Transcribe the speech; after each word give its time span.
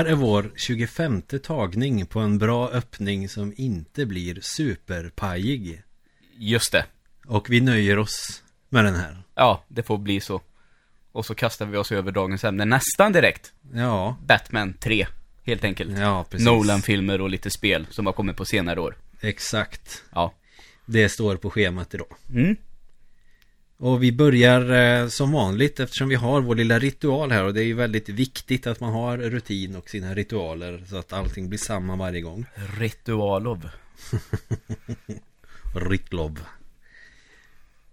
här 0.00 0.06
är 0.06 0.14
vår 0.14 0.50
25 0.56 1.22
tagning 1.22 2.06
på 2.06 2.20
en 2.20 2.38
bra 2.38 2.68
öppning 2.68 3.28
som 3.28 3.54
inte 3.56 4.06
blir 4.06 4.38
superpajig. 4.40 5.82
Just 6.36 6.72
det. 6.72 6.86
Och 7.26 7.50
vi 7.50 7.60
nöjer 7.60 7.98
oss 7.98 8.42
med 8.68 8.84
den 8.84 8.94
här. 8.94 9.22
Ja, 9.34 9.64
det 9.68 9.82
får 9.82 9.98
bli 9.98 10.20
så. 10.20 10.40
Och 11.12 11.26
så 11.26 11.34
kastar 11.34 11.66
vi 11.66 11.76
oss 11.76 11.92
över 11.92 12.12
dagens 12.12 12.44
ämne 12.44 12.64
nästan 12.64 13.12
direkt. 13.12 13.52
Ja, 13.74 14.16
Batman 14.26 14.74
3, 14.80 15.06
helt 15.42 15.64
enkelt. 15.64 15.98
ja 15.98 16.24
precis. 16.30 16.46
Nolan-filmer 16.46 17.20
och 17.20 17.30
lite 17.30 17.50
spel 17.50 17.86
som 17.90 18.06
har 18.06 18.12
kommit 18.12 18.36
på 18.36 18.44
senare 18.44 18.80
år. 18.80 18.96
Exakt. 19.20 20.04
Ja. 20.12 20.34
Det 20.86 21.08
står 21.08 21.36
på 21.36 21.50
schemat 21.50 21.94
idag. 21.94 22.14
Mm. 22.30 22.56
Och 23.80 24.02
vi 24.02 24.12
börjar 24.12 24.70
eh, 24.70 25.08
som 25.08 25.32
vanligt 25.32 25.80
eftersom 25.80 26.08
vi 26.08 26.14
har 26.14 26.40
vår 26.40 26.54
lilla 26.54 26.78
ritual 26.78 27.30
här 27.30 27.44
och 27.44 27.54
det 27.54 27.62
är 27.62 27.64
ju 27.64 27.74
väldigt 27.74 28.08
viktigt 28.08 28.66
att 28.66 28.80
man 28.80 28.92
har 28.92 29.18
rutin 29.18 29.76
och 29.76 29.88
sina 29.88 30.14
ritualer 30.14 30.84
så 30.88 30.96
att 30.96 31.12
allting 31.12 31.48
blir 31.48 31.58
samma 31.58 31.96
varje 31.96 32.20
gång. 32.20 32.46
Ritualov. 32.78 33.68
Ritlov. 35.74 36.40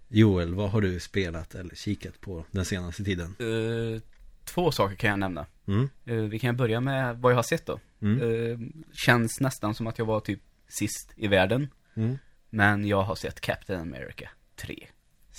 Joel, 0.08 0.54
vad 0.54 0.70
har 0.70 0.80
du 0.80 1.00
spelat 1.00 1.54
eller 1.54 1.74
kikat 1.74 2.20
på 2.20 2.44
den 2.50 2.64
senaste 2.64 3.04
tiden? 3.04 3.34
Eh, 3.38 4.02
två 4.44 4.72
saker 4.72 4.96
kan 4.96 5.10
jag 5.10 5.18
nämna. 5.18 5.46
Mm. 5.66 5.88
Eh, 6.04 6.14
vi 6.14 6.38
kan 6.38 6.56
börja 6.56 6.80
med 6.80 7.18
vad 7.18 7.32
jag 7.32 7.36
har 7.36 7.42
sett 7.42 7.66
då. 7.66 7.80
Mm. 8.02 8.20
Eh, 8.20 8.58
känns 8.92 9.40
nästan 9.40 9.74
som 9.74 9.86
att 9.86 9.98
jag 9.98 10.06
var 10.06 10.20
typ 10.20 10.40
sist 10.68 11.12
i 11.16 11.28
världen. 11.28 11.68
Mm. 11.96 12.18
Men 12.50 12.86
jag 12.86 13.02
har 13.02 13.14
sett 13.14 13.40
Captain 13.40 13.80
America 13.80 14.30
3. 14.56 14.88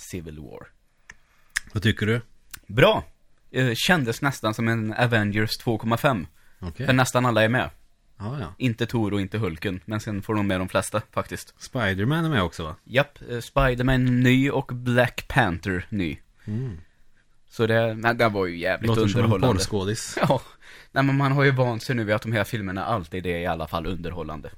Civil 0.00 0.38
War. 0.40 0.66
Vad 1.72 1.82
tycker 1.82 2.06
du? 2.06 2.20
Bra! 2.66 3.04
Eh, 3.50 3.72
kändes 3.74 4.22
nästan 4.22 4.54
som 4.54 4.68
en 4.68 4.92
Avengers 4.92 5.60
2,5. 5.60 6.26
Okej. 6.60 6.86
För 6.86 6.92
nästan 6.92 7.26
alla 7.26 7.44
är 7.44 7.48
med. 7.48 7.70
Ja, 8.18 8.40
ja. 8.40 8.54
Inte 8.58 8.86
Thor 8.86 9.12
och 9.14 9.20
inte 9.20 9.38
Hulken. 9.38 9.80
Men 9.84 10.00
sen 10.00 10.22
får 10.22 10.34
de 10.34 10.46
med 10.46 10.60
de 10.60 10.68
flesta 10.68 11.02
faktiskt. 11.12 11.54
Spiderman 11.58 12.24
är 12.24 12.28
med 12.28 12.42
också 12.42 12.64
va? 12.64 12.76
Japp, 12.84 13.18
eh, 13.30 13.40
Spiderman 13.40 14.20
ny 14.20 14.50
och 14.50 14.66
Black 14.74 15.28
Panther 15.28 15.86
ny. 15.88 16.18
Mm. 16.44 16.78
Så 17.48 17.66
det, 17.66 17.94
men 17.94 18.16
det 18.18 18.28
var 18.28 18.46
ju 18.46 18.58
jävligt 18.58 18.88
Låter 18.88 19.00
som 19.06 19.18
en 19.18 19.24
underhållande. 19.24 19.54
porrskådis. 19.56 20.18
Ja, 20.28 20.40
nej 20.92 21.04
men 21.04 21.16
man 21.16 21.32
har 21.32 21.44
ju 21.44 21.50
vant 21.50 21.82
sig 21.82 21.96
nu 21.96 22.04
vid 22.04 22.14
att 22.14 22.22
de 22.22 22.32
här 22.32 22.44
filmerna 22.44 22.84
alltid 22.84 23.26
är 23.26 23.38
i 23.38 23.46
alla 23.46 23.66
fall 23.66 23.86
underhållande. 23.86 24.50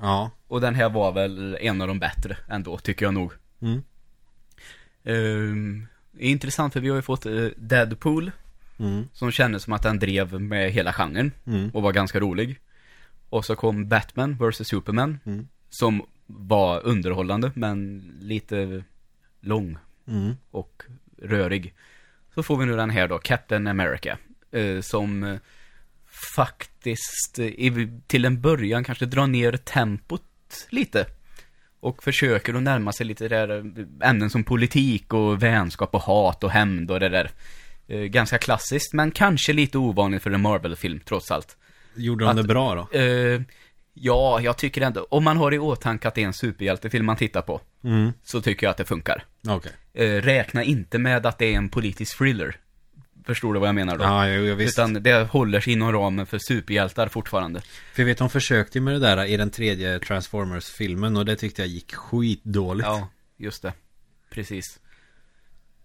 Ja. 0.00 0.30
Och 0.48 0.60
den 0.60 0.74
här 0.74 0.88
var 0.88 1.12
väl 1.12 1.58
en 1.60 1.80
av 1.80 1.88
de 1.88 1.98
bättre 1.98 2.36
ändå, 2.48 2.78
tycker 2.78 3.06
jag 3.06 3.14
nog. 3.14 3.32
Mm. 3.62 3.82
Det 5.02 5.12
är 6.26 6.30
intressant 6.30 6.72
för 6.72 6.80
vi 6.80 6.88
har 6.88 6.96
ju 6.96 7.02
fått 7.02 7.26
eh, 7.26 7.46
Deadpool, 7.56 8.30
Mm. 8.78 9.08
som 9.12 9.30
kändes 9.30 9.62
som 9.62 9.72
att 9.72 9.82
den 9.82 9.98
drev 9.98 10.40
med 10.40 10.70
hela 10.72 10.92
genren 10.92 11.32
Mm. 11.46 11.70
och 11.70 11.82
var 11.82 11.92
ganska 11.92 12.20
rolig. 12.20 12.58
Och 13.28 13.44
så 13.44 13.56
kom 13.56 13.88
Batman 13.88 14.36
vs 14.40 14.68
Superman, 14.68 15.18
Mm. 15.24 15.48
som 15.70 16.02
var 16.26 16.86
underhållande 16.86 17.52
men 17.54 18.02
lite 18.20 18.84
lång 19.40 19.76
Mm. 20.08 20.36
och 20.50 20.82
rörig. 21.22 21.74
Så 22.34 22.42
får 22.42 22.56
vi 22.56 22.66
nu 22.66 22.76
den 22.76 22.90
här 22.90 23.08
då, 23.08 23.18
Captain 23.18 23.66
America. 23.66 24.18
Eh, 24.50 24.80
som 24.80 25.24
eh, 25.24 25.38
faktiskt 26.36 27.38
till 28.06 28.24
en 28.24 28.40
början 28.40 28.84
kanske 28.84 29.06
drar 29.06 29.26
ner 29.26 29.52
tempot 29.56 30.22
lite. 30.70 31.06
Och 31.80 32.02
försöker 32.02 32.54
att 32.54 32.62
närma 32.62 32.92
sig 32.92 33.06
lite 33.06 33.28
där 33.28 33.48
eh, 33.58 34.08
ämnen 34.10 34.30
som 34.30 34.44
politik 34.44 35.12
och 35.14 35.42
vänskap 35.42 35.94
och 35.94 36.00
hat 36.02 36.44
och 36.44 36.50
hämnd 36.50 36.90
och 36.90 37.00
det 37.00 37.08
där. 37.08 37.30
Eh, 37.88 38.00
ganska 38.00 38.38
klassiskt, 38.38 38.92
men 38.92 39.10
kanske 39.10 39.52
lite 39.52 39.78
ovanligt 39.78 40.22
för 40.22 40.30
en 40.30 40.40
Marvel-film 40.42 41.00
trots 41.04 41.30
allt. 41.30 41.56
Gjorde 41.94 42.24
de 42.24 42.30
Att- 42.30 42.36
det 42.36 42.42
bra 42.42 42.74
då? 42.74 42.98
Eh, 42.98 43.40
ja, 43.94 44.40
jag 44.40 44.56
tycker 44.58 44.80
ändå, 44.80 45.06
om 45.10 45.24
man 45.24 45.36
har 45.36 45.54
i 45.54 45.58
åtanke 45.58 46.08
att 46.08 46.14
det 46.14 46.22
är 46.22 46.26
en 46.26 46.32
superhjältefilm 46.32 47.06
man 47.06 47.16
tittar 47.16 47.42
på, 47.42 47.60
Mm. 47.84 48.12
så 48.22 48.40
tycker 48.42 48.66
jag 48.66 48.70
att 48.70 48.76
det 48.76 48.84
funkar. 48.84 49.24
Okej. 49.48 49.72
Eh, 49.94 50.22
räkna 50.22 50.64
inte 50.64 50.98
med 50.98 51.26
att 51.26 51.38
det 51.38 51.46
är 51.54 51.56
en 51.56 51.68
politisk 51.68 52.18
thriller. 52.18 52.56
Förstår 53.24 53.54
du 53.54 53.60
vad 53.60 53.68
jag 53.68 53.74
menar 53.74 53.98
då? 53.98 54.04
Ja, 54.04 54.28
jo, 54.28 54.54
visst. 54.54 54.78
Utan 54.78 54.92
det 54.92 55.30
håller 55.30 55.60
sig 55.60 55.72
inom 55.72 55.92
ramen 55.92 56.26
för 56.26 56.38
superhjältar 56.38 57.08
fortfarande. 57.08 57.60
För 57.60 58.02
jag 58.02 58.06
vet, 58.06 58.18
de 58.18 58.30
försökte 58.30 58.78
ju 58.78 58.82
med 58.84 58.94
det 58.94 58.98
där 58.98 59.24
i 59.24 59.36
den 59.36 59.50
tredje 59.50 59.98
Transformers-filmen 59.98 61.16
och 61.16 61.24
det 61.24 61.36
tyckte 61.36 61.62
jag 61.62 61.68
gick 61.68 61.94
skitdåligt. 61.94 62.88
Ja, 62.88 63.08
just 63.36 63.62
det. 63.62 63.72
Precis. 64.30 64.80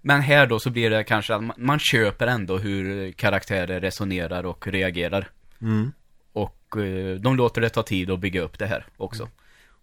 Men 0.02 0.22
här 0.22 0.48
då 0.48 0.60
så 0.60 0.70
blir 0.70 0.90
det 0.90 1.04
kanske 1.04 1.36
att 1.36 1.44
man, 1.44 1.56
man 1.58 1.80
köper 1.80 2.28
ändå 2.28 2.58
hur 2.58 3.12
karaktärer 3.12 3.82
resonerar 3.82 4.46
och 4.46 4.68
reagerar. 4.68 5.30
Mm. 5.62 5.92
Och 6.34 6.78
eh, 6.78 7.16
de 7.16 7.36
låter 7.36 7.62
det 7.62 7.70
ta 7.70 7.84
tid 7.84 8.12
att 8.12 8.20
bygga 8.20 8.42
upp 8.42 8.60
det 8.60 8.66
här 8.66 8.86
också. 8.98 9.30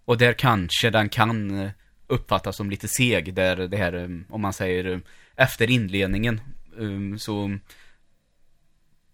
Och 0.05 0.19
där 0.19 0.33
kanske 0.33 0.91
den 0.91 1.09
kan 1.09 1.61
eh, 1.61 1.71
uppfattas 2.07 2.57
som 2.57 2.71
lite 2.71 2.89
seg, 2.89 3.35
där 3.35 3.57
det 3.57 3.77
här, 3.77 3.93
eh, 3.93 4.09
om 4.29 4.41
man 4.41 4.53
säger, 4.53 4.93
eh, 4.93 4.99
efter 5.37 5.71
inledningen, 5.71 6.41
eh, 6.79 7.17
så 7.19 7.59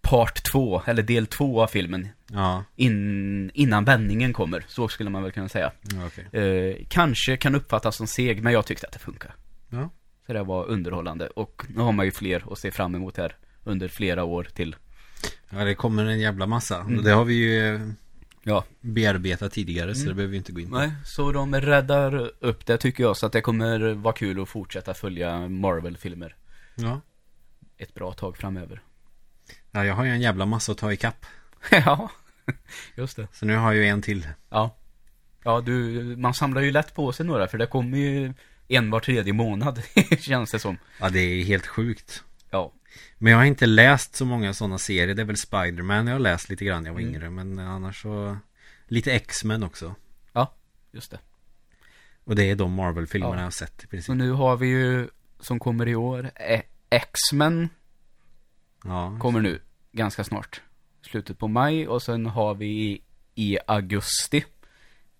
part 0.01 0.43
två, 0.51 0.81
eller 0.85 1.03
del 1.03 1.27
två 1.27 1.61
av 1.63 1.67
filmen, 1.67 2.07
Ja, 2.31 2.63
in, 2.75 3.51
innan 3.53 3.85
vändningen 3.85 4.33
kommer, 4.33 4.63
så 4.67 4.87
skulle 4.87 5.09
man 5.09 5.23
väl 5.23 5.31
kunna 5.31 5.49
säga. 5.49 5.71
ja 5.81 6.05
okej. 6.07 6.41
Eh, 6.43 6.85
kanske 6.89 7.37
kan 7.37 7.55
uppfattas 7.55 7.95
som 7.95 8.07
seg, 8.07 8.43
men 8.43 8.53
jag 8.53 8.65
tyckte 8.65 8.87
att 8.87 8.93
det 8.93 8.99
funkar. 8.99 9.35
Ja. 9.69 9.89
Så 10.27 10.33
det 10.33 10.43
var 10.43 10.65
underhållande, 10.65 11.27
och 11.27 11.65
nu 11.75 11.81
har 11.81 11.91
man 11.91 12.05
ju 12.05 12.11
fler 12.11 12.43
att 12.53 12.59
se 12.59 12.71
fram 12.71 12.95
emot 12.95 13.17
här 13.17 13.35
under 13.63 13.87
flera 13.87 14.23
år 14.23 14.43
till. 14.43 14.75
ja, 15.49 15.57
det 15.63 15.75
kommer 15.75 16.05
en 16.05 16.19
jävla 16.19 16.45
massa. 16.47 16.81
Mm. 16.81 17.03
Det 17.03 17.11
har 17.11 17.25
vi 17.25 17.33
ju 17.33 17.75
eh, 17.75 17.81
Ja, 18.43 18.63
bearbetat 18.81 19.51
tidigare 19.53 19.95
så 19.95 20.01
Mm. 20.01 20.09
det 20.09 20.15
behöver 20.15 20.31
vi 20.31 20.37
inte 20.37 20.51
gå 20.51 20.59
in 20.59 20.69
på. 20.69 20.75
Nej, 20.77 20.91
så 21.05 21.31
de 21.31 21.55
räddar 21.55 22.31
upp 22.39 22.65
det 22.65 22.77
tycker 22.77 23.03
jag, 23.03 23.17
så 23.17 23.25
att 23.25 23.31
det 23.31 23.41
kommer 23.41 23.93
vara 23.93 24.13
kul 24.13 24.41
att 24.41 24.49
fortsätta 24.49 24.93
följa 24.93 25.47
Marvel-filmer 25.49 26.35
Ja. 26.75 27.01
Ett 27.79 27.93
bra 27.93 28.13
tag 28.13 28.37
framöver. 28.37 28.81
ja, 29.71 29.85
jag 29.85 29.93
har 29.95 30.03
ju 30.03 30.11
en 30.11 30.21
jävla 30.21 30.45
massa 30.45 30.71
att 30.71 30.77
ta 30.77 30.93
ikapp. 30.93 31.25
ja, 31.71 32.09
just 32.95 33.15
det. 33.15 33.27
Så 33.33 33.45
nu 33.45 33.55
har 33.55 33.73
jag 33.73 33.83
ju 33.83 33.89
en 33.89 34.01
till. 34.01 34.27
Ja. 34.49 34.75
Ja, 35.43 35.61
du, 35.61 36.01
man 36.17 36.33
samlar 36.33 36.61
ju 36.61 36.71
lätt 36.71 36.95
på 36.95 37.11
sig 37.11 37.25
några, 37.25 37.47
för 37.47 37.57
det 37.57 37.65
kommer 37.67 37.97
ju 37.97 38.33
en 38.67 38.91
var 38.91 38.99
tredje 38.99 39.33
månad, 39.33 39.81
känns 40.19 40.51
det 40.51 40.59
som. 40.59 40.77
Ja, 40.99 41.09
det 41.09 41.19
är 41.19 41.43
helt 41.43 41.67
sjukt. 41.67 42.23
Ja. 42.49 42.73
Men 43.17 43.31
jag 43.31 43.37
har 43.39 43.45
inte 43.45 43.65
läst 43.65 44.15
så 44.15 44.25
många 44.25 44.53
sådana 44.53 44.77
serier. 44.77 45.15
Det 45.15 45.21
är 45.21 45.25
väl 45.25 45.37
Spiderman 45.37 46.07
jag 46.07 46.13
har 46.15 46.19
läst 46.19 46.49
lite 46.49 46.65
grann 46.65 46.83
när 46.83 46.89
jag 46.89 46.93
var 46.93 47.01
Mm. 47.01 47.15
yngre. 47.15 47.29
Men 47.29 47.59
annars 47.59 48.01
så... 48.01 48.37
Lite 48.87 49.11
X-Men 49.13 49.63
också. 49.63 49.95
Ja, 50.33 50.53
just 50.91 51.11
det. 51.11 51.19
Och 52.23 52.35
det 52.35 52.43
är 52.51 52.55
de 52.55 52.73
Marvel-filmerna 52.73 53.33
Ja. 53.35 53.39
jag 53.39 53.45
har 53.45 53.51
sett 53.51 53.83
i 53.83 53.87
princip. 53.87 54.05
Så 54.05 54.13
nu 54.13 54.31
har 54.31 54.57
vi 54.57 54.67
ju, 54.67 55.07
som 55.39 55.59
kommer 55.59 55.87
i 55.87 55.95
år, 55.95 56.31
X-Men 56.89 57.69
Ja. 58.83 59.17
kommer 59.21 59.39
nu, 59.41 59.61
ganska 59.91 60.23
snart. 60.23 60.61
Slutet 61.01 61.37
på 61.37 61.47
maj, 61.47 61.87
och 61.87 62.01
sen 62.01 62.25
har 62.25 62.55
vi 62.55 63.01
i 63.35 63.57
augusti 63.67 64.43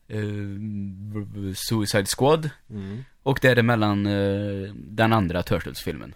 eh, 0.07 1.53
Suicide 1.55 2.05
Squad. 2.17 2.49
Mm. 2.69 3.03
Och 3.23 3.39
däremellan 3.41 4.05
eh, 4.05 4.73
den 4.75 5.13
andra 5.13 5.43
Turtles-filmen. 5.43 6.13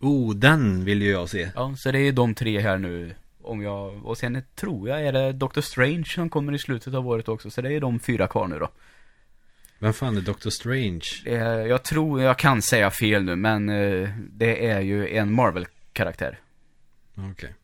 Oh, 0.00 0.34
den 0.34 0.84
vill 0.84 1.02
ju 1.02 1.10
jag 1.10 1.28
se. 1.28 1.50
Ja, 1.54 1.74
så 1.76 1.90
det 1.92 1.98
är 1.98 2.12
de 2.12 2.34
tre 2.34 2.60
här 2.60 2.78
nu. 2.78 3.14
Om 3.42 3.62
jag, 3.62 4.06
och 4.06 4.18
sen 4.18 4.42
tror 4.54 4.88
jag 4.88 5.06
är 5.06 5.12
det 5.12 5.32
Doctor 5.32 5.60
Strange 5.60 6.04
som 6.04 6.30
kommer 6.30 6.52
i 6.52 6.58
slutet 6.58 6.94
av 6.94 7.08
året 7.08 7.28
också. 7.28 7.50
Så 7.50 7.60
det 7.62 7.72
är 7.72 7.80
de 7.80 7.98
fyra 8.00 8.28
kvar 8.28 8.46
nu 8.48 8.58
då. 8.58 8.68
Vem 9.84 9.92
fan 9.92 10.16
är 10.16 10.20
Doctor 10.20 10.50
Strange? 10.50 11.04
Eh, 11.24 11.66
jag 11.66 11.82
tror, 11.82 12.22
jag 12.22 12.38
kan 12.38 12.62
säga 12.62 12.90
fel 12.90 13.24
nu, 13.24 13.36
men 13.36 13.68
eh, 13.68 14.08
det 14.32 14.66
är 14.66 14.80
ju 14.80 15.08
en 15.16 15.32
Marvel-karaktär. 15.32 16.38
Okej. 17.32 17.54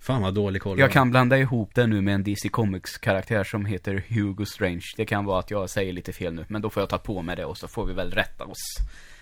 Fan 0.00 0.22
vad 0.22 0.34
dålig 0.34 0.62
koll 0.62 0.78
Jag 0.78 0.92
kan 0.92 1.10
blanda 1.10 1.38
ihop 1.38 1.74
det 1.74 1.86
nu 1.86 2.00
med 2.00 2.14
en 2.14 2.24
DC 2.24 2.48
Comics-karaktär 2.48 3.44
som 3.44 3.64
heter 3.64 4.04
Hugo 4.08 4.44
Strange. 4.46 4.82
Det 4.96 5.04
kan 5.06 5.24
vara 5.24 5.38
att 5.38 5.50
jag 5.50 5.70
säger 5.70 5.92
lite 5.92 6.12
fel 6.12 6.34
nu, 6.34 6.44
men 6.48 6.62
då 6.62 6.70
får 6.70 6.80
jag 6.82 6.90
ta 6.90 6.98
på 6.98 7.22
mig 7.22 7.36
det 7.36 7.44
och 7.44 7.58
så 7.58 7.68
får 7.68 7.86
vi 7.86 7.92
väl 7.94 8.10
rätta 8.10 8.44
oss 8.44 8.58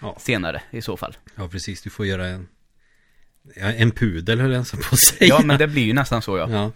Ja. 0.01 0.17
senare 0.21 0.63
i 0.71 0.83
så 0.83 0.97
fall. 0.97 1.17
Ja, 1.35 1.49
precis. 1.49 1.83
Du 1.83 1.91
får 1.91 2.07
göra 2.07 2.27
en... 2.27 2.49
En 3.57 3.91
pudel 3.91 4.41
höll 4.41 4.53
jag 4.53 4.71
på 4.71 4.79
att 4.93 4.99
säga. 4.99 5.29
Ja, 5.29 5.41
men 5.45 5.59
det 5.59 5.69
blir 5.69 5.83
ju 5.85 5.93
nästan 5.93 6.23
så 6.23 6.39
ja. 6.39 6.49
Ja. 6.51 6.73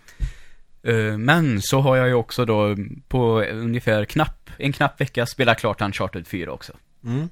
Eh, 0.82 1.18
Men 1.18 1.62
så 1.62 1.80
har 1.80 1.96
jag 1.96 2.08
ju 2.08 2.14
också 2.14 2.44
då 2.44 2.76
på 3.08 3.42
ungefär 3.42 4.04
knapp, 4.04 4.50
en 4.58 4.72
knapp 4.72 5.00
vecka 5.00 5.26
spelat 5.26 5.58
klart 5.58 5.80
Uncharted 5.82 6.26
4 6.26 6.52
också. 6.52 6.72
Mm. 7.04 7.28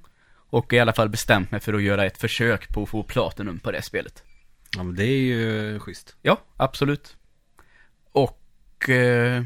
Och 0.53 0.73
i 0.73 0.79
alla 0.79 0.93
fall 0.93 1.09
bestämt 1.09 1.51
mig 1.51 1.61
för 1.61 1.75
att 1.75 1.83
göra 1.83 2.05
ett 2.07 2.19
försök 2.19 2.69
på 2.69 2.83
att 2.83 2.89
få 2.89 3.03
Platinum 3.03 3.59
på 3.59 3.71
det 3.73 3.83
spelet. 3.83 4.23
Ja, 4.77 4.83
men 4.83 4.95
det 4.97 5.05
är 5.05 5.21
ju 5.21 5.79
schysst. 5.79 6.17
Ja, 6.23 6.37
absolut. 6.57 7.17
Och 8.13 8.89
eh, 8.89 9.43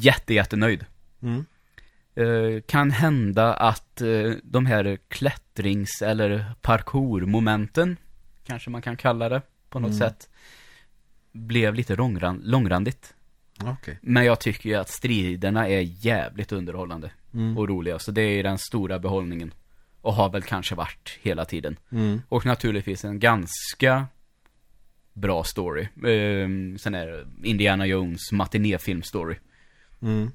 jätte, 0.00 0.34
jättenöjd. 0.34 0.84
Mm. 1.22 1.44
Eh, 2.14 2.60
kan 2.66 2.90
hända 2.90 3.54
att 3.54 4.00
eh, 4.00 4.32
de 4.42 4.66
här 4.66 4.98
klättrings 5.08 6.02
eller 6.02 6.52
parkourmomenten, 6.62 7.96
kanske 8.44 8.70
man 8.70 8.82
kan 8.82 8.96
kalla 8.96 9.28
det, 9.28 9.42
på 9.70 9.78
något 9.78 9.88
Mm. 9.90 9.98
sätt. 9.98 10.28
Blev 11.36 11.74
lite 11.74 11.96
långran, 11.96 12.40
långrandigt. 12.44 13.14
Okej. 13.64 13.98
Men 14.02 14.24
jag 14.24 14.40
tycker 14.40 14.70
ju 14.70 14.76
att 14.76 14.88
striderna 14.88 15.68
är 15.68 15.80
jävligt 15.80 16.52
underhållande 16.52 17.10
Mm. 17.34 17.58
och 17.58 17.68
roliga. 17.68 17.98
Så 17.98 18.10
det 18.10 18.22
är 18.22 18.30
ju 18.30 18.42
den 18.42 18.58
stora 18.58 18.98
behållningen. 18.98 19.54
Och 20.00 20.14
har 20.14 20.30
väl 20.30 20.42
kanske 20.42 20.74
varit 20.74 21.18
hela 21.22 21.44
tiden. 21.44 21.76
Mm. 21.92 22.22
Och 22.28 22.46
naturligtvis 22.46 23.04
en 23.04 23.18
ganska 23.18 24.06
bra 25.12 25.44
story. 25.44 25.88
Ehm, 26.06 26.78
sen 26.78 26.94
är 26.94 27.06
det 27.06 27.26
Indiana 27.48 27.86
Jones 27.86 28.32
matinéfilm-story. 28.32 29.36
Mm. 30.02 30.30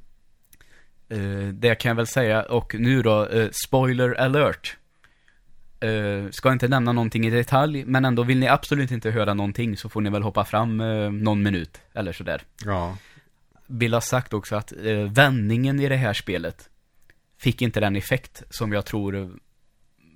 Eh, 1.10 1.54
det 1.54 1.76
kan 1.76 1.90
jag 1.90 1.96
väl 1.96 2.08
säga. 2.08 2.44
Och 2.44 2.76
nu 2.80 3.02
då, 3.02 3.28
eh, 3.28 3.50
spoiler 3.66 4.14
alert. 4.14 4.78
Eh, 5.82 6.30
ska 6.30 6.52
inte 6.52 6.68
nämna 6.68 6.92
någonting 6.92 7.26
i 7.26 7.30
detalj, 7.30 7.86
men 7.86 8.06
ändå 8.06 8.24
vill 8.24 8.40
ni 8.40 8.48
absolut 8.48 8.92
inte 8.92 9.12
höra 9.12 9.34
någonting 9.34 9.78
så 9.78 9.90
får 9.90 10.02
ni 10.02 10.10
väl 10.10 10.24
hoppa 10.24 10.46
fram 10.46 10.82
eh, 10.82 11.12
någon 11.12 11.44
minut 11.44 11.82
eller 11.94 12.14
sådär. 12.14 12.42
Ja. 12.66 12.98
Vill 13.68 13.94
ha 13.94 14.02
sagt 14.02 14.34
också 14.34 14.56
att 14.56 14.74
eh, 14.84 14.98
vändningen 14.98 15.80
i 15.80 15.90
det 15.90 15.96
här 15.96 16.14
spelet 16.14 16.70
fick 17.38 17.62
inte 17.62 17.80
den 17.80 17.96
effekt 17.96 18.44
som 18.50 18.72
jag 18.72 18.86
tror 18.86 19.40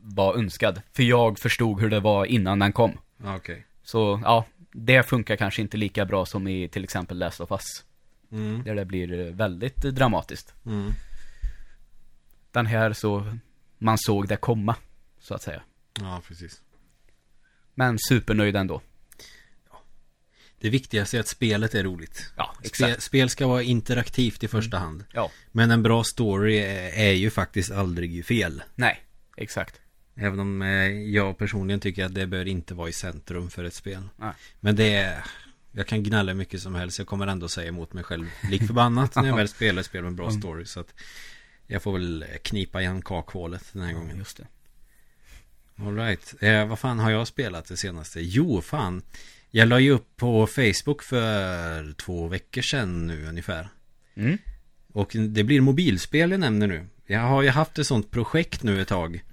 var 0.01 0.35
önskad. 0.35 0.81
För 0.94 1.03
jag 1.03 1.39
förstod 1.39 1.81
hur 1.81 1.89
det 1.89 2.00
var 2.00 2.25
innan 2.25 2.59
den 2.59 2.71
kom. 2.71 2.97
Okej. 3.23 3.65
Så 3.83 4.21
ja, 4.23 4.45
det 4.71 5.03
funkar 5.03 5.35
kanske 5.35 5.61
inte 5.61 5.77
lika 5.77 6.06
bra 6.06 6.25
som 6.25 6.47
i 6.47 6.68
till 6.68 6.83
exempel 6.83 7.18
Last 7.18 7.41
of 7.41 7.51
Us. 7.51 7.85
Mm. 8.31 8.63
Där 8.63 8.75
det 8.75 8.85
blir 8.85 9.31
väldigt 9.31 9.81
dramatiskt. 9.81 10.53
Mm. 10.65 10.91
Den 12.51 12.65
här 12.65 12.94
så, 12.94 13.38
man 13.77 13.97
såg 13.97 14.27
det 14.27 14.38
komma, 14.38 14.75
så 15.25 15.33
att 15.33 15.42
säga. 15.44 15.62
Ja, 16.00 16.22
precis. 16.27 16.62
Men 17.75 17.98
supernöjd 18.00 18.56
ändå. 18.56 18.81
Det 20.60 20.69
viktigaste 20.69 21.18
är 21.18 21.19
att 21.19 21.27
spelet 21.27 21.75
är 21.75 21.83
roligt. 21.83 22.33
Ja, 22.36 22.56
Spe, 22.57 22.68
exakt. 22.68 23.04
spel 23.04 23.30
ska 23.30 23.48
vara 23.48 23.63
interaktivt 23.63 24.44
i 24.44 24.48
första 24.48 24.77
hand. 24.77 25.06
Ja, 25.12 25.31
Men 25.51 25.72
en 25.72 25.83
bra 25.83 26.04
story 26.04 26.57
är, 26.57 27.12
ju 27.12 27.30
faktiskt 27.30 27.72
aldrig 27.72 28.25
fel. 28.25 28.63
nej, 28.75 29.01
exakt. 29.38 29.80
Även 30.16 30.39
om 30.39 30.62
eh, 30.62 30.68
jag 30.89 31.38
personligen 31.38 31.80
tycker 31.80 32.06
att 32.06 32.13
det 32.13 32.28
bör 32.28 32.45
inte 32.48 32.74
vara 32.74 32.89
i 32.89 32.94
centrum 32.94 33.50
för 33.50 33.63
ett 33.63 33.74
spel. 33.74 34.10
Nej. 34.18 34.33
Men 34.60 34.75
det 34.75 34.94
är... 34.94 35.24
Jag 35.71 35.88
kan 35.88 36.04
gnälla 36.04 36.31
hur 36.31 36.38
mycket 36.38 36.62
som 36.62 36.75
helst. 36.75 36.98
Jag 36.98 37.07
kommer 37.07 37.28
ändå 37.28 37.48
säga 37.50 37.68
emot 37.68 37.94
mig 37.94 38.04
själv 38.04 38.30
lik 38.50 38.68
förbannat 38.68 39.16
när 39.16 39.25
jag 39.28 39.36
väl 39.38 39.48
spelar 39.48 39.80
ett 39.80 39.86
spel 39.86 40.04
med 40.04 40.16
bra 40.16 40.28
Mm. 40.30 40.42
story. 40.42 40.66
Så 40.66 40.80
att 40.80 40.94
jag 41.68 41.81
får 41.83 41.94
väl 41.94 42.25
knipa 42.44 42.81
igen 42.81 43.01
kakhålet 43.01 43.63
den 43.74 43.81
här 43.81 43.94
gången. 43.94 44.18
just 44.18 44.38
det. 44.38 44.48
Alright. 45.80 46.33
Eh, 46.39 46.68
vad 46.68 46.80
fan 46.80 47.00
har 47.00 47.12
jag 47.12 47.27
spelat 47.27 47.66
det 47.66 47.77
senaste? 47.77 48.22
Jo, 48.22 48.62
fan. 48.62 49.01
Jag 49.51 49.68
la 49.68 49.80
ju 49.80 49.92
upp 49.92 50.18
på 50.18 50.48
Facebook 50.48 51.04
för 51.04 51.94
två 51.94 52.27
veckor 52.27 52.62
sedan 52.62 53.07
nu 53.07 53.27
ungefär. 53.27 53.69
Mm. 54.16 54.38
Och 54.94 55.12
det 55.13 55.44
blir 55.44 55.62
mobilspel 55.62 56.31
jag 56.31 56.39
nämner 56.39 56.68
nu. 56.68 56.86
Jag 57.06 57.19
har 57.19 57.42
ju 57.42 57.50
haft 57.50 57.80
ett 57.80 57.88
sånt 57.88 58.12
projekt 58.12 58.63
nu 58.63 58.81
ett 58.81 58.88
tag. 58.88 59.24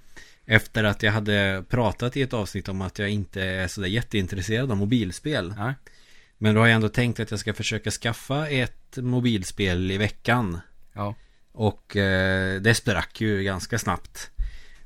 Efter 0.45 0.83
att 0.83 1.03
jag 1.03 1.11
hade 1.11 1.63
pratat 1.69 2.17
i 2.17 2.21
ett 2.21 2.33
avsnitt 2.33 2.69
om 2.69 2.81
att 2.81 2.99
jag 2.99 3.09
inte 3.09 3.43
är 3.43 3.67
sådär 3.67 3.87
jätteintresserad 3.87 4.71
av 4.71 4.77
mobilspel. 4.77 5.53
Ja. 5.57 5.73
Men 6.37 6.55
då 6.55 6.61
har 6.61 6.67
jag 6.67 6.75
ändå 6.75 6.89
tänkt 6.89 7.19
att 7.19 7.31
jag 7.31 7.39
ska 7.39 7.53
försöka 7.53 7.91
skaffa 7.91 8.47
ett 8.47 8.97
mobilspel 8.97 9.91
i 9.91 9.97
veckan. 9.97 10.59
Ja. 10.93 11.15
Och 11.51 11.97
eh, 11.97 12.61
det 12.61 12.73
sprack 12.73 13.21
ju 13.21 13.43
ganska 13.43 13.79
snabbt. 13.79 14.31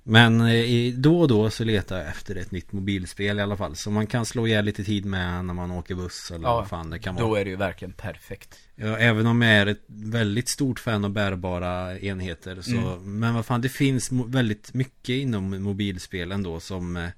Men 0.10 0.42
eh, 0.42 0.94
då 0.94 1.20
och 1.20 1.28
då 1.28 1.50
så 1.50 1.64
letar 1.64 1.98
jag 1.98 2.08
efter 2.08 2.36
ett 2.36 2.52
nytt 2.52 2.72
mobilspel 2.72 3.40
i 3.40 3.42
alla 3.42 3.58
fall. 3.58 3.76
Som 3.76 3.94
man 3.94 4.08
kan 4.08 4.26
slå 4.26 4.48
ihjäl 4.48 4.66
lite 4.66 4.84
tid 4.84 5.06
med 5.06 5.46
när 5.46 5.54
man 5.54 5.72
åker 5.72 5.96
buss 5.96 6.32
eller 6.32 6.48
Ja, 6.48 6.56
vad 6.56 6.68
fan 6.68 6.90
det 6.90 7.00
kan 7.00 7.16
vara. 7.16 7.26
Då 7.26 7.36
är 7.36 7.44
det 7.44 7.50
ju 7.50 7.56
verkligen 7.56 7.94
perfekt. 7.94 8.60
Ja, 8.76 8.98
även 8.98 9.28
om 9.28 9.42
jag 9.42 9.54
är 9.54 9.66
ett 9.66 9.84
väldigt 9.88 10.50
stort 10.50 10.80
fan 10.80 11.06
av 11.06 11.12
bärbara 11.12 12.00
enheter 12.00 12.62
så, 12.62 12.78
Mm. 12.78 13.20
Men 13.20 13.34
vad 13.34 13.46
fan, 13.46 13.62
det 13.62 13.70
finns 13.70 14.12
väldigt 14.12 14.74
mycket 14.74 15.14
inom 15.14 15.64
mobilspel 15.64 16.32
ändå 16.32 16.60
som 16.60 16.98
eh, 16.98 17.10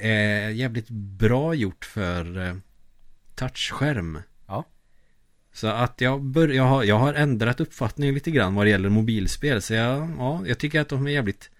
Är 0.00 0.48
jävligt 0.48 0.88
bra 0.90 1.54
gjort 1.54 1.84
för 1.84 2.46
eh, 2.48 2.54
Touchskärm. 3.34 4.18
Så 5.54 5.66
att 5.66 6.00
jag, 6.00 6.22
bör, 6.22 6.48
jag, 6.48 6.64
har, 6.64 6.84
jag 6.84 6.98
har 6.98 7.14
ändrat 7.14 7.60
uppfattning 7.60 8.14
lite 8.14 8.30
grann 8.30 8.54
vad 8.54 8.66
det 8.66 8.70
gäller 8.70 8.88
mobilspel 8.88 9.62
Så 9.62 9.74
jag, 9.74 10.10
ja, 10.18 10.42
jag 10.46 10.58
tycker 10.58 10.80
att 10.80 10.88
de 10.88 11.06
är 11.06 11.10
jävligt 11.10 11.50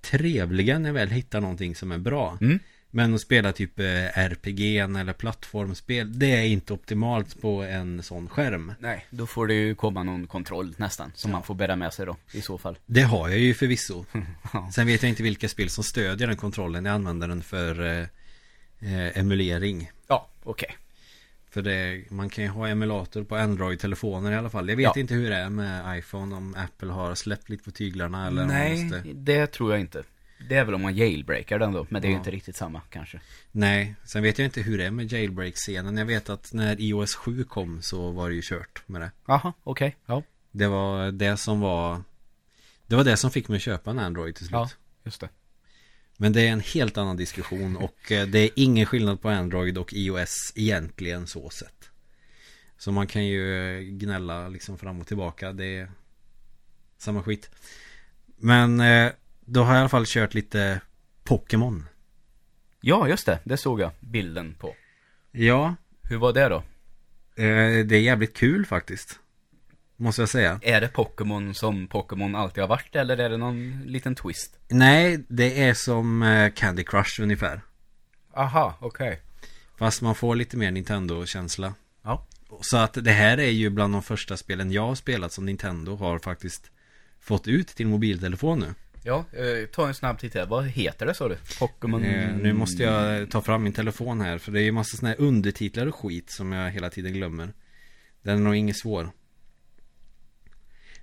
Trevliga 0.00 0.78
när 0.78 0.88
jag 0.88 0.94
väl 0.94 1.10
hittar 1.10 1.40
någonting 1.40 1.74
som 1.76 1.92
är 1.92 1.98
bra 1.98 2.38
Mm. 2.40 2.58
men 2.90 3.14
att 3.14 3.20
spela 3.20 3.52
typ 3.52 3.78
eh, 3.80 4.18
RPG 4.18 4.60
eller 4.78 5.12
plattformsspel 5.12 6.18
Det 6.18 6.26
är 6.32 6.42
inte 6.44 6.72
optimalt 6.72 7.40
på 7.40 7.62
en 7.62 8.02
sån 8.02 8.28
skärm 8.28 8.72
Nej, 8.78 9.06
då 9.10 9.26
får 9.26 9.46
det 9.46 9.54
ju 9.54 9.74
komma 9.74 10.02
någon 10.02 10.26
kontroll 10.26 10.74
nästan. 10.76 11.12
Som 11.14 11.30
Ja. 11.30 11.36
man 11.36 11.42
får 11.42 11.54
bära 11.54 11.76
med 11.76 11.92
sig 11.92 12.06
då, 12.06 12.16
i 12.32 12.40
så 12.40 12.58
fall. 12.58 12.78
Det 12.86 13.02
har 13.02 13.28
jag 13.28 13.38
ju 13.38 13.54
förvisso 13.54 14.04
Ja. 14.52 14.70
Sen 14.74 14.86
vet 14.86 15.02
jag 15.02 15.08
inte 15.10 15.22
vilka 15.22 15.48
spel 15.48 15.70
som 15.70 15.84
stödjer 15.84 16.26
den 16.28 16.36
kontrollen 16.36 16.84
Jag 16.84 16.94
använder 16.94 17.28
den 17.28 17.42
för 17.42 17.84
eh, 17.86 18.06
eh, 18.80 19.18
emulering 19.18 19.90
Ja, 20.08 20.28
okej. 20.42 20.76
För 21.54 21.62
det, 21.62 22.04
man 22.10 22.28
kan 22.28 22.44
ju 22.44 22.50
ha 22.50 22.68
emulator 22.68 23.24
på 23.24 23.36
Android-telefoner 23.36 24.32
i 24.32 24.34
alla 24.36 24.50
fall 24.50 24.68
Jag 24.68 24.76
vet 24.76 24.84
Ja. 24.84 25.00
inte 25.00 25.14
hur 25.14 25.30
det 25.30 25.36
är 25.36 25.50
med 25.50 25.98
iPhone 25.98 26.36
Om 26.36 26.54
Apple 26.58 26.92
har 26.92 27.14
släppt 27.14 27.48
lite 27.48 27.64
på 27.64 27.70
tyglarna 27.70 28.26
eller 28.26 28.46
Nej, 28.46 28.84
måste... 28.84 29.02
det 29.14 29.46
tror 29.46 29.70
jag 29.72 29.80
inte. 29.80 30.02
Det 30.48 30.54
är 30.56 30.64
väl 30.64 30.74
om 30.74 30.82
man 30.82 30.96
jailbreakar 30.96 31.58
den 31.58 31.72
då, 31.72 31.86
men 31.90 32.02
det 32.02 32.06
är 32.06 32.10
ju 32.10 32.14
Ja. 32.14 32.18
inte 32.18 32.30
riktigt 32.30 32.56
samma 32.56 32.80
kanske. 32.90 33.20
Nej, 33.52 33.94
sen 34.04 34.22
vet 34.22 34.38
jag 34.38 34.44
inte 34.46 34.60
hur 34.60 34.78
det 34.78 34.84
är 34.86 34.90
med 34.90 35.12
jailbreak-scenen 35.12 35.96
Jag 35.96 36.06
vet 36.06 36.30
att 36.30 36.52
när 36.52 36.80
iOS 36.80 37.14
7 37.14 37.44
kom 37.44 37.82
så 37.82 38.10
var 38.10 38.28
det 38.28 38.34
ju 38.34 38.42
kört 38.44 38.82
med 38.86 39.00
det 39.00 39.10
Jaha, 39.26 39.52
okej. 39.64 39.96
Ja, 40.06 40.22
Det 40.50 40.66
var 40.66 41.10
det 41.12 41.36
som 41.36 41.60
var 41.60 42.02
Det 42.86 42.96
var 42.96 43.04
det 43.04 43.16
som 43.16 43.30
fick 43.30 43.48
mig 43.48 43.56
att 43.56 43.62
köpa 43.62 43.90
en 43.90 43.98
Android 43.98 44.34
till 44.34 44.46
slut 44.46 44.52
Ja. 44.54 44.70
just 45.04 45.20
det. 45.20 45.28
Men 46.16 46.32
det 46.32 46.42
är 46.42 46.52
en 46.52 46.60
helt 46.60 46.98
annan 46.98 47.16
diskussion 47.16 47.76
och 47.76 48.12
eh, 48.12 48.26
det 48.26 48.38
är 48.38 48.50
ingen 48.56 48.86
skillnad 48.86 49.20
på 49.20 49.28
Android 49.28 49.78
och 49.78 49.92
iOS 49.94 50.52
egentligen 50.54 51.26
så 51.26 51.50
sett. 51.50 51.90
Så 52.78 52.92
man 52.92 53.06
kan 53.06 53.26
ju 53.26 53.76
eh, 53.78 53.80
gnälla 53.80 54.48
liksom 54.48 54.78
fram 54.78 55.00
och 55.00 55.06
tillbaka. 55.06 55.52
Det 55.52 55.78
är 55.78 55.90
samma 56.98 57.22
skit. 57.22 57.50
Men 58.36 58.80
eh, 58.80 59.12
då 59.40 59.62
har 59.62 59.72
jag 59.72 59.78
i 59.78 59.80
alla 59.80 59.88
fall 59.88 60.06
kört 60.06 60.34
lite 60.34 60.80
Pokémon. 61.24 61.86
Ja, 62.80 63.08
just 63.08 63.26
det. 63.26 63.38
Det 63.44 63.56
såg 63.56 63.80
jag 63.80 63.90
bilden 64.00 64.54
på. 64.54 64.74
Ja, 65.32 65.74
Hur 66.02 66.16
var 66.16 66.32
det 66.32 66.48
då? 66.48 66.62
det 67.36 67.92
är 67.92 68.00
jävligt 68.00 68.36
kul 68.36 68.66
faktiskt. 68.66 69.18
Måste 69.96 70.22
jag 70.22 70.28
säga. 70.28 70.60
Är 70.62 70.80
det 70.80 70.88
Pokémon 70.88 71.54
som 71.54 71.86
Pokémon 71.86 72.34
alltid 72.34 72.62
har 72.62 72.68
varit, 72.68 72.96
eller 72.96 73.16
är 73.16 73.30
det 73.30 73.36
någon 73.36 73.82
liten 73.86 74.14
twist? 74.14 74.58
Nej, 74.68 75.24
det 75.28 75.62
är 75.62 75.74
som 75.74 76.22
eh, 76.22 76.52
Candy 76.52 76.84
Crush 76.84 77.22
ungefär. 77.22 77.60
Aha, 78.36 78.78
okej. 78.80 79.20
Fast 79.78 80.02
man 80.02 80.14
får 80.14 80.36
lite 80.36 80.56
mer 80.56 80.70
Nintendo-känsla. 80.70 81.74
Ja. 82.02 82.26
Så 82.60 82.76
att 82.76 83.04
det 83.04 83.12
här 83.12 83.38
är 83.38 83.50
ju 83.50 83.70
bland 83.70 83.94
de 83.94 84.02
första 84.02 84.36
spelen 84.36 84.72
jag 84.72 84.86
har 84.86 84.94
spelat 84.94 85.32
som 85.32 85.46
Nintendo 85.46 85.96
har 85.96 86.18
faktiskt 86.18 86.70
fått 87.20 87.48
ut 87.48 87.68
till 87.68 87.86
mobiltelefon 87.86 88.58
nu. 88.58 88.74
Ja, 89.02 89.24
eh, 89.32 89.66
ta 89.66 89.88
en 89.88 89.94
snabb 89.94 90.18
titt 90.18 90.34
här. 90.34 90.46
Vad 90.46 90.66
heter 90.66 91.06
det 91.06 91.14
sa 91.14 91.28
du? 91.28 91.36
Pokémon... 91.58 92.04
Eh, 92.04 92.36
nu 92.36 92.52
måste 92.52 92.82
jag 92.82 93.30
ta 93.30 93.42
fram 93.42 93.62
min 93.62 93.72
telefon 93.72 94.20
här 94.20 94.38
för 94.38 94.52
det 94.52 94.60
är 94.60 94.64
ju 94.64 94.72
massa 94.72 94.96
sådana 94.96 95.14
här 95.14 95.26
undertitlar 95.26 95.86
och 95.86 95.94
skit 95.94 96.30
som 96.30 96.52
jag 96.52 96.70
hela 96.70 96.90
tiden 96.90 97.12
glömmer. 97.12 97.52
Den 98.22 98.38
är 98.38 98.42
nog 98.42 98.56
inget 98.56 98.76
svår. 98.76 99.10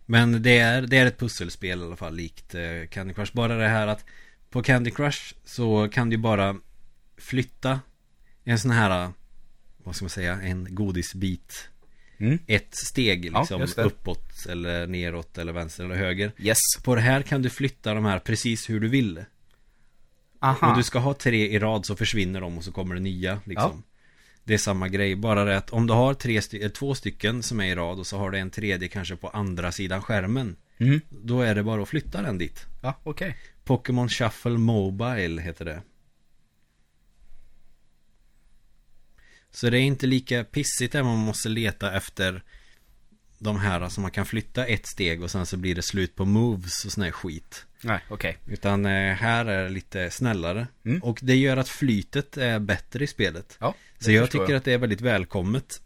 Men 0.06 0.42
det 0.44 0.58
är, 0.60 0.82
det 0.82 0.98
är 0.98 1.06
ett 1.06 1.20
pusselspel 1.20 1.80
i 1.80 1.84
alla 1.84 1.96
fall 1.96 2.16
likt 2.16 2.56
eh, 2.56 2.88
Candy 2.90 3.14
Crush. 3.14 3.32
Bara 3.36 3.56
det 3.58 3.68
här 3.68 3.88
att 3.88 4.06
på 4.50 4.64
Candy 4.64 4.92
Crush 4.92 5.34
så 5.46 5.90
kan 5.90 6.10
du 6.10 6.18
bara 6.18 6.56
flytta 7.18 7.80
en 8.44 8.60
sån 8.60 8.72
här, 8.72 9.12
vad 9.84 9.96
ska 9.96 10.06
man 10.06 10.10
säga, 10.10 10.42
en 10.42 10.76
godisbit 10.76 11.68
Mm. 12.18 12.40
ett 12.48 12.76
steg 12.76 13.26
Ja, 13.26 13.40
liksom 13.40 13.68
det. 13.76 13.82
uppåt 13.84 14.46
eller 14.50 14.88
neråt 14.88 15.38
eller 15.38 15.54
vänster 15.54 15.84
eller 15.86 15.96
höger. 15.96 16.32
Yes. 16.38 16.58
På 16.84 16.96
det 16.96 17.02
här 17.02 17.22
kan 17.22 17.42
du 17.42 17.50
flytta 17.50 17.94
de 17.94 18.06
här 18.06 18.20
precis 18.20 18.70
hur 18.70 18.80
du 18.80 18.88
vill. 18.88 19.26
Aha. 20.40 20.68
Om 20.72 20.78
du 20.78 20.84
ska 20.84 21.00
ha 21.00 21.14
tre 21.14 21.48
i 21.56 21.60
rad 21.60 21.86
så 21.86 21.96
försvinner 21.96 22.42
de 22.42 22.58
och 22.58 22.64
så 22.64 22.72
kommer 22.72 22.96
det 22.96 23.02
nya 23.02 23.40
liksom. 23.46 23.84
Det 24.44 24.54
är 24.54 24.58
samma 24.58 24.88
grej, 24.88 25.16
bara 25.16 25.46
det 25.46 25.58
att 25.58 25.70
om 25.70 25.88
du 25.88 25.94
har 25.94 26.14
tre 26.14 26.40
sty- 26.40 26.64
eh, 26.64 26.70
två 26.70 26.96
stycken 26.96 27.44
som 27.44 27.60
är 27.60 27.66
i 27.66 27.76
rad 27.76 28.00
och 28.00 28.08
så 28.08 28.18
har 28.18 28.32
du 28.32 28.38
en 28.38 28.50
tredje 28.50 28.88
kanske 28.88 29.16
på 29.16 29.30
andra 29.30 29.72
sidan 29.72 30.02
skärmen. 30.02 30.56
Mm. 30.78 31.02
Då 31.10 31.42
är 31.42 31.56
det 31.56 31.64
bara 31.64 31.82
att 31.82 31.90
flytta 31.90 32.22
den 32.22 32.38
dit. 32.38 32.66
Ja, 32.82 33.00
okej. 33.04 33.38
Pokémon 33.64 34.10
Shuffle 34.10 34.58
Mobile 34.58 35.42
heter 35.42 35.66
det. 35.66 35.82
Så 39.52 39.70
det 39.70 39.78
är 39.78 39.82
inte 39.82 40.08
lika 40.08 40.44
pissigt 40.44 40.92
där 40.94 41.04
man 41.04 41.18
måste 41.18 41.50
leta 41.50 41.98
efter 41.98 42.44
de 43.42 43.60
här 43.60 43.90
som 43.90 44.02
man 44.02 44.12
kan 44.12 44.26
flytta 44.26 44.66
ett 44.66 44.86
steg 44.86 45.24
och 45.24 45.32
sen 45.32 45.46
så 45.46 45.58
blir 45.58 45.76
det 45.76 45.82
slut 45.82 46.16
på 46.16 46.26
moves 46.26 46.86
och 46.86 46.92
sån 46.92 47.04
här 47.04 47.12
skit. 47.12 47.66
Nej, 47.82 48.00
okej. 48.10 48.38
Utan 48.48 48.86
eh, 48.86 49.14
här 49.14 49.46
är 49.46 49.64
det 49.64 49.70
lite 49.70 50.12
snällare. 50.12 50.68
Mm. 50.86 51.04
Och 51.04 51.20
det 51.22 51.36
gör 51.36 51.58
att 51.58 51.70
flytet 51.70 52.38
är 52.38 52.60
bättre 52.60 53.04
i 53.04 53.08
spelet. 53.08 53.58
Ja, 53.60 53.76
Så 54.00 54.12
jag 54.12 54.32
tycker 54.32 54.56
att 54.56 54.64
det 54.64 54.74
är 54.74 54.78
väldigt 54.78 55.02
välkommet. 55.02 55.82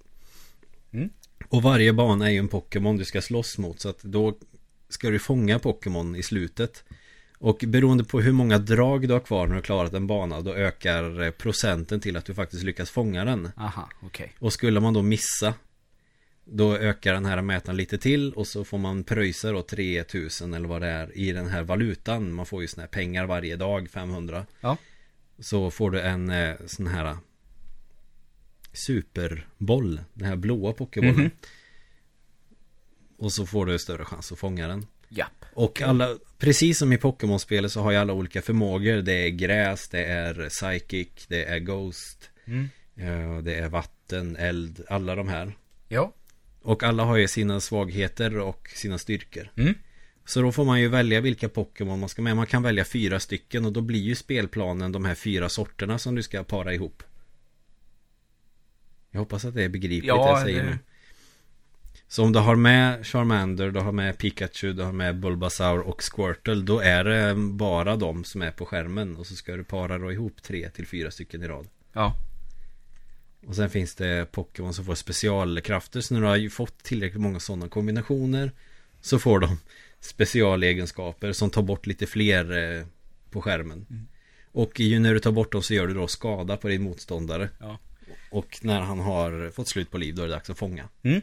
Mm. 0.92 1.10
Och 1.50 1.62
varje 1.62 1.94
bana 1.94 2.28
är 2.28 2.32
ju 2.32 2.40
en 2.40 2.48
Pokémon 2.48 2.98
du 2.98 3.06
ska 3.06 3.22
slåss 3.22 3.58
mot. 3.58 3.80
Så 3.80 3.90
att 3.90 4.04
då 4.04 4.38
ska 4.90 5.10
du 5.10 5.20
fånga 5.20 5.60
Pokémon 5.60 6.16
i 6.16 6.24
slutet. 6.24 6.84
Och 7.38 7.64
beroende 7.68 8.04
på 8.04 8.22
hur 8.22 8.32
många 8.32 8.58
drag 8.58 9.08
du 9.08 9.14
har 9.14 9.20
kvar 9.20 9.48
när 9.48 9.54
du 9.54 9.58
har 9.58 9.62
klarat 9.62 9.94
en 9.94 10.08
bana, 10.08 10.42
då 10.42 10.54
ökar 10.54 11.24
eh, 11.24 11.32
procenten 11.32 12.00
till 12.00 12.18
att 12.18 12.26
du 12.26 12.34
faktiskt 12.34 12.64
lyckas 12.64 12.90
fånga 12.90 13.26
den. 13.26 13.52
Aha, 13.58 13.90
okej. 14.02 14.34
Och 14.40 14.54
skulle 14.54 14.80
man 14.80 14.94
då 14.94 15.02
missa 15.02 15.54
Då 16.48 16.78
ökar 16.78 17.14
den 17.14 17.26
här 17.26 17.42
mätaren 17.42 17.78
lite 17.78 17.98
till 17.98 18.34
och 18.34 18.48
så 18.48 18.64
får 18.64 18.78
man 18.78 19.04
pröjsa 19.04 19.52
då 19.52 19.62
3000 19.62 20.54
eller 20.54 20.68
vad 20.68 20.82
det 20.82 20.88
är 20.88 21.18
i 21.18 21.32
den 21.32 21.48
här 21.48 21.64
valutan 21.64 22.32
Man 22.34 22.46
får 22.46 22.62
ju 22.62 22.68
såna 22.68 22.82
här 22.84 22.88
pengar 22.88 23.26
varje 23.26 23.56
dag, 23.56 23.90
500 23.90 24.46
Ja. 24.62 24.78
Så 25.40 25.72
får 25.72 25.92
du 25.92 26.02
en 26.02 26.30
eh, 26.30 26.56
sån 26.66 26.88
här 26.88 27.18
Superboll 28.74 30.02
Den 30.14 30.28
här 30.28 30.36
blåa 30.36 30.74
pokébollen 30.74 31.16
Mhm. 31.22 31.32
Och 33.18 33.32
så 33.32 33.46
får 33.46 33.66
du 33.66 33.80
större 33.80 34.06
chans 34.06 34.32
att 34.32 34.40
fånga 34.40 34.68
den 34.68 34.86
Japp. 35.10 35.46
och 35.54 35.82
alla, 35.82 36.18
precis 36.38 36.78
som 36.78 36.94
i 36.94 36.98
Pokémon-spelet 36.98 37.72
så 37.72 37.82
har 37.82 37.92
ju 37.92 37.98
alla 37.98 38.14
olika 38.14 38.42
förmågor 38.42 39.02
Det 39.02 39.14
är 39.14 39.30
gräs, 39.30 39.90
det 39.90 40.06
är 40.06 40.50
psychic, 40.50 41.26
det 41.28 41.44
är 41.46 41.60
ghost 41.60 42.30
Mm. 42.48 42.70
eh, 42.96 43.38
Det 43.44 43.56
är 43.56 43.70
vatten, 43.70 44.36
eld, 44.36 44.82
alla 44.90 45.16
de 45.16 45.28
här 45.28 45.54
Ja. 45.88 46.14
Och 46.66 46.84
alla 46.84 47.04
har 47.04 47.18
ju 47.18 47.28
sina 47.28 47.60
svagheter 47.60 48.38
och 48.38 48.70
sina 48.76 48.98
styrkor. 48.98 49.52
Mm. 49.56 49.74
Så 50.26 50.42
då 50.42 50.52
får 50.52 50.66
man 50.66 50.82
ju 50.82 50.88
välja 50.88 51.22
vilka 51.22 51.50
Pokémon 51.50 52.00
man 52.00 52.10
ska 52.10 52.22
med. 52.22 52.36
Man 52.36 52.46
kan 52.46 52.64
välja 52.64 52.86
fyra 52.86 53.20
stycken 53.20 53.66
och 53.66 53.74
då 53.74 53.82
blir 53.82 54.00
ju 54.00 54.16
spelplanen 54.16 54.92
de 54.92 55.06
här 55.06 55.16
fyra 55.16 55.50
sorterna 55.50 55.98
som 56.00 56.16
du 56.16 56.24
ska 56.24 56.44
para 56.44 56.74
ihop. 56.74 57.04
Jag 59.12 59.20
hoppas 59.20 59.46
att 59.46 59.56
det 59.56 59.64
är 59.64 59.70
begripligt 59.70 60.08
Ja, 60.08 60.26
det 60.26 60.30
jag 60.32 60.42
säger 60.42 60.64
det- 60.64 60.70
nu. 60.70 60.78
Så 62.08 62.24
om 62.24 62.32
du 62.34 62.40
har 62.40 62.56
med 62.56 63.08
Charmander, 63.08 63.72
du 63.72 63.80
har 63.80 63.92
med 63.92 64.18
Pikachu, 64.18 64.74
du 64.74 64.84
har 64.84 64.92
med 64.92 65.20
Bulbasaur 65.20 65.80
och 65.80 66.04
Squirtle 66.14 66.62
Då 66.62 66.80
är 66.80 67.04
det 67.04 67.36
bara 67.36 67.96
de 67.96 68.24
som 68.24 68.42
är 68.42 68.52
på 68.52 68.66
skärmen. 68.66 69.16
Och 69.16 69.28
så 69.28 69.36
ska 69.36 69.56
du 69.56 69.64
para 69.64 69.98
då 69.98 70.12
ihop 70.12 70.44
tre 70.44 70.70
till 70.70 70.88
fyra 70.88 71.12
stycken 71.12 71.44
i 71.44 71.48
rad. 71.48 71.68
Ja. 71.94 72.16
Och 73.48 73.56
sen 73.56 73.70
finns 73.70 73.96
det 73.96 74.32
Pokémon 74.32 74.74
som 74.74 74.86
får 74.86 74.96
specialkrafter 74.96 76.02
Så 76.02 76.14
när 76.14 76.22
du 76.22 76.28
har 76.28 76.36
ju 76.36 76.50
fått 76.50 76.84
tillräckligt 76.84 77.22
många 77.22 77.40
sådana 77.40 77.70
kombinationer 77.70 78.52
Så 79.02 79.20
får 79.20 79.40
de 79.40 79.58
specialegenskaper 80.00 81.32
som 81.32 81.50
tar 81.50 81.62
bort 81.62 81.86
lite 81.86 82.06
fler 82.06 82.58
eh, 82.58 82.86
på 83.32 83.42
skärmen 83.42 83.86
Mm. 83.90 84.08
Och 84.52 84.80
ju 84.80 85.00
när 85.00 85.14
du 85.14 85.20
tar 85.20 85.32
bort 85.32 85.52
dem 85.52 85.64
så 85.64 85.74
gör 85.74 85.88
du 85.88 85.94
då 85.94 86.08
skada 86.08 86.58
på 86.58 86.68
din 86.68 86.84
motståndare 86.84 87.50
Ja. 87.60 87.80
Och 88.32 88.60
när 88.62 88.82
han 88.82 89.00
har 89.00 89.50
fått 89.50 89.68
slut 89.68 89.92
på 89.92 89.98
liv 89.98 90.16
då 90.16 90.24
är 90.24 90.28
det 90.28 90.34
dags 90.34 90.50
att 90.50 90.58
fånga 90.58 90.90
Mm. 91.04 91.22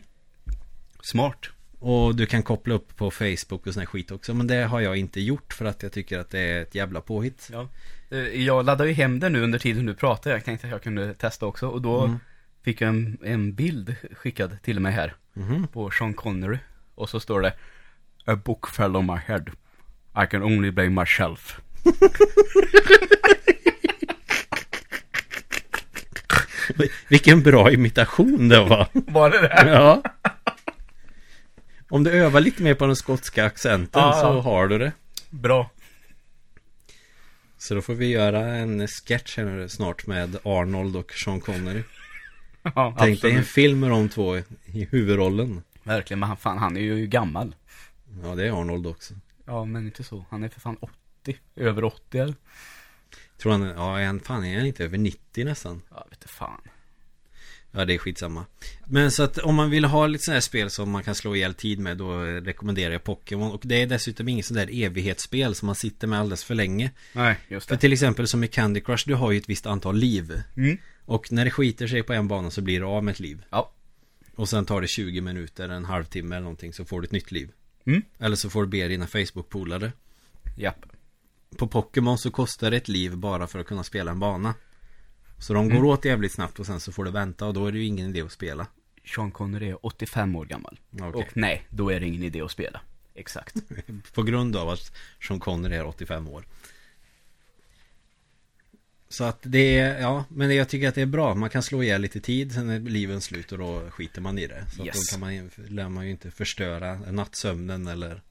Smart. 1.03 1.47
Och 1.79 2.15
du 2.15 2.27
kan 2.27 2.43
koppla 2.43 2.75
upp 2.75 2.97
på 2.97 3.11
Facebook 3.11 3.67
och 3.67 3.73
sån 3.73 3.81
här 3.81 3.87
skit 3.87 4.11
också 4.11 4.35
Men 4.35 4.47
det 4.47 4.65
har 4.65 4.81
jag 4.81 4.97
inte 4.97 5.21
gjort 5.21 5.53
för 5.53 5.65
att 5.65 5.83
jag 5.83 5.93
tycker 5.93 6.19
att 6.19 6.31
det 6.31 6.41
är 6.41 6.63
ett 6.63 6.75
jävla 6.75 7.01
påhitt 7.01 7.49
Ja. 7.53 7.69
Eh, 8.13 8.19
Jag 8.43 8.65
laddade 8.65 8.89
ju 8.91 8.95
hem 8.95 9.21
den 9.21 9.33
nu 9.33 9.43
under 9.43 9.59
tiden 9.59 9.87
du 9.87 9.95
pratade. 9.95 10.35
Jag 10.35 10.45
tänkte 10.45 10.67
att 10.67 10.71
jag 10.71 10.83
kunde 10.83 11.15
testa 11.15 11.47
också. 11.47 11.69
Och 11.69 11.83
då 11.83 12.05
Mm. 12.05 12.19
fick 12.65 12.81
jag 12.81 12.89
en, 12.89 13.19
en 13.25 13.55
bild 13.55 13.95
skickad 14.17 14.63
till 14.63 14.81
mig 14.81 14.93
här. 14.93 15.15
Mhm. 15.33 15.67
På 15.67 15.91
Sean 15.91 16.15
Connery. 16.15 16.59
Och 16.95 17.09
så 17.09 17.21
står 17.21 17.41
det 17.41 17.53
A 18.25 18.37
book 18.37 18.69
fell 18.69 18.97
on 18.97 19.07
my 19.07 19.17
head. 19.27 19.45
I 20.25 20.27
can 20.31 20.43
only 20.43 20.71
blame 20.71 21.01
myself. 21.01 21.61
Vilken 27.09 27.43
bra 27.43 27.71
imitation 27.71 28.49
det 28.49 28.61
var 28.61 28.87
Var 28.93 29.31
det 29.31 29.41
det? 29.41 29.71
Ja 29.71 30.03
Om 31.91 32.05
du 32.05 32.11
övar 32.11 32.41
lite 32.41 32.63
mer 32.63 32.75
på 32.75 32.87
den 32.87 32.97
skotska 32.97 33.45
accenten 33.45 34.03
Ja, 34.03 34.13
så 34.21 34.41
har 34.41 34.69
du 34.69 34.79
det 34.79 34.93
Bra. 35.31 35.71
Så 37.63 37.75
då 37.75 37.83
får 37.83 37.95
vi 37.95 38.07
göra 38.07 38.47
en 38.47 38.89
sketch 38.89 39.37
här 39.37 39.69
snart 39.69 40.07
med 40.07 40.37
Arnold 40.45 40.97
och 40.97 41.13
Sean 41.13 41.41
Connery 41.41 41.83
Ja, 42.63 42.97
Tänk 42.99 43.23
dig 43.23 43.33
en 43.33 43.45
film 43.45 43.81
med 43.81 43.91
de 43.91 44.09
två 44.09 44.37
i 44.37 44.45
huvudrollen 44.91 45.63
Verkligen, 45.83 46.21
men 46.21 46.29
han, 46.29 46.37
fan, 46.37 46.59
han 46.59 46.77
är 46.77 46.81
ju 46.81 47.07
gammal. 47.07 47.55
Ja 48.23 48.35
det 48.35 48.47
är 48.47 48.61
Arnold 48.61 48.87
också 48.87 49.15
Ja, 49.45 49.65
men 49.65 49.87
inte 49.87 50.05
så. 50.05 50.25
Han 50.31 50.45
är 50.45 50.49
för 50.49 50.61
fan 50.61 50.77
80. 50.81 51.37
Över 51.57 51.85
80 51.85 52.19
eller? 52.19 52.35
Tror 53.39 53.53
han, 53.53 53.63
ja 53.63 54.01
är 54.01 54.07
han, 54.07 54.21
fan 54.21 54.45
är 54.45 54.57
han 54.57 54.67
inte 54.67 54.85
över 54.85 54.99
90 54.99 55.45
nästan? 55.45 55.83
Ja, 55.91 56.07
vet 56.11 56.21
du 56.21 56.29
fan. 56.29 56.61
Ja 57.75 57.85
det 57.85 57.95
är 57.95 57.99
skitsamma 57.99 58.47
Men 58.87 59.11
så 59.11 59.23
att 59.23 59.39
om 59.39 59.55
man 59.55 59.71
vill 59.71 59.85
ha 59.85 60.07
lite 60.07 60.25
sådana 60.25 60.37
här 60.37 60.41
spel 60.41 60.71
som 60.71 60.91
man 60.91 61.03
kan 61.03 61.15
slå 61.15 61.37
ihjäl 61.37 61.55
tid 61.55 61.79
med 61.79 61.97
Då 61.97 62.19
rekommenderar 62.23 62.93
jag 62.93 63.05
Pokémon 63.05 63.53
Och 63.53 63.61
det 63.65 63.83
är 63.83 63.87
dessutom 63.87 64.29
inget 64.29 64.47
sånt 64.47 64.59
där 64.59 64.85
evighetsspel 64.85 65.55
som 65.55 65.67
man 65.67 65.75
sitter 65.75 66.07
med 66.07 66.21
alldeles 66.21 66.45
för 66.45 66.55
länge 66.55 66.91
Nej, 67.13 67.37
just 67.49 67.69
För 67.69 67.75
det. 67.75 67.81
till 67.81 67.93
exempel 67.93 68.29
som 68.29 68.45
i 68.45 68.49
Candy 68.49 68.81
Crush, 68.81 69.05
du 69.07 69.15
har 69.15 69.31
ju 69.33 69.39
ett 69.39 69.49
visst 69.49 69.67
antal 69.67 69.97
liv 69.97 70.43
Mm. 70.57 70.79
Och 71.05 71.33
när 71.33 71.45
det 71.45 71.51
skiter 71.51 71.87
sig 71.87 72.03
på 72.03 72.13
en 72.13 72.29
bana 72.29 72.51
så 72.51 72.61
blir 72.61 72.81
du 72.81 72.87
av 72.87 73.05
med 73.05 73.13
ett 73.13 73.21
liv 73.21 73.43
Ja. 73.51 73.73
Och 74.35 74.49
sen 74.49 74.65
tar 74.67 74.81
det 74.81 74.89
20 74.89 75.21
minuter, 75.21 75.69
en 75.69 75.85
halvtimme 75.85 76.35
eller 76.37 76.43
någonting 76.43 76.73
så 76.73 76.85
får 76.85 77.01
du 77.01 77.05
ett 77.05 77.13
nytt 77.13 77.33
liv 77.33 77.51
Mm. 77.85 78.03
Eller 78.19 78.37
så 78.37 78.51
får 78.51 78.63
du 78.63 78.69
be 78.69 78.89
dina 78.89 79.07
Facebook-polare 79.07 79.93
Japp. 80.57 80.87
På 81.57 81.67
Pokémon 81.67 82.19
så 82.19 82.31
kostar 82.31 82.71
det 82.71 82.77
ett 82.77 82.89
liv 82.89 83.17
bara 83.17 83.47
för 83.47 83.59
att 83.59 83.67
kunna 83.67 83.85
spela 83.85 84.11
en 84.11 84.19
bana 84.19 84.55
Så 85.43 85.55
de 85.55 85.67
Mm. 85.67 85.77
går 85.77 85.85
åt 85.89 86.05
jävligt 86.05 86.33
snabbt 86.33 86.59
och 86.61 86.67
sen 86.67 86.81
så 86.81 86.93
får 86.93 87.05
du 87.05 87.11
vänta 87.11 87.47
och 87.47 87.55
då 87.55 87.67
är 87.67 87.73
det 87.73 87.79
ju 87.79 87.85
ingen 87.85 88.09
idé 88.11 88.21
att 88.23 88.33
spela 88.33 88.67
Sean 89.15 89.31
Connery 89.31 89.69
är 89.71 89.87
85 89.87 90.37
år 90.37 90.45
gammal. 90.45 90.81
Okej. 90.93 91.09
Och 91.13 91.37
nej, 91.37 91.63
då 91.71 91.93
är 91.93 92.01
det 92.01 92.07
ingen 92.07 92.23
idé 92.23 92.41
att 92.41 92.51
spela. 92.51 92.81
Exakt. 93.15 93.57
På 94.15 94.23
grund 94.23 94.57
av 94.57 94.69
att 94.69 94.93
Sean 95.29 95.41
Connery 95.41 95.77
är 95.77 95.87
85 95.87 96.29
år 96.29 96.45
Så 99.09 99.25
att 99.25 99.39
det 99.43 99.79
är, 99.79 100.01
ja, 100.01 100.25
men 100.29 100.57
jag 100.57 100.69
tycker 100.69 100.89
att 100.89 100.95
det 100.95 101.03
är 101.03 101.07
bra 101.07 101.35
Man 101.35 101.51
kan 101.51 101.63
slå 101.63 101.83
ihjäl 101.83 102.01
lite 102.01 102.21
tid, 102.21 102.53
sen 102.53 102.71
är 102.71 102.81
liven 102.81 103.21
slut 103.21 103.53
och 103.53 103.59
då 103.59 103.91
skiter 103.91 104.21
man 104.21 104.39
i 104.39 104.47
det 104.47 104.65
Så 104.77 104.85
Yes. 104.87 105.11
då 105.11 105.17
kan 105.17 105.21
man, 105.21 105.51
lär 105.69 105.89
man 105.89 106.05
ju 106.05 106.11
inte 106.11 106.31
förstöra 106.31 106.95
nattsömnen 106.95 107.87
eller 107.87 108.23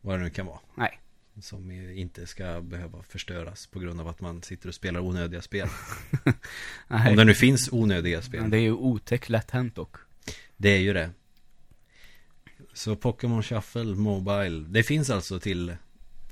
Vad 0.00 0.18
det 0.18 0.22
nu 0.24 0.30
kan 0.30 0.46
vara 0.46 0.58
Nej. 0.74 1.00
Som 1.40 1.70
inte 1.70 2.26
ska 2.26 2.60
behöva 2.60 3.02
förstöras 3.02 3.66
på 3.66 3.78
grund 3.78 4.00
av 4.00 4.08
att 4.08 4.20
man 4.20 4.42
sitter 4.42 4.68
och 4.68 4.74
spelar 4.74 5.00
onödiga 5.00 5.42
spel. 5.42 5.68
Om 6.88 7.16
det 7.16 7.24
nu 7.24 7.34
finns 7.34 7.68
onödiga 7.72 8.22
spel 8.22 8.40
Men 8.40 8.50
det 8.50 8.56
är 8.56 8.60
ju 8.60 8.72
otäckt 8.72 9.28
lätt 9.28 9.50
hänt 9.50 9.74
dock. 9.74 9.96
Det 10.56 10.68
är 10.70 10.78
ju 10.78 10.92
det 10.92 11.10
Så 12.72 12.96
Pokémon 12.96 13.42
Shuffle 13.42 13.84
Mobile 13.84 14.66
Det 14.68 14.82
finns 14.82 15.10
alltså 15.10 15.40
till 15.40 15.76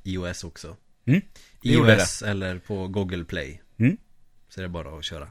iOS 0.02 0.44
också 0.44 0.76
Mm, 1.04 1.22
iOS 1.62 2.22
eller 2.22 2.58
på 2.58 2.88
Google 2.88 3.24
Play 3.24 3.62
Mm. 3.78 3.96
Så 4.48 4.60
det 4.60 4.64
är 4.64 4.68
bara 4.68 4.98
att 4.98 5.04
köra 5.04 5.30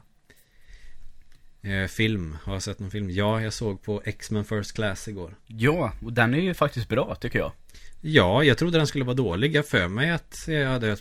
eh, 1.62 1.86
Film, 1.86 2.36
har 2.42 2.52
jag 2.52 2.62
sett 2.62 2.78
någon 2.78 2.90
film? 2.90 3.10
Ja, 3.10 3.42
jag 3.42 3.52
såg 3.52 3.82
på 3.82 4.02
X-Men 4.04 4.44
First 4.44 4.72
Class 4.72 5.08
igår 5.08 5.36
Ja, 5.46 5.92
och 6.02 6.12
den 6.12 6.34
är 6.34 6.38
ju 6.38 6.54
faktiskt 6.54 6.88
bra 6.88 7.14
tycker 7.14 7.38
jag. 7.38 7.52
Ja, 8.04 8.44
jag 8.44 8.58
trodde 8.58 8.78
den 8.78 8.86
skulle 8.86 9.04
vara 9.04 9.14
dålig 9.14 9.56
Jag 9.56 9.66
för 9.66 9.88
mig 9.88 10.10
att 10.10 10.44
jag 10.46 10.68
hade 10.68 10.92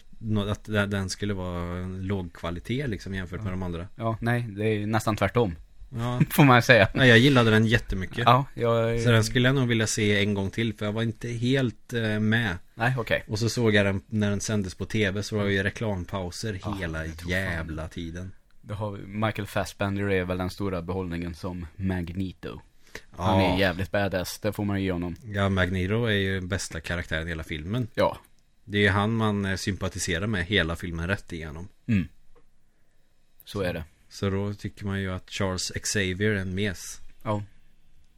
att 0.52 0.66
den 0.66 1.10
skulle 1.10 1.34
vara 1.34 1.88
låg 1.88 2.34
kvalitet 2.34 2.88
liksom 2.88 3.14
jämfört 3.16 3.44
med 3.44 3.54
de 3.54 3.64
andra 3.64 3.88
Ja, 3.96 4.18
nej, 4.22 4.48
det 4.58 4.66
är 4.66 4.86
nästan 4.86 5.16
tvärtom. 5.16 5.56
Ja, 5.96 6.22
Får 6.30 6.44
man 6.44 6.62
säga. 6.62 6.88
Nej, 6.94 7.10
jag 7.10 7.18
gillade 7.18 7.52
den 7.52 7.66
jättemycket 7.66 8.18
Ja, 8.18 8.46
jag... 8.54 9.02
Så 9.02 9.12
den 9.12 9.24
skulle 9.24 9.48
jag 9.48 9.56
nog 9.56 9.68
vilja 9.68 9.88
se 9.88 10.20
en 10.20 10.34
gång 10.34 10.50
till 10.50 10.74
För 10.74 10.86
jag 10.86 10.94
var 10.94 11.02
inte 11.04 11.28
helt 11.28 11.94
eh, 11.94 12.20
med 12.20 12.58
Nej, 12.76 12.94
okej. 12.98 13.24
Och 13.28 13.40
så 13.40 13.50
såg 13.50 13.74
jag 13.74 13.86
den 13.86 14.02
när 14.08 14.30
den 14.30 14.42
sändes 14.42 14.76
på 14.76 14.86
tv 14.86 15.24
Så 15.24 15.38
var 15.38 15.46
det 15.46 15.52
ju 15.52 15.64
reklampauser 15.64 16.60
Ah, 16.64 16.76
hela 16.76 17.06
jävla 17.28 17.88
tiden 17.88 18.32
Då 18.62 18.74
har 18.74 18.92
vi 18.92 19.08
Michael 19.08 19.48
Fassbender 19.48 20.10
är 20.12 20.24
väl 20.24 20.38
den 20.38 20.50
stora 20.50 20.82
behållningen 20.82 21.34
som 21.36 21.66
Magneto. 21.76 22.62
Han 23.12 23.40
är 23.40 23.60
jävligt 23.60 23.92
badass, 23.92 24.40
det 24.40 24.54
får 24.54 24.66
man 24.66 24.80
ju 24.80 24.86
ge 24.86 24.92
honom. 24.92 25.16
ja 25.24 25.50
Magneto 25.50 26.06
är 26.06 26.12
ju 26.12 26.42
bästa 26.42 26.82
karaktären 26.82 27.28
i 27.28 27.30
hela 27.30 27.44
filmen 27.44 27.88
Ja. 27.94 28.18
Det 28.64 28.78
är 28.78 28.82
ju 28.82 28.90
han 28.90 29.14
man 29.14 29.46
eh, 29.46 29.56
sympatiserar 29.56 30.28
med 30.28 30.46
hela 30.46 30.76
filmen 30.76 31.08
rätt 31.08 31.32
igenom 31.34 31.68
Mm. 31.88 32.08
Så 33.46 33.62
är 33.62 33.74
det. 33.74 33.84
Så 34.10 34.30
då 34.30 34.54
tycker 34.54 34.86
man 34.86 35.02
ju 35.02 35.12
att 35.12 35.30
Charles 35.30 35.72
Xavier 35.72 36.32
är 36.32 36.36
en 36.36 36.56
mes 36.56 37.00
Ja. 37.24 37.44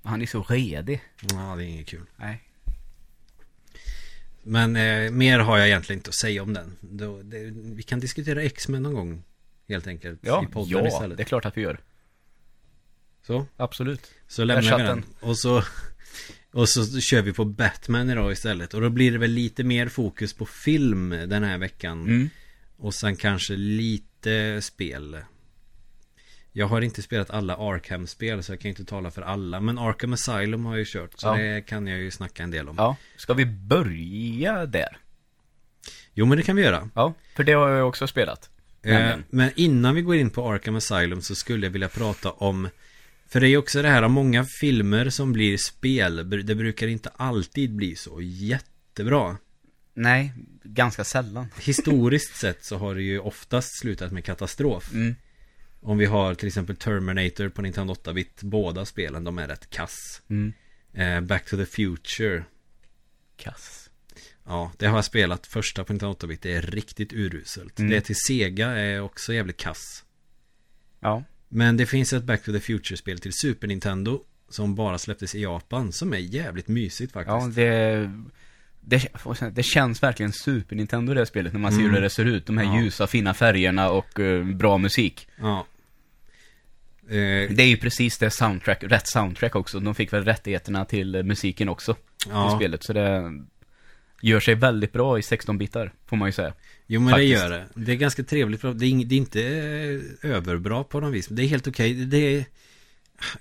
Han 0.04 0.22
är 0.22 0.26
så 0.26 0.44
redig. 0.44 1.02
Ja, 1.22 1.56
det 1.58 1.64
är 1.64 1.68
inget 1.68 1.88
kul 1.88 2.06
Nej. 2.16 2.42
Men 4.44 4.76
eh, 4.76 5.12
mer 5.12 5.40
har 5.40 5.58
jag 5.58 5.68
egentligen 5.68 6.00
inte 6.00 6.10
att 6.10 6.16
säga 6.16 6.44
om 6.44 6.54
den 6.54 6.78
då, 6.82 7.22
det, 7.22 7.38
Vi 7.54 7.84
kan 7.84 8.00
diskutera 8.00 8.44
X-Men 8.44 8.84
någon 8.84 8.94
gång 8.94 9.24
Helt 9.68 9.88
enkelt 9.88 10.20
Ja, 10.22 10.44
i 10.44 10.54
podden 10.54 10.72
ja 10.72 10.88
istället 10.88 11.18
det 11.18 11.24
är 11.24 11.26
klart 11.26 11.46
att 11.46 11.58
vi 11.58 11.62
gör. 11.62 11.80
Så, 13.28 13.46
Absolut. 13.58 14.12
så 14.28 14.44
lämnar 14.44 14.78
vi 14.78 14.84
den 14.84 15.04
Och 15.20 15.38
så 15.38 15.64
Och 16.52 16.70
så 16.70 17.00
kör 17.00 17.22
vi 17.22 17.34
på 17.34 17.46
Batman 17.46 18.10
idag 18.10 18.32
istället. 18.32 18.74
Och 18.74 18.82
då 18.82 18.90
blir 18.90 19.12
det 19.12 19.18
väl 19.18 19.32
lite 19.32 19.64
mer 19.64 19.88
fokus 19.88 20.34
på 20.34 20.46
film 20.46 21.10
den 21.10 21.44
här 21.44 21.58
veckan. 21.58 22.02
Mm. 22.02 22.30
Och 22.78 22.94
sen 22.94 23.16
kanske 23.16 23.56
lite 23.56 24.62
spel. 24.62 25.18
Jag 26.52 26.68
har 26.68 26.82
inte 26.82 27.02
spelat 27.02 27.30
alla 27.30 27.56
Arkham-spel 27.56 28.44
så 28.44 28.52
jag 28.52 28.60
kan 28.60 28.70
inte 28.70 28.86
tala 28.86 29.12
för 29.12 29.22
alla. 29.22 29.60
Men 29.60 29.78
Arkham 29.78 30.14
Asylum 30.14 30.66
har 30.66 30.74
jag 30.74 30.80
ju 30.80 30.86
kört. 30.86 31.20
Så 31.20 31.28
Ja. 31.28 31.34
det 31.38 31.62
kan 31.62 31.88
jag 31.88 32.00
ju 32.00 32.12
snacka 32.12 32.44
en 32.44 32.52
del 32.52 32.70
om. 32.70 32.76
Ja, 32.78 32.96
ska 33.18 33.34
vi 33.34 33.46
börja 33.46 34.66
där? 34.66 34.98
Jo 36.14 36.26
men 36.26 36.38
det 36.38 36.44
kan 36.44 36.56
vi 36.56 36.62
göra. 36.64 36.90
Ja, 36.96 37.14
för 37.36 37.44
det 37.44 37.54
har 37.54 37.70
jag 37.70 37.88
också 37.88 38.08
spelat. 38.08 38.50
Eh, 38.82 39.16
men 39.30 39.52
innan 39.56 39.96
vi 39.96 40.02
går 40.02 40.16
in 40.16 40.30
på 40.30 40.52
Arkham 40.52 40.76
Asylum 40.76 41.22
så 41.22 41.36
skulle 41.36 41.66
jag 41.66 41.72
vilja 41.72 41.90
prata 41.90 42.32
om 42.32 42.70
För 43.28 43.40
det 43.40 43.48
är 43.48 43.50
ju 43.50 43.58
också 43.58 43.82
det 43.82 43.90
här, 43.90 44.08
många 44.08 44.46
filmer 44.46 45.10
som 45.10 45.34
blir 45.34 45.58
spel 45.58 46.46
Det 46.46 46.56
brukar 46.56 46.88
inte 46.88 47.10
alltid 47.10 47.76
bli 47.76 47.96
så 47.96 48.22
jättebra 48.22 49.38
Nej, 49.94 50.34
ganska 50.64 51.04
sällan. 51.04 51.48
Historiskt 51.62 52.36
sett 52.36 52.66
så 52.66 52.78
har 52.78 52.96
det 52.96 53.02
ju 53.04 53.20
oftast 53.20 53.80
slutat 53.80 54.12
med 54.12 54.26
katastrof 54.26 54.92
Mm. 54.94 55.16
Om 55.82 55.98
vi 55.98 56.06
har 56.06 56.36
till 56.36 56.48
exempel 56.48 56.76
Terminator 56.76 57.50
på 57.50 57.62
Nintendo 57.62 57.94
8-bit 57.94 58.42
Båda 58.44 58.86
spelen, 58.86 59.24
de 59.24 59.38
är 59.40 59.48
rätt 59.48 59.70
kass 59.70 60.22
Mm. 60.30 60.54
eh, 60.94 61.22
Back 61.22 61.46
to 61.50 61.58
the 61.58 61.66
Future 61.66 62.44
Kass. 63.38 63.90
Ja, 64.46 64.72
det 64.78 64.86
har 64.86 64.98
jag 64.98 65.06
spelat 65.06 65.48
första 65.48 65.84
på 65.84 65.94
Nintendo 65.94 66.14
8-bit 66.14 66.42
Det 66.42 66.54
är 66.54 66.62
riktigt 66.62 67.14
uruselt 67.14 67.80
Mm. 67.80 67.92
Det 67.92 68.02
till 68.02 68.16
Sega 68.28 68.68
är 68.68 69.02
också 69.02 69.34
jävligt 69.34 69.58
kass 69.58 70.04
Ja. 71.00 71.24
Men 71.54 71.78
det 71.78 71.86
finns 71.86 72.14
ett 72.14 72.24
Back 72.24 72.44
to 72.44 72.52
the 72.52 72.60
Future-spel 72.60 73.20
till 73.20 73.34
Super 73.34 73.68
Nintendo 73.68 74.20
Som 74.50 74.76
bara 74.76 74.98
släpptes 74.98 75.36
i 75.36 75.42
Japan 75.42 75.92
Som 75.92 76.14
är 76.14 76.18
jävligt 76.18 76.68
mysigt 76.68 77.14
faktiskt 77.14 77.58
Ja, 77.58 77.64
det... 77.64 78.12
Det, 78.86 79.08
det 79.56 79.64
känns 79.64 80.04
verkligen 80.04 80.32
Super 80.32 80.76
Nintendo 80.76 81.14
det 81.14 81.26
spelet 81.26 81.54
när 81.54 81.60
man 81.60 81.72
ser 81.72 81.80
Mm. 81.80 81.94
hur 81.94 82.02
det 82.02 82.10
ser 82.10 82.26
ut. 82.26 82.46
De 82.46 82.58
här 82.58 82.66
Ja. 82.66 82.82
ljusa 82.82 83.08
fina 83.08 83.34
färgerna 83.34 83.90
och 83.90 84.20
eh, 84.20 84.46
bra 84.46 84.78
musik. 84.78 85.28
Ja. 85.40 85.66
Eh, 87.08 87.16
Det 87.56 87.60
är 87.64 87.68
ju 87.68 87.78
precis 87.78 88.18
det 88.18 88.30
soundtrack, 88.30 88.84
rätt 88.84 89.08
soundtrack 89.08 89.56
också. 89.56 89.80
De 89.80 89.96
fick 89.96 90.14
väl 90.14 90.26
rättigheterna 90.26 90.86
till 90.86 91.24
musiken 91.24 91.70
också. 91.70 91.92
I 91.92 91.96
ja. 92.30 92.56
spelet. 92.60 92.84
Så 92.84 92.94
det 92.94 93.34
gör 94.22 94.40
sig 94.40 94.56
väldigt 94.56 94.94
bra 94.94 95.18
i 95.18 95.22
16-bitar, 95.22 95.92
får 96.06 96.18
man 96.18 96.28
ju 96.28 96.32
säga. 96.32 96.54
Jo 96.94 97.02
men 97.02 97.10
Faktiskt. 97.12 97.42
det 97.42 97.42
gör 97.44 97.50
det 97.50 97.66
Det 97.86 97.92
är 97.92 97.96
ganska 97.96 98.24
trevligt 98.24 98.62
Det 98.62 98.68
är, 98.68 99.06
det 99.06 99.16
är 99.16 99.18
inte 99.18 99.42
eh, 100.24 100.32
överbra 100.32 100.84
på 100.84 101.00
något 101.00 101.14
vis 101.14 101.28
Det 101.28 101.44
är 101.44 101.48
helt 101.48 101.68
okej 101.68 101.94
Det 101.94 102.18
är 102.38 102.46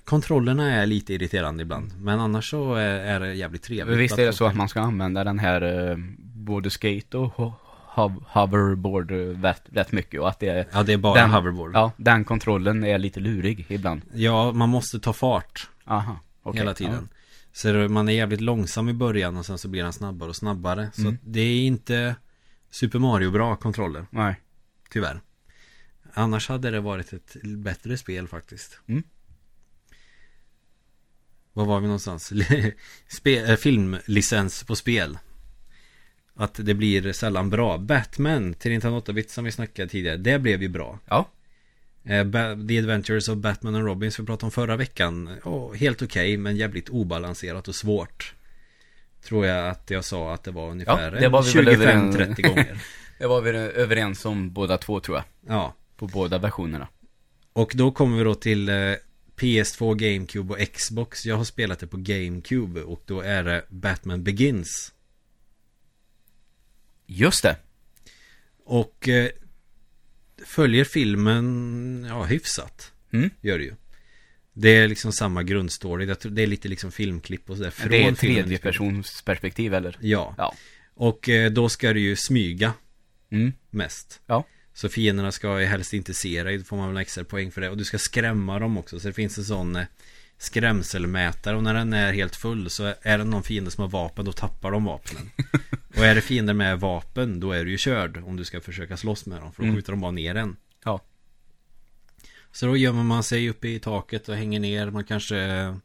Kontrollerna 0.03 0.71
är 0.71 0.85
lite 0.85 1.13
irriterande 1.13 1.63
ibland 1.63 1.91
Men 2.01 2.19
annars 2.19 2.49
så 2.49 2.73
är, 2.75 3.19
det 3.19 3.33
jävligt 3.33 3.63
trevligt 3.63 3.99
Visst 3.99 4.17
är 4.19 4.25
det 4.25 4.33
så 4.33 4.45
att 4.45 4.55
man 4.55 4.69
ska 4.69 4.79
använda 4.81 5.23
den 5.23 5.39
här 5.39 5.89
eh, 5.91 5.97
både 6.35 6.69
skate 6.69 7.17
och 7.17 7.33
ho- 7.35 7.53
hov- 7.95 8.23
hoverboard 8.27 9.11
eh, 9.11 9.15
rätt, 9.15 9.61
rätt 9.71 9.91
mycket 9.91 10.21
och 10.21 10.29
att 10.29 10.39
det 10.39 10.47
är 10.47 10.67
Ja 10.71 10.83
det 10.83 10.93
är 10.93 10.97
bara 10.97 11.21
den, 11.21 11.31
hoverboard 11.31 11.71
ja. 11.73 11.79
Ja, 11.79 11.91
den 11.97 12.23
kontrollen 12.23 12.83
är 12.83 12.97
lite 12.97 13.19
lurig 13.19 13.65
ibland. 13.69 14.01
man 14.53 14.69
måste 14.69 14.99
ta 14.99 15.13
fart 15.13 15.69
Aha, 15.85 16.19
okej. 16.43 16.59
Hela 16.61 16.73
tiden 16.73 17.09
Så 17.53 17.71
det- 17.73 17.89
man 17.89 18.09
är 18.09 18.13
jävligt 18.13 18.41
långsam 18.41 18.89
i 18.89 18.93
början 18.93 19.37
och 19.37 19.45
sen 19.45 19.57
så 19.57 19.67
blir 19.67 19.83
han 19.83 19.93
snabbare 19.93 20.29
och 20.29 20.35
snabbare 20.35 20.89
Så 20.93 21.01
Mm. 21.01 21.17
det 21.23 21.41
är 21.41 21.65
inte 21.65 22.15
Super 22.73 22.99
Mario 22.99 23.31
bra 23.31 23.55
kontroller. 23.55 24.05
Nej. 24.09 24.35
Tyvärr 24.89 25.21
Annars 26.13 26.49
hade 26.49 26.71
det 26.71 26.79
varit 26.79 27.13
ett 27.13 27.35
bättre 27.43 27.97
spel 27.97 28.27
faktiskt 28.27 28.79
Mm. 28.87 29.03
Var 31.53 31.65
var 31.65 31.79
vi 31.79 31.85
någonstans? 31.87 32.31
Spe- 33.09 33.49
äh, 33.51 33.55
filmlicens 33.55 34.63
på 34.63 34.75
spel 34.75 35.17
Att 36.33 36.53
det 36.65 36.73
blir 36.73 37.13
sällan 37.13 37.49
bra 37.49 37.77
Batman 37.77 38.53
till 38.53 38.71
Nintendo 38.71 38.99
8-bit 38.99 39.29
som 39.31 39.43
vi 39.45 39.51
snackade 39.51 39.89
tidigare 39.89 40.17
Det 40.17 40.39
blev 40.39 40.61
ju 40.61 40.69
bra 40.69 40.99
Ja. 41.07 41.29
eh, 42.03 42.31
The 42.67 42.79
Adventures 42.79 43.29
of 43.29 43.37
Batman 43.37 43.75
and 43.75 43.85
Robin 43.85 44.11
som 44.11 44.25
vi 44.25 44.27
pratade 44.27 44.45
om 44.45 44.51
förra 44.51 44.75
veckan 44.75 45.29
oh, 45.43 45.73
Helt 45.73 46.01
okej 46.01 46.37
men 46.37 46.55
jävligt 46.57 46.89
obalanserat 46.89 47.67
och 47.67 47.75
svårt 47.75 48.33
Tror 49.25 49.45
jag 49.45 49.69
att 49.69 49.89
jag 49.89 50.05
sa 50.05 50.33
att 50.33 50.43
det 50.43 50.51
var 50.51 50.69
ungefär 50.69 51.11
överens- 51.11 51.53
25-30 51.53 52.47
gånger 52.47 52.77
Det 53.17 53.27
var 53.27 53.41
vi 53.41 53.49
överens 53.49 54.25
om 54.25 54.53
båda 54.53 54.77
två 54.77 54.99
tror 54.99 55.17
jag. 55.17 55.25
Ja 55.47 55.73
På 55.97 56.07
båda 56.07 56.37
versionerna. 56.37 56.87
Och 57.53 57.71
då 57.75 57.91
kommer 57.91 58.17
vi 58.17 58.23
då 58.23 58.35
till 58.35 58.69
eh, 58.69 58.75
PS2, 59.35 59.95
GameCube 59.95 60.53
och 60.53 60.73
Xbox 60.73 61.25
Jag 61.25 61.37
har 61.37 61.43
spelat 61.43 61.79
det 61.79 61.87
på 61.87 61.97
GameCube 61.97 62.81
och 62.81 63.03
då 63.05 63.21
är 63.21 63.43
det 63.43 63.65
Batman 63.69 64.23
Begins 64.23 64.93
Just 67.05 67.43
det. 67.43 67.55
Och 68.65 69.09
eh, 69.09 69.29
Följer 70.45 70.83
filmen 70.83 72.05
Ja 72.09 72.23
hyfsat 72.23 72.89
Mm. 73.13 73.29
Gör 73.41 73.57
det 73.57 73.63
ju 73.63 73.75
Det 74.53 74.69
är 74.69 74.87
liksom 74.87 75.11
samma 75.11 75.43
grundstory 75.43 76.05
Det 76.05 76.43
är 76.43 76.47
lite 76.47 76.67
liksom 76.67 76.91
filmklipp 76.91 77.49
och 77.49 77.57
sådär 77.57 77.69
från 77.69 77.89
det 77.91 77.97
är 77.97 78.13
filmen. 78.13 78.15
tredje 78.15 78.57
persons 78.57 79.21
perspektiv 79.21 79.73
eller? 79.73 79.97
Ja 80.01 80.35
Ja. 80.37 80.55
Och 80.95 81.29
eh, 81.29 81.51
då 81.51 81.69
ska 81.69 81.93
du 81.93 81.99
ju 81.99 82.15
smyga 82.15 82.73
Mm. 83.31 83.53
mest 83.69 84.21
Ja. 84.25 84.45
Så 84.73 84.89
fienderna 84.89 85.31
ska 85.31 85.59
ju 85.59 85.65
helst 85.65 85.93
inte 85.93 86.13
se 86.13 86.43
dig 86.43 86.57
Då 86.57 86.63
får 86.63 86.77
man 86.77 86.87
väl 86.93 86.97
extra 87.01 87.23
poäng 87.23 87.51
för 87.51 87.61
det 87.61 87.69
Och 87.69 87.77
du 87.77 87.83
ska 87.85 87.97
skrämma 87.97 88.59
dem 88.59 88.77
också 88.77 88.99
Så 88.99 89.07
det 89.07 89.13
finns 89.13 89.37
en 89.37 89.43
sån 89.45 89.75
eh, 89.75 89.85
skrämselmätare 90.37 91.55
Och 91.55 91.63
när 91.63 91.73
den 91.73 91.93
är 91.93 92.13
helt 92.13 92.35
full 92.35 92.69
så 92.69 92.93
är 93.01 93.17
det 93.17 93.23
någon 93.23 93.43
fiende 93.43 93.71
som 93.71 93.81
har 93.81 93.89
vapen 93.89 94.25
Då 94.25 94.31
tappar 94.31 94.71
de 94.71 94.83
vapnen 94.85 95.29
Och 95.97 96.05
är 96.05 96.15
det 96.15 96.21
fiender 96.21 96.53
med 96.53 96.79
vapen 96.79 97.39
Då 97.39 97.51
är 97.51 97.65
du 97.65 97.71
ju 97.71 97.77
körd 97.77 98.17
Om 98.17 98.35
du 98.37 98.45
ska 98.45 98.61
försöka 98.61 98.97
slåss 98.97 99.25
med 99.25 99.41
dem 99.41 99.53
För 99.53 99.61
då 99.61 99.65
Mm. 99.65 99.75
skjuter 99.75 99.91
de 99.91 100.01
bara 100.01 100.11
ner 100.11 100.35
en. 100.35 100.55
Så 102.55 102.65
då 102.65 102.77
gömmer 102.77 103.03
man 103.03 103.23
sig 103.23 103.49
uppe 103.49 103.67
i 103.67 103.79
taket 103.79 104.29
och 104.29 104.35
hänger 104.35 104.59
ner 104.59 104.89
Man 104.89 105.03
kanske 105.03 105.75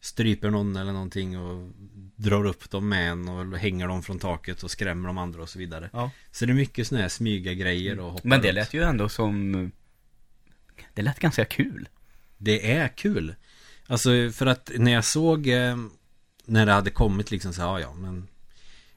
Stryper 0.00 0.50
någon 0.50 0.76
eller 0.76 0.92
någonting 0.92 1.38
och 1.38 1.72
Drar 2.16 2.44
upp 2.46 2.70
dem 2.70 2.88
med 2.88 3.10
en 3.10 3.28
och 3.28 3.58
hänger 3.58 3.88
dem 3.88 4.02
från 4.02 4.18
taket 4.18 4.62
och 4.62 4.70
skrämmer 4.70 5.06
de 5.06 5.18
andra 5.18 5.42
och 5.42 5.48
så 5.48 5.58
vidare 5.58 5.90
Ja. 5.92 6.10
Så 6.30 6.46
det 6.46 6.52
är 6.52 6.54
mycket 6.54 6.86
sådana 6.86 7.02
här 7.02 7.08
smyga 7.08 7.54
grejer 7.54 7.98
och 8.00 8.12
hoppa 8.12 8.28
Men 8.28 8.40
det 8.40 8.48
runt. 8.48 8.54
lät 8.54 8.74
ju 8.74 8.82
ändå 8.82 9.08
som... 9.08 9.70
Det 10.94 11.02
lät 11.02 11.18
ganska 11.18 11.44
kul. 11.44 11.88
Det 12.38 12.72
är 12.72 12.88
kul 12.88 13.34
Alltså 13.86 14.10
för 14.32 14.46
att 14.46 14.70
när 14.76 14.92
jag 14.92 15.04
såg 15.04 15.46
eh, 15.46 15.76
När 16.44 16.66
det 16.66 16.72
hade 16.72 16.90
kommit 16.90 17.30
liksom 17.30 17.52
så 17.52 17.60
ja 17.60 17.80
ja 17.80 17.94
men 17.94 18.28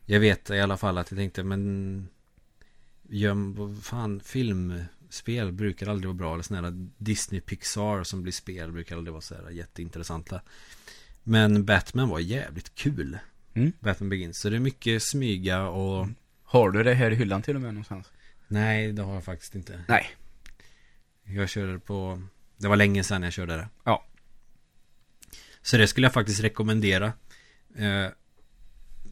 Jag 0.06 0.20
vet 0.20 0.50
i 0.50 0.60
alla 0.60 0.78
fall 0.78 0.98
att 0.98 1.12
jag 1.12 1.18
tänkte 1.18 1.44
men 1.44 2.08
Gör, 3.10 3.34
vad 3.58 3.84
fan 3.84 4.20
filmspel 5.22 5.52
brukar 5.52 5.88
aldrig 5.88 6.08
vara 6.08 6.18
bra. 6.18 6.34
Eller 6.34 6.44
sådana 6.44 6.68
här 6.68 6.88
Disney 6.98 7.42
Pixar 7.42 8.04
som 8.04 8.22
blir 8.22 8.34
spel 8.34 8.72
brukar 8.72 8.98
aldrig 8.98 9.12
vara 9.12 9.22
så 9.22 9.36
här 9.36 9.50
jätteintressanta. 9.50 10.42
Men 11.24 11.66
Batman 11.66 12.10
var 12.10 12.20
jävligt 12.20 12.76
kul. 12.76 13.18
Mm. 13.54 13.72
Batman 13.80 14.10
Begins. 14.10 14.40
Så 14.40 14.50
det 14.50 14.56
är 14.56 14.60
mycket 14.60 15.04
smyga 15.04 15.68
och 15.68 16.08
Har 16.44 16.72
du 16.72 16.84
det 16.84 16.94
här 16.94 17.12
i 17.12 17.16
hyllan 17.16 17.42
till 17.42 17.56
och 17.56 17.62
med 17.62 17.74
någonstans? 17.74 18.12
Nej 18.48 18.92
det 18.92 19.02
har 19.02 19.14
jag 19.14 19.24
faktiskt 19.24 19.56
inte. 19.56 19.84
Nej. 19.88 20.08
Jag 21.24 21.50
körde 21.50 21.80
på 21.80 22.22
Det 22.58 22.68
var 22.68 22.76
länge 22.76 23.04
sedan 23.04 23.24
jag 23.24 23.34
körde 23.34 23.56
det. 23.56 23.68
Ja. 23.84 24.06
Så 25.62 25.78
det 25.78 25.88
skulle 25.88 26.06
jag 26.06 26.14
faktiskt 26.14 26.44
rekommendera. 26.44 27.14
Eh, 27.76 28.08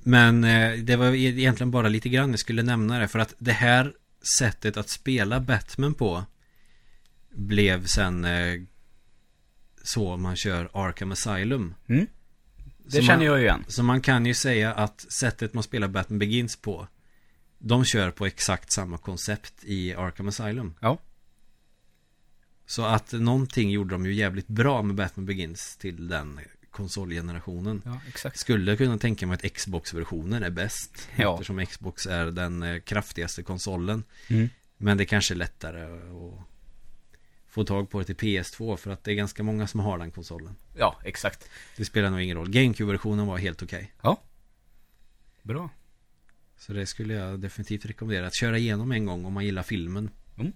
Men 0.03 0.43
eh, 0.43 0.73
det 0.79 0.95
var 0.95 1.13
egentligen 1.15 1.71
bara 1.71 1.87
lite 1.89 2.09
grann 2.09 2.29
jag 2.29 2.39
skulle 2.39 2.63
nämna 2.63 2.99
det. 2.99 3.07
För 3.07 3.19
att 3.19 3.33
det 3.39 3.51
här 3.51 3.93
sättet 4.39 4.77
att 4.77 4.89
spela 4.89 5.39
Batman 5.39 5.93
på 5.93 6.25
Blev 7.29 7.85
sen 7.85 8.25
eh, 8.25 8.61
Så 9.83 10.17
man 10.17 10.35
kör 10.35 10.69
Arkham 10.73 11.11
Asylum 11.11 11.75
Mm. 11.87 12.07
Det 12.85 12.91
Så 12.91 13.01
känner 13.01 13.17
man, 13.17 13.25
jag 13.25 13.37
ju 13.37 13.43
igen. 13.43 13.65
Så 13.67 13.83
man 13.83 14.01
kan 14.01 14.25
ju 14.25 14.33
säga 14.33 14.73
att 14.73 15.05
sättet 15.11 15.53
man 15.53 15.63
spelar 15.63 15.87
Batman 15.87 16.19
Begins 16.19 16.55
på 16.55 16.87
De 17.57 17.85
kör 17.85 18.11
på 18.11 18.25
exakt 18.25 18.71
samma 18.71 18.97
koncept 18.97 19.53
i 19.63 19.93
Arkham 19.93 20.27
Asylum 20.27 20.73
Ja. 20.79 20.99
Så 22.65 22.85
att 22.85 23.11
någonting 23.11 23.71
gjorde 23.71 23.95
de 23.95 24.05
ju 24.05 24.13
jävligt 24.13 24.47
bra 24.47 24.81
med 24.81 24.95
Batman 24.95 25.25
Begins 25.25 25.77
till 25.77 26.07
den 26.07 26.39
konsolgenerationen 26.73 27.81
Ja, 27.85 27.99
exakt. 28.07 28.37
Skulle 28.39 28.77
kunna 28.77 28.97
tänka 28.97 29.27
mig 29.27 29.35
att 29.35 29.53
Xbox-versionen 29.53 30.43
är 30.43 30.49
bäst 30.49 31.09
Ja. 31.15 31.33
Eftersom 31.33 31.65
Xbox 31.65 32.05
är 32.07 32.25
den 32.25 32.63
eh, 32.63 32.79
kraftigaste 32.79 33.43
konsolen 33.43 34.03
Mm. 34.29 34.49
Men 34.77 34.97
det 34.97 35.05
kanske 35.05 35.33
är 35.33 35.35
lättare 35.35 35.83
att 35.83 36.39
få 37.47 37.63
tag 37.63 37.89
på 37.89 37.99
det 37.99 38.05
till 38.05 38.15
PS2 38.15 38.75
För 38.77 38.91
att 38.91 39.03
det 39.03 39.11
är 39.11 39.15
ganska 39.15 39.43
många 39.43 39.67
som 39.67 39.79
har 39.79 39.97
den 39.97 40.11
konsolen 40.11 40.55
Ja, 40.77 40.99
exakt. 41.03 41.49
Det 41.77 41.85
spelar 41.85 42.09
nog 42.09 42.21
ingen 42.21 42.37
roll 42.37 42.49
GameCube-versionen 42.49 43.27
var 43.27 43.37
helt 43.37 43.63
okej 43.63 43.93
Ja. 44.01 44.21
Bra. 45.41 45.69
Så 46.57 46.73
det 46.73 46.85
skulle 46.85 47.13
jag 47.13 47.39
definitivt 47.39 47.85
rekommendera 47.85 48.27
Att 48.27 48.35
köra 48.35 48.57
igenom 48.57 48.91
en 48.91 49.05
gång 49.05 49.25
om 49.25 49.33
man 49.33 49.45
gillar 49.45 49.63
filmen 49.63 50.09
Mm. 50.37 50.51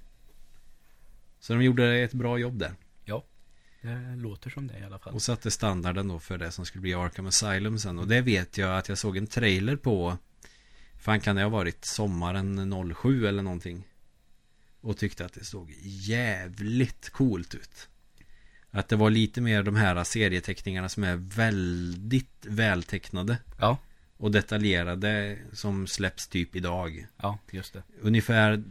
Så 1.39 1.53
de 1.53 1.63
gjorde 1.63 1.97
ett 1.97 2.13
bra 2.13 2.37
jobb 2.37 2.59
där 2.59 2.73
Det 3.87 4.15
låter 4.15 4.49
som 4.49 4.67
det 4.67 4.79
i 4.79 4.83
alla 4.83 4.99
fall. 4.99 5.13
Och 5.13 5.21
satte 5.21 5.51
standarden 5.51 6.07
då 6.07 6.19
för 6.19 6.37
det 6.37 6.51
som 6.51 6.65
skulle 6.65 6.81
bli 6.81 6.93
Arkham 6.93 7.25
Asylum 7.27 7.79
sen. 7.79 7.99
Och 7.99 8.07
det 8.07 8.21
vet 8.21 8.57
jag 8.57 8.77
att 8.77 8.89
jag 8.89 8.97
såg 8.97 9.17
en 9.17 9.27
trailer 9.27 9.75
på. 9.75 10.17
Fan 10.99 11.19
kan 11.21 11.35
det 11.35 11.41
ha 11.41 11.49
varit 11.49 11.85
sommaren 11.85 12.73
07 12.95 13.27
eller 13.27 13.43
någonting. 13.43 13.83
Och 14.81 14.97
tyckte 14.97 15.25
att 15.25 15.33
det 15.33 15.45
såg 15.45 15.73
jävligt 15.81 17.09
coolt 17.09 17.55
ut. 17.55 17.89
Att 18.71 18.87
det 18.89 18.95
var 18.95 19.09
lite 19.09 19.41
mer 19.41 19.63
de 19.63 19.75
här 19.75 20.03
serieteckningarna 20.03 20.89
som 20.89 21.03
är 21.03 21.15
väldigt 21.15 22.45
vältecknade. 22.45 23.37
Ja, 23.59 23.77
Och 24.17 24.31
detaljerade 24.31 25.37
som 25.53 25.87
släpps 25.87 26.27
typ 26.27 26.55
idag. 26.55 27.07
ja, 27.21 27.39
just 27.51 27.73
det. 27.73 27.83
Ungefär 28.01 28.63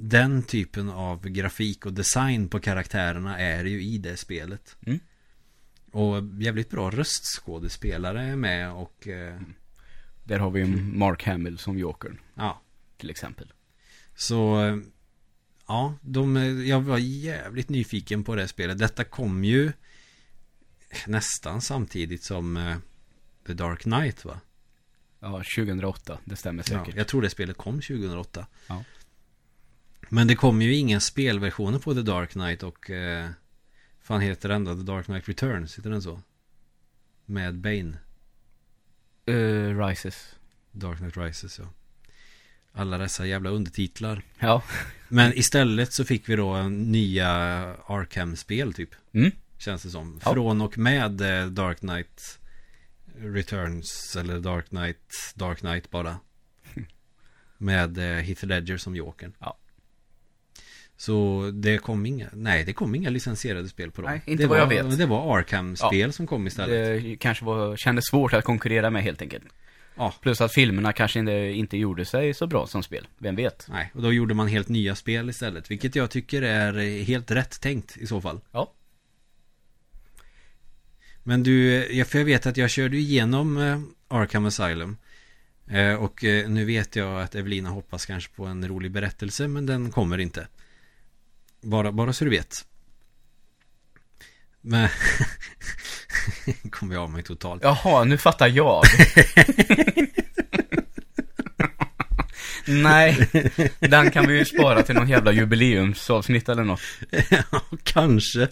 den 0.00 0.42
typen 0.42 0.90
av 0.90 1.28
grafik 1.28 1.86
och 1.86 1.92
design 1.92 2.48
på 2.48 2.60
karaktärerna 2.60 3.38
är 3.38 3.64
ju 3.64 3.82
i 3.82 3.98
det 3.98 4.16
spelet. 4.16 4.76
Mm. 4.86 5.00
Och 5.90 6.42
jävligt 6.42 6.70
bra 6.70 6.90
röstskådespelare 6.90 8.22
är 8.22 8.36
med 8.36 8.72
och 8.72 9.08
eh, 9.08 9.40
Där 10.24 10.38
har 10.38 10.50
vi 10.50 10.60
ju 10.60 10.66
Mark 10.76 11.24
Hamill 11.24 11.58
som 11.58 11.78
Jokern, 11.78 12.20
ja. 12.34 12.62
till 12.96 13.10
exempel. 13.10 13.52
Så 14.16 14.64
eh, 14.64 14.76
ja, 15.66 15.94
de, 16.00 16.36
jag 16.66 16.80
var 16.80 16.98
jävligt 16.98 17.68
nyfiken 17.68 18.24
på 18.24 18.34
det 18.34 18.48
spelet. 18.48 18.78
Detta 18.78 19.04
kom 19.04 19.44
ju 19.44 19.72
nästan 21.06 21.60
samtidigt 21.60 22.22
som 22.22 22.56
eh, 22.56 22.76
The 23.46 23.54
Dark 23.54 23.80
Knight 23.80 24.24
va? 24.24 24.40
Ja, 25.20 25.42
2008, 25.56 26.18
det 26.24 26.36
stämmer 26.36 26.64
Ja, 26.70 26.78
säkert. 26.78 26.96
jag 26.96 27.08
tror 27.08 27.22
det 27.22 27.30
spelet 27.30 27.56
kom 27.56 27.74
2008. 27.74 28.46
Ja. 28.66 28.84
Men 30.08 30.26
det 30.26 30.36
kom 30.36 30.62
ju 30.62 30.74
inga 30.74 31.00
spelversioner 31.00 31.78
på 31.78 31.94
The 31.94 32.02
Dark 32.02 32.30
Knight 32.30 32.62
och 32.62 32.90
eh, 32.90 33.30
fan 34.02 34.20
heter 34.20 34.48
den 34.48 34.64
då? 34.64 34.74
The 34.74 34.82
Dark 34.82 35.06
Knight 35.06 35.28
Returns, 35.28 35.78
heter 35.78 35.90
den 35.90 36.02
så? 36.02 36.22
Med 37.24 37.54
Bane. 37.54 37.98
Eh, 39.26 39.86
Rises. 39.86 40.34
Dark 40.72 40.98
Knight 40.98 41.16
Rises 41.16 41.58
ja. 41.58 41.64
Alla 42.72 42.98
dessa 42.98 43.26
jävla 43.26 43.50
undertitlar. 43.50 44.22
Ja. 44.38 44.62
Men 45.08 45.38
istället 45.38 45.92
så 45.92 46.04
fick 46.04 46.28
vi 46.28 46.36
då 46.36 46.62
nya 46.62 47.28
Arkham-spel 47.86 48.74
typ. 48.74 48.90
Mm. 49.12 49.30
Känns 49.58 49.82
det 49.82 49.90
som. 49.90 50.20
Från 50.20 50.60
och 50.60 50.78
med 50.78 51.20
eh, 51.20 51.46
Dark 51.46 51.78
Knight 51.78 52.38
Returns 53.16 54.16
eller 54.16 54.40
Dark 54.40 54.68
Knight 54.68 55.32
Dark 55.34 55.58
Knight 55.58 55.90
bara. 55.90 56.16
Med 57.58 57.98
eh, 57.98 58.24
Heath 58.24 58.46
Ledger 58.46 58.76
som 58.76 58.96
Jokern. 58.96 59.32
Ja. 59.38 59.56
Så 61.00 61.50
det 61.54 61.78
kom 61.78 62.06
inga, 62.06 62.28
nej 62.32 62.64
det 62.64 62.72
kom 62.72 62.94
inga 62.94 63.10
licensierade 63.10 63.68
spel 63.68 63.90
på 63.90 64.02
dem. 64.02 64.10
Nej, 64.10 64.22
inte 64.26 64.42
det 64.42 64.46
vad 64.46 64.58
var, 64.58 64.74
jag 64.74 64.84
vet. 64.84 64.98
Det 64.98 65.06
var 65.06 65.38
Arkham-spel 65.38 66.12
som 66.12 66.26
kom 66.26 66.46
istället. 66.46 67.02
Det 67.02 67.16
kanske 67.16 67.44
var, 67.44 67.76
kändes 67.76 68.04
svårt 68.06 68.32
att 68.32 68.44
konkurrera 68.44 68.90
med 68.90 69.02
helt 69.02 69.22
enkelt. 69.22 69.44
Ja. 69.96 70.14
Plus 70.22 70.40
att 70.40 70.52
filmerna 70.52 70.92
kanske 70.92 71.18
inte, 71.18 71.32
inte 71.32 71.76
gjorde 71.76 72.04
sig 72.04 72.34
så 72.34 72.46
bra 72.46 72.66
som 72.66 72.82
spel. 72.82 73.08
Vem 73.18 73.36
vet? 73.36 73.66
Nej, 73.68 73.90
och 73.94 74.02
då 74.02 74.12
gjorde 74.12 74.34
man 74.34 74.48
helt 74.48 74.68
nya 74.68 74.94
spel 74.94 75.30
istället. 75.30 75.70
Vilket 75.70 75.96
jag 75.96 76.10
tycker 76.10 76.42
är 76.42 77.02
helt 77.02 77.30
rätt 77.30 77.60
tänkt 77.60 77.96
i 77.96 78.06
så 78.06 78.20
fall. 78.20 78.40
Ja. 78.52 78.72
Men 81.22 81.42
du, 81.42 81.86
ja, 81.96 82.04
för 82.04 82.18
jag 82.18 82.26
vet 82.26 82.46
att 82.46 82.56
jag 82.56 82.70
körde 82.70 82.96
igenom 82.96 83.56
eh, 83.56 83.80
Arkham 84.08 84.46
Asylum. 84.46 84.96
Eh, 85.70 85.94
och 85.94 86.24
eh, 86.24 86.48
nu 86.48 86.64
vet 86.64 86.96
jag 86.96 87.22
att 87.22 87.34
Evelina 87.34 87.68
hoppas 87.68 88.06
kanske 88.06 88.34
på 88.36 88.44
en 88.44 88.68
rolig 88.68 88.90
berättelse, 88.90 89.48
men 89.48 89.66
den 89.66 89.90
kommer 89.90 90.18
inte. 90.18 90.46
Bara, 91.62 91.92
bara 91.92 92.12
så 92.12 92.24
du 92.24 92.30
vet. 92.30 92.54
Men... 94.60 94.88
kommer 96.70 96.94
jag 96.94 97.02
av 97.02 97.10
mig 97.10 97.22
totalt. 97.22 97.62
Jaha, 97.62 98.04
nu 98.04 98.18
fattar 98.18 98.48
jag. 98.48 98.82
Nej, 102.66 103.28
den 103.80 104.10
kan 104.10 104.26
vi 104.26 104.38
ju 104.38 104.44
spara 104.44 104.82
till 104.82 104.94
någon 104.94 105.08
jävla 105.08 105.32
jubileumsavsnitt 105.32 106.48
eller 106.48 106.64
något. 106.64 106.80
Ja, 107.30 107.62
kanske. 107.82 108.48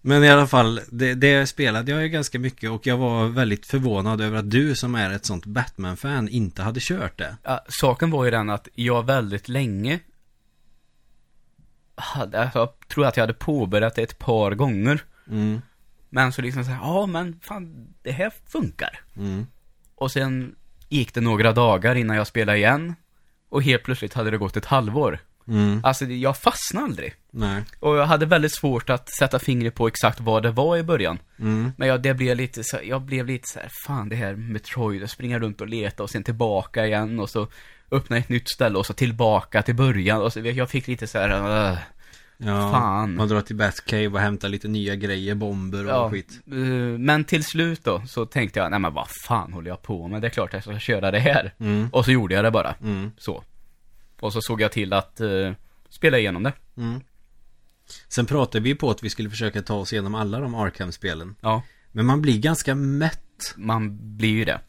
Men 0.00 0.24
i 0.24 0.30
alla 0.30 0.46
fall, 0.46 0.80
det, 0.90 1.14
det 1.14 1.46
spelade 1.46 1.90
jag 1.90 2.02
ju 2.02 2.08
ganska 2.08 2.38
mycket 2.38 2.70
och 2.70 2.86
jag 2.86 2.96
var 2.96 3.28
väldigt 3.28 3.66
förvånad 3.66 4.20
över 4.20 4.38
att 4.38 4.50
du 4.50 4.74
som 4.74 4.94
är 4.94 5.10
ett 5.10 5.26
sånt 5.26 5.46
Batman-fan 5.46 6.28
inte 6.28 6.62
hade 6.62 6.80
kört 6.80 7.18
det. 7.18 7.36
Ja, 7.42 7.64
saken 7.68 8.10
var 8.10 8.24
ju 8.24 8.30
den 8.30 8.50
att 8.50 8.68
jag 8.74 9.06
väldigt 9.06 9.48
länge 9.48 10.00
hade, 11.96 12.40
alltså, 12.42 12.58
jag 12.58 12.88
tror 12.88 13.06
att 13.06 13.16
jag 13.16 13.22
hade 13.22 13.34
påbörjat 13.34 13.94
det 13.94 14.02
ett 14.02 14.18
par 14.18 14.50
gånger. 14.54 15.00
Mm, 15.30 15.60
Men 16.10 16.32
så 16.32 16.42
liksom 16.42 16.64
så 16.64 16.70
här, 16.70 16.78
ja 16.86 17.06
men 17.06 17.40
fan, 17.42 17.88
det 18.02 18.12
här 18.12 18.32
funkar. 18.46 19.00
mm, 19.16 19.46
Och 19.94 20.10
sen 20.10 20.54
gick 20.88 21.14
det 21.14 21.20
några 21.20 21.52
dagar 21.52 21.94
innan 21.94 22.16
jag 22.16 22.26
spelade 22.26 22.58
igen. 22.58 22.94
Och 23.48 23.62
helt 23.62 23.82
plötsligt 23.82 24.14
hade 24.14 24.30
det 24.30 24.38
gått 24.38 24.56
ett 24.56 24.64
halvår. 24.64 25.18
Mm, 25.48 25.80
Alltså, 25.84 26.04
jag 26.04 26.36
fastnade 26.36 26.86
aldrig. 26.86 27.14
nej, 27.30 27.62
Och 27.80 27.96
jag 27.96 28.06
hade 28.06 28.26
väldigt 28.26 28.52
svårt 28.54 28.90
att 28.90 29.08
sätta 29.08 29.38
fingret 29.38 29.74
på 29.74 29.86
exakt 29.86 30.20
vad 30.20 30.42
det 30.42 30.50
var 30.50 30.76
i 30.76 30.82
början. 30.82 31.18
mm, 31.38 31.72
Men 31.76 31.88
jag, 31.88 32.02
det 32.02 32.14
blev 32.14 32.36
lite 32.36 32.64
så, 32.64 32.78
jag 32.84 33.02
blev 33.02 33.26
lite 33.26 33.48
så 33.48 33.58
här, 33.58 33.70
fan 33.86 34.08
det 34.08 34.16
här 34.16 34.34
Metroid, 34.34 35.02
att 35.04 35.10
springa 35.10 35.38
runt 35.38 35.60
och 35.60 35.68
leta 35.68 36.02
och 36.02 36.10
sen 36.10 36.22
tillbaka 36.24 36.86
igen 36.86 37.20
och 37.20 37.30
så 37.30 37.48
öppna 37.90 38.16
ett 38.16 38.28
nytt 38.28 38.48
ställe 38.50 38.78
och 38.78 38.86
så 38.86 38.92
tillbaka 38.92 39.62
till 39.62 39.74
början 39.74 40.22
och 40.22 40.32
så, 40.32 40.40
jag 40.40 40.70
fick 40.70 40.86
lite 40.86 41.06
så 41.06 41.18
här, 41.18 41.30
uh, 41.72 41.78
ja, 42.38 42.70
Fan. 42.72 43.14
Man 43.16 43.28
drar 43.28 43.40
till 43.40 43.56
Batcave 43.56 44.08
och 44.08 44.20
hämtar 44.20 44.48
lite 44.48 44.68
nya 44.68 44.94
grejer, 44.94 45.34
bomber 45.34 45.84
och 45.84 45.90
ja. 45.90 46.10
skit. 46.10 46.40
eh, 46.46 46.52
Men 46.98 47.24
till 47.24 47.44
slut 47.44 47.84
då, 47.84 48.02
så 48.06 48.26
tänkte 48.26 48.58
jag, 48.60 48.70
nej 48.70 48.80
men 48.80 48.94
vad 48.94 49.08
fan 49.26 49.52
håller 49.52 49.70
jag 49.70 49.82
på 49.82 50.08
med? 50.08 50.22
Det 50.22 50.28
är 50.28 50.30
klart 50.30 50.52
jag 50.52 50.62
ska 50.62 50.78
köra 50.78 51.10
det 51.10 51.18
här. 51.20 51.52
Mm, 51.60 51.88
Och 51.92 52.04
så 52.04 52.10
gjorde 52.12 52.34
jag 52.34 52.44
det 52.44 52.50
bara, 52.50 52.74
mm, 52.82 53.10
så. 53.18 53.42
Och 54.24 54.32
så 54.32 54.42
såg 54.42 54.60
jag 54.60 54.72
till 54.72 54.92
att 54.92 55.20
eh, 55.20 55.52
spela 55.88 56.18
igenom 56.18 56.42
det. 56.42 56.52
mm. 56.76 57.00
Sen 58.08 58.26
pratade 58.26 58.64
vi 58.64 58.74
på 58.74 58.90
att 58.90 59.02
vi 59.02 59.10
skulle 59.10 59.30
försöka 59.30 59.62
ta 59.62 59.74
oss 59.74 59.92
igenom 59.92 60.14
alla 60.14 60.40
de 60.40 60.54
Arkham-spelen. 60.54 61.36
Ja, 61.40 61.62
Men 61.92 62.06
man 62.06 62.22
blir 62.22 62.38
ganska 62.38 62.74
mätt. 62.74 63.54
man 63.56 64.16
blir 64.16 64.30
ju 64.30 64.44
det. 64.44 64.60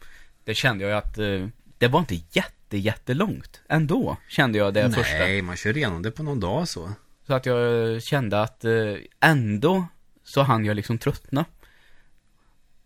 Det 0.44 0.54
kände 0.54 0.84
jag 0.84 0.98
att 0.98 1.18
eh, 1.18 1.46
det 1.78 1.88
var 1.88 2.00
inte 2.00 2.14
jätte, 2.14 2.78
jättelångt 2.78 3.60
ändå, 3.68 4.16
kände 4.28 4.58
jag 4.58 4.74
det 4.74 4.90
första. 4.92 5.18
Nej, 5.18 5.42
man 5.42 5.56
kör 5.56 5.76
igenom 5.76 6.02
det 6.02 6.10
på 6.10 6.22
någon 6.22 6.40
dag 6.40 6.68
så. 6.68 6.90
Så 7.26 7.34
att 7.34 7.46
jag 7.46 8.02
kände 8.02 8.42
att 8.42 8.64
eh, 8.64 8.94
ändå 9.20 9.86
så 10.24 10.42
hann 10.42 10.64
jag 10.64 10.76
liksom 10.76 10.98
tröttna. 10.98 11.44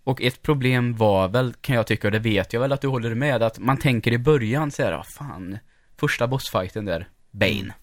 Och 0.05 0.23
ett 0.23 0.43
problem 0.43 0.97
var 0.97 1.29
väl, 1.29 1.55
kan 1.61 1.77
jag 1.77 1.87
tycka, 1.87 2.09
och 2.09 2.13
det 2.13 2.19
vet 2.19 2.53
jag 2.53 2.61
väl 2.61 2.73
att 2.73 2.81
du 2.81 2.89
håller 2.89 3.15
med, 3.15 3.43
att 3.43 3.59
man 3.59 3.77
tänker 3.77 4.13
i 4.13 4.19
början 4.19 4.71
så 4.71 4.83
här, 4.83 4.93
ah, 4.93 5.05
fan, 5.19 5.59
första 6.01 6.27
bossfighten 6.27 6.85
där, 6.85 7.09
Bane. 7.31 7.75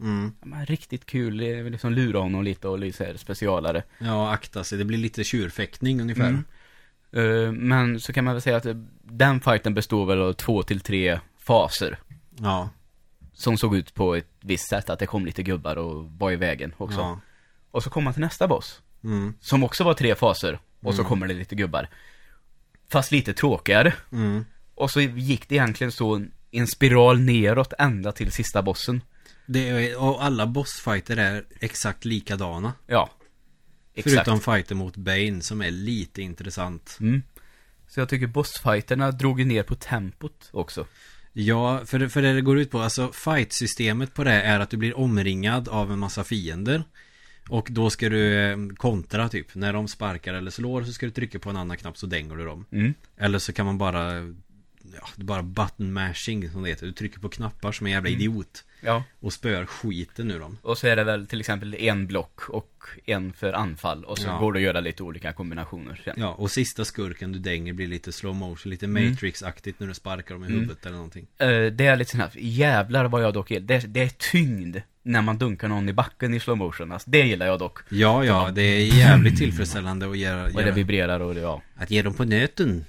Mm. 0.00 0.32
Ja, 0.40 0.46
men, 0.46 0.66
riktigt 0.66 1.06
kul, 1.06 1.34
liksom 1.70 1.92
lura 1.92 2.18
honom 2.18 2.44
lite 2.44 2.68
och 2.68 2.78
lite 2.78 2.96
så 2.98 3.04
här 3.04 3.16
specialare. 3.16 3.82
Ja, 3.98 4.30
akta 4.32 4.64
sig. 4.64 4.78
Det 4.78 4.84
blir 4.84 4.98
lite 4.98 5.24
tjurfäktning 5.24 6.00
ungefär. 6.00 6.28
Mm. 6.28 6.44
Eh, 7.12 7.52
men 7.52 8.00
så 8.00 8.12
kan 8.12 8.24
man 8.24 8.34
väl 8.34 8.42
säga 8.42 8.56
att 8.56 8.66
eh, 8.66 8.74
den 9.02 9.40
fighten 9.40 9.74
består 9.74 10.06
väl 10.06 10.20
av 10.22 10.32
två 10.32 10.62
till 10.62 10.80
tre 10.80 11.20
faser. 11.38 11.98
Ja, 12.40 12.68
Som 13.32 13.58
såg 13.58 13.76
ut 13.76 13.94
på 13.94 14.14
ett 14.14 14.28
visst 14.40 14.68
sätt, 14.68 14.90
att 14.90 14.98
det 14.98 15.06
kom 15.06 15.26
lite 15.26 15.42
gubbar 15.42 15.76
och 15.76 16.04
var 16.18 16.30
i 16.32 16.36
vägen 16.36 16.74
också. 16.78 16.98
ja. 17.00 17.20
Och 17.70 17.82
så 17.82 17.90
kom 17.90 18.04
man 18.04 18.12
till 18.12 18.22
nästa 18.22 18.48
boss. 18.48 18.82
Mm, 19.04 19.34
Som 19.40 19.62
också 19.64 19.84
var 19.84 19.94
tre 19.94 20.14
faser. 20.14 20.58
Och 20.80 20.94
så 20.94 21.00
Mm. 21.00 21.08
kommer 21.08 21.26
det 21.28 21.34
lite 21.34 21.54
gubbar. 21.54 21.88
Fast 22.90 23.12
lite 23.12 23.32
tråkigare. 23.34 23.94
mm. 24.12 24.44
Och 24.74 24.90
så 24.90 25.00
gick 25.00 25.48
det 25.48 25.54
egentligen 25.54 25.92
så 25.92 26.24
en 26.52 26.66
spiral 26.66 27.20
neråt 27.20 27.72
ända 27.78 28.12
till 28.12 28.32
sista 28.32 28.62
bossen. 28.62 29.02
Det 29.46 29.68
är, 29.68 30.02
och 30.02 30.24
alla 30.24 30.46
bossfighter 30.46 31.16
är 31.16 31.44
exakt 31.60 32.04
likadana. 32.04 32.72
Ja. 32.86 33.10
Exakt. 33.94 34.14
Förutom 34.14 34.40
fighter 34.40 34.74
mot 34.74 34.96
Bane 34.96 35.40
som 35.40 35.62
är 35.62 35.70
lite 35.70 36.22
intressant. 36.22 36.96
Mm. 37.00 37.22
Så 37.88 38.00
jag 38.00 38.08
tycker 38.08 38.26
bossfighterna 38.26 39.10
drog 39.10 39.46
ner 39.46 39.62
på 39.62 39.74
tempot 39.74 40.48
också. 40.52 40.86
Ja, 41.32 41.80
för 41.84 41.98
det, 41.98 42.08
för 42.08 42.22
det 42.22 42.32
det 42.32 42.40
går 42.40 42.58
ut 42.58 42.70
på, 42.70 42.80
alltså 42.80 43.12
fight-systemet 43.12 44.14
på 44.14 44.24
det 44.24 44.32
är 44.32 44.60
att 44.60 44.70
du 44.70 44.76
blir 44.76 44.98
omringad 44.98 45.68
av 45.68 45.92
en 45.92 45.98
massa 45.98 46.24
fiender. 46.24 46.84
Och 47.48 47.68
då 47.70 47.90
ska 47.90 48.08
du 48.08 48.34
eh, 48.34 48.56
kontra 48.76 49.28
typ. 49.28 49.54
När 49.54 49.72
de 49.72 49.88
sparkar 49.88 50.34
eller 50.34 50.50
slår 50.50 50.82
så 50.82 50.92
ska 50.92 51.06
du 51.06 51.12
trycka 51.12 51.38
på 51.38 51.50
en 51.50 51.56
annan 51.56 51.76
knapp 51.76 51.98
så 51.98 52.06
dänger 52.06 52.36
du 52.36 52.44
dem. 52.44 52.64
Mm. 52.72 52.94
Eller 53.16 53.38
så 53.38 53.52
kan 53.52 53.66
man 53.66 53.78
bara 53.78 54.34
Ja, 54.84 55.08
det 55.16 55.22
är 55.22 55.24
bara 55.24 55.42
button 55.42 55.92
mashing 55.92 56.50
som 56.50 56.62
det 56.62 56.68
heter. 56.68 56.86
Du 56.86 56.92
trycker 56.92 57.20
på 57.20 57.28
knappar 57.28 57.72
som 57.72 57.86
en 57.86 57.92
jävla 57.92 58.08
Mm. 58.08 58.20
idiot. 58.20 58.64
Ja. 58.80 59.04
Och 59.20 59.32
spöar 59.32 59.66
skiten 59.66 60.30
ur 60.30 60.40
dem. 60.40 60.58
Och 60.62 60.78
så 60.78 60.86
är 60.86 60.96
det 60.96 61.04
väl 61.04 61.26
till 61.26 61.40
exempel 61.40 61.74
en 61.74 62.06
block 62.06 62.48
och 62.48 62.68
en 63.04 63.32
för 63.32 63.52
anfall. 63.52 64.04
Och 64.04 64.18
så 64.18 64.28
Ja. 64.28 64.38
går 64.38 64.52
det 64.52 64.58
att 64.58 64.62
göra 64.62 64.80
lite 64.80 65.02
olika 65.02 65.32
kombinationer 65.32 66.00
sen. 66.04 66.14
Ja, 66.16 66.28
och 66.28 66.50
sista 66.50 66.84
skurken 66.84 67.32
du 67.32 67.38
dänger 67.38 67.72
blir 67.72 67.86
lite 67.86 68.12
slow 68.12 68.34
motion, 68.34 68.70
lite 68.70 68.86
Mm. 68.86 69.04
Matrix-aktigt 69.12 69.74
när 69.78 69.86
du 69.86 69.94
sparkar 69.94 70.34
dem 70.34 70.44
i 70.44 70.48
huvudet 70.48 70.86
eller 70.86 70.96
någonting. 70.96 71.26
Eh, 71.38 71.48
det 71.48 71.86
är 71.86 71.96
lite 71.96 72.10
sån 72.10 72.20
här, 72.20 72.30
jävlar 72.34 73.04
vad 73.04 73.22
jag 73.22 73.34
dock 73.34 73.50
är. 73.50 73.60
Det, 73.60 73.78
det 73.78 74.00
är 74.02 74.08
tyngd 74.32 74.76
när 75.02 75.22
man 75.22 75.38
dunkar 75.38 75.68
någon 75.68 75.88
i 75.88 75.92
backen 75.92 76.34
i 76.34 76.40
slow 76.40 76.56
motion. 76.58 76.92
Alltså, 76.92 77.10
det 77.10 77.18
gillar 77.22 77.46
jag 77.46 77.58
dock. 77.58 77.78
Ja, 77.88 78.24
ja, 78.24 78.50
det 78.54 78.62
är 78.62 78.96
jävligt 78.96 79.38
tillfredsställande 79.38 80.10
att 80.10 80.18
göra, 80.18 80.44
Och 80.44 80.62
det 80.62 80.72
vibrerar 80.72 81.20
och 81.20 81.34
det, 81.34 81.40
ja. 81.40 81.62
att 81.76 81.90
ge 81.90 82.02
dem 82.02 82.14
på 82.14 82.24
nöten. 82.24 82.84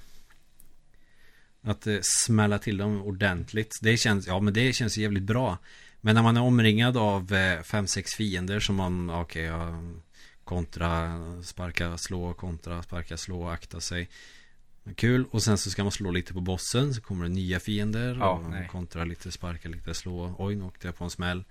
Att 1.64 1.88
eh, 1.88 1.98
smälla 2.02 2.60
till 2.60 2.78
dem 2.78 3.02
ordentligt. 3.02 3.80
Det 3.82 3.98
känns, 3.98 4.28
ja 4.28 4.40
men 4.40 4.54
det 4.54 4.74
känns 4.74 4.98
jävligt 4.98 5.24
bra. 5.24 5.58
Men 6.02 6.16
när 6.16 6.24
man 6.24 6.38
är 6.38 6.42
omringad 6.42 6.98
av 6.98 7.34
eh, 7.34 7.62
fem, 7.62 7.88
sex 7.88 8.12
fiender 8.12 8.60
som 8.60 8.76
man, 8.76 9.10
okej, 9.10 9.44
ja, 9.44 9.84
kontra, 10.44 11.22
sparka, 11.44 11.98
slå, 11.98 12.34
kontra, 12.34 12.84
sparka, 12.84 13.18
slå, 13.18 13.48
akta 13.48 13.80
sig. 13.80 14.10
Kul, 14.96 15.26
och 15.32 15.44
sen 15.44 15.58
så 15.58 15.70
ska 15.70 15.84
man 15.84 15.92
slå 15.92 16.12
lite 16.12 16.34
på 16.34 16.42
bossen, 16.42 16.94
så 16.94 17.02
kommer 17.02 17.24
det 17.24 17.32
nya 17.32 17.60
fiender. 17.60 18.18
Ja, 18.20 18.32
och 18.32 18.50
nej. 18.50 18.68
kontra 18.68 19.04
lite, 19.04 19.32
sparka 19.32 19.70
lite, 19.70 19.94
slå. 19.94 20.36
Oj, 20.38 20.56
nu 20.56 20.64
åkte 20.64 20.88
jag 20.88 20.98
på 20.98 21.04
en 21.04 21.10
smäll. 21.10 21.44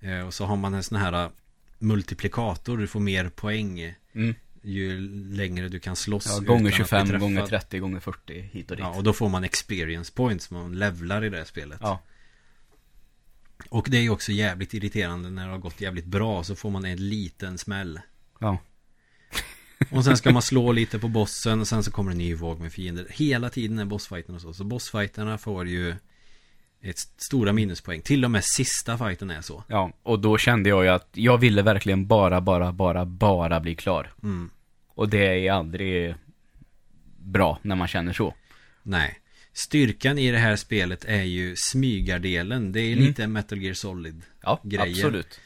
Eh, 0.00 0.20
och 0.20 0.34
så 0.34 0.44
har 0.44 0.56
man 0.56 0.74
en 0.74 0.82
sån 0.82 0.98
här 0.98 1.24
eh, 1.24 1.30
multiplikator, 1.78 2.78
du 2.78 2.86
får 2.86 3.00
mer 3.00 3.28
poäng 3.28 3.94
Mm. 4.12 4.34
Ju 4.62 5.00
längre 5.34 5.68
du 5.68 5.78
kan 5.78 5.96
slåss. 5.96 6.26
ja 6.26 6.38
gånger 6.38 6.54
att 6.54 6.62
bli 6.62 6.72
25, 6.72 7.06
träffad. 7.06 7.20
gånger 7.20 7.46
30, 7.46 7.78
gånger 7.78 8.00
40, 8.00 8.40
hit 8.40 8.70
och 8.70 8.76
dit. 8.76 8.84
Ja, 8.84 8.96
och 8.96 9.02
då 9.02 9.12
får 9.12 9.28
man 9.28 9.44
experience 9.44 10.12
points, 10.12 10.50
man 10.50 10.78
levlar 10.78 11.24
i 11.24 11.28
det 11.28 11.36
här 11.36 11.44
spelet. 11.44 11.78
Ja. 11.82 12.02
Och 13.68 13.86
det 13.90 13.96
är 13.96 14.02
ju 14.02 14.10
också 14.10 14.32
jävligt 14.32 14.74
irriterande 14.74 15.30
när 15.30 15.46
det 15.46 15.52
har 15.52 15.58
gått 15.58 15.80
jävligt 15.80 16.04
bra 16.04 16.44
så 16.44 16.56
får 16.56 16.70
man 16.70 16.84
en 16.84 17.08
liten 17.08 17.58
smäll. 17.58 18.00
Ja. 18.40 18.58
Och 19.90 20.04
sen 20.04 20.16
ska 20.16 20.32
man 20.32 20.42
slå 20.52 20.72
lite 20.72 20.98
på 20.98 21.08
bossen 21.08 21.60
och 21.60 21.68
sen 21.68 21.84
så 21.84 21.90
kommer 21.90 22.10
en 22.10 22.18
ny 22.18 22.34
våg 22.34 22.60
med 22.60 22.72
fiender. 22.72 23.06
Hela 23.10 23.50
tiden 23.50 23.78
är 23.78 23.84
bossfighterna 23.84 24.38
så. 24.38 24.54
Så 24.54 24.64
bossfighterna 24.64 25.38
får 25.38 25.68
ju 25.68 25.94
ett 26.82 26.96
st- 26.98 27.12
stora 27.24 27.52
minuspoäng. 27.52 28.00
Till 28.02 28.24
och 28.24 28.30
med 28.30 28.44
sista 28.44 28.98
fighten 28.98 29.30
är 29.30 29.40
så. 29.40 29.64
Ja, 29.68 29.92
och 30.02 30.18
då 30.18 30.38
kände 30.38 30.68
jag 30.68 30.84
ju 30.84 30.90
att 30.90 31.08
jag 31.12 31.38
ville 31.38 31.62
verkligen 31.62 32.06
bara, 32.06 32.40
bara, 32.40 32.72
bara, 32.72 33.04
bara 33.04 33.60
bli 33.60 33.74
klar. 33.74 34.12
Mm. 34.22 34.50
Och 34.88 35.08
det 35.08 35.46
är 35.46 35.52
aldrig 35.52 36.14
bra 37.18 37.58
när 37.62 37.76
man 37.76 37.88
känner 37.88 38.12
så. 38.12 38.34
Nej. 38.82 39.16
Styrkan 39.52 40.18
i 40.18 40.30
det 40.30 40.38
här 40.38 40.56
spelet 40.56 41.04
är 41.04 41.22
ju 41.22 41.54
smygardelen. 41.56 42.72
Det 42.72 42.80
är 42.80 42.92
Mm. 42.92 43.04
lite 43.04 43.26
Metal 43.26 43.58
Gear 43.62 43.74
Solid. 43.74 44.22
Ja, 44.42 44.60
Grejer. 44.62 44.96
absolut. 45.06 45.40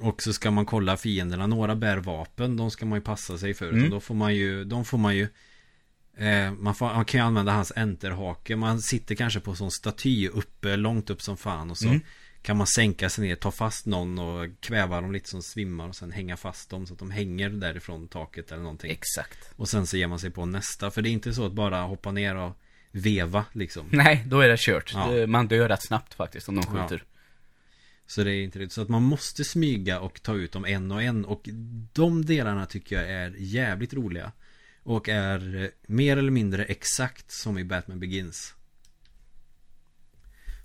Och 0.00 0.22
så 0.22 0.32
ska 0.32 0.50
man 0.50 0.66
kolla 0.66 0.96
fienderna. 0.96 1.46
Några 1.46 1.74
bär 1.74 1.96
vapen. 1.96 2.56
De 2.56 2.70
ska 2.70 2.86
man 2.86 2.98
ju 2.98 3.02
passa 3.02 3.38
sig 3.38 3.54
för. 3.54 3.68
Mm. 3.68 3.90
Då 3.90 4.00
får 4.00 4.14
man 4.14 4.34
ju, 4.34 4.64
de 4.64 4.84
får 4.84 4.98
man 4.98 5.16
ju 5.16 5.28
man, 6.58 6.74
får, 6.74 6.86
man 6.86 7.04
kan 7.04 7.20
ju 7.20 7.26
använda 7.26 7.52
hans 7.52 7.72
enterhake. 7.76 8.56
Man 8.56 8.80
sitter 8.80 9.14
kanske 9.14 9.40
på 9.40 9.50
en 9.50 9.56
sån 9.56 9.70
staty 9.70 10.28
uppe, 10.28 10.76
långt 10.76 11.10
upp 11.10 11.22
som 11.22 11.36
fan. 11.36 11.70
Och 11.70 11.78
så 11.78 11.88
Mm. 11.88 12.00
kan 12.42 12.56
man 12.56 12.66
sänka 12.66 13.08
sig 13.10 13.26
ner, 13.28 13.36
ta 13.36 13.50
fast 13.50 13.86
någon 13.86 14.18
och 14.18 14.48
kväva 14.60 15.00
dem 15.00 15.12
lite 15.12 15.28
som 15.28 15.42
svimmar. 15.42 15.88
Och 15.88 15.96
sen 15.96 16.12
hänga 16.12 16.36
fast 16.36 16.70
dem 16.70 16.86
så 16.86 16.92
att 16.92 16.98
de 16.98 17.10
hänger 17.10 17.50
därifrån 17.50 18.08
taket 18.08 18.52
eller 18.52 18.62
någonting. 18.62 18.90
Exakt. 18.90 19.38
Och 19.56 19.68
sen 19.68 19.86
så 19.86 19.96
ger 19.96 20.06
man 20.06 20.18
sig 20.18 20.30
på 20.30 20.46
nästa. 20.46 20.90
För 20.90 21.02
det 21.02 21.08
är 21.08 21.10
inte 21.10 21.34
så 21.34 21.46
att 21.46 21.52
bara 21.52 21.80
hoppa 21.82 22.12
ner 22.12 22.36
och 22.36 22.58
veva 22.90 23.44
liksom. 23.52 23.86
Nej, 23.90 24.24
då 24.26 24.40
är 24.40 24.48
det 24.48 24.56
kört. 24.60 24.92
Ja. 24.94 25.26
Man 25.26 25.48
dör 25.48 25.68
rätt 25.68 25.82
snabbt 25.86 26.14
faktiskt 26.14 26.48
om 26.48 26.54
de 26.54 26.64
Ja. 26.74 26.82
skjuter. 26.82 27.04
Så 28.06 28.24
det 28.24 28.30
är 28.32 28.42
inte 28.44 28.58
det. 28.58 28.72
Så 28.72 28.82
att 28.82 28.88
man 28.88 29.02
måste 29.02 29.44
smyga 29.44 30.00
och 30.00 30.22
ta 30.22 30.34
ut 30.34 30.52
dem 30.52 30.64
en 30.64 30.92
och 30.92 31.02
en. 31.02 31.24
Och 31.24 31.48
de 31.92 32.24
delarna 32.24 32.66
tycker 32.66 32.96
jag 32.96 33.10
är 33.10 33.34
jävligt 33.38 33.94
roliga. 33.94 34.32
Och 34.84 35.08
är 35.08 35.62
eh, 35.62 35.68
mer 35.86 36.16
eller 36.16 36.30
mindre 36.30 36.64
exakt 36.64 37.30
som 37.30 37.58
i 37.58 37.64
Batman 37.64 38.00
Begins. 38.00 38.54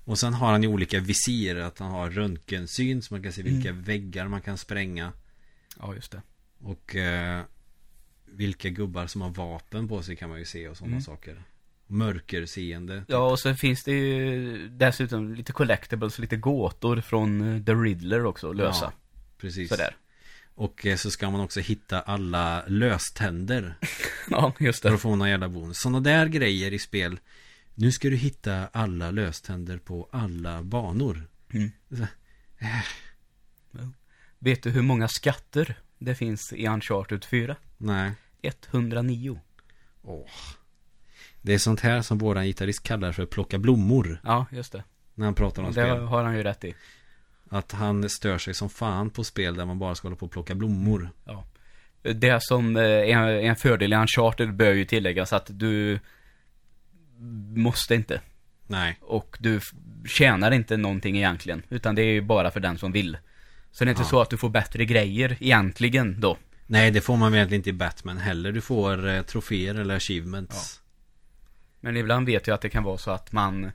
Och 0.05 0.19
sen 0.19 0.33
har 0.33 0.51
han 0.51 0.63
ju 0.63 0.69
olika 0.69 0.99
visir. 0.99 1.55
Att 1.55 1.79
han 1.79 1.91
har 1.91 2.09
röntgensyn 2.09 3.01
så 3.01 3.13
man 3.13 3.23
kan 3.23 3.33
se 3.33 3.41
vilka 3.41 3.71
väggar 3.71 4.27
man 4.27 4.41
kan 4.41 4.57
spränga. 4.57 5.13
Ja, 5.79 5.95
just 5.95 6.11
det. 6.11 6.21
Och 6.59 6.95
eh, 6.95 7.41
vilka 8.25 8.69
gubbar 8.69 9.07
som 9.07 9.21
har 9.21 9.29
vapen 9.29 9.87
på 9.87 10.01
sig 10.01 10.15
kan 10.15 10.29
man 10.29 10.39
ju 10.39 10.45
se 10.45 10.67
och 10.67 10.77
sådana 10.77 10.91
Mm. 10.93 11.01
saker. 11.03 11.43
Mörkerseende. 11.87 13.03
Ja, 13.07 13.31
och 13.31 13.39
så 13.39 13.55
finns 13.55 13.83
det 13.83 13.91
ju 13.91 14.69
dessutom 14.69 15.33
lite 15.33 15.53
collectibles, 15.53 16.19
lite 16.19 16.37
gåtor 16.37 17.01
från 17.01 17.55
eh, 17.55 17.63
The 17.63 17.73
Riddler 17.73 18.25
också 18.25 18.53
lösa. 18.53 18.85
Ja, 18.85 18.93
precis. 19.37 19.69
Sådär. 19.69 19.95
Och 20.59 20.85
eh, 20.85 20.95
så 20.95 21.11
ska 21.11 21.29
man 21.29 21.41
också 21.41 21.59
hitta 21.59 22.01
alla 22.01 22.63
löständer. 22.67 23.75
Ja, 24.29 24.53
just 24.59 24.81
För 24.81 24.89
det. 24.89 24.95
att 24.95 25.01
få 25.01 25.15
någon 25.15 25.29
jävla 25.29 25.49
bonus. 25.49 25.79
Sådana 25.79 25.99
där 25.99 26.27
grejer 26.27 26.73
i 26.73 26.79
spel. 26.79 27.19
Nu 27.75 27.91
ska 27.91 28.09
du 28.09 28.15
hitta 28.15 28.67
alla 28.67 29.11
löständer 29.11 29.77
på 29.77 30.09
alla 30.11 30.63
banor. 30.63 31.27
Mm. 31.53 31.71
Så, 31.89 32.05
Vet 34.39 34.63
du 34.63 34.69
hur 34.69 34.81
många 34.81 35.07
skatter 35.07 35.79
det 35.97 36.15
finns 36.15 36.53
i 36.53 36.67
Uncharted 36.67 37.25
4? 37.25 37.55
Nej. 37.77 38.11
109. 38.41 39.39
Åh. 40.01 40.25
Det 41.41 41.53
är 41.53 41.57
sånt 41.57 41.79
här 41.79 42.01
som 42.01 42.17
våran 42.17 42.45
gitarrist 42.45 42.83
kallar 42.83 43.11
för 43.11 43.25
plocka 43.25 43.57
blommor. 43.57 44.21
Ja, 44.23 44.45
just 44.51 44.71
det. 44.71 44.83
När 45.15 45.25
han 45.25 45.35
pratar 45.35 45.63
om 45.63 45.67
det 45.67 45.73
spel. 45.73 45.99
har 45.99 46.23
han 46.23 46.37
ju 46.37 46.43
rätt 46.43 46.63
i. 46.63 46.75
Att 47.49 47.71
han 47.71 48.09
stör 48.09 48.37
sig 48.37 48.53
som 48.53 48.69
fan 48.69 49.09
på 49.09 49.23
spel 49.23 49.55
där 49.55 49.65
man 49.65 49.79
bara 49.79 49.95
ska 49.95 50.07
hålla 50.07 50.15
på 50.17 50.25
och 50.25 50.31
plocka 50.31 50.55
blommor. 50.55 51.09
Ja. 51.25 51.45
Det 52.01 52.43
som 52.43 52.77
eh, 52.77 52.83
är 52.83 53.27
en 53.27 53.55
fördel 53.55 53.93
i 53.93 53.95
Uncharted 53.95 54.53
bör 54.55 54.71
ju 54.73 54.85
tilläggas 54.85 55.33
att 55.33 55.45
du 55.49 55.99
måste 57.55 57.95
inte. 57.95 58.21
Nej. 58.67 58.97
Och 59.01 59.37
du 59.39 59.59
tjänar 60.07 60.51
inte 60.51 60.77
någonting 60.77 61.17
egentligen. 61.17 61.63
Utan 61.69 61.95
det 61.95 62.01
är 62.01 62.11
ju 62.13 62.21
bara 62.21 62.51
för 62.51 62.59
den 62.59 62.77
som 62.77 62.91
vill. 62.91 63.17
Så 63.71 63.83
det 63.83 63.87
är 63.87 63.91
inte 63.91 64.01
Ja. 64.01 64.07
så 64.07 64.21
att 64.21 64.29
du 64.29 64.37
får 64.37 64.49
bättre 64.49 64.85
grejer 64.85 65.37
egentligen 65.39 66.21
då. 66.21 66.37
Nej, 66.67 66.91
det 66.91 67.01
får 67.01 67.17
man 67.17 67.31
väl 67.31 67.53
inte 67.53 67.69
i 67.69 67.73
Batman 67.73 68.17
heller. 68.17 68.51
Du 68.51 68.61
får 68.61 69.07
eh, 69.07 69.21
troféer 69.21 69.75
eller 69.75 69.95
achievements. 69.95 70.81
Men 71.79 71.97
ibland 71.97 72.25
vet 72.25 72.47
jag 72.47 72.55
att 72.55 72.61
det 72.61 72.69
kan 72.69 72.83
vara 72.83 72.97
så 72.97 73.11
att 73.11 73.31
man 73.31 73.65
eh, 73.65 73.71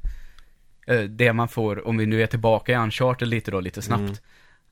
Det 1.09 1.33
man 1.33 1.49
får, 1.49 1.87
om 1.88 1.97
vi 1.97 2.07
nu 2.07 2.23
är 2.23 2.27
tillbaka 2.27 2.73
i 2.73 2.77
Uncharted 2.77 3.29
lite 3.29 3.51
då, 3.51 3.61
lite 3.61 3.83
snabbt 3.83 4.01
Mm. 4.03 4.14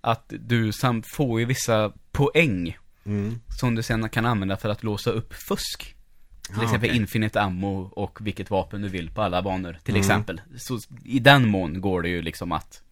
Att 0.00 0.32
du 0.40 0.72
samt 0.72 1.06
får 1.06 1.40
ju 1.40 1.46
vissa 1.46 1.92
poäng 2.12 2.76
Mm. 3.06 3.40
Som 3.60 3.74
du 3.74 3.82
sen 3.82 4.08
kan 4.08 4.26
använda 4.26 4.56
för 4.56 4.68
att 4.68 4.82
låsa 4.82 5.10
upp 5.10 5.34
fusk 5.34 5.96
Till 6.48 6.58
Ah, 6.60 6.62
exempel 6.62 6.90
okej. 6.90 6.96
infinite 7.00 7.40
ammo 7.40 7.82
och 7.96 8.18
vilket 8.26 8.50
vapen 8.50 8.82
du 8.82 8.88
vill 8.88 9.10
på 9.10 9.22
alla 9.22 9.42
banor 9.42 9.78
Till 9.84 9.94
Mm. 9.94 10.00
exempel 10.00 10.40
Så 10.58 10.78
i 11.04 11.18
den 11.18 11.48
mån 11.48 11.80
går 11.80 12.02
det 12.02 12.08
ju 12.08 12.22
liksom 12.22 12.52
att 12.52 12.82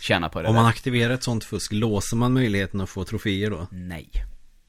Tjäna 0.00 0.28
på 0.28 0.42
det 0.42 0.48
Om 0.48 0.54
där. 0.54 0.62
man 0.62 0.70
aktiverar 0.70 1.14
ett 1.14 1.22
sånt 1.22 1.44
fusk, 1.44 1.72
låser 1.72 2.16
man 2.16 2.32
möjligheten 2.32 2.80
att 2.80 2.88
få 2.90 3.04
troféer 3.04 3.50
då? 3.50 3.66
Nej 3.70 4.08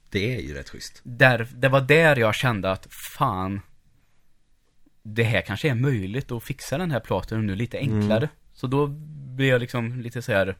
Det 0.09 0.35
är 0.35 0.41
ju 0.41 0.53
rätt 0.53 0.69
schysst. 0.69 1.01
där, 1.03 1.47
Det 1.55 1.69
var 1.69 1.81
där 1.81 2.15
jag 2.15 2.35
kände 2.35 2.71
att 2.71 2.87
fan 3.17 3.61
Det 5.07 5.23
här 5.23 5.41
kanske 5.41 5.69
är 5.69 5.75
möjligt 5.75 6.31
att 6.31 6.43
fixa 6.43 6.77
den 6.77 6.91
här 6.91 6.99
platen 6.99 7.45
nu 7.45 7.55
lite 7.55 7.77
enklare 7.77 8.29
Så 8.53 8.67
då 8.67 8.87
blev 9.35 9.49
jag 9.49 9.59
liksom 9.59 10.01
lite 10.01 10.21
så 10.21 10.31
här. 10.31 10.55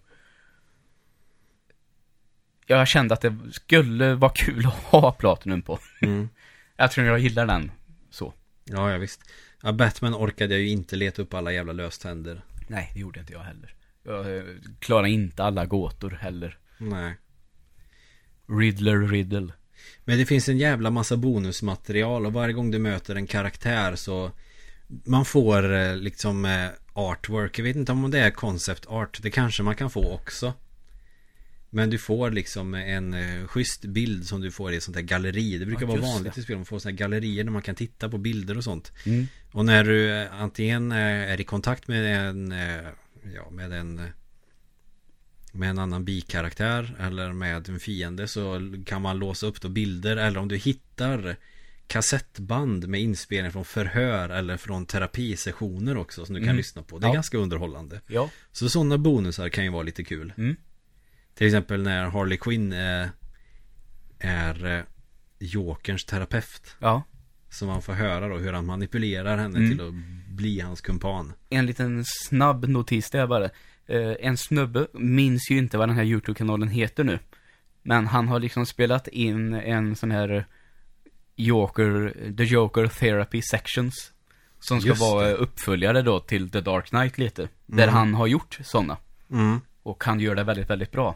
Jag 2.65 2.87
kände 2.87 3.13
att 3.13 3.21
det 3.21 3.37
skulle 3.51 4.15
vara 4.15 4.31
kul 4.35 4.65
att 4.65 4.73
ha 4.73 5.11
Platinum 5.11 5.61
på 5.61 5.79
Mm. 6.01 6.29
Jag 6.77 6.91
tror 6.91 7.07
jag 7.07 7.19
gillar 7.19 7.45
den 7.45 7.71
så 8.09 8.33
Ja, 8.63 8.91
ja 8.91 8.97
visst. 8.97 9.21
Ja, 9.63 9.71
Batman 9.71 10.15
orkade 10.15 10.53
jag 10.53 10.61
ju 10.61 10.69
inte 10.69 10.95
leta 10.95 11.21
upp 11.21 11.33
alla 11.33 11.51
jävla 11.51 11.73
löständer. 11.73 12.41
Nej, 12.67 12.91
det 12.93 12.99
gjorde 12.99 13.19
inte 13.19 13.33
jag 13.33 13.39
heller 13.39 13.75
Jag 14.03 14.37
eh, 14.37 14.43
klarar 14.79 15.07
inte 15.07 15.43
alla 15.43 15.65
gåtor 15.65 16.09
heller 16.09 16.57
Nej. 16.77 17.15
Riddler, 18.47 19.07
riddle 19.07 19.53
Men 20.05 20.17
det 20.17 20.25
finns 20.25 20.49
en 20.49 20.57
jävla 20.57 20.89
massa 20.91 21.17
bonusmaterial 21.17 22.25
och 22.25 22.33
varje 22.33 22.53
gång 22.53 22.71
du 22.71 22.79
möter 22.79 23.15
en 23.15 23.27
karaktär 23.27 23.95
så 23.95 24.31
man 24.87 25.25
får 25.25 25.73
eh, 25.75 25.95
liksom 25.95 26.45
eh, 26.45 26.67
artwork. 26.93 27.59
Jag 27.59 27.63
vet 27.63 27.75
inte 27.75 27.91
om 27.91 28.11
det 28.11 28.19
är 28.19 28.31
concept 28.31 28.85
art. 28.87 29.19
Det 29.21 29.31
kanske 29.31 29.63
man 29.63 29.75
kan 29.75 29.89
få 29.89 30.13
också. 30.13 30.53
Men 31.69 31.89
du 31.89 31.97
får 31.97 32.31
liksom 32.31 32.73
en 32.73 33.13
eh, 33.13 33.47
schysst 33.47 33.85
bild 33.85 34.25
som 34.27 34.41
du 34.41 34.51
får 34.51 34.73
i 34.73 34.75
ett 34.77 34.83
sånt 34.83 34.95
där 34.97 35.01
galleri. 35.01 35.57
Det 35.57 35.65
brukar 35.65 35.81
Ja, 35.81 35.87
vara 35.87 36.01
vanligt 36.01 36.35
det. 36.35 36.41
i 36.41 36.43
spel. 36.43 36.55
Man 36.55 36.65
får 36.65 36.79
såna 36.79 36.91
här 36.91 36.97
gallerier 36.97 37.43
där 37.43 37.51
man 37.51 37.61
kan 37.61 37.75
titta 37.75 38.09
på 38.09 38.17
bilder 38.17 38.57
och 38.57 38.63
sånt. 38.63 38.91
mm. 39.05 39.27
Och 39.51 39.65
när 39.65 39.83
du 39.83 40.27
antingen 40.27 40.91
är 40.91 41.41
i 41.41 41.43
kontakt 41.43 41.87
med 41.87 42.27
en 42.29 42.53
Ja 43.35 43.49
med 43.51 43.71
en 43.73 44.01
Med 45.55 45.69
en 45.69 45.79
annan 45.79 46.05
bikaraktär 46.05 46.95
Eller 46.99 47.33
med 47.33 47.69
en 47.69 47.79
fiende 47.79 48.27
så 48.27 48.73
kan 48.85 49.01
man 49.01 49.17
låsa 49.19 49.47
upp 49.47 49.61
då 49.61 49.69
bilder 49.69 50.17
Eller 50.17 50.39
om 50.39 50.47
du 50.47 50.57
hittar 50.57 51.35
kassettband 51.87 52.87
med 52.87 53.01
inspelning 53.01 53.51
från 53.51 53.65
förhör 53.65 54.29
eller 54.29 54.57
från 54.57 54.85
terapisessioner 54.85 55.97
också 55.97 56.25
som 56.25 56.35
du 56.35 56.39
kan 56.41 56.47
Mm. 56.47 56.57
lyssna 56.57 56.81
på. 56.83 56.99
Det 56.99 57.05
är 57.05 57.09
Ja. 57.09 57.13
ganska 57.13 57.37
underhållande. 57.37 58.01
Ja. 58.07 58.29
Så 58.51 58.69
sådana 58.69 58.97
bonusar 58.97 59.49
kan 59.49 59.63
ju 59.63 59.69
vara 59.71 59.83
lite 59.83 60.03
kul. 60.03 60.33
Mm. 60.37 60.55
Till 61.35 61.47
exempel 61.47 61.83
när 61.83 62.03
Harley 62.05 62.37
Quinn 62.37 62.73
eh, 62.73 63.07
är 64.19 64.65
eh, 64.77 64.83
Jokerns 65.39 66.05
terapeut. 66.05 66.75
Ja. 66.79 67.03
Så 67.49 67.65
man 67.65 67.81
får 67.81 67.93
höra 67.93 68.27
då 68.27 68.37
hur 68.37 68.53
han 68.53 68.65
manipulerar 68.65 69.37
henne 69.37 69.57
Mm. 69.59 69.69
till 69.77 69.87
att 69.87 69.93
bli 70.35 70.59
hans 70.59 70.81
kumpan. 70.81 71.33
En 71.49 71.65
liten 71.65 72.03
snabb 72.05 72.67
notis 72.69 73.09
där 73.09 73.27
bara 73.27 73.49
eh, 73.87 74.15
en 74.19 74.37
snubbe, 74.37 74.87
minns 74.93 75.51
ju 75.51 75.57
inte 75.57 75.77
vad 75.77 75.89
den 75.89 75.95
här 75.95 76.03
YouTube-kanalen 76.03 76.69
heter 76.69 77.03
nu. 77.03 77.19
Men 77.81 78.07
han 78.07 78.27
har 78.27 78.39
liksom 78.39 78.65
spelat 78.65 79.07
in 79.07 79.53
en 79.53 79.95
sån 79.95 80.11
här 80.11 80.45
Joker, 81.35 82.13
The 82.37 82.43
Joker 82.43 82.87
Therapy 82.87 83.41
Sections. 83.41 84.11
Som 84.59 84.81
ska 84.81 84.93
vara 84.93 85.31
uppföljare 85.31 86.01
då 86.01 86.19
till 86.19 86.49
The 86.49 86.61
Dark 86.61 86.89
Knight 86.89 87.17
lite. 87.17 87.41
Mm. 87.41 87.51
Där 87.65 87.87
han 87.87 88.13
har 88.13 88.27
gjort 88.27 88.59
sådana. 88.63 88.97
Mm. 89.31 89.61
Och 89.83 90.03
han 90.03 90.19
gör 90.19 90.35
det 90.35 90.43
väldigt, 90.43 90.69
väldigt 90.69 90.91
bra. 90.91 91.15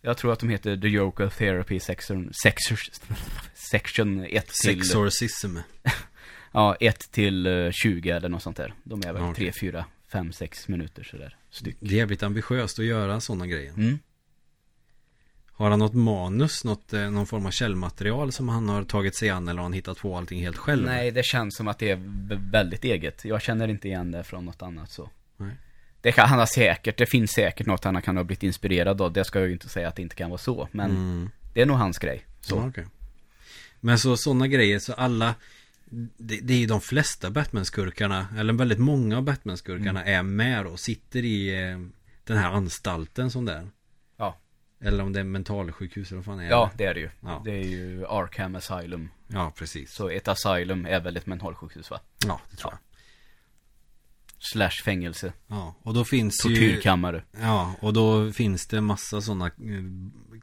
Jag 0.00 0.16
tror 0.16 0.32
att 0.32 0.40
de 0.40 0.48
heter 0.48 0.76
The 0.76 0.88
Joker 0.88 1.28
Therapy 1.28 1.80
Section, 1.80 2.30
sexor, 2.42 2.78
section 3.54 4.24
1 4.24 4.46
till... 4.46 4.54
Sexorcism. 4.54 5.56
ja, 6.52 6.76
1 6.80 7.12
till 7.12 7.46
eh, 7.46 7.70
20 7.70 8.10
eller 8.10 8.28
något 8.28 8.42
sånt 8.42 8.56
där. 8.56 8.74
De 8.84 9.02
är 9.06 9.12
väl 9.12 9.22
okay. 9.22 9.50
3-4 9.50 9.84
5-6 10.16 10.70
minuter 10.70 11.02
sådär 11.02 11.36
styck. 11.50 11.76
Det 11.80 11.94
är 11.94 11.98
jävligt 11.98 12.22
ambitiöst 12.22 12.78
att 12.78 12.84
göra 12.84 13.20
sådana 13.20 13.46
grejer. 13.46 13.72
Mm. 13.72 13.98
Har 15.46 15.70
han 15.70 15.78
något 15.78 15.94
manus, 15.94 16.64
något, 16.64 16.92
eh, 16.92 17.10
någon 17.10 17.26
form 17.26 17.46
av 17.46 17.50
källmaterial 17.50 18.32
som 18.32 18.48
han 18.48 18.68
har 18.68 18.84
tagit 18.84 19.16
sig 19.16 19.30
an 19.30 19.48
eller 19.48 19.58
har 19.58 19.62
han 19.62 19.72
hittat 19.72 19.98
på 19.98 20.16
allting 20.16 20.40
helt 20.40 20.56
själv? 20.56 20.86
Nej, 20.86 21.10
det 21.10 21.24
känns 21.24 21.56
som 21.56 21.68
att 21.68 21.78
det 21.78 21.90
är 21.90 21.98
väldigt 22.50 22.84
eget. 22.84 23.24
Jag 23.24 23.42
känner 23.42 23.68
inte 23.68 23.88
igen 23.88 24.10
det 24.10 24.24
från 24.24 24.44
något 24.44 24.62
annat 24.62 24.90
så. 24.90 25.10
Nej. 25.36 25.50
Det 26.00 26.12
kan, 26.12 26.28
han 26.28 26.38
ha 26.38 26.46
säkert, 26.46 26.98
det 26.98 27.06
finns 27.06 27.30
säkert 27.30 27.66
något 27.66 27.84
han 27.84 28.02
kan 28.02 28.16
ha 28.16 28.24
blivit 28.24 28.42
inspirerad 28.42 29.00
av. 29.00 29.12
Det 29.12 29.24
ska 29.24 29.38
jag 29.38 29.46
ju 29.48 29.52
inte 29.52 29.68
säga 29.68 29.88
att 29.88 29.96
det 29.96 30.02
inte 30.02 30.16
kan 30.16 30.30
vara 30.30 30.38
så. 30.38 30.68
Men 30.72 30.90
mm. 30.90 31.30
det 31.54 31.62
är 31.62 31.66
nog 31.66 31.76
hans 31.76 31.98
grej. 31.98 32.26
Så. 32.40 32.56
Ja, 32.56 32.68
okay. 32.68 32.84
Men 33.80 33.98
så 33.98 34.16
sådana 34.16 34.46
grejer, 34.46 34.78
så 34.78 34.92
alla 34.92 35.34
det, 36.18 36.40
det 36.40 36.54
är 36.54 36.58
ju 36.58 36.66
de 36.66 36.80
flesta 36.80 37.30
Batman-skurkarna 37.30 38.26
Eller 38.38 38.52
väldigt 38.52 38.78
många 38.78 39.16
av 39.16 39.22
Batman-skurkarna 39.24 40.02
Mm. 40.02 40.14
är 40.14 40.22
med 40.22 40.66
och 40.66 40.80
sitter 40.80 41.24
i 41.24 41.64
eh, 41.70 41.78
Den 42.24 42.38
här 42.38 42.50
anstalten 42.50 43.30
som 43.30 43.44
det 43.44 43.52
är 43.52 43.68
Ja. 44.16 44.38
Eller 44.80 45.04
om 45.04 45.12
det 45.12 45.20
är 45.20 45.24
mentalsjukhus 45.24 46.08
eller 46.10 46.16
vad 46.16 46.24
fan 46.24 46.40
är 46.40 46.50
Ja, 46.50 46.70
det? 46.76 46.84
är 46.84 46.94
det 46.94 47.00
ju. 47.00 47.10
Ja. 47.20 47.42
Det 47.44 47.50
är 47.50 47.64
ju 47.64 48.06
Arkham 48.06 48.54
Asylum. 48.56 49.08
Ja, 49.28 49.52
precis 49.56 49.92
Så 49.92 50.08
ett 50.08 50.28
asylum 50.28 50.86
är 50.86 51.00
väl 51.00 51.16
ett 51.16 51.26
mentalsjukhus 51.26 51.90
va? 51.90 52.00
Ja, 52.26 52.40
det 52.50 52.56
tror 52.56 52.72
jag 52.72 52.78
Slash 54.52 54.82
fängelse. 54.84 55.32
Ja, 55.46 55.74
och 55.82 55.94
då 55.94 56.04
finns 56.04 56.46
ju 56.46 56.54
Tortyrkammare. 56.54 57.24
Ja, 57.40 57.74
och 57.80 57.92
då 57.92 58.32
finns 58.32 58.66
det 58.66 58.80
massa 58.80 59.20
sådana 59.20 59.50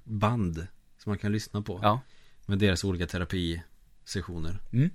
band 0.03 0.67
Som 0.97 1.09
man 1.09 1.17
kan 1.17 1.31
lyssna 1.31 1.61
på 1.61 1.79
Ja. 1.81 2.01
Med 2.45 2.59
deras 2.59 2.83
olika 2.83 3.07
terapisessioner 3.07 4.59
Mm. 4.73 4.89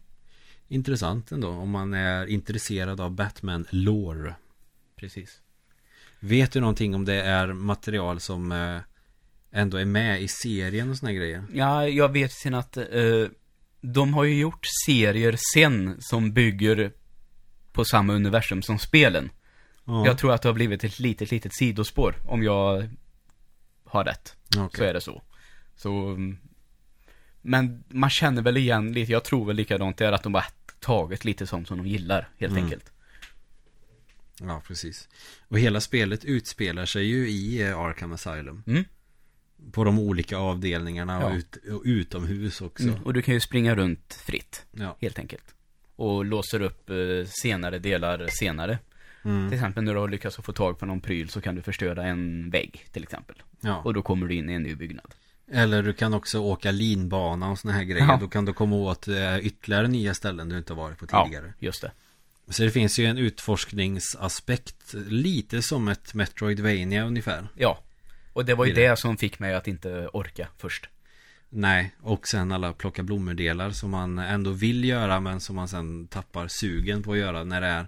Intressant 0.69 1.33
ändå 1.33 1.49
om 1.49 1.71
man 1.71 1.95
är 1.95 2.27
intresserad 2.27 3.01
av 3.01 3.11
Batman-lore 3.11 4.35
Precis. 4.97 5.41
Vet 6.21 6.53
du 6.53 6.61
någonting 6.61 6.95
om 6.95 7.05
det 7.05 7.23
är 7.23 7.53
material 7.53 8.21
som 8.21 8.53
eh, 8.53 8.81
ändå 9.53 9.77
är 9.77 9.85
med 9.85 10.23
i 10.23 10.29
serien 10.29 10.91
och 10.91 10.97
såna 10.97 11.13
grejer? 11.13 11.45
Ja, 11.53 11.89
jag 11.89 12.13
vet 12.13 12.33
sen 12.33 12.55
att 12.55 12.77
eh, 12.77 12.85
de 13.81 14.15
har 14.15 14.25
ju 14.25 14.41
gjort 14.41 14.67
serier 14.87 15.39
sen 15.55 15.97
som 16.01 16.33
bygger 16.33 16.93
på 17.73 17.85
samma 17.85 18.13
universum 18.13 18.63
som 18.63 18.79
spelen. 18.79 19.31
Ja, 19.85 20.07
Jag 20.07 20.19
tror 20.19 20.33
att 20.33 20.43
det 20.43 20.49
har 20.49 20.55
blivit 20.55 20.85
ett 20.85 20.99
litet, 20.99 21.31
litet 21.31 21.55
sidospår, 21.55 22.15
om 22.27 22.43
jag 22.43 22.89
har 23.85 24.05
rätt. 24.05 24.37
okej. 24.57 24.79
Så 24.79 24.85
är 24.85 24.95
det 24.95 25.01
så. 25.01 25.23
Så, 25.77 26.09
mm, 26.09 26.39
men 27.43 27.85
man 27.89 28.11
känner 28.11 28.43
väl 28.43 28.57
igen 28.57 28.93
lite, 28.93 29.13
jag 29.13 29.25
tror 29.25 29.47
väl 29.47 29.57
likadant 29.57 29.97
det 29.97 30.07
är 30.07 30.13
att 30.13 30.23
de 30.23 30.33
bara 30.33 30.45
tagit 30.81 31.25
lite 31.25 31.47
sånt 31.47 31.69
som 31.69 31.77
de 31.79 31.87
gillar, 31.87 32.29
helt 32.39 32.53
Mm. 32.53 32.65
enkelt. 32.65 32.93
Ja, 34.41 34.63
precis. 34.67 35.09
Och 35.49 35.59
hela 35.59 35.81
spelet 35.81 36.25
utspelar 36.25 36.87
sig 36.87 37.05
ju 37.05 37.29
i 37.31 37.63
eh, 37.63 37.79
Arkham 37.79 38.13
Asylum. 38.13 38.63
Mm. 38.67 38.85
På 39.73 39.85
de 39.85 39.99
olika 39.99 40.37
avdelningarna 40.37 41.25
och, 41.27 41.31
Ja. 41.33 41.37
ut, 41.37 41.57
och 41.57 41.83
utomhus 41.85 42.61
också. 42.61 42.89
Mm. 42.89 43.03
Och 43.05 43.15
du 43.15 43.23
kan 43.23 43.35
ju 43.35 43.41
springa 43.41 43.75
runt 43.75 44.15
fritt, 44.15 44.67
Ja. 44.73 44.97
helt 45.01 45.19
enkelt. 45.19 45.55
Och 45.97 46.25
låser 46.25 46.61
upp 46.63 46.91
eh, 46.91 46.97
senare 47.27 47.79
delar 47.79 48.27
senare. 48.31 48.79
Mm. 49.25 49.49
Till 49.49 49.59
exempel 49.59 49.85
när 49.85 49.95
du 49.95 50.01
har 50.01 50.09
lyckats 50.09 50.37
få 50.37 50.53
tag 50.53 50.79
på 50.79 50.87
någon 50.87 51.01
pryl 51.01 51.29
så 51.29 51.41
kan 51.41 51.55
du 51.55 51.63
förstöra 51.63 52.05
en 52.07 52.51
vägg, 52.51 52.87
till 52.93 53.03
exempel. 53.03 53.43
ja. 53.61 53.77
Och 53.83 53.95
då 53.95 54.03
kommer 54.03 54.27
du 54.27 54.35
in 54.35 54.51
i 54.51 54.53
en 54.53 54.63
ny 54.63 54.75
byggnad. 54.75 55.15
Eller 55.53 55.83
du 55.83 55.93
kan 55.93 56.15
också 56.15 56.39
åka 56.39 56.71
linbana 56.71 57.51
och 57.51 57.59
såna 57.59 57.75
här 57.75 57.85
grejer. 57.85 58.07
Ja. 58.07 58.19
Då 58.21 58.29
kan 58.29 58.45
du 58.45 58.53
komma 58.53 58.77
åt 58.77 59.09
eh, 59.09 59.39
ytterligare 59.39 59.89
nya 59.89 60.15
ställen 60.15 60.49
du 60.49 60.59
inte 60.59 60.75
varit 60.75 60.99
på 60.99 61.07
tidigare. 61.07 61.47
Ja, 61.47 61.67
just 61.67 61.83
det. 61.83 61.93
Så 62.49 62.63
det 62.63 62.71
finns 62.71 62.99
ju 62.99 63.07
en 63.07 63.19
utforskningsaspekt. 63.19 64.95
Lite 65.09 65.63
som 65.63 65.89
ett 65.89 66.15
Metroidvania 66.15 67.05
ungefär. 67.05 67.49
Ja. 67.55 67.83
Och 68.33 68.45
det 68.45 68.55
var 68.55 68.65
ju 68.65 68.73
det 68.73 68.99
som 68.99 69.17
fick 69.17 69.39
mig 69.39 69.55
att 69.55 69.69
inte 69.69 70.09
orka 70.13 70.49
först. 70.59 70.89
Nej, 71.51 71.95
och 72.01 72.29
sen 72.29 72.53
alla 72.53 72.73
plocka 72.73 73.03
blommor-delar 73.03 73.71
som 73.71 73.91
man 73.91 74.19
ändå 74.19 74.51
vill 74.51 74.85
göra 74.85 75.21
men 75.21 75.41
som 75.41 75.57
man 75.57 75.69
sen 75.69 76.07
tappar 76.07 76.49
sugen 76.49 77.03
på 77.03 77.13
att 77.13 77.19
göra 77.19 77.45
när 77.45 77.61
det 77.61 77.67
är 77.67 77.87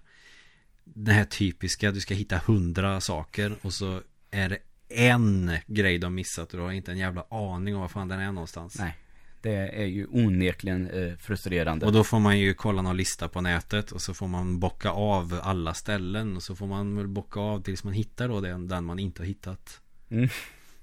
det 0.85 1.13
här 1.13 1.25
typiska, 1.25 1.93
du 1.93 2.01
ska 2.01 2.15
hitta 2.15 2.41
hundra 2.47 3.01
saker 3.01 3.57
och 3.63 3.75
så 3.75 4.01
är 4.31 4.49
det 4.49 4.59
en 4.91 5.51
grej 5.67 5.99
de 5.99 6.15
missat 6.15 6.53
och 6.53 6.59
du 6.59 6.65
har 6.65 6.73
inte 6.73 6.93
en 6.93 6.99
jävla 6.99 7.25
aning 7.31 7.75
om 7.75 7.81
var 7.81 7.89
fan 7.89 8.09
den 8.09 8.21
är 8.21 8.33
någonstans. 8.33 8.79
Nej. 8.79 8.97
Det 9.43 9.83
är 9.83 9.87
ju 9.87 10.07
onekligen 10.07 10.91
eh, 10.91 11.17
frustrerande. 11.17 11.87
Och 11.87 11.93
då 11.93 12.05
får 12.05 12.19
man 12.19 12.39
ju 12.39 12.55
kolla 12.55 12.83
någon 12.83 12.97
lista 12.97 13.29
på 13.29 13.41
nätet 13.41 13.93
och 13.93 14.03
så 14.03 14.15
får 14.15 14.29
man 14.29 14.59
bocka 14.61 14.91
av 14.91 15.41
alla 15.43 15.75
ställen 15.75 16.37
och 16.37 16.43
så 16.43 16.57
får 16.57 16.67
man 16.67 16.97
väl 16.97 17.07
bocka 17.09 17.41
av 17.41 17.63
tills 17.63 17.85
man 17.85 17.93
hittar 17.93 18.29
då 18.29 18.41
den, 18.41 18.69
den 18.69 18.85
man 18.85 18.99
inte 18.99 19.23
har 19.23 19.27
hittat. 19.27 19.81
Mm. 20.11 20.29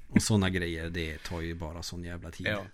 Och 0.09 0.21
sådana 0.23 0.49
grejer, 0.49 0.89
det 0.89 1.23
tar 1.23 1.41
ju 1.41 1.53
bara 1.55 1.83
sån 1.83 2.03
jävla 2.03 2.31
tid. 2.31 2.47
Ja. 2.47 2.65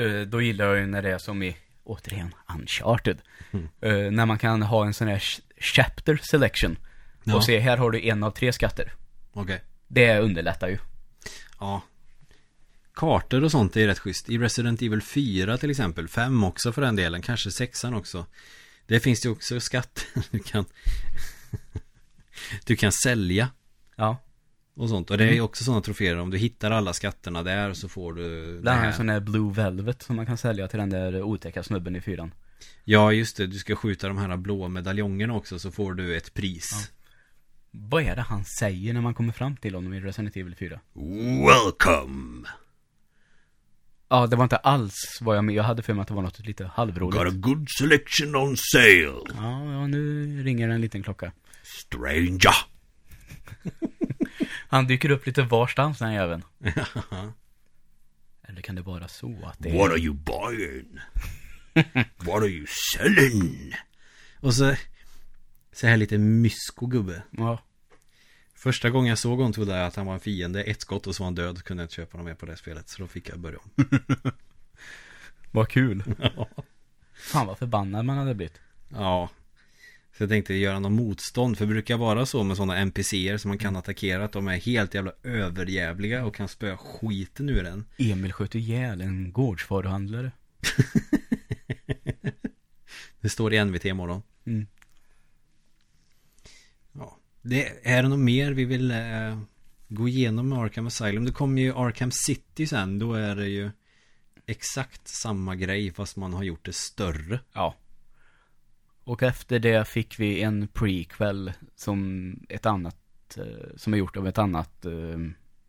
Eh, 0.00 0.20
då 0.20 0.42
gillar 0.42 0.64
jag 0.64 0.78
ju 0.78 0.86
när 0.86 1.02
det 1.02 1.10
är 1.12 1.18
som 1.18 1.42
i, 1.42 1.56
återigen, 1.84 2.34
Uncharted. 2.58 3.18
Mm. 3.50 3.68
Eh, 3.80 4.10
när 4.12 4.26
man 4.26 4.38
kan 4.38 4.62
ha 4.62 4.86
en 4.86 4.94
sån 4.94 5.08
här 5.08 5.18
ch- 5.18 5.40
chapter 5.56 6.16
selection. 6.22 6.78
Ja. 7.24 7.36
Och 7.36 7.44
se, 7.44 7.58
här 7.58 7.76
har 7.76 7.90
du 7.90 8.00
en 8.08 8.22
av 8.22 8.30
tre 8.30 8.52
skatter. 8.52 8.92
Okej. 9.32 9.60
Det 9.88 10.18
underlättar 10.18 10.68
ju. 10.68 10.78
Ja. 11.60 11.82
Kartor 12.94 13.44
och 13.44 13.50
sånt 13.50 13.76
är 13.76 13.86
rätt 13.86 13.98
schysst. 13.98 14.30
I 14.30 14.38
Resident 14.38 14.82
Evil 14.82 15.02
4 15.02 15.58
till 15.58 15.70
exempel. 15.70 16.08
5 16.08 16.44
också 16.44 16.72
för 16.72 16.82
den 16.82 16.96
delen. 16.96 17.22
Kanske 17.22 17.50
6 17.50 17.84
också. 17.84 18.26
Det 18.86 19.00
finns 19.00 19.26
ju 19.26 19.30
också 19.30 19.60
skatter 19.60 20.04
du 20.30 20.38
kan 20.38 20.64
Du 22.64 22.76
kan 22.76 22.92
sälja 22.92 23.48
Ja. 23.96 24.16
och 24.74 24.88
sånt. 24.88 25.10
Och 25.10 25.18
det 25.18 25.24
är 25.24 25.32
ju 25.32 25.40
också 25.40 25.64
sådana 25.64 25.82
troféer. 25.82 26.16
Om 26.18 26.30
du 26.30 26.38
hittar 26.38 26.70
alla 26.70 26.92
skatterna 26.92 27.42
där 27.42 27.74
så 27.74 27.88
får 27.88 28.12
du 28.12 28.54
det 28.54 28.60
Bland 28.62 28.80
annat 28.80 28.96
sån 28.96 29.08
här 29.08 29.20
Blue 29.20 29.52
Velvet 29.52 30.02
som 30.02 30.16
man 30.16 30.26
kan 30.26 30.38
sälja 30.38 30.68
till 30.68 30.78
den 30.78 30.90
där 30.90 31.22
otäcka 31.22 31.62
snubben 31.62 31.96
i 31.96 32.00
fyran. 32.00 32.34
Ja 32.84 33.12
just 33.12 33.36
det, 33.36 33.46
du 33.46 33.58
ska 33.58 33.76
skjuta 33.76 34.08
de 34.08 34.18
här 34.18 34.36
blå 34.36 34.68
medaljongerna 34.68 35.34
också 35.34 35.58
så 35.58 35.70
får 35.70 35.94
du 35.94 36.16
ett 36.16 36.34
pris. 36.34 36.90
Vad 37.78 38.02
är 38.02 38.16
det 38.16 38.22
han 38.22 38.44
säger 38.44 38.92
när 38.94 39.00
man 39.00 39.14
kommer 39.14 39.32
fram 39.32 39.56
till 39.56 39.74
honom 39.74 39.94
i 39.94 40.00
Resident 40.00 40.36
Evil 40.36 40.56
4? 40.56 40.80
Welcome! 41.46 42.48
Ja, 44.08 44.26
det 44.26 44.36
var 44.36 44.44
inte 44.44 44.56
alls 44.56 45.18
vad 45.20 45.36
jag 45.36 45.44
med. 45.44 45.54
Jag 45.54 45.62
hade 45.64 45.82
för 45.82 45.94
mig 45.94 46.02
att 46.02 46.08
det 46.08 46.14
var 46.14 46.22
något 46.22 46.46
lite 46.46 46.66
halvroligt. 46.66 47.24
Got 47.24 47.32
a 47.32 47.36
good 47.36 47.68
selection 47.78 48.36
on 48.36 48.56
sale. 48.56 49.20
Ja, 49.34 49.72
ja, 49.72 49.86
nu 49.86 50.42
ringer 50.42 50.68
en 50.68 50.80
liten 50.80 51.02
klocka. 51.02 51.32
Stranger. 51.62 52.54
Han 54.68 54.86
dyker 54.86 55.10
upp 55.10 55.26
lite 55.26 55.42
varstans 55.42 55.98
den 55.98 56.12
jäveln. 56.12 56.42
Eller 58.48 58.60
kan 58.62 58.74
det 58.74 58.82
vara 58.82 59.08
så 59.08 59.36
att 59.46 59.56
det 59.58 59.72
What 59.78 59.90
är... 59.90 59.92
are 59.94 59.98
you 60.00 60.14
buying? 60.14 60.98
what 62.16 62.42
are 62.42 62.48
you 62.48 62.66
selling? 62.96 63.72
Och 64.40 64.54
så 64.54 64.74
Så 65.76 65.86
här 65.86 65.96
lite 65.96 66.18
mysko 66.18 66.86
gubbe. 66.86 67.22
Ja. 67.30 67.58
Första 68.54 68.90
gången 68.90 69.08
jag 69.08 69.18
såg 69.18 69.38
honom 69.38 69.52
trodde 69.52 69.76
jag 69.76 69.86
att 69.86 69.96
han 69.96 70.06
var 70.06 70.14
en 70.14 70.20
fiende. 70.20 70.62
Ett 70.62 70.80
skott 70.80 71.06
och 71.06 71.14
så 71.14 71.22
var 71.22 71.26
han 71.26 71.34
död. 71.34 71.62
Kunde 71.64 71.82
jag 71.82 71.84
inte 71.84 71.94
köpa 71.94 72.12
honom 72.12 72.26
mer 72.26 72.34
på 72.34 72.46
det 72.46 72.56
spelet. 72.56 72.88
Så 72.88 73.02
då 73.02 73.08
fick 73.08 73.28
jag 73.28 73.38
börja 73.38 73.58
om. 73.58 73.70
Vad 75.50 75.68
kul. 75.68 76.02
Fan 77.14 77.46
vad 77.46 77.58
förbannad 77.58 78.04
man 78.04 78.18
hade 78.18 78.34
blivit. 78.34 78.60
Ja. 78.88 79.30
Så 80.16 80.22
jag 80.22 80.30
tänkte 80.30 80.54
göra 80.54 80.78
någon 80.78 80.92
motstånd. 80.92 81.58
För 81.58 81.66
det 81.66 81.72
brukar 81.72 81.96
vara 81.96 82.26
så 82.26 82.42
med 82.42 82.56
sådana 82.56 82.76
NPCer 82.76 83.36
som 83.36 83.48
man 83.48 83.58
kan 83.58 83.76
attackera. 83.76 84.24
Att 84.24 84.32
de 84.32 84.48
är 84.48 84.56
helt 84.56 84.94
jävla 84.94 85.12
överjävliga 85.22 86.24
och 86.24 86.34
kan 86.34 86.48
spöa 86.48 86.76
skiten 86.76 87.48
ur 87.48 87.66
en. 87.66 87.84
Emil 87.98 88.32
sköt 88.32 88.54
ihjäl 88.54 89.00
en 89.00 89.32
gårdsvaruhandlare. 89.32 90.32
Det 93.20 93.28
står 93.28 93.54
i 93.54 93.64
NVT 93.64 93.84
imorgon. 93.84 94.22
Mm. 94.46 94.66
Det 97.48 97.88
är 97.88 98.02
det 98.02 98.08
något 98.08 98.18
mer 98.18 98.52
vi 98.52 98.64
vill 98.64 98.90
eh, 98.90 99.38
gå 99.88 100.08
igenom 100.08 100.48
med 100.48 100.58
Arkham 100.58 100.86
Asylum? 100.86 101.24
Det 101.24 101.32
kommer 101.32 101.62
ju 101.62 101.74
Arkham 101.74 102.10
City 102.10 102.66
sen. 102.66 102.98
Då 102.98 103.12
är 103.12 103.36
det 103.36 103.48
ju 103.48 103.70
exakt 104.46 105.08
samma 105.08 105.56
grej 105.56 105.92
fast 105.92 106.16
man 106.16 106.34
har 106.34 106.42
gjort 106.42 106.64
det 106.64 106.74
större. 106.74 107.40
Ja. 107.52 107.74
Och 109.04 109.22
efter 109.22 109.58
det 109.58 109.88
fick 109.88 110.20
vi 110.20 110.42
en 110.42 110.68
prequel 110.68 111.52
som 111.74 112.32
ett 112.48 112.66
annat, 112.66 112.96
eh, 113.36 113.76
som 113.76 113.94
är 113.94 113.98
gjort 113.98 114.16
av 114.16 114.28
ett 114.28 114.38
annat, 114.38 114.84
eh, 114.84 115.18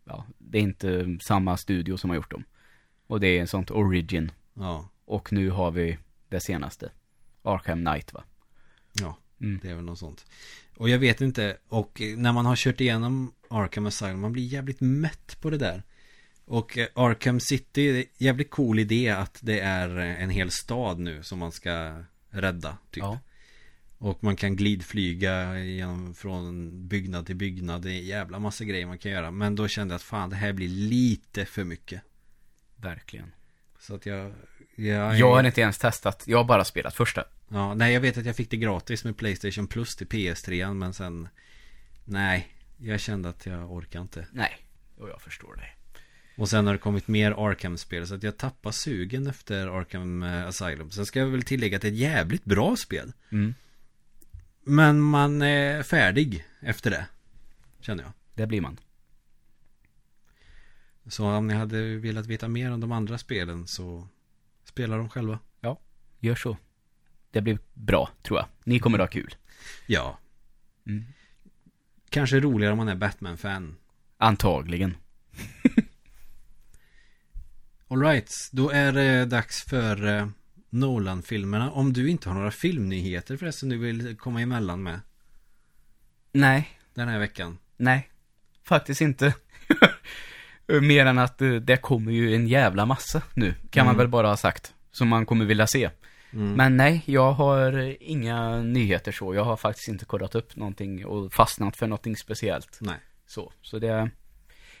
ja, 0.04 0.26
det 0.38 0.58
är 0.58 0.62
inte 0.62 1.18
samma 1.20 1.56
studio 1.56 1.96
som 1.96 2.10
har 2.10 2.14
gjort 2.16 2.30
dem. 2.30 2.44
Och 3.06 3.20
det 3.20 3.26
är 3.26 3.40
en 3.40 3.48
sånt 3.48 3.70
origin. 3.70 4.32
Ja. 4.54 4.88
Och 5.04 5.32
nu 5.32 5.50
har 5.50 5.70
vi 5.70 5.98
det 6.28 6.40
senaste. 6.40 6.90
Arkham 7.42 7.84
Knight 7.84 8.14
va? 8.14 8.24
Ja. 8.92 9.18
Mm. 9.40 9.58
Det 9.62 9.70
är 9.70 9.74
väl 9.74 9.84
något 9.84 9.98
sånt. 9.98 10.26
Och 10.78 10.88
jag 10.88 10.98
vet 10.98 11.20
inte, 11.20 11.56
och 11.68 12.02
när 12.16 12.32
man 12.32 12.46
har 12.46 12.56
kört 12.56 12.80
igenom 12.80 13.32
Arkham 13.50 13.86
Asylum, 13.86 14.20
man 14.20 14.32
blir 14.32 14.44
jävligt 14.44 14.80
mätt 14.80 15.40
på 15.40 15.50
det 15.50 15.58
där. 15.58 15.82
Och 16.44 16.78
eh, 16.78 16.86
Arkham 16.94 17.40
City, 17.40 18.06
jävligt 18.18 18.50
cool 18.50 18.78
idé 18.78 19.08
att 19.10 19.38
det 19.42 19.60
är 19.60 19.98
eh, 19.98 20.22
en 20.22 20.30
hel 20.30 20.50
stad 20.50 20.98
nu 20.98 21.22
som 21.22 21.38
man 21.38 21.52
ska 21.52 22.02
rädda, 22.30 22.78
typ. 22.90 23.02
Ja. 23.02 23.18
Och 23.98 24.24
man 24.24 24.36
kan 24.36 24.56
glidflyga 24.56 25.58
genom, 25.58 26.14
från 26.14 26.70
byggnad 26.88 27.26
till 27.26 27.36
byggnad. 27.36 27.82
Det 27.82 27.92
är 27.92 27.98
en 27.98 28.06
jävla 28.06 28.38
massa 28.38 28.64
grejer 28.64 28.86
man 28.86 28.98
kan 28.98 29.12
göra. 29.12 29.30
Men 29.30 29.56
då 29.56 29.68
kände 29.68 29.92
jag 29.92 29.96
att 29.96 30.02
fan, 30.02 30.30
det 30.30 30.36
här 30.36 30.52
blir 30.52 30.68
lite 30.68 31.44
för 31.44 31.64
mycket. 31.64 32.02
Verkligen. 32.76 33.32
Så 33.78 33.94
att 33.94 34.06
jag... 34.06 34.32
Jag, 34.80 35.18
Jag 35.18 35.30
har 35.30 35.44
inte 35.44 35.60
ens 35.60 35.78
testat, 35.78 36.22
jag 36.26 36.38
har 36.38 36.44
bara 36.44 36.64
spelat 36.64 36.94
första. 36.94 37.24
Ja, 37.48 37.74
nej 37.74 37.94
jag 37.94 38.00
vet 38.00 38.18
att 38.18 38.26
jag 38.26 38.36
fick 38.36 38.50
det 38.50 38.56
gratis 38.56 39.04
med 39.04 39.16
Playstation 39.16 39.66
Plus 39.66 39.96
till 39.96 40.06
PS3 40.06 40.74
men 40.74 40.94
sen 40.94 41.28
Nej, 42.04 42.48
jag 42.76 43.00
kände 43.00 43.28
att 43.28 43.46
jag 43.46 43.72
orkar 43.72 44.00
inte 44.00 44.26
Nej, 44.32 44.56
och 44.98 45.08
jag 45.08 45.22
förstår 45.22 45.56
dig. 45.56 45.76
Och 46.36 46.48
sen 46.48 46.66
har 46.66 46.72
det 46.72 46.78
kommit 46.78 47.08
mer 47.08 47.32
Arkham-spel 47.32 48.06
så 48.06 48.14
att 48.14 48.22
jag 48.22 48.36
tappar 48.36 48.70
sugen 48.70 49.26
efter 49.26 49.66
Arkham 49.66 50.22
eh, 50.22 50.46
Asylum 50.46 50.90
Sen 50.90 51.06
ska 51.06 51.18
jag 51.18 51.26
väl 51.26 51.42
tillägga 51.42 51.76
att 51.76 51.82
det 51.82 51.88
är 51.88 51.92
ett 51.92 51.98
jävligt 51.98 52.44
bra 52.44 52.76
spel 52.76 53.12
Mm. 53.30 53.54
Men 54.64 55.00
man 55.00 55.42
är 55.42 55.82
färdig 55.82 56.44
efter 56.60 56.90
det 56.90 57.06
Känner 57.80 58.02
jag 58.02 58.12
Det 58.34 58.46
blir 58.46 58.60
man. 58.60 58.80
Så 61.06 61.26
om 61.26 61.46
ni 61.46 61.54
hade 61.54 61.96
velat 61.96 62.26
veta 62.26 62.48
mer 62.48 62.72
om 62.72 62.80
de 62.80 62.92
andra 62.92 63.18
spelen 63.18 63.66
så 63.66 64.08
Spela 64.78 64.96
dem 64.96 65.08
själva 65.08 65.38
Gör 66.20 66.34
så. 66.34 66.56
Det 67.30 67.40
blir 67.40 67.58
bra, 67.74 68.10
tror 68.22 68.38
jag. 68.38 68.48
Ni 68.64 68.78
kommer 68.78 68.98
att 68.98 69.02
ha 69.02 69.12
kul. 69.12 69.34
Ja 69.86 70.18
Mm. 70.86 71.04
Kanske 72.10 72.40
roligare 72.40 72.72
om 72.72 72.78
man 72.78 72.88
är 72.88 72.94
Batman-fan 72.94 73.76
Antagligen. 74.16 74.96
Alright, 77.88 78.48
då 78.52 78.70
är 78.70 78.92
det 78.92 79.24
dags 79.24 79.64
för 79.64 80.06
eh, 80.06 80.28
Nolan-filmerna. 80.70 81.70
Om 81.70 81.92
du 81.92 82.10
inte 82.10 82.28
har 82.28 82.36
några 82.36 82.50
filmnyheter 82.50 83.36
förresten 83.36 83.68
du 83.68 83.78
vill 83.78 84.16
komma 84.16 84.42
emellan 84.42 84.82
med 84.82 85.00
Nej, 86.32 86.78
den 86.94 87.08
här 87.08 87.18
veckan. 87.18 87.58
nej. 87.76 88.10
Faktiskt 88.64 89.00
inte. 89.00 89.34
Mer 90.68 91.06
än 91.06 91.18
att 91.18 91.42
eh, 91.42 91.50
det 91.52 91.76
kommer 91.76 92.12
ju 92.12 92.34
en 92.34 92.48
jävla 92.48 92.86
massa 92.86 93.22
nu. 93.34 93.54
Kan 93.70 93.86
man 93.86 93.94
Mm. 93.94 93.98
väl 93.98 94.08
bara 94.08 94.28
ha 94.28 94.36
sagt. 94.36 94.74
Som 94.90 95.08
man 95.08 95.26
kommer 95.26 95.44
vilja 95.44 95.66
se. 95.66 95.90
Mm. 96.32 96.52
Men 96.52 96.76
nej, 96.76 97.02
jag 97.06 97.32
har 97.32 97.78
eh, 97.78 97.94
inga 98.00 98.56
nyheter 98.62 99.12
så. 99.12 99.34
Jag 99.34 99.44
har 99.44 99.56
faktiskt 99.56 99.88
inte 99.88 100.04
kollat 100.04 100.34
upp 100.34 100.56
någonting 100.56 101.06
och 101.06 101.32
fastnat 101.32 101.76
för 101.76 101.86
någonting 101.86 102.16
speciellt. 102.16 102.78
Nej. 102.80 102.96
Så, 103.26 103.52
så 103.62 103.78
det... 103.78 104.10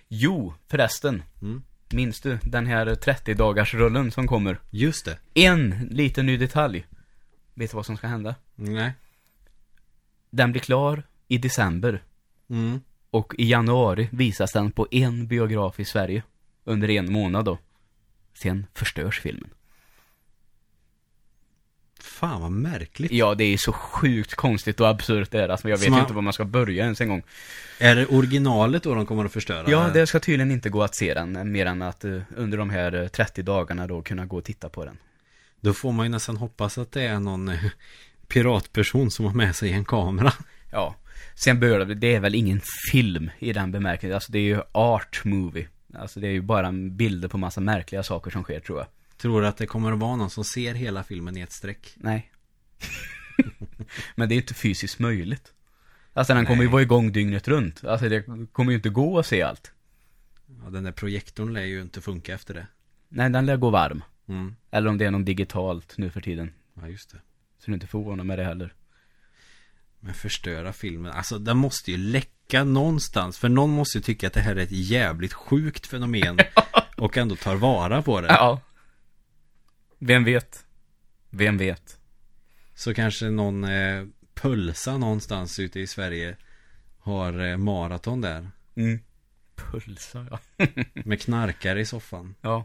Jo, 0.08 0.54
förresten. 0.70 1.22
Mm. 1.42 1.62
Minns 1.92 2.20
du 2.20 2.38
den 2.42 2.66
här 2.66 2.86
30-dagars 2.86 3.74
rullen 3.74 4.10
som 4.10 4.26
kommer? 4.26 4.58
Just 4.70 5.04
det. 5.04 5.18
En 5.34 5.88
liten 5.90 6.26
ny 6.26 6.36
detalj. 6.36 6.86
Vet 7.54 7.70
du 7.70 7.76
vad 7.76 7.86
som 7.86 7.96
ska 7.96 8.06
hända? 8.06 8.34
Nej. 8.54 8.92
Den 10.30 10.52
blir 10.52 10.62
klar 10.62 11.02
i 11.28 11.38
december. 11.38 12.02
Mm. 12.50 12.80
Och 13.18 13.34
i 13.38 13.50
januari 13.50 14.08
visas 14.12 14.52
den 14.52 14.70
på 14.72 14.88
en 14.90 15.26
biograf 15.26 15.80
i 15.80 15.84
Sverige. 15.84 16.22
Under 16.64 16.90
en 16.90 17.12
månad 17.12 17.44
då. 17.44 17.58
Sen 18.34 18.66
förstörs 18.74 19.20
filmen. 19.20 19.50
Fan 22.00 22.40
vad 22.40 22.50
märkligt. 22.52 23.12
Ja, 23.12 23.34
det 23.34 23.44
är 23.44 23.56
så 23.56 23.72
sjukt 23.72 24.34
konstigt 24.34 24.80
och 24.80 24.88
absurt 24.88 25.30
det 25.30 25.42
är. 25.42 25.48
Alltså, 25.48 25.68
jag 25.68 25.78
vet 25.78 25.90
man- 25.90 26.00
inte 26.00 26.12
var 26.12 26.22
man 26.22 26.32
ska 26.32 26.44
börja 26.44 26.84
ens 26.84 27.00
en 27.00 27.08
gång. 27.08 27.22
Är 27.78 27.96
det 27.96 28.06
originalet 28.06 28.82
då 28.82 28.94
de 28.94 29.06
kommer 29.06 29.24
att 29.24 29.32
förstöra? 29.32 29.70
Ja, 29.70 29.90
det 29.94 30.06
ska 30.06 30.20
tydligen 30.20 30.50
inte 30.50 30.68
gå 30.70 30.82
att 30.82 30.94
se 30.94 31.14
den. 31.14 31.52
Mer 31.52 31.66
än 31.66 31.82
att 31.82 32.04
eh, 32.04 32.20
under 32.36 32.58
de 32.58 32.70
här 32.70 33.02
eh, 33.02 33.08
30 33.08 33.42
dagarna 33.42 33.86
då 33.86 34.02
kunna 34.02 34.26
gå 34.26 34.36
och 34.36 34.44
titta 34.44 34.68
på 34.68 34.84
den. 34.84 34.98
Då 35.60 35.72
får 35.74 35.92
man 35.92 36.06
ju 36.06 36.10
nästan 36.10 36.36
hoppas 36.36 36.78
att 36.78 36.92
det 36.92 37.02
är 37.02 37.18
någon 37.20 37.48
eh, 37.48 37.64
piratperson 38.28 39.10
som 39.10 39.24
har 39.24 39.32
med 39.34 39.56
sig 39.56 39.72
en 39.72 39.84
kamera. 39.84 40.32
Ja. 40.72 40.94
Sen 41.44 41.60
bör 41.60 41.84
det, 41.84 41.94
det 41.94 42.14
är 42.14 42.20
väl 42.20 42.34
ingen 42.34 42.60
film 42.92 43.30
i 43.38 43.52
den 43.52 43.72
bemärkelsen. 43.72 44.14
Alltså 44.14 44.32
det 44.32 44.38
är 44.38 44.42
ju 44.42 44.60
art 44.72 45.24
movie. 45.24 45.68
Alltså 45.94 46.20
det 46.20 46.26
är 46.26 46.32
ju 46.32 46.42
bara 46.42 46.72
bilder 46.72 47.28
på 47.28 47.38
massa 47.38 47.60
märkliga 47.60 48.02
saker 48.02 48.30
som 48.30 48.42
sker 48.42 48.60
tror 48.60 48.78
jag. 48.78 48.86
Tror 49.16 49.40
du 49.40 49.46
att 49.46 49.56
det 49.56 49.66
kommer 49.66 49.92
att 49.92 49.98
vara 49.98 50.16
någon 50.16 50.30
som 50.30 50.44
ser 50.44 50.74
hela 50.74 51.02
filmen 51.02 51.36
i 51.36 51.40
ett 51.40 51.52
streck? 51.52 51.94
Nej. 51.96 52.32
Men 54.14 54.28
det 54.28 54.34
är 54.34 54.36
inte 54.36 54.54
fysiskt 54.54 54.98
möjligt. 54.98 55.52
Alltså 56.12 56.34
den 56.34 56.46
kommer 56.46 56.62
ju 56.62 56.68
Nej. 56.68 56.72
vara 56.72 56.82
igång 56.82 57.12
dygnet 57.12 57.48
runt. 57.48 57.84
Alltså 57.84 58.08
det 58.08 58.24
kommer 58.52 58.72
ju 58.72 58.76
inte 58.76 58.88
gå 58.88 59.18
att 59.18 59.26
se 59.26 59.42
allt. 59.42 59.72
Ja, 60.64 60.70
den 60.70 60.84
där 60.84 60.92
projektorn 60.92 61.52
lär 61.52 61.64
ju 61.64 61.82
inte 61.82 62.00
funka 62.00 62.34
efter 62.34 62.54
det. 62.54 62.66
Nej, 63.08 63.30
den 63.30 63.46
lär 63.46 63.56
gå 63.56 63.70
varm. 63.70 64.02
Mm. 64.28 64.56
Eller 64.70 64.90
om 64.90 64.98
det 64.98 65.04
är 65.04 65.10
något 65.10 65.26
digitalt 65.26 65.94
nu 65.98 66.10
för 66.10 66.20
tiden. 66.20 66.52
Ja, 66.74 66.88
just 66.88 67.10
det. 67.10 67.18
Så 67.58 67.64
du 67.66 67.74
inte 67.74 67.86
förvånar 67.86 68.24
med 68.24 68.38
det 68.38 68.44
heller. 68.44 68.74
Men 70.00 70.14
förstöra 70.14 70.72
filmen, 70.72 71.12
alltså 71.12 71.38
den 71.38 71.56
måste 71.56 71.90
ju 71.90 71.96
läcka 71.96 72.64
någonstans. 72.64 73.38
För 73.38 73.48
någon 73.48 73.70
måste 73.70 73.98
ju 73.98 74.02
tycka 74.02 74.26
att 74.26 74.32
det 74.32 74.40
här 74.40 74.56
är 74.56 74.60
ett 74.60 74.72
jävligt 74.72 75.32
sjukt 75.32 75.86
fenomen. 75.86 76.38
och 76.96 77.16
ändå 77.16 77.36
tar 77.36 77.56
vara 77.56 78.02
på 78.02 78.20
det. 78.20 78.26
Ja. 78.28 78.60
Vem 79.98 80.24
vet? 80.24 80.64
Vem 81.30 81.58
vet? 81.58 82.00
Så 82.74 82.94
kanske 82.94 83.30
någon 83.30 83.64
eh, 83.64 84.04
pulsa 84.34 84.98
någonstans 84.98 85.58
ute 85.58 85.80
i 85.80 85.86
Sverige 85.86 86.36
har 86.98 87.46
eh, 87.46 87.56
maraton 87.56 88.20
där. 88.20 88.50
Mm. 88.74 89.00
Pulsa, 89.54 90.26
ja. 90.30 90.38
Med 90.92 91.20
knarkare 91.20 91.80
i 91.80 91.86
soffan. 91.86 92.34
Ja. 92.40 92.64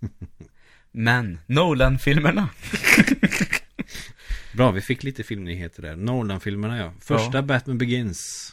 Men, 0.90 1.38
Nolan-filmerna. 1.46 2.48
Bra, 4.56 4.70
vi 4.70 4.80
fick 4.80 5.02
lite 5.02 5.22
filmnyheter 5.22 5.82
där. 5.82 5.96
Nolan-filmerna 5.96 6.78
ja. 6.78 6.92
Första 7.00 7.38
Ja. 7.38 7.42
Batman 7.42 7.78
Begins. 7.78 8.50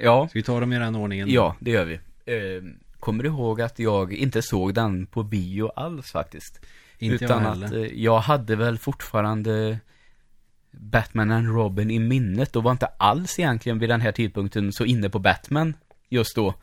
Ja, 0.00 0.28
Ska 0.28 0.38
vi 0.38 0.42
ta 0.42 0.60
dem 0.60 0.72
i 0.72 0.78
den 0.78 0.94
ordningen? 0.94 1.30
ja, 1.30 1.56
det 1.60 1.70
gör 1.70 1.84
vi. 1.84 1.94
Eh, 2.24 2.62
kommer 3.00 3.22
du 3.22 3.28
ihåg 3.28 3.60
att 3.60 3.78
jag 3.78 4.12
inte 4.12 4.42
såg 4.42 4.74
den 4.74 5.06
på 5.06 5.22
bio 5.22 5.68
alls 5.76 6.10
faktiskt? 6.10 6.60
Inte 6.98 7.24
Utan 7.24 7.42
jag 7.42 7.52
att 7.52 7.58
heller. 7.70 7.84
eh, 7.84 7.90
jag 8.02 8.18
hade 8.18 8.56
väl 8.56 8.78
fortfarande 8.78 9.78
Batman 10.70 11.30
and 11.30 11.46
Robin 11.48 11.90
i 11.90 11.98
minnet 11.98 12.56
och 12.56 12.62
var 12.62 12.72
inte 12.72 12.86
alls 12.86 13.38
egentligen 13.38 13.78
vid 13.78 13.88
den 13.88 14.00
här 14.00 14.12
tidpunkten 14.12 14.72
så 14.72 14.84
inne 14.84 15.10
på 15.10 15.18
Batman 15.18 15.74
just 16.08 16.36
då. 16.36 16.54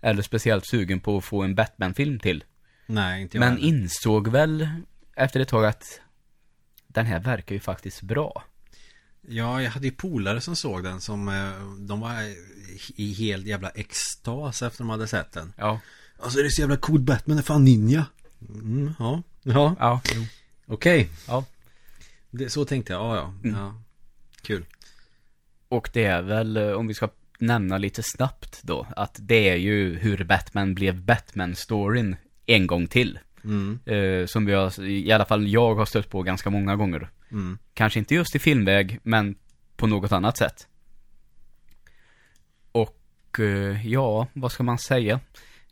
Eller 0.00 0.22
speciellt 0.22 0.66
sugen 0.66 1.00
på 1.00 1.16
att 1.16 1.24
få 1.24 1.42
en 1.42 1.54
Batman-film 1.54 2.18
till. 2.18 2.44
Nej, 2.86 3.22
inte 3.22 3.36
jag 3.36 3.40
Men 3.40 3.52
heller. 3.56 3.68
insåg 3.68 4.28
väl 4.28 4.68
efter 5.16 5.40
ett 5.40 5.48
tag 5.48 5.64
att 5.66 6.00
den 6.96 7.06
här 7.06 7.20
verkar 7.20 7.54
ju 7.54 7.60
faktiskt 7.60 8.02
bra. 8.02 8.44
Ja, 9.28 9.62
jag 9.62 9.70
hade 9.70 9.86
ju 9.86 9.92
polare 9.92 10.40
som 10.40 10.56
såg 10.56 10.84
den 10.84 11.00
som 11.00 11.28
eh, 11.28 11.50
De 11.78 12.00
var 12.00 12.14
i 12.96 13.12
helt 13.14 13.46
jävla 13.46 13.68
extas 13.70 14.62
efter 14.62 14.78
de 14.78 14.90
hade 14.90 15.06
sett 15.06 15.32
den 15.32 15.52
Ja. 15.56 15.80
Alltså 16.18 16.38
det 16.38 16.44
är 16.44 16.48
så 16.50 16.60
jävla 16.60 16.76
cool 16.76 17.00
Batman 17.00 17.38
är 17.38 17.42
fan 17.42 17.64
ninja 17.64 18.06
mm, 18.48 18.92
Ja, 18.98 19.22
ja, 19.42 19.76
Ja. 19.78 20.00
Okej 20.66 21.08
Ja. 21.28 21.44
det, 22.30 22.50
Så 22.50 22.64
tänkte 22.64 22.92
jag, 22.92 23.02
ja 23.02 23.16
ja, 23.16 23.34
Mm. 23.44 23.60
ja. 23.60 23.82
Kul 24.42 24.64
Och 25.68 25.90
det 25.92 26.04
är 26.04 26.22
väl, 26.22 26.56
eh, 26.56 26.70
om 26.72 26.86
vi 26.86 26.94
ska 26.94 27.08
nämna 27.38 27.78
lite 27.78 28.02
snabbt 28.02 28.60
då, 28.62 28.86
att 28.96 29.16
det 29.20 29.48
är 29.48 29.56
ju 29.56 29.98
hur 29.98 30.24
Batman 30.24 30.74
blev 30.74 30.94
Batman-storyn 31.04 32.16
en 32.46 32.66
gång 32.66 32.86
till. 32.86 33.18
Mm, 33.44 33.78
Eh, 33.86 34.26
som 34.26 34.46
vi 34.46 34.52
har, 34.52 34.84
i 34.84 35.12
alla 35.12 35.24
fall 35.24 35.48
jag 35.48 35.74
har 35.74 35.84
stött 35.84 36.10
på 36.10 36.22
ganska 36.22 36.50
många 36.50 36.76
gånger. 36.76 37.10
mm. 37.32 37.58
Kanske 37.74 37.98
inte 37.98 38.14
just 38.14 38.34
i 38.36 38.38
filmväg, 38.38 38.98
men 39.02 39.34
på 39.76 39.86
något 39.86 40.12
annat 40.12 40.36
sätt. 40.38 40.66
Och 42.72 43.40
eh, 43.40 43.86
ja, 43.88 44.26
vad 44.32 44.52
ska 44.52 44.62
man 44.62 44.78
säga? 44.78 45.20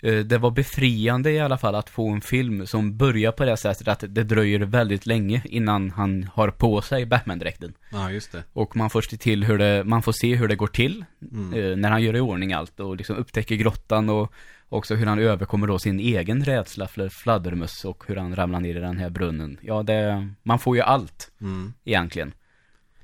Eh, 0.02 0.18
Det 0.18 0.38
var 0.38 0.50
befriande 0.50 1.30
i 1.32 1.40
alla 1.40 1.58
fall 1.58 1.74
att 1.74 1.90
få 1.90 2.08
en 2.10 2.20
film 2.20 2.66
som 2.66 2.96
börjar 2.96 3.32
på 3.32 3.44
det 3.44 3.56
sättet 3.56 3.88
att 3.88 4.04
det 4.08 4.24
dröjer 4.24 4.58
väldigt 4.60 5.06
länge 5.06 5.42
innan 5.44 5.90
han 5.90 6.28
har 6.34 6.48
på 6.50 6.82
sig 6.82 7.06
Batman-dräkten. 7.06 7.72
Ja, 7.92 8.10
just 8.10 8.32
det. 8.32 8.44
Och 8.52 8.76
man 8.76 8.90
får 8.90 9.02
se 9.02 9.16
till 9.16 9.44
hur 9.44 9.58
det, 9.58 9.84
man 9.84 10.02
får 10.02 10.12
se 10.12 10.34
hur 10.36 10.48
det 10.48 10.56
går 10.56 10.66
till 10.66 11.04
Mm. 11.32 11.80
när 11.80 11.90
han 11.90 12.02
gör 12.02 12.16
i 12.16 12.20
ordning 12.20 12.52
allt 12.52 12.80
och 12.80 12.96
liksom 12.96 13.16
upptäcker 13.16 13.54
grottan 13.56 14.08
och 14.10 14.32
också 14.74 14.94
hur 14.94 15.06
han 15.06 15.18
överkommer 15.18 15.66
då 15.66 15.78
sin 15.78 16.00
egen 16.00 16.44
rädsla 16.44 16.88
för 16.88 17.08
fladdermöss 17.08 17.84
och 17.84 18.04
hur 18.06 18.16
han 18.16 18.36
ramlar 18.36 18.60
ner 18.60 18.76
i 18.76 18.80
den 18.80 18.98
här 18.98 19.10
brunnen. 19.10 19.58
Ja, 19.62 19.82
det, 19.82 20.28
man 20.42 20.58
får 20.58 20.76
ju 20.76 20.82
allt 20.82 21.30
Mm. 21.40 21.72
egentligen. 21.84 22.32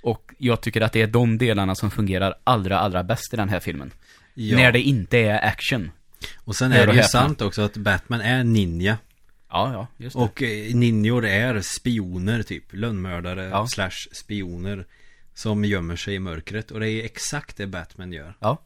Och 0.02 0.34
jag 0.38 0.60
tycker 0.60 0.80
att 0.80 0.92
det 0.92 1.02
är 1.02 1.06
de 1.06 1.38
delarna 1.38 1.74
som 1.74 1.90
fungerar 1.90 2.34
allra, 2.44 2.78
allra 2.78 3.02
bäst 3.04 3.34
i 3.34 3.36
den 3.36 3.48
här 3.48 3.60
filmen. 3.60 3.90
Ja. 4.34 4.56
När 4.56 4.72
det 4.72 4.80
inte 4.80 5.18
är 5.18 5.44
action. 5.48 5.90
Och 6.44 6.56
sen 6.56 6.72
är 6.72 6.86
det 6.86 6.92
ju 6.94 7.02
sant 7.02 7.42
också 7.42 7.62
att 7.62 7.76
Batman 7.76 8.20
är 8.20 8.44
ninja. 8.44 8.98
Ja, 9.50 9.72
ja, 9.72 9.86
just 10.04 10.16
det. 10.16 10.22
Och 10.22 10.42
eh, 10.42 10.74
ninjor 10.74 11.26
är 11.26 11.60
spioner 11.60 12.42
typ. 12.42 12.64
Lönnmördare 12.70 13.44
Ja. 13.44 13.66
slash 13.66 14.08
spioner. 14.12 14.86
Som 15.34 15.64
gömmer 15.64 15.96
sig 15.96 16.14
i 16.14 16.18
mörkret. 16.18 16.70
Och 16.70 16.80
det 16.80 16.88
är 16.90 17.04
exakt 17.04 17.56
det 17.56 17.66
Batman 17.66 18.12
gör. 18.12 18.34
Ja, 18.40 18.58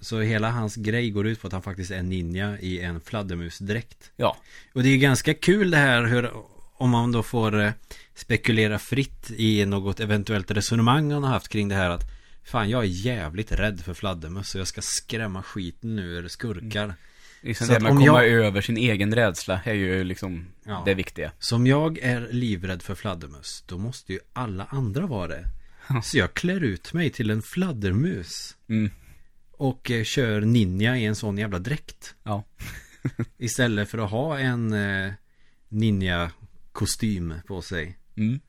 Så 0.00 0.20
hela 0.20 0.50
hans 0.50 0.76
grej 0.76 1.10
går 1.10 1.26
ut 1.26 1.40
på 1.40 1.46
att 1.46 1.52
han 1.52 1.62
faktiskt 1.62 1.90
är 1.90 2.02
ninja 2.02 2.58
i 2.60 2.80
en 2.80 3.00
fladdermusdräkt. 3.00 4.10
ja, 4.16 4.36
Och 4.72 4.82
det 4.82 4.88
är 4.88 4.92
ju 4.92 4.98
ganska 4.98 5.34
kul 5.34 5.70
det 5.70 5.76
här 5.76 6.04
hur 6.04 6.30
om 6.76 6.90
man 6.90 7.12
då 7.12 7.22
får 7.22 7.60
eh, 7.60 7.72
spekulera 8.14 8.78
fritt 8.78 9.30
i 9.36 9.66
något 9.66 10.00
eventuellt 10.00 10.50
resonemang 10.50 11.12
han 11.12 11.22
har 11.24 11.30
haft 11.30 11.48
kring 11.48 11.68
det 11.68 11.74
här 11.74 11.90
att 11.90 12.02
Fan 12.44 12.70
jag 12.70 12.82
är 12.82 12.88
jävligt 12.88 13.52
rädd 13.52 13.80
för 13.80 13.94
fladdermöss 13.94 14.54
och 14.54 14.60
jag 14.60 14.66
ska 14.68 14.80
skrämma 14.84 15.42
skiten 15.42 15.98
ur 15.98 16.28
skurkar. 16.28 16.94
liksom 17.40 17.66
Så 17.66 17.72
det 17.72 17.76
att 17.76 17.82
med 17.82 17.92
att 17.92 17.98
om 17.98 18.06
komma 18.06 18.24
jag- 18.24 18.32
över 18.44 18.60
sin 18.60 18.76
egen 18.76 19.14
rädsla 19.14 19.60
är 19.64 19.74
ju 19.74 20.04
liksom 20.04 20.46
Ja. 20.64 20.82
det 20.86 20.94
viktiga. 20.94 21.32
Som 21.38 21.66
jag 21.66 21.98
är 21.98 22.28
livrädd 22.30 22.82
för 22.82 22.94
fladdermöss 22.94 23.64
Då 23.66 23.78
måste 23.78 24.12
ju 24.12 24.18
alla 24.32 24.64
andra 24.64 25.06
vara 25.06 25.28
det 25.28 25.44
Så 26.02 26.18
jag 26.18 26.34
klär 26.34 26.60
ut 26.60 26.92
mig 26.92 27.10
till 27.10 27.30
en 27.30 27.42
fladdermus 27.42 28.56
Mm. 28.68 28.90
Och 29.60 29.90
eh, 29.90 30.04
kör 30.04 30.40
ninja 30.40 30.96
i 30.96 31.04
en 31.04 31.16
sån 31.16 31.38
jävla 31.38 31.58
dräkt 31.58 32.14
Ja. 32.22 32.44
Istället 33.38 33.88
för 33.88 33.98
att 33.98 34.10
ha 34.10 34.38
en 34.38 34.72
eh, 34.72 35.12
ninja-kostym 35.68 37.34
på 37.46 37.62
sig 37.62 37.98
Mm. 38.16 38.40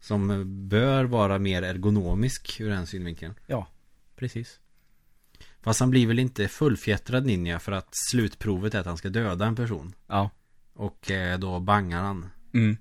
Som 0.00 0.30
eh, 0.30 0.44
bör 0.44 1.04
vara 1.04 1.38
mer 1.38 1.62
ergonomisk 1.62 2.60
ur 2.60 2.68
den 2.68 2.86
synvinkeln 2.86 3.34
Ja, 3.46 3.68
precis. 4.16 4.60
Fast 5.62 5.80
han 5.80 5.90
blir 5.90 6.06
väl 6.06 6.18
inte 6.18 6.48
fullfjättrad 6.48 7.26
ninja 7.26 7.58
för 7.58 7.72
att 7.72 7.88
slutprovet 8.10 8.74
är 8.74 8.80
att 8.80 8.86
han 8.86 8.96
ska 8.96 9.08
döda 9.08 9.46
en 9.46 9.56
person 9.56 9.94
Ja. 10.06 10.30
Och 10.72 11.10
eh, 11.10 11.38
då 11.38 11.60
bangar 11.60 12.02
han 12.02 12.30
Mm. 12.54 12.76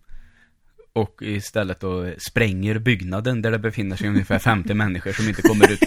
Och 0.93 1.22
istället 1.22 1.80
då 1.80 2.14
spränger 2.18 2.80
byggnaden 2.80 3.41
där 3.41 3.51
det 3.51 3.60
befinner 3.60 3.95
sig 3.95 4.10
ungefär 4.10 4.39
50 4.39 4.74
människor 4.74 5.12
som 5.12 5.28
inte 5.30 5.41
kommer 5.41 5.72
ut. 5.72 5.80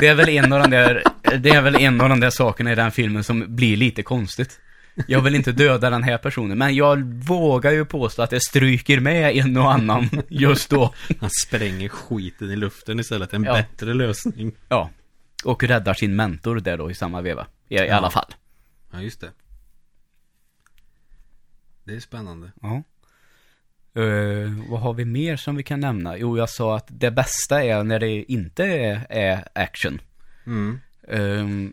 Det 0.00 0.06
är 0.06 0.14
väl 0.14 0.28
en 0.28 0.52
av 0.52 0.60
de 0.60 0.70
där, 0.70 1.02
det 1.38 1.50
är 1.50 1.62
väl 1.62 1.76
en 1.76 2.00
av 2.00 2.08
de 2.08 2.20
där 2.20 2.30
sakerna 2.30 2.72
i 2.72 2.74
den 2.74 2.90
filmen 2.92 3.24
som 3.24 3.56
blir 3.56 3.76
lite 3.76 4.02
konstigt. 4.02 4.60
Jag 5.06 5.20
vill 5.20 5.34
inte 5.34 5.52
döda 5.52 5.90
den 5.90 6.02
här 6.02 6.18
personen, 6.18 6.58
men 6.58 6.74
jag 6.74 7.02
vågar 7.24 7.70
ju 7.72 7.84
påstå 7.84 8.22
att 8.22 8.30
det 8.30 8.40
stryker 8.40 9.00
med 9.00 9.36
en 9.36 9.56
och 9.56 9.72
annan 9.72 10.08
just 10.28 10.70
då. 10.70 10.94
Han 11.20 11.30
spränger 11.46 11.88
skiten 11.88 12.50
i 12.50 12.56
luften 12.56 13.00
istället 13.00 13.32
En 13.34 13.44
Ja. 13.44 13.52
bättre 13.52 13.94
lösning 13.94 14.52
Ja. 14.68 14.90
Och 15.44 15.64
räddar 15.64 15.94
sin 15.94 16.16
mentor 16.16 16.56
där 16.60 16.76
då 16.78 16.90
i 16.90 16.94
samma 16.94 17.20
veva. 17.20 17.46
I, 17.68 17.76
Ja. 17.76 17.94
alla 17.94 18.10
fall. 18.10 18.34
Ja 18.92 19.00
just 19.00 19.20
det 19.20 19.30
Det 21.84 21.94
är 21.94 22.00
spännande 22.00 22.52
Ja. 22.62 22.82
Eh, 23.94 24.70
vad 24.70 24.80
har 24.80 24.94
vi 24.94 25.04
mer 25.04 25.36
som 25.36 25.56
vi 25.56 25.62
kan 25.62 25.80
nämna? 25.80 26.18
Jo, 26.18 26.38
jag 26.38 26.50
sa 26.50 26.76
att 26.76 26.86
det 26.88 27.10
bästa 27.10 27.64
är 27.64 27.84
när 27.84 27.98
det 27.98 28.32
inte 28.32 28.64
är, 28.64 29.06
är 29.10 29.44
action. 29.54 30.00
mm. 30.46 30.80
Ehm, 31.08 31.72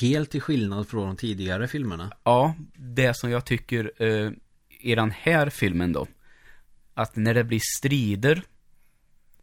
Helt 0.00 0.30
till 0.30 0.40
skillnad 0.40 0.88
från 0.88 1.06
de 1.06 1.16
tidigare 1.16 1.68
filmerna 1.68 2.12
ja, 2.24 2.54
det 2.76 3.16
som 3.16 3.30
jag 3.30 3.44
tycker 3.44 3.92
eh, 3.96 4.30
i 4.80 4.94
den 4.94 5.10
här 5.10 5.50
filmen 5.50 5.92
då. 5.92 6.06
Att 6.94 7.16
när 7.16 7.34
det 7.34 7.44
blir 7.44 7.60
strider 7.78 8.42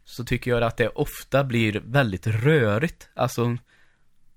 så 0.04 0.24
tycker 0.24 0.50
jag 0.50 0.62
att 0.62 0.76
det 0.76 0.88
ofta 0.88 1.44
blir 1.44 1.82
väldigt 1.84 2.26
rörigt. 2.26 3.08
Alltså, 3.14 3.56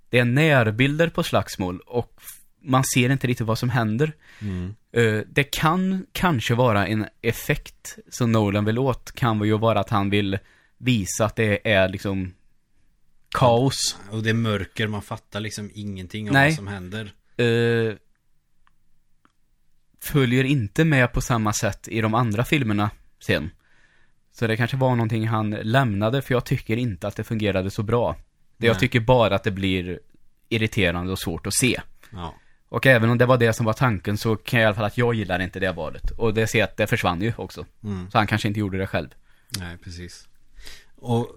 det 0.10 0.20
är 0.20 0.26
närbilder 0.26 1.10
på 1.10 1.24
slagsmål 1.24 1.80
och 1.80 2.22
man 2.62 2.84
ser 2.84 3.10
inte 3.10 3.28
riktigt 3.28 3.48
vad 3.48 3.58
som 3.58 3.70
händer. 3.70 4.14
mm. 4.40 4.76
Eh, 4.94 5.22
det 5.28 5.44
kan 5.44 6.06
kanske 6.12 6.56
vara 6.56 6.88
en 6.88 7.06
effekt 7.22 7.98
som 8.10 8.32
Nolan 8.32 8.66
vill 8.66 8.80
åt, 8.80 9.12
kan 9.12 9.44
ju 9.44 9.58
vara 9.58 9.80
att 9.80 9.90
han 9.90 10.10
vill 10.10 10.40
visa 10.78 11.26
att 11.26 11.36
det 11.36 11.72
är 11.72 11.90
liksom 11.90 12.34
kaos. 13.32 13.98
Och 14.12 14.24
det 14.24 14.30
är 14.30 14.34
mörker, 14.34 14.88
man 14.88 15.02
fattar 15.02 15.40
liksom 15.40 15.72
ingenting 15.74 16.28
av 16.28 16.34
Nej. 16.34 16.50
vad 16.50 16.56
som 16.56 16.68
händer 16.68 17.14
Eh, 17.38 17.94
följer 20.02 20.44
inte 20.44 20.86
med 20.86 21.14
på 21.14 21.22
samma 21.22 21.54
sätt 21.54 21.88
i 21.88 22.02
de 22.02 22.14
andra 22.14 22.46
filmerna 22.46 22.90
sen. 23.20 23.50
Så 24.32 24.48
det 24.48 24.58
kanske 24.58 24.78
var 24.78 24.96
någonting 24.96 25.28
han 25.28 25.50
lämnade, 25.50 26.22
för 26.22 26.34
jag 26.34 26.46
tycker 26.46 26.78
inte 26.78 27.08
att 27.08 27.16
det 27.16 27.24
fungerade 27.24 27.72
så 27.72 27.84
bra. 27.84 28.16
Det 28.58 28.68
jag 28.68 28.80
tycker 28.80 29.00
bara 29.00 29.36
att 29.36 29.44
det 29.44 29.52
blir 29.52 30.00
irriterande 30.50 31.12
och 31.12 31.20
svårt 31.20 31.48
att 31.48 31.54
se. 31.54 31.82
Ja 32.12 32.36
Och 32.72 32.86
även 32.86 33.10
om 33.10 33.18
det 33.18 33.26
var 33.26 33.38
det 33.38 33.54
som 33.54 33.66
var 33.66 33.74
tanken 33.74 34.18
så 34.18 34.36
kan 34.36 34.60
jag 34.60 34.66
i 34.66 34.68
alla 34.68 34.76
fall 34.76 34.86
att 34.86 34.98
jag 34.98 35.14
gillar 35.14 35.40
inte 35.40 35.60
det 35.60 35.72
valet. 35.72 36.12
Och 36.12 36.34
det 36.34 36.48
ser 36.48 36.60
jag 36.60 36.66
att 36.68 36.78
det 36.78 36.88
försvann 36.88 37.22
ju 37.22 37.34
också. 37.38 37.66
mm. 37.84 38.12
Så 38.12 38.18
han 38.18 38.28
kanske 38.28 38.48
inte 38.48 38.60
gjorde 38.60 38.78
det 38.78 38.88
själv. 38.88 39.08
Nej 39.60 39.78
precis 39.78 40.28
Och 40.96 41.36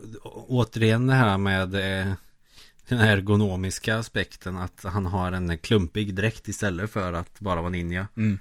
återigen 0.48 1.06
det 1.06 1.14
här 1.14 1.38
med 1.38 1.74
eh, 1.74 2.12
Den 2.88 2.98
här 2.98 3.16
ergonomiska 3.16 3.98
aspekten 3.98 4.56
Att 4.56 4.84
han 4.84 5.06
har 5.06 5.32
en 5.32 5.58
klumpig 5.58 6.14
dräkt 6.14 6.48
istället 6.48 6.90
för 6.90 7.12
att 7.12 7.40
bara 7.40 7.60
vara 7.60 7.70
ninja 7.70 8.08
Mm. 8.16 8.38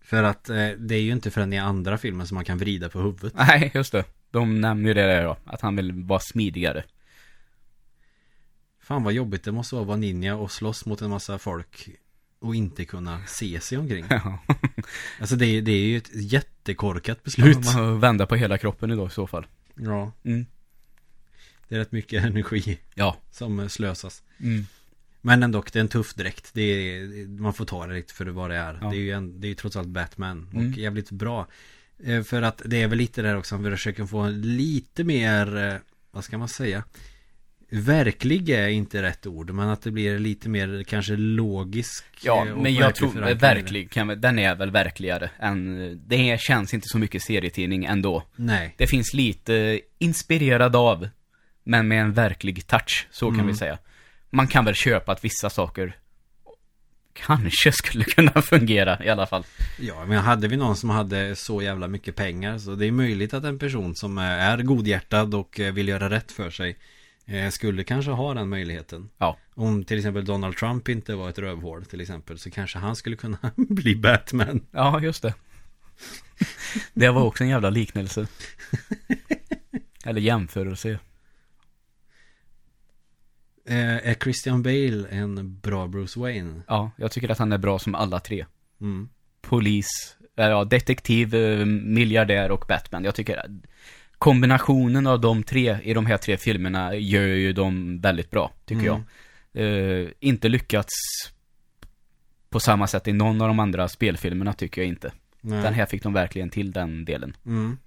För 0.00 0.22
att 0.22 0.48
eh, 0.48 0.68
det 0.78 0.94
är 0.94 1.02
ju 1.02 1.12
inte 1.12 1.30
förrän 1.30 1.52
i 1.52 1.58
andra 1.58 1.98
filmen 1.98 2.26
som 2.26 2.34
man 2.34 2.44
kan 2.44 2.58
vrida 2.58 2.88
på 2.88 3.00
huvudet 3.00 3.32
Nej, 3.36 3.70
just 3.74 3.92
det. 3.92 4.04
De 4.30 4.60
nämner 4.60 4.88
ju 4.88 4.94
det 4.94 5.06
där 5.06 5.24
då. 5.24 5.36
Att 5.44 5.60
han 5.60 5.76
vill 5.76 5.92
vara 5.92 6.20
smidigare. 6.20 6.84
Fan 8.80 9.04
vad 9.04 9.12
jobbigt 9.12 9.44
det 9.44 9.52
måste 9.52 9.74
vara 9.74 9.82
att 9.82 9.88
vara 9.88 9.96
ninja 9.96 10.36
och 10.36 10.52
slåss 10.52 10.86
mot 10.86 11.02
en 11.02 11.10
massa 11.10 11.38
folk 11.38 11.88
Och 12.40 12.54
inte 12.54 12.84
kunna 12.84 13.26
se 13.26 13.60
sig 13.60 13.78
omkring 13.78 14.04
Ja. 14.10 14.38
Alltså 15.20 15.36
det 15.36 15.46
är, 15.46 15.62
det 15.62 15.72
är 15.72 15.86
ju 15.86 15.96
ett 15.96 16.10
jättekorkat 16.14 17.22
beslut 17.24 17.54
Man 17.54 17.64
får 17.64 17.98
vända 17.98 18.26
på 18.26 18.36
hela 18.36 18.58
kroppen 18.58 18.90
idag 18.90 19.06
i 19.10 19.14
så 19.14 19.26
fall. 19.26 19.46
Ja 19.74 20.12
Mm. 20.24 20.46
Det 21.68 21.74
är 21.74 21.78
rätt 21.78 21.92
mycket 21.92 22.24
energi 22.24 22.78
Ja. 22.94 23.16
som 23.30 23.68
slösas 23.68 24.22
Mm. 24.40 24.66
Men 25.22 25.42
ändå, 25.42 25.64
det 25.72 25.78
är 25.78 25.80
en 25.80 25.88
tuff 25.88 26.14
dräkt 26.14 26.50
det 26.54 26.62
är, 26.62 27.26
Man 27.28 27.54
får 27.54 27.64
ta 27.64 27.86
det 27.86 27.94
riktigt 27.94 28.16
för 28.16 28.26
vad 28.26 28.50
det 28.50 28.56
är 28.56 28.78
Ja. 28.82 28.90
Det 28.90 28.96
är 28.96 29.00
ju 29.00 29.10
en, 29.10 29.40
det 29.40 29.48
är 29.48 29.54
trots 29.54 29.76
allt 29.76 29.88
Batman 29.88 30.48
Och 30.54 30.60
Mm. 30.60 30.72
jävligt 30.72 31.10
bra 31.10 31.46
Eh, 32.04 32.22
För 32.22 32.42
att 32.42 32.62
det 32.64 32.82
är 32.82 32.88
väl 32.88 32.98
lite 32.98 33.22
där 33.22 33.36
också 33.36 33.54
Han 33.54 33.64
försöker 33.64 34.06
få 34.06 34.28
lite 34.28 35.04
mer 35.04 35.56
eh, 35.56 35.74
Vad 36.10 36.24
ska 36.24 36.38
man 36.38 36.48
säga 36.48 36.84
Verklig 37.70 38.48
är 38.50 38.68
inte 38.68 39.02
rätt 39.02 39.26
ord 39.26 39.50
Men 39.50 39.68
att 39.68 39.82
det 39.82 39.90
blir 39.90 40.18
lite 40.18 40.48
mer 40.48 40.84
kanske 40.86 41.16
logisk 41.16 42.04
Ja, 42.22 42.46
eh, 42.46 42.56
men 42.56 42.74
jag 42.74 42.94
tror 42.94 43.34
verklig, 43.34 43.90
kan, 43.90 44.20
den 44.20 44.38
är 44.38 44.54
väl 44.54 44.70
verkligare 44.70 45.30
än, 45.38 46.00
det 46.06 46.40
känns 46.40 46.74
inte 46.74 46.88
så 46.88 46.98
mycket 46.98 47.22
serietidning 47.22 47.84
ändå. 47.84 48.22
Nej 48.36 48.74
Det 48.76 48.86
finns 48.86 49.14
lite 49.14 49.80
inspirerad 49.98 50.76
av, 50.76 51.08
men 51.64 51.88
med 51.88 52.00
en 52.02 52.12
verklig 52.12 52.66
touch, 52.66 53.06
så 53.10 53.26
kan 53.26 53.34
Mm. 53.34 53.46
vi 53.46 53.54
säga. 53.54 53.78
Man 54.30 54.46
kan 54.46 54.64
väl 54.64 54.74
köpa 54.74 55.12
att 55.12 55.24
vissa 55.24 55.50
saker 55.50 55.96
kanske 57.12 57.72
skulle 57.72 58.04
kunna 58.04 58.42
fungera 58.42 59.04
i 59.04 59.08
alla 59.08 59.26
fall. 59.26 59.44
Ja, 59.80 60.04
men 60.06 60.18
hade 60.18 60.48
vi 60.48 60.56
någon 60.56 60.76
som 60.76 60.90
hade 60.90 61.36
så 61.36 61.62
jävla 61.62 61.88
mycket 61.88 62.16
pengar 62.16 62.58
så 62.58 62.74
det 62.74 62.86
är 62.86 62.92
möjligt 62.92 63.34
att 63.34 63.44
en 63.44 63.58
person 63.58 63.94
som 63.94 64.18
är 64.18 64.62
godhjärtad 64.62 65.34
och 65.34 65.60
eh, 65.60 65.72
vill 65.72 65.88
göra 65.88 66.10
rätt 66.10 66.32
för 66.32 66.50
sig 66.50 66.76
skulle 67.50 67.84
kanske 67.84 68.10
ha 68.10 68.34
den 68.34 68.48
möjligheten. 68.48 69.10
Ja. 69.18 69.36
Om 69.54 69.84
till 69.84 69.98
exempel 69.98 70.24
Donald 70.24 70.56
Trump 70.56 70.88
inte 70.88 71.14
var 71.14 71.28
ett 71.28 71.38
rövhål 71.38 71.84
till 71.84 72.00
exempel 72.00 72.38
så 72.38 72.50
kanske 72.50 72.78
han 72.78 72.96
skulle 72.96 73.16
kunna 73.16 73.38
bli 73.56 73.96
Batman. 73.96 74.66
Ja, 74.70 75.00
just 75.00 75.22
det. 75.22 75.34
Det 76.94 77.08
var 77.08 77.22
också 77.22 77.44
en 77.44 77.50
jävla 77.50 77.70
liknelse. 77.70 78.26
Eller 80.04 80.20
jämförelse. 80.20 80.98
Eh, 83.66 84.08
är 84.08 84.14
Christian 84.14 84.62
Bale 84.62 85.08
en 85.10 85.58
bra 85.60 85.86
Bruce 85.86 86.20
Wayne? 86.20 86.62
Ja, 86.66 86.90
jag 86.96 87.10
tycker 87.10 87.28
att 87.28 87.38
han 87.38 87.52
är 87.52 87.58
bra 87.58 87.78
som 87.78 87.94
alla 87.94 88.20
tre. 88.20 88.46
Mm. 88.80 89.08
Polis, 89.40 90.16
eh, 90.36 90.46
ja, 90.46 90.64
detektiv, 90.64 91.34
eh, 91.34 91.66
miljardär 91.66 92.50
och 92.50 92.64
Batman. 92.68 93.04
Jag 93.04 93.14
tycker 93.14 93.44
kombinationen 94.20 95.06
av 95.06 95.20
de 95.20 95.42
tre 95.42 95.78
i 95.82 95.94
de 95.94 96.06
här 96.06 96.16
tre 96.16 96.36
filmerna 96.36 96.94
gör 96.94 97.26
ju 97.26 97.52
dem 97.52 98.00
väldigt 98.00 98.30
bra, 98.30 98.52
tycker 98.64 98.82
Mm. 98.88 99.02
jag. 99.52 100.02
Eh, 100.02 100.08
inte 100.20 100.48
lyckats 100.48 100.92
på 102.50 102.60
samma 102.60 102.86
sätt 102.86 103.08
i 103.08 103.12
någon 103.12 103.40
av 103.40 103.48
de 103.48 103.58
andra 103.60 103.88
spelfilmerna 103.88 104.52
tycker 104.52 104.80
jag 104.80 104.88
inte. 104.88 105.12
Nej. 105.40 105.62
Den 105.62 105.74
här 105.74 105.86
fick 105.86 106.02
de 106.02 106.12
verkligen 106.12 106.50
till 106.50 106.72
den 106.72 107.04
delen. 107.04 107.36
Mm. 107.46 107.78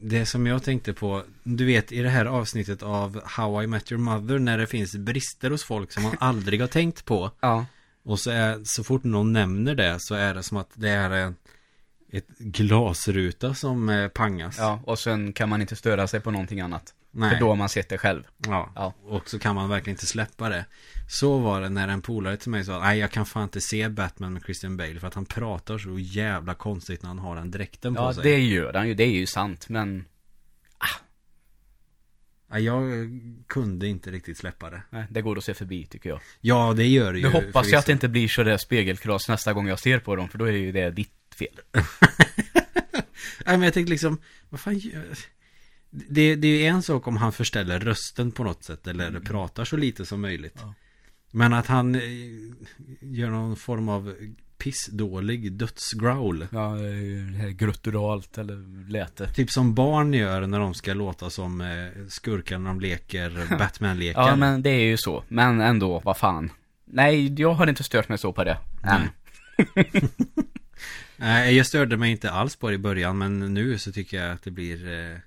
Det 0.00 0.26
som 0.26 0.46
jag 0.46 0.62
tänkte 0.62 0.92
på, 0.92 1.22
du 1.42 1.64
vet 1.64 1.92
i 1.92 2.02
det 2.02 2.10
här 2.10 2.26
avsnittet 2.26 2.82
av 2.82 3.22
How 3.24 3.62
I 3.62 3.66
Met 3.66 3.92
Your 3.92 4.02
Mother 4.02 4.38
när 4.38 4.58
det 4.58 4.66
finns 4.66 4.96
brister 4.96 5.50
hos 5.50 5.64
folk 5.64 5.92
som 5.92 6.02
man 6.02 6.16
aldrig 6.20 6.60
har 6.60 6.68
tänkt 6.68 7.04
på. 7.04 7.30
Ja. 7.40 7.66
Och 8.04 8.20
så, 8.20 8.30
är, 8.30 8.60
så 8.64 8.84
fort 8.84 9.04
någon 9.04 9.32
nämner 9.32 9.74
det 9.74 9.96
så 10.00 10.14
är 10.14 10.34
det 10.34 10.42
som 10.42 10.56
att 10.56 10.70
det 10.74 10.88
är 10.90 11.10
en, 11.10 11.36
ett 12.16 12.38
glasruta 12.38 13.54
som 13.54 13.88
eh, 13.88 14.08
pangas. 14.08 14.58
Ja, 14.58 14.80
och 14.84 14.98
sen 14.98 15.32
kan 15.32 15.48
man 15.48 15.60
inte 15.60 15.76
störa 15.76 16.06
sig 16.06 16.20
på 16.20 16.30
någonting 16.30 16.60
annat. 16.60 16.94
Nej. 17.10 17.30
För 17.30 17.40
då 17.40 17.48
har 17.48 17.56
man 17.56 17.68
sett 17.68 17.88
det 17.88 17.98
själv. 17.98 18.22
Ja. 18.46 18.72
Ja. 18.74 18.94
och 19.04 19.28
så 19.28 19.38
kan 19.38 19.54
man 19.54 19.68
verkligen 19.68 19.94
inte 19.94 20.06
släppa 20.06 20.48
det. 20.48 20.64
Så 21.08 21.38
var 21.38 21.60
det 21.60 21.68
när 21.68 21.88
en 21.88 22.02
polare 22.02 22.36
till 22.36 22.50
mig 22.50 22.64
sa 22.64 22.80
nej 22.80 22.98
jag 22.98 23.10
kan 23.10 23.26
fan 23.26 23.42
inte 23.42 23.60
se 23.60 23.88
Batman 23.88 24.32
med 24.32 24.42
Christian 24.42 24.76
Bale 24.76 25.00
för 25.00 25.06
att 25.08 25.14
han 25.14 25.24
pratar 25.26 25.78
så 25.78 25.98
jävla 25.98 26.54
konstigt 26.54 27.02
när 27.02 27.08
han 27.08 27.18
har 27.18 27.36
den 27.36 27.50
dräkten 27.50 27.94
på 27.94 28.00
Ja, 28.02 28.14
sig. 28.14 28.22
det 28.22 28.38
gör 28.38 28.74
han 28.74 28.88
ju. 28.88 28.94
Det 28.94 29.04
är 29.04 29.10
ju 29.10 29.26
sant, 29.26 29.68
men 29.68 30.04
Ja, 32.50 32.58
jag 32.58 32.82
kunde 33.46 33.86
inte 33.88 34.10
riktigt 34.10 34.38
släppa 34.38 34.70
det. 34.70 34.82
nej, 34.90 35.06
det 35.10 35.22
går 35.22 35.38
att 35.38 35.44
se 35.44 35.54
förbi 35.54 35.86
tycker 35.86 36.10
jag. 36.10 36.20
Ja, 36.40 36.72
det 36.76 36.86
gör 36.86 37.12
det 37.12 37.18
ju. 37.18 37.24
Nu 37.26 37.32
hoppas 37.32 37.68
jag 37.68 37.78
att 37.78 37.86
det 37.86 37.92
inte 37.92 38.08
blir 38.08 38.28
så 38.28 38.42
där 38.42 38.56
spegelkras 38.56 39.28
nästa 39.28 39.52
gång 39.52 39.68
jag 39.68 39.78
ser 39.78 39.98
på 39.98 40.16
dem, 40.16 40.28
för 40.28 40.38
då 40.38 40.44
är 40.44 40.52
ju 40.52 40.72
det 40.72 40.90
ditt 40.90 41.15
fel. 41.38 41.60
Nej, 43.46 43.56
men 43.58 43.62
jag 43.62 43.74
tänkte 43.74 43.90
liksom, 43.90 44.18
vad 44.48 44.60
fan 44.60 44.78
gör... 44.78 45.18
Det, 45.90 46.36
det 46.36 46.48
är 46.48 46.58
ju 46.58 46.66
en 46.66 46.82
sak 46.82 47.06
om 47.06 47.16
han 47.16 47.32
förställer 47.32 47.80
rösten 47.80 48.32
på 48.32 48.44
något 48.44 48.64
sätt 48.64 48.86
eller 48.86 49.20
pratar 49.20 49.64
så 49.64 49.76
lite 49.76 50.06
som 50.06 50.20
möjligt. 50.20 50.56
Mm. 50.56 50.68
Ja. 50.68 50.74
Men 51.30 51.52
att 51.52 51.66
han 51.66 51.94
eh, 51.94 52.00
gör 53.00 53.30
någon 53.30 53.56
form 53.56 53.88
av 53.88 54.14
pissdålig 54.58 55.52
dödsgrowl. 55.52 56.46
Ja, 56.50 56.74
det 57.32 57.38
här 57.38 57.50
grutturalt 57.50 58.38
eller 58.38 58.88
läte. 58.90 59.32
Typ 59.32 59.50
som 59.50 59.74
barn 59.74 60.14
gör 60.14 60.46
när 60.46 60.60
de 60.60 60.74
ska 60.74 60.94
låta 60.94 61.30
som 61.30 61.60
eh, 61.60 62.06
skurkar 62.08 62.58
när 62.58 62.68
de 62.68 62.80
leker 62.80 63.56
Batman-lekar. 63.58 64.28
Ja, 64.28 64.36
men 64.36 64.62
det 64.62 64.70
är 64.70 64.84
ju 64.84 64.96
så. 64.96 65.24
Men 65.28 65.60
ändå, 65.60 66.00
vad 66.04 66.16
fan. 66.16 66.50
Nej, 66.84 67.40
jag 67.40 67.54
har 67.54 67.66
inte 67.66 67.84
stört 67.84 68.08
mig 68.08 68.18
så 68.18 68.32
på 68.32 68.44
det. 68.44 68.58
Nej. 68.82 69.08
Nej, 71.16 71.56
jag 71.56 71.66
störde 71.66 71.96
mig 71.96 72.10
inte 72.10 72.30
alls 72.30 72.56
på 72.56 72.68
det 72.68 72.74
i 72.74 72.78
början 72.78 73.18
men 73.18 73.54
nu 73.54 73.78
så 73.78 73.92
tycker 73.92 74.22
jag 74.24 74.32
att 74.32 74.42
det 74.42 74.50
blir 74.50 74.88
eh, 74.88 75.18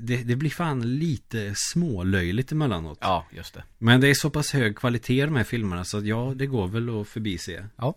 det, 0.00 0.16
det 0.16 0.36
blir 0.36 0.50
fan 0.50 0.98
lite 0.98 1.52
smålöjligt 1.56 2.52
emellanåt. 2.52 2.98
Ja, 3.00 3.26
just 3.30 3.54
det. 3.54 3.64
Men 3.78 4.00
det 4.00 4.08
är 4.08 4.14
så 4.14 4.30
pass 4.30 4.52
hög 4.52 4.76
kvalitet 4.76 5.22
i 5.22 5.24
de 5.24 5.36
här 5.36 5.44
filmerna 5.44 5.84
så 5.84 5.98
att 5.98 6.06
ja, 6.06 6.32
det 6.36 6.46
går 6.46 6.68
väl 6.68 7.00
att 7.00 7.08
förbise. 7.08 7.68
Ja. 7.76 7.94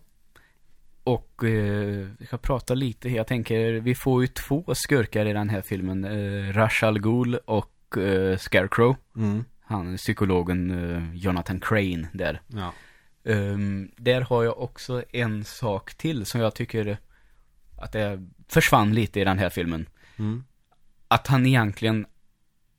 Och 1.04 1.44
eh, 1.44 2.08
vi 2.18 2.26
ska 2.26 2.38
prata 2.38 2.74
lite, 2.74 3.10
jag 3.10 3.28
tänker, 3.28 3.74
vi 3.74 3.96
får 3.96 4.22
ju 4.22 4.28
två 4.28 4.66
skurkar 4.76 5.26
i 5.26 5.34
den 5.34 5.50
här 5.50 5.62
filmen. 5.62 6.06
Eh, 6.06 6.54
Ra's 6.54 6.86
al 6.86 7.00
Ghul 7.00 7.36
och 7.36 7.98
eh, 7.98 8.38
Scarecrow. 8.38 8.96
Mm. 9.16 9.44
Han 9.62 9.98
psykologen 9.98 10.72
eh, 10.72 11.16
Jonathan 11.16 11.60
Crane 11.60 12.08
där. 12.14 12.42
Ja. 12.48 12.74
Ehm, 13.26 13.92
där 13.98 14.22
har 14.22 14.44
jag 14.44 14.60
också 14.60 15.04
en 15.12 15.44
sak 15.44 15.96
till 15.96 16.26
som 16.26 16.42
jag 16.42 16.56
tycker 16.56 16.98
att 17.78 17.92
det 17.92 18.28
försvann 18.48 18.94
lite 18.94 19.20
i 19.20 19.24
den 19.24 19.40
här 19.40 19.50
filmen. 19.50 19.90
Mm. 20.18 20.44
Att 21.08 21.28
han 21.28 21.46
egentligen 21.46 22.06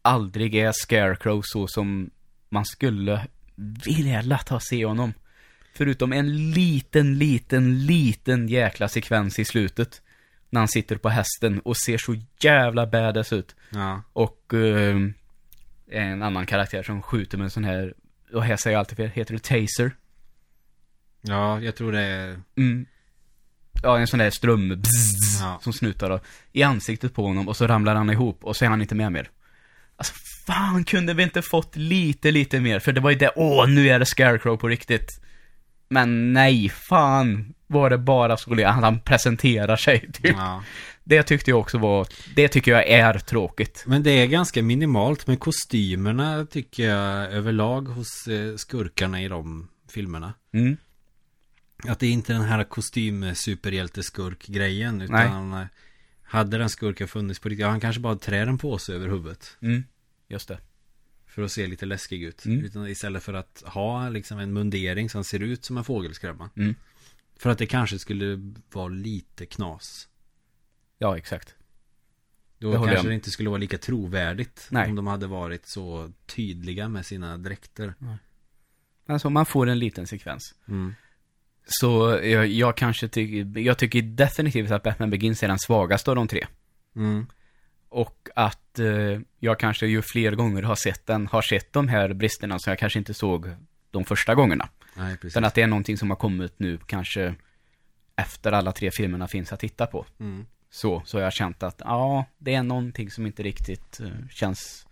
aldrig 0.02 0.54
är 0.54 0.72
Scarecrow 0.72 1.42
så 1.44 1.66
som 1.66 2.10
man 2.48 2.64
skulle 2.64 3.26
vilja 3.84 4.38
ta 4.38 4.60
se 4.60 4.84
honom. 4.84 5.12
Förutom 5.74 6.12
en 6.12 6.50
liten, 6.50 7.18
liten, 7.18 7.86
liten 7.86 8.48
jäkla 8.48 8.88
sekvens 8.88 9.38
i 9.38 9.44
slutet. 9.44 10.02
När 10.50 10.60
han 10.60 10.68
sitter 10.68 10.96
på 10.96 11.08
hästen 11.08 11.60
och 11.60 11.76
ser 11.76 11.98
så 11.98 12.16
jävla 12.40 12.86
badass 12.86 13.32
ut. 13.32 13.56
Ja. 13.70 14.02
Och 14.12 14.54
ehm, 14.54 15.14
en 15.90 16.22
annan 16.22 16.46
karaktär 16.46 16.82
som 16.82 17.02
skjuter 17.02 17.38
med 17.38 17.44
en 17.44 17.50
sån 17.50 17.64
här, 17.64 17.94
och 18.32 18.44
här 18.44 18.56
säger 18.56 18.74
jag 18.74 18.78
alltid 18.78 18.96
fel, 18.96 19.10
heter 19.10 19.34
det 19.34 19.42
taser? 19.42 19.90
Ja, 21.26 21.60
jag 21.60 21.76
tror 21.76 21.92
det 21.92 22.00
är... 22.00 22.40
Mm. 22.56 22.86
Ja, 23.82 23.98
en 23.98 24.06
sån 24.06 24.18
där 24.18 24.30
ström 24.30 24.68
bzzz, 24.68 25.40
Ja. 25.40 25.58
som 25.62 25.72
snutar 25.72 26.10
då, 26.10 26.20
i 26.52 26.62
ansiktet 26.62 27.14
på 27.14 27.26
honom 27.26 27.48
och 27.48 27.56
så 27.56 27.66
ramlar 27.66 27.94
han 27.94 28.10
ihop 28.10 28.44
och 28.44 28.56
så 28.56 28.64
är 28.64 28.68
han 28.68 28.80
inte 28.82 28.94
med 28.94 29.12
mer. 29.12 29.30
Alltså 29.96 30.14
fan, 30.46 30.84
kunde 30.84 31.14
vi 31.14 31.22
inte 31.22 31.42
fått 31.42 31.76
lite, 31.76 32.30
lite 32.30 32.60
mer? 32.60 32.78
För 32.78 32.92
det 32.92 33.00
var 33.00 33.10
ju 33.10 33.16
det, 33.16 33.30
åh, 33.36 33.68
nu 33.68 33.88
är 33.88 33.98
det 33.98 34.06
Scarecrow 34.06 34.56
på 34.56 34.68
riktigt. 34.68 35.20
Men 35.88 36.32
nej, 36.32 36.68
fan 36.68 37.54
var 37.66 37.90
det 37.90 37.98
bara 37.98 38.32
att 38.34 38.82
han 38.82 39.00
presenterar 39.00 39.76
sig. 39.76 40.00
Typ. 40.12 40.36
Ja. 40.38 40.62
Det 41.04 41.22
tyckte 41.22 41.50
jag 41.50 41.60
också 41.60 41.78
var, 41.78 42.06
det 42.36 42.48
tycker 42.48 42.70
jag 42.72 42.88
är 42.88 43.18
tråkigt. 43.18 43.84
Men 43.86 44.02
det 44.02 44.10
är 44.10 44.26
ganska 44.26 44.62
minimalt 44.62 45.26
med 45.26 45.40
kostymerna 45.40 46.46
tycker 46.46 46.88
jag 46.88 47.32
överlag 47.32 47.88
hos 47.88 48.26
eh, 48.28 48.56
skurkarna 48.56 49.22
i 49.22 49.28
de 49.28 49.68
filmerna. 49.94 50.32
Mm. 50.54 50.76
Att 51.84 51.98
det 51.98 52.06
är 52.06 52.10
inte 52.10 52.32
den 52.32 52.42
här 52.42 52.64
kostym 52.64 53.34
superhjälte-skurk 53.34 54.46
grejen 54.46 55.00
utan 55.00 55.52
eh, 55.52 55.66
hade 56.22 56.58
den 56.58 56.70
skurken 56.70 57.08
funnits 57.08 57.40
på 57.40 57.48
riktigt, 57.48 57.62
ja, 57.62 57.68
han 57.68 57.80
kanske 57.80 58.00
bara 58.00 58.16
trär 58.16 58.46
en 58.46 58.58
påse 58.58 58.94
över 58.94 59.08
huvudet. 59.08 59.56
Mm. 59.60 59.84
Just 60.28 60.48
det. 60.48 60.58
För 61.26 61.42
att 61.42 61.52
se 61.52 61.66
lite 61.66 61.86
läskig 61.86 62.22
ut. 62.22 62.44
Mm. 62.44 62.64
Utan 62.64 62.88
istället 62.88 63.22
för 63.22 63.34
att 63.34 63.62
ha 63.66 64.08
liksom 64.08 64.38
en 64.38 64.52
mundering 64.52 65.10
som 65.10 65.24
ser 65.24 65.40
ut 65.40 65.64
som 65.64 65.78
en 65.78 65.84
fågelskrämma. 65.84 66.50
Mm. 66.56 66.74
För 67.36 67.50
att 67.50 67.58
det 67.58 67.66
kanske 67.66 67.98
skulle 67.98 68.52
vara 68.72 68.88
lite 68.88 69.46
knas. 69.46 70.08
Ja, 70.98 71.18
exakt. 71.18 71.54
Då 72.58 72.72
Det 72.72 72.78
kanske 72.78 73.08
det 73.08 73.14
inte 73.14 73.30
skulle 73.30 73.50
vara 73.50 73.58
lika 73.58 73.78
trovärdigt. 73.78 74.68
Nej. 74.70 74.88
Om 74.88 74.96
de 74.96 75.06
hade 75.06 75.26
varit 75.26 75.66
så 75.66 76.12
tydliga 76.26 76.88
med 76.88 77.06
sina 77.06 77.36
dräkter. 77.36 77.94
Alltså 79.06 79.30
man 79.30 79.46
får 79.46 79.66
en 79.66 79.78
liten 79.78 80.06
sekvens. 80.06 80.54
Mm. 80.68 80.94
Så 81.66 82.20
jag, 82.22 82.46
jag 82.46 82.76
kanske 82.76 83.08
tycker, 83.08 83.60
jag 83.60 83.78
tycker 83.78 84.02
definitivt 84.02 84.70
att 84.70 84.82
Batman 84.82 85.10
Begins 85.10 85.42
är 85.42 85.48
den 85.48 85.58
svagaste 85.58 86.10
av 86.10 86.16
de 86.16 86.28
tre. 86.28 86.46
Mm. 86.96 87.26
Och 87.88 88.28
att 88.34 88.78
eh, 88.78 89.20
jag 89.38 89.58
kanske 89.58 89.86
ju 89.86 90.02
fler 90.02 90.32
gånger 90.32 90.62
har 90.62 90.74
sett 90.74 91.06
den, 91.06 91.26
har 91.26 91.42
sett 91.42 91.72
de 91.72 91.88
här 91.88 92.12
bristerna 92.12 92.58
som 92.58 92.70
jag 92.70 92.78
kanske 92.78 92.98
inte 92.98 93.14
såg 93.14 93.50
de 93.90 94.04
första 94.04 94.34
gångerna. 94.34 94.68
Nej, 94.96 95.16
precis. 95.16 95.32
Utan 95.32 95.44
att 95.44 95.54
det 95.54 95.62
är 95.62 95.66
någonting 95.66 95.96
som 95.98 96.10
har 96.10 96.16
kommit 96.16 96.58
nu 96.58 96.78
kanske 96.86 97.34
efter 98.16 98.52
alla 98.52 98.72
tre 98.72 98.90
filmerna 98.90 99.28
finns 99.28 99.52
att 99.52 99.60
titta 99.60 99.86
på. 99.86 100.06
Mm. 100.20 100.46
Så, 100.70 101.02
så 101.04 101.18
har 101.18 101.22
jag 101.22 101.32
känt 101.32 101.62
att 101.62 101.82
ja, 101.84 102.24
det 102.38 102.54
är 102.54 102.62
någonting 102.62 103.10
som 103.10 103.26
inte 103.26 103.42
riktigt 103.42 104.00
eh, 104.00 104.28
känns 104.30 104.86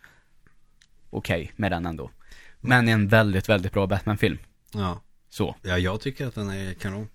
okej 1.11 1.53
med 1.57 1.73
den 1.73 1.87
ändå. 1.87 2.11
Men 2.61 2.89
en 2.89 3.09
väldigt, 3.09 3.49
väldigt 3.49 3.73
bra 3.73 3.87
Batman-film. 3.87 4.39
Ja. 4.73 5.01
Så. 5.37 5.57
ja, 5.63 5.79
jag 5.79 6.01
tycker 6.01 6.27
att 6.27 6.35
den 6.35 6.51
är 6.51 6.75
kanon. 6.75 7.09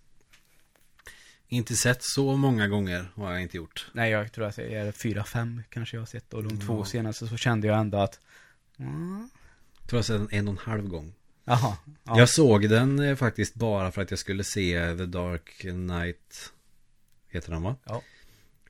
Inte 1.47 1.75
sett 1.75 2.03
så 2.03 2.35
många 2.35 2.67
gånger 2.67 3.11
har 3.15 3.31
jag 3.31 3.41
inte 3.41 3.57
gjort. 3.57 3.87
Nej, 3.93 4.11
jag 4.11 4.31
tror 4.31 4.45
att 4.45 4.55
det 4.55 4.75
är 4.75 4.91
fyra, 4.91 5.23
fem 5.23 5.63
kanske 5.69 5.97
jag 5.97 6.01
har 6.01 6.05
sett. 6.05 6.33
Och 6.33 6.43
de 6.43 6.59
två 6.59 6.79
Ja. 6.79 6.85
senaste 6.85 7.27
så 7.27 7.37
kände 7.37 7.67
jag 7.67 7.79
ändå 7.79 7.97
att 7.97 8.19
mm, 8.79 9.29
Jag 9.81 9.89
tror 9.89 9.97
jag 9.97 10.05
sett 10.05 10.17
den 10.17 10.29
en 10.31 10.47
och 10.47 10.51
en 10.51 10.57
halv 10.71 10.87
gång. 10.87 11.13
Jaha. 11.45 11.77
Ja. 12.03 12.19
Jag 12.19 12.29
såg 12.29 12.69
den 12.69 12.99
eh, 12.99 13.15
faktiskt 13.15 13.55
bara 13.55 13.91
för 13.91 14.01
att 14.01 14.09
jag 14.11 14.19
skulle 14.19 14.43
se 14.43 14.95
The 14.97 15.05
Dark 15.05 15.57
Knight. 15.59 16.53
Heter 17.29 17.51
den 17.51 17.61
va? 17.63 17.75
Ja. 17.85 18.01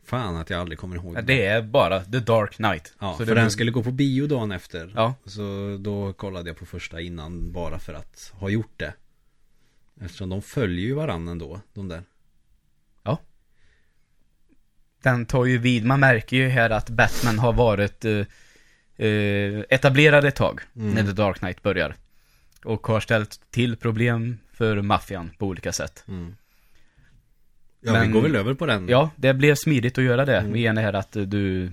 Fan 0.04 0.36
att 0.36 0.50
jag 0.50 0.60
aldrig 0.60 0.80
kommer 0.80 0.95
ihåg 0.95 1.18
Ja, 1.18 1.22
Det 1.22 1.45
är 1.45 1.62
bara 1.62 2.04
The 2.04 2.20
Dark 2.20 2.54
Knight. 2.56 2.93
Ja, 3.00 3.12
Så 3.18 3.26
för 3.26 3.36
det 3.36 3.41
den 3.41 3.52
skulle 3.52 3.72
gå 3.72 3.84
på 3.84 3.91
bio 3.91 4.28
dagen 4.28 4.52
efter. 4.52 4.91
Ja. 4.95 5.16
Så 5.26 5.78
då 5.80 6.14
kollade 6.14 6.50
jag 6.50 6.58
på 6.58 6.66
första 6.66 7.02
innan 7.02 7.52
bara 7.52 7.80
för 7.80 7.93
att 7.93 8.32
ha 8.34 8.50
gjort 8.50 8.74
det. 8.80 8.93
Eftersom 10.02 10.30
de 10.30 10.41
följer 10.41 10.86
ju 10.86 10.93
varandra 10.93 11.32
ändå, 11.32 11.62
de 11.74 11.88
där. 11.88 12.04
Den 15.04 15.26
tar 15.26 15.45
ju 15.45 15.58
vid, 15.58 15.86
man 15.86 16.00
märker 16.00 16.38
ju 16.38 16.47
här 16.47 16.70
att 16.70 16.89
Batman 16.89 17.39
har 17.39 17.54
varit 17.54 18.06
eh, 18.06 18.26
eh, 19.08 19.64
etablerad 19.70 20.26
ett 20.26 20.36
tag 20.36 20.62
Mm. 20.76 20.91
när 20.93 21.04
The 21.04 21.12
Dark 21.12 21.38
Knight 21.39 21.62
börjar. 21.64 21.95
Och 22.64 22.88
har 22.88 23.00
ställt 23.00 23.52
till 23.52 23.76
problem 23.78 24.38
för 24.54 24.82
maffian 24.82 25.32
på 25.38 25.47
olika 25.47 25.72
sätt. 25.72 26.04
Mm. 26.08 26.36
Ja, 27.82 27.91
Men- 27.91 28.02
vi 28.08 28.14
går 28.14 28.22
väl 28.22 28.36
över 28.36 28.54
på 28.54 28.66
den. 28.66 28.88
Ja, 28.88 29.10
det 29.16 29.34
blev 29.34 29.56
smidigt 29.56 29.97
att 29.97 30.04
göra 30.04 30.26
det. 30.26 30.38
Mm. 30.38 30.52
Med 30.52 30.76
det 30.76 30.82
här 30.82 30.93
att 30.93 31.12
du 31.12 31.72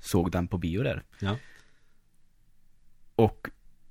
såg 0.00 0.30
den 0.30 0.48
på 0.48 0.58
bio 0.58 0.82
där. 0.82 1.02
Ja. 1.18 1.36
Och 3.14 3.48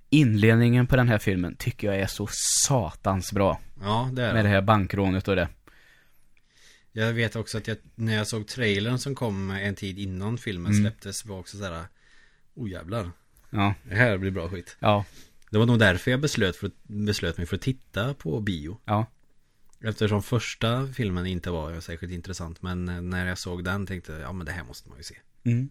inledningen 0.10 0.88
på 0.88 0.96
den 0.96 1.08
här 1.08 1.18
filmen 1.18 1.56
tycker 1.56 1.88
jag 1.88 2.00
är 2.00 2.08
så 2.08 2.28
satans 2.68 3.34
bra. 3.34 3.60
Ja, 3.84 4.10
det 4.14 4.24
är 4.24 4.34
Med 4.34 4.46
det. 4.46 4.50
här 4.50 4.62
bankrånet 4.62 5.28
och 5.28 5.36
det. 5.36 5.50
Jag 6.92 7.14
vet 7.14 7.36
också 7.36 7.58
att 7.58 7.68
jag, 7.68 7.78
när 7.96 8.16
jag 8.16 8.28
såg 8.28 8.48
trailern 8.48 8.98
som 8.98 9.16
kom 9.16 9.52
en 9.52 9.76
tid 9.76 10.00
innan 10.00 10.38
filmen 10.38 10.72
Mm. 10.72 10.84
släpptes 10.84 11.26
var 11.26 11.40
också 11.40 11.58
såhär 11.58 11.86
Oh 12.56 12.70
jävlar, 12.70 13.12
Ja, 13.50 13.74
det 13.84 13.96
här 13.96 14.18
blir 14.18 14.32
bra 14.32 14.50
skit. 14.50 14.78
ja, 14.80 15.06
Det 15.50 15.58
var 15.58 15.66
nog 15.66 15.80
därför 15.80 16.12
jag 16.12 16.20
beslöt, 16.22 16.56
för, 16.56 16.72
beslöt 16.84 17.38
mig 17.38 17.46
för 17.48 17.56
att 17.56 17.62
titta 17.62 18.14
på 18.14 18.40
bio. 18.40 18.80
ja. 18.86 19.06
Eftersom 19.86 20.24
första 20.24 20.88
filmen 20.88 21.26
inte 21.26 21.50
var 21.52 21.80
särskilt 21.80 22.14
intressant. 22.14 22.62
Men 22.62 23.10
när 23.10 23.26
jag 23.28 23.38
såg 23.38 23.64
den 23.64 23.86
tänkte 23.86 24.12
jag, 24.12 24.22
ja 24.22 24.32
men 24.32 24.46
det 24.46 24.52
här 24.52 24.64
måste 24.64 24.90
man 24.90 24.98
ju 24.98 25.04
se. 25.04 25.16
Mm. 25.44 25.70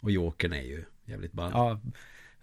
Och 0.00 0.10
Jokern 0.10 0.52
är 0.52 0.62
ju 0.62 0.84
jävligt 1.04 1.32
ball. 1.32 1.50
Ja, 1.54 1.80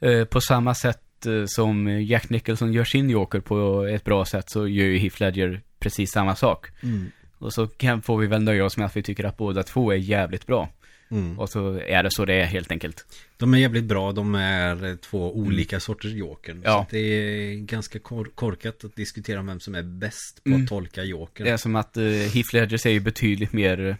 eh, 0.07 0.25
på 0.25 0.41
samma 0.41 0.75
sätt 0.75 1.01
som 1.47 2.01
Jack 2.03 2.29
Nicholson 2.29 2.73
gör 2.73 2.83
sin 2.85 3.09
Joker 3.09 3.39
på 3.39 3.83
ett 3.85 4.03
bra 4.03 4.25
sätt 4.25 4.49
så 4.49 4.67
gör 4.67 4.85
ju 4.85 4.97
Heath 4.97 5.21
Ledger 5.21 5.61
precis 5.79 6.11
samma 6.11 6.35
sak. 6.35 6.67
Mm. 6.83 7.11
Och 7.37 7.53
så 7.53 7.67
kan, 7.67 8.01
får 8.01 8.17
vi 8.17 8.27
väl 8.27 8.43
nöja 8.43 8.65
oss 8.65 8.77
med 8.77 8.85
att 8.85 8.95
vi 8.97 9.03
tycker 9.03 9.23
att 9.23 9.37
båda 9.37 9.63
två 9.63 9.91
är 9.91 9.95
jävligt 9.97 10.47
bra. 10.47 10.69
Mm. 11.11 11.39
Och 11.39 11.49
så 11.49 11.79
är 11.87 12.03
det 12.03 12.09
så 12.11 12.25
det 12.25 12.33
är 12.33 12.45
helt 12.45 12.71
enkelt. 12.71 13.05
De 13.37 13.53
är 13.53 13.57
jävligt 13.57 13.83
bra, 13.83 14.11
de 14.11 14.35
är 14.35 14.85
eh, 14.89 14.95
två 14.95 15.35
olika 15.37 15.79
sorters 15.79 16.11
Jokern. 16.11 16.55
Mm. 16.57 16.63
Ja. 16.71 16.85
Så 16.89 16.95
det 16.95 16.99
är 16.99 17.55
ganska 17.55 17.99
kor- 17.99 18.31
korkat 18.35 18.83
att 18.83 18.95
diskutera 18.95 19.41
vem 19.41 19.59
som 19.59 19.75
är 19.75 19.83
bäst 19.83 20.41
på 20.43 20.49
Mm. 20.49 20.61
att 20.63 20.69
tolka 20.69 21.03
Jokern. 21.03 21.45
Det 21.45 21.51
är 21.51 21.57
som 21.57 21.75
att 21.75 21.97
uh, 21.97 22.03
Heath 22.11 22.53
Ledger 22.53 22.77
säger 22.77 22.99
betydligt 22.99 23.53
mer 23.53 23.97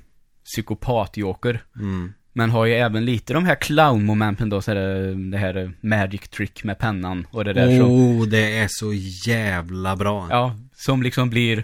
psykopat-Joker. 0.56 1.60
Mm. 1.80 2.14
Men 2.34 2.50
har 2.50 2.66
ju 2.66 2.74
även 2.74 3.06
lite 3.06 3.34
de 3.34 3.46
här 3.46 3.56
clown-momenten 3.56 4.50
då, 4.50 4.62
så 4.62 4.74
det, 4.74 5.16
det 5.32 5.38
här 5.38 5.72
magic 5.82 6.22
trick 6.30 6.64
med 6.64 6.78
pennan 6.80 7.28
och 7.32 7.46
det 7.46 7.54
där 7.54 7.80
som, 7.80 7.92
Oh, 7.92 8.26
det 8.28 8.58
är 8.58 8.68
så 8.70 8.94
jävla 9.30 9.96
bra. 9.96 10.28
ja, 10.30 10.56
som 10.74 11.04
liksom 11.04 11.30
blir, 11.30 11.64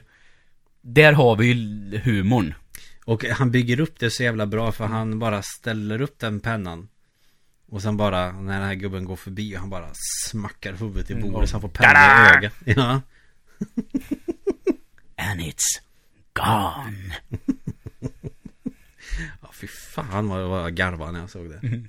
där 0.82 1.14
har 1.14 1.36
vi 1.36 1.46
ju 1.48 1.98
humorn. 2.00 2.54
Och 3.06 3.26
han 3.26 3.52
bygger 3.52 3.80
upp 3.80 4.00
det 4.00 4.10
så 4.12 4.24
jävla 4.24 4.46
bra 4.46 4.72
för 4.72 4.86
han 4.86 5.20
bara 5.20 5.42
ställer 5.42 6.02
upp 6.02 6.20
den 6.20 6.40
pennan. 6.40 6.88
Och 7.70 7.82
sen 7.82 7.98
bara 7.98 8.32
när 8.32 8.54
den 8.60 8.68
här 8.68 8.74
gubben 8.74 9.06
går 9.06 9.16
förbi 9.16 9.56
och 9.56 9.60
han 9.60 9.70
bara 9.70 9.90
smackar 10.30 10.74
huvudet 10.74 11.10
i 11.10 11.14
Mm, 11.14 11.26
bordet 11.32 11.44
och- 11.44 11.50
så 11.50 11.54
han 11.56 11.62
får 11.62 11.70
pennan 11.70 12.34
i 12.34 12.38
ögat. 12.38 12.54
Ja. 12.66 13.02
And 15.18 15.42
it's 15.42 15.82
gone. 16.34 17.16
fy 19.62 19.68
fan 19.68 20.30
vad 20.30 20.50
vad 20.50 20.62
jag 20.64 20.76
garvade 20.76 21.12
när 21.12 21.20
jag 21.20 21.30
såg 21.30 21.50
det. 21.50 21.62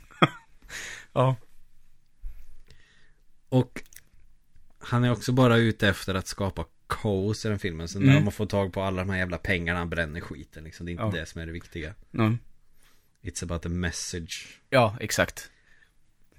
Ja. 1.13 1.37
Och 3.49 3.83
han 4.79 5.05
är 5.05 5.13
också 5.13 5.33
bara 5.33 5.57
ute 5.57 5.89
efter 5.89 6.15
att 6.15 6.27
skapa 6.27 6.65
kaos 6.89 7.45
i 7.45 7.49
den 7.49 7.59
filmen. 7.59 7.89
Så 7.89 7.99
Mm. 7.99 8.15
när 8.15 8.21
man 8.21 8.33
får 8.33 8.47
tag 8.47 8.73
på 8.73 8.83
alla 8.83 9.03
de 9.03 9.11
här 9.11 9.19
jävla 9.19 9.39
pengarna 9.39 9.79
han 9.79 9.89
bränner 9.89 10.21
skiten 10.21 10.65
liksom. 10.65 10.87
Det 10.87 10.91
är 10.91 10.93
inte 10.93 11.17
Ja. 11.17 11.21
det 11.21 11.27
som 11.27 11.41
är 11.41 11.47
det 11.47 11.53
viktiga. 11.53 11.95
Mm. 12.15 12.39
It's 13.23 13.45
about 13.45 13.63
the 13.63 13.69
message. 13.69 14.61
Ja, 14.71 14.97
exakt. 15.01 15.51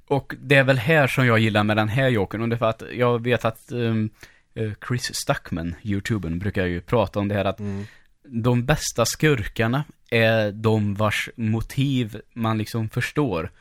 Och 0.07 0.35
det 0.39 0.55
är 0.55 0.63
väl 0.63 0.77
här 0.77 1.07
som 1.07 1.25
jag 1.25 1.39
gillar 1.39 1.63
med 1.63 1.77
den 1.77 1.89
här 1.89 2.09
jokern. 2.09 2.41
Och 2.41 2.49
det 2.49 2.55
är 2.55 2.57
för 2.57 2.69
att 2.69 2.83
jag 2.93 3.23
vet 3.23 3.45
att 3.45 3.71
um, 3.71 4.09
eh, 4.53 4.71
Chris 4.87 5.15
Stuckman, 5.15 5.75
YouTubern, 5.83 6.39
brukar 6.39 6.65
ju 6.65 6.81
prata 6.81 7.19
om 7.19 7.27
det 7.27 7.35
här 7.35 7.45
att 7.45 7.59
Mm. 7.59 7.85
De 8.31 8.65
bästa 8.65 9.05
skurkarna 9.05 9.83
är 10.09 10.51
de 10.51 10.95
vars 10.95 11.29
motiv 11.35 12.21
man 12.33 12.57
liksom 12.57 12.89
förstår. 12.89 13.51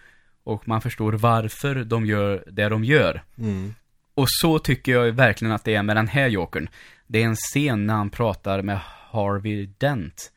Och 0.45 0.69
man 0.69 0.81
förstår 0.81 1.13
varför 1.13 1.85
de 1.85 2.07
gör 2.07 2.45
det 2.47 2.69
de 2.69 2.85
gör. 2.85 3.23
Mm. 3.39 3.75
Och 4.15 4.27
så 4.29 4.59
tycker 4.59 4.93
jag 4.93 5.13
verkligen 5.13 5.53
att 5.53 5.65
det 5.65 5.75
är 5.75 5.83
med 5.83 5.97
den 5.97 6.09
här 6.09 6.29
jokern. 6.29 6.69
Det 7.07 7.23
är 7.23 7.25
en 7.25 7.37
scen 7.37 7.87
när 7.87 7.95
han 7.95 8.11
pratar 8.11 8.63
med 8.63 8.81
Harvey 9.11 9.69
Dent. 9.79 10.33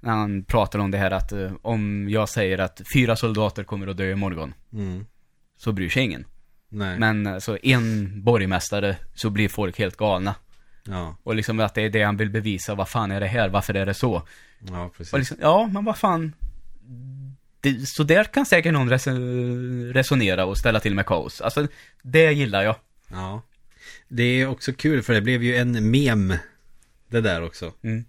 När 0.00 0.12
han 0.12 0.44
pratar 0.44 0.78
om 0.78 0.90
det 0.90 0.98
här 0.98 1.10
att 1.10 1.32
eh, 1.32 1.52
om 1.62 2.08
jag 2.08 2.28
säger 2.28 2.58
att 2.58 2.80
fyra 2.94 3.16
soldater 3.16 3.64
kommer 3.64 3.86
att 3.86 3.96
dö 3.96 4.12
imorgon. 4.12 4.54
Mm. 4.72 5.06
Så 5.56 5.72
bryr 5.72 5.88
sig 5.88 6.02
ingen. 6.02 6.24
Nej. 6.68 6.98
Men 6.98 7.26
eh, 7.26 7.38
så 7.38 7.58
en 7.62 8.22
borgmästare 8.22 8.96
så 9.14 9.30
blir 9.30 9.48
folk 9.48 9.78
helt 9.78 9.96
galna. 9.96 10.34
Ja. 10.84 11.16
Och 11.22 11.34
liksom 11.34 11.60
att 11.60 11.74
det 11.74 11.82
är 11.82 11.90
det 11.90 12.02
han 12.02 12.16
vill 12.16 12.30
bevisa. 12.30 12.74
Vad 12.74 12.88
fan 12.88 13.10
är 13.10 13.20
det 13.20 13.26
här? 13.26 13.48
Varför 13.48 13.74
är 13.74 13.86
det 13.86 13.94
så? 13.94 14.22
Ja, 14.68 14.90
precis. 14.96 15.12
Och 15.12 15.18
liksom, 15.18 15.36
ja, 15.40 15.70
men 15.72 15.84
vad 15.84 15.98
fan. 15.98 16.32
Det, 17.60 17.88
så 17.88 18.02
där 18.02 18.24
kan 18.24 18.46
säkert 18.46 18.72
någon 18.72 18.90
res- 18.90 19.06
resonera 19.94 20.44
och 20.44 20.58
ställa 20.58 20.80
till 20.80 20.94
med 20.94 21.06
kaos. 21.06 21.40
Alltså, 21.40 21.66
det 22.02 22.32
gillar 22.32 22.62
jag. 22.62 22.76
Ja. 23.10 23.42
Det 24.08 24.22
är 24.22 24.46
också 24.46 24.72
kul 24.72 25.02
för 25.02 25.14
det 25.14 25.20
blev 25.20 25.42
ju 25.42 25.56
en 25.56 25.90
mem. 25.90 26.34
Det 27.08 27.20
där 27.20 27.42
också. 27.42 27.72
Mm. 27.82 28.04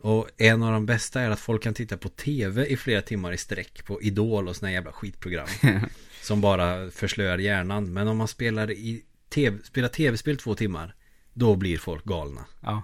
Och 0.00 0.28
en 0.36 0.62
av 0.62 0.72
de 0.72 0.86
bästa 0.86 1.20
är 1.20 1.30
att 1.30 1.40
folk 1.40 1.62
kan 1.62 1.74
titta 1.74 1.96
på 1.96 2.08
tv 2.08 2.66
i 2.66 2.76
flera 2.76 3.02
timmar 3.02 3.32
i 3.32 3.36
sträck 3.36 3.84
på 3.84 4.02
Idol 4.02 4.48
och 4.48 4.56
såna 4.56 4.72
jävla 4.72 4.92
skitprogram. 4.92 5.46
som 6.22 6.40
bara 6.40 6.90
förslöar 6.90 7.38
hjärnan. 7.38 7.92
Men 7.92 8.08
om 8.08 8.16
man 8.16 8.28
spelar 8.28 8.70
i 8.70 9.02
TV, 9.28 9.58
spelar 9.64 9.88
tv-spel 9.88 10.36
två 10.36 10.54
timmar. 10.54 10.94
Då 11.34 11.56
blir 11.56 11.78
folk 11.78 12.04
galna. 12.04 12.44
Ja. 12.60 12.82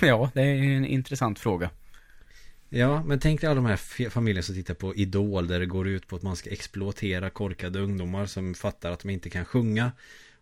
Ja, 0.00 0.30
det 0.34 0.42
är 0.42 0.62
en 0.62 0.84
intressant 0.84 1.38
fråga. 1.38 1.70
Ja, 2.68 3.04
men 3.04 3.20
tänk 3.20 3.40
dig 3.40 3.50
alla 3.50 3.54
de 3.54 3.66
här 3.66 4.08
familjerna 4.10 4.42
som 4.42 4.54
tittar 4.54 4.74
på 4.74 4.94
Idol 4.94 5.46
där 5.46 5.60
det 5.60 5.66
går 5.66 5.88
ut 5.88 6.06
på 6.06 6.16
att 6.16 6.22
man 6.22 6.36
ska 6.36 6.50
exploatera 6.50 7.30
korkade 7.30 7.80
ungdomar 7.80 8.26
som 8.26 8.54
fattar 8.54 8.92
att 8.92 9.00
de 9.00 9.10
inte 9.10 9.30
kan 9.30 9.44
sjunga 9.44 9.92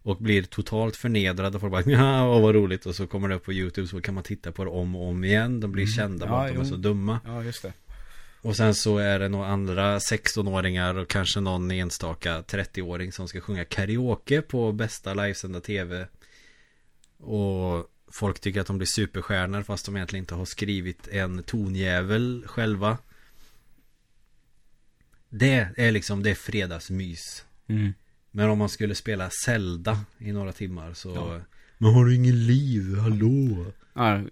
och 0.02 0.16
blir 0.16 0.42
totalt 0.42 0.96
förnedrade. 0.96 1.60
Folk 1.60 1.72
bara 1.72 1.82
ja, 1.86 2.40
vad 2.40 2.54
roligt 2.54 2.86
och 2.86 2.94
så 2.94 3.06
kommer 3.06 3.28
det 3.28 3.34
upp 3.34 3.44
på 3.44 3.52
YouTube 3.52 3.88
så 3.88 4.00
kan 4.00 4.14
man 4.14 4.22
titta 4.22 4.52
på 4.52 4.64
det 4.64 4.70
om 4.70 4.96
och 4.96 5.08
om 5.08 5.24
igen. 5.24 5.60
De 5.60 5.72
blir 5.72 5.86
kända 5.86 6.26
Mm. 6.26 6.36
Ja, 6.36 6.42
att 6.44 6.48
de 6.48 6.56
är 6.60 6.64
jo. 6.64 6.70
så 6.70 6.76
dumma. 6.76 7.20
Ja, 7.24 7.44
just 7.44 7.62
det. 7.62 7.72
Och 8.44 8.56
sen 8.56 8.74
så 8.74 8.98
är 8.98 9.18
det 9.18 9.28
några 9.28 9.46
andra 9.46 9.98
16-åringar 9.98 10.94
och 10.94 11.08
kanske 11.08 11.40
någon 11.40 11.70
enstaka 11.70 12.40
30-åring 12.40 13.12
som 13.12 13.28
ska 13.28 13.40
sjunga 13.40 13.64
karaoke 13.64 14.42
på 14.42 14.72
bästa 14.72 15.14
livesända 15.14 15.60
tv. 15.60 16.08
Och 17.18 17.90
folk 18.12 18.40
tycker 18.40 18.60
att 18.60 18.66
de 18.66 18.78
blir 18.78 18.86
superstjärnor 18.86 19.62
fast 19.62 19.86
de 19.86 19.96
egentligen 19.96 20.22
inte 20.22 20.34
har 20.34 20.44
skrivit 20.44 21.08
en 21.08 21.42
tonjävel 21.42 22.44
själva. 22.46 22.98
Det 25.28 25.68
är 25.76 25.92
liksom, 25.92 26.22
det 26.22 26.30
är 26.30 26.34
fredagsmys. 26.34 27.44
Mm. 27.66 27.92
Men 28.30 28.50
om 28.50 28.58
man 28.58 28.68
skulle 28.68 28.94
spela 28.94 29.30
Zelda 29.44 30.00
i 30.18 30.32
några 30.32 30.52
timmar 30.52 30.94
så... 30.94 31.14
Ja. 31.14 31.40
Men 31.78 31.94
har 31.94 32.04
du 32.04 32.14
ingen 32.14 32.46
liv? 32.46 32.96
Hallå? 32.98 33.66
Ja, 33.94 34.22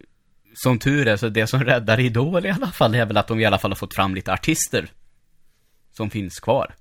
som 0.54 0.78
tur 0.78 1.08
är 1.08 1.16
så 1.16 1.28
det 1.28 1.46
som 1.46 1.64
räddar 1.64 2.00
Idol 2.00 2.46
i 2.46 2.50
alla 2.50 2.72
fall 2.72 2.94
är 2.94 3.06
väl 3.06 3.16
att 3.16 3.28
de 3.28 3.40
i 3.40 3.44
alla 3.44 3.58
fall 3.58 3.70
har 3.70 3.76
fått 3.76 3.94
fram 3.94 4.14
lite 4.14 4.32
artister. 4.32 4.90
Som 5.90 6.10
finns 6.10 6.40
kvar. 6.40 6.74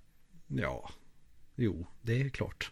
Ja. 0.47 0.89
Jo, 1.55 1.88
det 2.01 2.22
är 2.22 2.30
klart. 2.30 2.72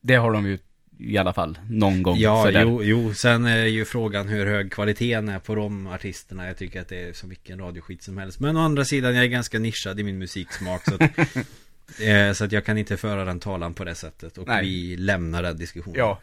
Det 0.00 0.14
har 0.14 0.32
de 0.32 0.46
ju 0.46 0.58
i 0.98 1.18
alla 1.18 1.32
fall 1.32 1.58
någon 1.70 2.02
gång. 2.02 2.18
Ja, 2.18 2.44
sådär. 2.44 2.62
jo, 2.62 2.82
jo, 2.82 3.14
sen 3.14 3.46
är 3.46 3.64
ju 3.64 3.84
frågan 3.84 4.28
hur 4.28 4.46
hög 4.46 4.72
kvaliteten 4.72 5.28
är 5.28 5.38
på 5.38 5.54
de 5.54 5.86
artisterna. 5.86 6.46
Jag 6.46 6.56
tycker 6.56 6.80
att 6.80 6.88
det 6.88 7.08
är 7.08 7.12
som 7.12 7.28
vilken 7.28 7.58
radioskit 7.58 8.02
som 8.02 8.18
helst. 8.18 8.40
Men 8.40 8.56
å 8.56 8.60
andra 8.60 8.84
sidan, 8.84 9.14
jag 9.14 9.24
är 9.24 9.28
ganska 9.28 9.58
nischad 9.58 10.00
i 10.00 10.02
min 10.02 10.18
musiksmak. 10.18 10.84
Så 10.84 10.94
att, 10.94 11.00
eh, 12.00 12.32
så 12.32 12.44
att 12.44 12.52
jag 12.52 12.64
kan 12.64 12.78
inte 12.78 12.96
föra 12.96 13.24
den 13.24 13.40
talan 13.40 13.74
på 13.74 13.84
det 13.84 13.94
sättet. 13.94 14.38
Och 14.38 14.48
Nej. 14.48 14.64
vi 14.64 14.96
lämnar 14.96 15.42
den 15.42 15.56
diskussionen. 15.56 15.98
Ja. 15.98 16.20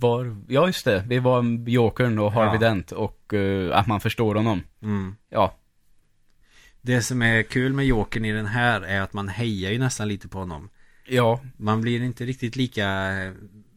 Var, 0.00 0.36
ja 0.48 0.66
just 0.66 0.84
det, 0.84 1.04
det 1.08 1.20
var 1.20 1.68
Jokern 1.68 2.18
och 2.18 2.32
Harvey 2.32 2.54
Ja. 2.54 2.68
Dent 2.68 2.92
och 2.92 3.34
eh, 3.34 3.76
att 3.78 3.86
man 3.86 4.00
förstår 4.00 4.34
honom. 4.34 4.62
Mm. 4.82 5.16
Ja, 5.30 5.58
Det 6.80 7.02
som 7.02 7.22
är 7.22 7.42
kul 7.42 7.72
med 7.72 7.86
Jokern 7.86 8.24
i 8.24 8.32
den 8.32 8.46
här 8.46 8.80
är 8.80 9.00
att 9.00 9.12
man 9.12 9.28
hejar 9.28 9.70
ju 9.70 9.78
nästan 9.78 10.08
lite 10.08 10.28
på 10.28 10.38
honom. 10.38 10.70
ja, 11.08 11.40
Man 11.56 11.80
blir 11.80 12.02
inte 12.02 12.24
riktigt 12.24 12.56
lika 12.56 12.84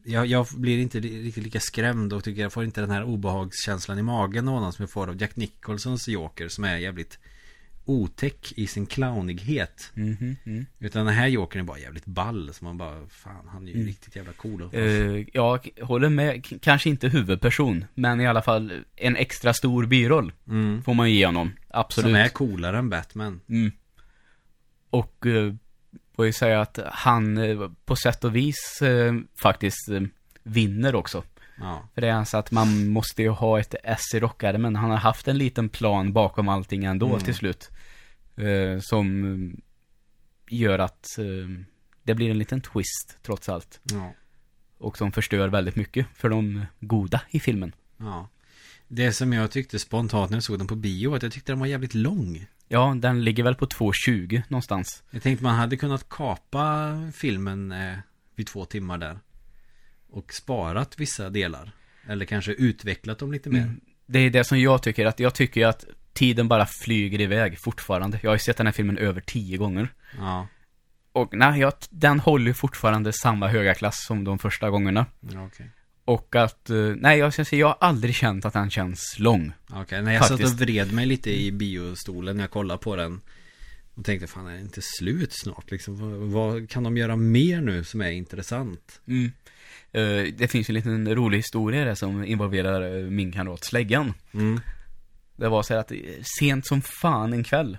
jag, 0.03 0.25
jag 0.25 0.45
blir 0.57 0.77
inte 0.79 0.99
ri- 0.99 1.23
riktigt 1.23 1.43
lika 1.43 1.59
skrämd 1.59 2.13
och 2.13 2.23
tycker 2.23 2.41
jag 2.41 2.53
får 2.53 2.63
inte 2.63 2.81
den 2.81 2.91
här 2.91 3.03
obehagskänslan 3.03 3.99
i 3.99 4.03
magen 4.03 4.47
av 4.47 4.53
honom 4.53 4.73
som 4.73 4.83
jag 4.83 4.89
får 4.91 5.07
av 5.09 5.21
Jack 5.21 5.35
Nicholsons 5.35 6.07
Joker 6.07 6.47
som 6.47 6.63
är 6.63 6.77
jävligt 6.77 7.19
otäck 7.87 8.53
i 8.55 8.67
sin 8.67 8.85
clownighet. 8.85 9.91
mhm, 9.93 10.35
mm. 10.45 10.65
Utan 10.79 11.05
den 11.05 11.15
här 11.15 11.27
Jokern 11.27 11.61
är 11.61 11.65
bara 11.65 11.79
jävligt 11.79 12.05
ball 12.05 12.53
så 12.53 12.65
man 12.65 12.77
bara 12.77 13.07
fan 13.09 13.47
han 13.47 13.63
är 13.63 13.67
ju 13.67 13.73
Mm. 13.73 13.87
riktigt 13.87 14.15
jävla 14.15 14.31
cool. 14.33 14.69
Eh, 14.73 14.81
jag 15.33 15.69
håller 15.81 16.09
med, 16.09 16.45
K- 16.49 16.55
kanske 16.61 16.89
inte 16.89 17.07
huvudperson, 17.09 17.85
men 17.93 18.21
i 18.21 18.27
alla 18.27 18.41
fall 18.41 18.83
en 18.95 19.15
extra 19.15 19.53
stor 19.53 19.85
biroll 19.85 20.31
mm. 20.47 20.83
får 20.83 20.93
man 20.93 21.09
ju 21.11 21.17
ge 21.17 21.25
honom. 21.25 21.51
Absolut. 21.69 22.05
Som 22.05 22.15
är 22.15 22.27
coolare 22.29 22.77
än 22.77 22.89
Batman. 22.89 23.39
Mm. 23.49 23.71
Och 24.89 25.25
eh, 25.25 25.53
får 26.15 26.25
ju 26.25 26.33
säga 26.33 26.61
att 26.61 26.79
han 26.91 27.37
eh, 27.37 27.69
på 27.85 27.95
sätt 27.95 28.23
och 28.23 28.35
vis 28.35 28.81
eh, 28.81 29.13
faktiskt 29.41 29.89
vinner 30.43 30.95
också. 30.95 31.23
Ja. 31.59 31.89
För 31.93 32.01
det 32.01 32.07
är 32.07 32.13
alltså 32.13 32.37
att 32.37 32.51
man 32.51 32.87
måste 32.87 33.21
ju 33.21 33.29
ha 33.29 33.59
ett 33.59 33.75
S 33.83 34.01
i 34.15 34.19
rockärmen. 34.19 34.75
Han 34.75 34.89
har 34.89 34.97
haft 34.97 35.27
en 35.27 35.37
liten 35.37 35.69
plan 35.69 36.13
bakom 36.13 36.49
allting 36.49 36.83
ändå 36.85 37.07
Mm. 37.07 37.19
till 37.19 37.35
slut. 37.35 37.69
Eh, 38.37 38.79
som 38.79 39.23
eh, 39.23 39.59
gör 40.49 40.79
att 40.79 41.17
eh, 41.17 41.25
det 42.03 42.15
blir 42.15 42.31
en 42.31 42.39
liten 42.39 42.61
twist 42.61 43.17
trots 43.21 43.49
allt. 43.49 43.79
Ja. 43.83 44.13
Och 44.77 44.97
som 44.97 45.11
förstör 45.11 45.47
väldigt 45.47 45.75
mycket 45.75 46.07
för 46.13 46.29
de 46.29 46.65
goda 46.79 47.21
i 47.29 47.39
filmen. 47.39 47.71
Ja. 47.97 48.29
Det 48.87 49.13
som 49.13 49.33
jag 49.33 49.51
tyckte 49.51 49.79
spontant 49.79 50.29
när 50.31 50.37
jag 50.37 50.43
såg 50.43 50.57
den 50.57 50.67
på 50.67 50.75
bio 50.75 51.09
var 51.09 51.17
att 51.17 51.23
jag 51.23 51.31
tyckte 51.31 51.51
den 51.51 51.59
var 51.59 51.67
jävligt 51.67 51.93
lång. 51.93 52.47
Ja, 52.67 52.95
den 52.99 53.23
ligger 53.23 53.43
väl 53.43 53.55
på 53.55 53.65
2.20 53.65 54.43
någonstans. 54.47 55.03
Jag 55.11 55.23
tänkte 55.23 55.43
man 55.43 55.55
hade 55.55 55.77
kunnat 55.77 56.09
kapa 56.09 56.93
filmen 57.15 57.71
eh, 57.71 57.97
vid 58.35 58.47
två 58.47 58.65
timmar 58.65 58.97
där. 58.97 59.19
Och 60.09 60.33
sparat 60.33 60.99
vissa 60.99 61.29
delar. 61.29 61.71
Eller 62.07 62.25
kanske 62.25 62.51
utvecklat 62.51 63.19
dem 63.19 63.31
lite 63.31 63.49
mer. 63.49 63.61
Mm. 63.61 63.81
Det 64.05 64.19
är 64.19 64.29
det 64.29 64.43
som 64.43 64.59
jag 64.59 64.83
tycker, 64.83 65.05
att 65.05 65.19
jag 65.19 65.33
tycker 65.33 65.67
att 65.67 65.85
tiden 66.17 66.47
bara 66.47 66.65
flyger 66.65 67.21
iväg 67.21 67.59
fortfarande. 67.59 68.19
Jag 68.23 68.29
har 68.29 68.35
ju 68.35 68.39
sett 68.39 68.57
den 68.57 68.67
här 68.67 68.73
filmen 68.73 68.97
över 68.97 69.21
tio 69.21 69.57
gånger. 69.57 69.87
Ja, 70.17 70.47
Och 71.11 71.29
nej, 71.33 71.59
jag, 71.59 71.73
den 71.89 72.19
håller 72.19 72.53
fortfarande 72.53 73.13
samma 73.13 73.47
höga 73.47 73.73
klass 73.73 74.05
som 74.07 74.23
de 74.23 74.39
första 74.39 74.69
gångerna. 74.69 75.05
ja 75.33 75.45
okej. 75.45 75.69
Och 76.05 76.35
att, 76.35 76.69
eh, 76.69 76.75
nej 76.77 77.19
jag 77.19 77.33
ska 77.33 77.45
säga, 77.45 77.59
jag 77.59 77.67
har 77.67 77.77
aldrig 77.79 78.15
känt 78.15 78.45
att 78.45 78.53
den 78.53 78.69
känns 78.69 79.15
lång. 79.19 79.51
Okej, 79.69 80.01
när 80.01 80.13
jag 80.13 80.21
satt 80.21 80.29
Faktiskt. 80.31 80.53
och 80.53 80.59
vred 80.59 80.93
mig 80.93 81.05
lite 81.05 81.31
i 81.41 81.51
biostolen 81.51 82.37
när 82.37 82.43
jag 82.43 82.51
kollade 82.51 82.77
på 82.79 82.95
den. 82.95 83.21
Och 83.95 84.05
tänkte, 84.05 84.27
fan 84.27 84.47
är 84.47 84.53
det 84.53 84.59
inte 84.61 84.81
slut 84.81 85.33
snart 85.33 85.71
liksom? 85.71 85.97
Vad, 85.99 86.11
vad 86.11 86.69
kan 86.69 86.83
de 86.83 86.97
göra 86.97 87.15
mer 87.15 87.61
nu 87.61 87.83
som 87.83 88.01
är 88.01 88.11
intressant? 88.11 89.01
Mm. 89.07 89.31
Eh, 89.91 90.33
det 90.37 90.47
finns 90.51 90.69
ju 90.69 90.71
en 90.71 90.75
liten 90.75 91.15
rolig 91.15 91.37
historia 91.37 91.85
där 91.85 91.95
som 91.95 92.23
involverar 92.25 92.97
eh, 92.97 93.03
min 93.09 93.31
kamrat 93.31 93.63
Släggan. 93.63 94.13
Mm. 94.33 94.59
Det 95.37 95.49
var 95.49 95.63
så 95.63 95.73
här 95.73 95.81
att 95.81 95.91
eh, 95.91 95.97
sent 96.39 96.67
som 96.67 96.81
fan 96.81 97.33
en 97.33 97.43
kväll 97.43 97.77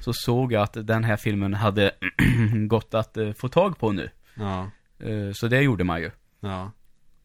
så 0.00 0.12
såg 0.12 0.52
jag 0.52 0.62
att 0.62 0.86
den 0.86 1.04
här 1.04 1.16
filmen 1.16 1.54
hade 1.54 1.90
gått 2.68 2.94
att 2.94 3.16
eh, 3.16 3.32
få 3.32 3.48
tag 3.48 3.78
på 3.78 3.92
nu. 3.92 4.10
Ja, 4.34 4.70
Eh, 4.98 5.32
så 5.32 5.48
det 5.48 5.60
gjorde 5.60 5.84
man 5.84 6.00
ju. 6.00 6.10
ja, 6.40 6.72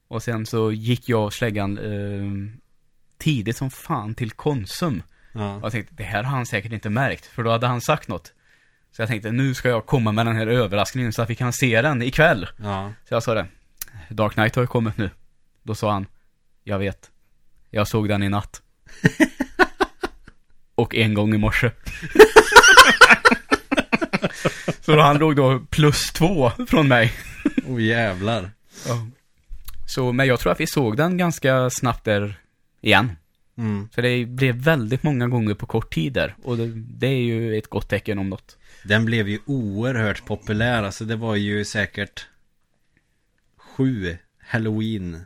Och 0.08 0.22
sen 0.22 0.46
så 0.46 0.72
gick 0.72 1.08
jag 1.08 1.24
och 1.24 1.32
Släggan 1.34 1.78
eh, 1.78 2.52
tidigt 3.18 3.56
som 3.56 3.70
fan 3.70 4.14
till 4.14 4.30
Konsum. 4.30 5.02
ja. 5.32 5.54
Och 5.56 5.62
jag 5.64 5.72
tänkte, 5.72 5.94
det 5.96 6.02
här 6.04 6.22
har 6.22 6.30
han 6.36 6.46
säkert 6.46 6.72
inte 6.72 6.90
märkt, 6.90 7.26
för 7.26 7.42
då 7.42 7.50
hade 7.50 7.66
han 7.66 7.80
sagt 7.80 8.08
något. 8.08 8.32
Så 8.92 9.02
jag 9.02 9.08
tänkte, 9.08 9.32
nu 9.32 9.54
ska 9.54 9.68
jag 9.68 9.86
komma 9.86 10.12
med 10.12 10.26
den 10.26 10.36
här 10.36 10.46
överraskningen 10.46 11.12
så 11.12 11.22
att 11.22 11.30
vi 11.30 11.34
kan 11.34 11.52
se 11.52 11.82
den 11.82 12.02
ikväll. 12.02 12.46
ja. 12.62 12.92
Så 13.08 13.14
jag 13.14 13.22
sa 13.22 13.34
det, 13.34 13.46
Dark 14.10 14.32
Knight 14.32 14.54
har 14.54 14.62
ju 14.62 14.66
kommit 14.66 14.96
nu. 14.96 15.10
Då 15.62 15.74
sa 15.74 15.92
han, 15.92 16.06
jag 16.64 16.78
vet. 16.78 17.10
Jag 17.70 17.88
såg 17.88 18.08
den 18.08 18.22
i 18.22 18.28
natt. 18.28 18.62
Och 20.78 20.94
en 20.94 21.14
gång 21.14 21.34
i 21.34 21.38
morse. 21.38 21.70
så 24.80 24.92
då 24.96 25.00
han 25.00 25.18
låg 25.18 25.36
då 25.36 25.60
plus 25.70 26.12
två 26.12 26.50
från 26.68 26.88
mig. 26.88 27.12
Oh 27.66 27.82
jävlar. 27.82 28.50
Så, 29.86 30.12
men 30.12 30.26
jag 30.26 30.40
tror 30.40 30.52
att 30.52 30.60
vi 30.60 30.66
såg 30.66 30.96
den 30.96 31.16
ganska 31.16 31.70
snabbt 31.70 32.04
där 32.04 32.40
igen. 32.80 33.12
Mm. 33.56 33.88
Så 33.94 34.00
det 34.00 34.24
blev 34.24 34.54
väldigt 34.54 35.02
många 35.02 35.28
gånger 35.28 35.54
på 35.54 35.66
kort 35.66 35.94
tid 35.94 36.12
där. 36.12 36.34
Och 36.42 36.56
det, 36.56 36.66
det 36.74 37.06
är 37.06 37.22
ju 37.22 37.58
ett 37.58 37.68
gott 37.68 37.88
tecken 37.88 38.18
om 38.18 38.30
något. 38.30 38.56
Den 38.84 39.04
blev 39.04 39.28
ju 39.28 39.38
oerhört 39.46 40.26
populär. 40.26 40.82
Alltså 40.82 41.04
det 41.04 41.16
var 41.16 41.36
ju 41.36 41.64
säkert 41.64 42.26
sju 43.56 44.16
Halloween 44.38 45.24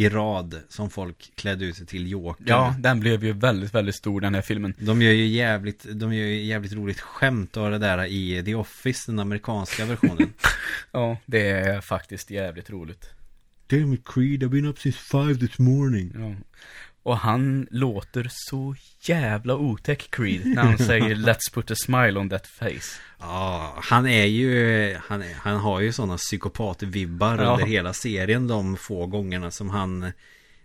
i 0.00 0.08
rad 0.08 0.60
som 0.68 0.90
folk 0.90 1.32
klädde 1.34 1.64
ut 1.64 1.76
sig 1.76 1.86
till 1.86 2.10
Jokern. 2.10 2.46
Ja, 2.48 2.74
den 2.78 3.00
blev 3.00 3.24
ju 3.24 3.32
väldigt, 3.32 3.74
väldigt 3.74 3.94
stor 3.94 4.20
den 4.20 4.34
här 4.34 4.42
filmen. 4.42 4.74
De 4.78 5.02
gör 5.02 5.12
ju 5.12 5.26
jävligt, 5.26 5.86
de 5.92 6.14
gör 6.14 6.26
ju 6.26 6.44
jävligt 6.44 6.72
roligt 6.72 7.00
skämt 7.00 7.56
av 7.56 7.70
det 7.70 7.78
där 7.78 8.04
i 8.04 8.42
The 8.44 8.54
Office, 8.54 9.12
den 9.12 9.18
amerikanska 9.18 9.84
versionen. 9.84 10.32
Ja, 10.92 11.16
det 11.26 11.50
är 11.50 11.80
faktiskt 11.80 12.30
jävligt 12.30 12.70
roligt. 12.70 13.10
Damn 13.66 13.92
it 13.92 14.00
Creed, 14.04 14.42
I've 14.42 14.48
been 14.48 14.66
up 14.66 14.78
since 14.78 14.98
five 14.98 15.34
this 15.34 15.58
morning. 15.58 16.12
Ja. 16.14 16.34
Och 17.02 17.18
han 17.18 17.66
låter 17.70 18.26
så 18.30 18.74
jävla 19.00 19.56
otäck 19.56 20.10
Creed 20.10 20.46
när 20.46 20.62
han 20.62 20.78
säger 20.78 21.14
Let's 21.14 21.54
put 21.54 21.70
a 21.70 21.74
smile 21.76 22.20
on 22.20 22.30
that 22.30 22.46
face. 22.46 23.00
Ja, 23.18 23.78
han 23.82 24.06
är 24.06 24.24
ju, 24.26 24.96
han, 25.06 25.22
är, 25.22 25.34
han 25.34 25.56
har 25.56 25.80
ju 25.80 25.92
sådana 25.92 26.16
psykopatvibbar 26.16 27.38
Ja. 27.38 27.52
under 27.52 27.66
hela 27.66 27.92
serien 27.92 28.46
de 28.48 28.76
få 28.76 29.06
gångerna 29.06 29.50
som 29.50 29.70
han 29.70 30.12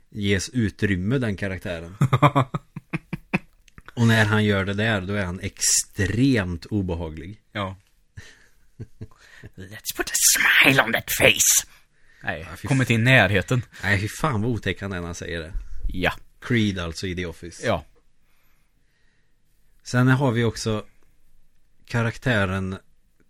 ges 0.09 0.49
utrymme 0.49 1.17
den 1.17 1.37
karaktären. 1.37 1.97
Och 3.93 4.07
när 4.07 4.25
han 4.25 4.43
gör 4.45 4.65
det 4.65 4.73
där, 4.73 5.01
då 5.01 5.13
är 5.13 5.25
han 5.25 5.39
extremt 5.39 6.65
obehaglig. 6.65 7.41
Ja. 7.51 7.75
Let's 9.55 9.95
put 9.97 10.09
a 10.09 10.13
smile 10.37 10.83
on 10.83 10.93
that 10.93 11.11
face. 11.11 11.67
Nej, 12.23 12.47
Ja, 12.63 12.67
kommit 12.69 12.91
i 12.91 12.97
närheten. 12.97 13.61
Nej, 13.83 13.99
fy 13.99 14.07
fan 14.21 14.41
vad 14.41 14.51
otäck 14.51 14.81
han 14.81 14.91
är 14.93 14.97
när 14.99 15.05
han 15.05 15.15
säger 15.15 15.39
det. 15.39 15.51
Ja. 15.87 16.11
Creed 16.45 16.79
alltså 16.79 17.07
i 17.07 17.15
The 17.15 17.25
Office. 17.25 17.67
Ja. 17.67 17.85
Sen 19.83 20.07
har 20.07 20.31
vi 20.31 20.43
också 20.43 20.85
karaktären 21.85 22.77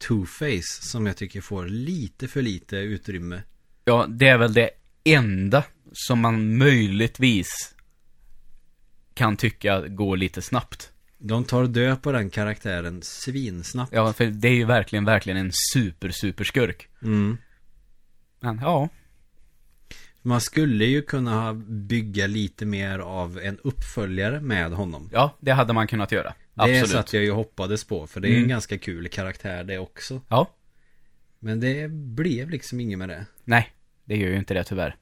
Two-Face 0.07 0.81
som 0.81 1.05
jag 1.05 1.17
tycker 1.17 1.41
får 1.41 1.65
lite 1.65 2.27
för 2.27 2.41
lite 2.41 2.77
utrymme. 2.77 3.43
Ja, 3.85 4.05
det 4.09 4.27
är 4.27 4.37
väl 4.37 4.53
det 4.53 4.69
enda 5.03 5.63
som 5.93 6.19
man 6.19 6.57
möjligtvis 6.57 7.75
kan 9.13 9.37
tycka 9.37 9.87
går 9.87 10.17
lite 10.17 10.41
snabbt. 10.41 10.91
De 11.17 11.43
tar 11.43 11.65
död 11.65 12.01
på 12.01 12.11
den 12.11 12.29
karaktären 12.29 13.01
svinsnabbt. 13.01 13.93
Ja, 13.93 14.13
för 14.13 14.25
det 14.25 14.47
är 14.47 14.55
ju 14.55 14.65
verkligen, 14.65 15.05
verkligen 15.05 15.37
en 15.37 15.51
super, 15.73 16.09
super 16.09 16.43
skurk. 16.43 16.89
Mm. 17.01 17.37
Men 18.39 18.59
ja, 18.61 18.89
Man 20.27 20.41
skulle 20.41 20.85
ju 20.85 21.01
kunna 21.01 21.53
bygga 21.67 22.27
lite 22.27 22.65
mer 22.65 22.99
av 22.99 23.39
en 23.43 23.57
uppföljare 23.63 24.41
med 24.41 24.71
honom. 24.71 25.09
ja, 25.13 25.37
det 25.39 25.51
hade 25.51 25.73
man 25.73 25.87
kunnat 25.87 26.11
göra. 26.11 26.33
Det 26.53 26.61
Absolut. 26.61 26.89
satt 26.89 27.13
jag 27.13 27.23
ju 27.23 27.31
hoppades 27.31 27.83
på, 27.83 28.07
för 28.07 28.19
det 28.21 28.27
är 28.27 28.31
en 28.31 28.37
Mm. 28.37 28.49
ganska 28.49 28.77
kul 28.77 29.07
karaktär 29.07 29.63
det 29.63 29.77
också. 29.77 30.21
Ja, 30.27 30.49
Men 31.39 31.59
det 31.59 31.91
blev 31.91 32.49
liksom 32.49 32.79
inget 32.79 32.99
med 32.99 33.09
det. 33.09 33.25
nej, 33.43 33.69
det 34.05 34.17
gör 34.17 34.29
ju 34.29 34.37
inte 34.37 34.53
det 34.53 34.63
tyvärr. 34.63 34.95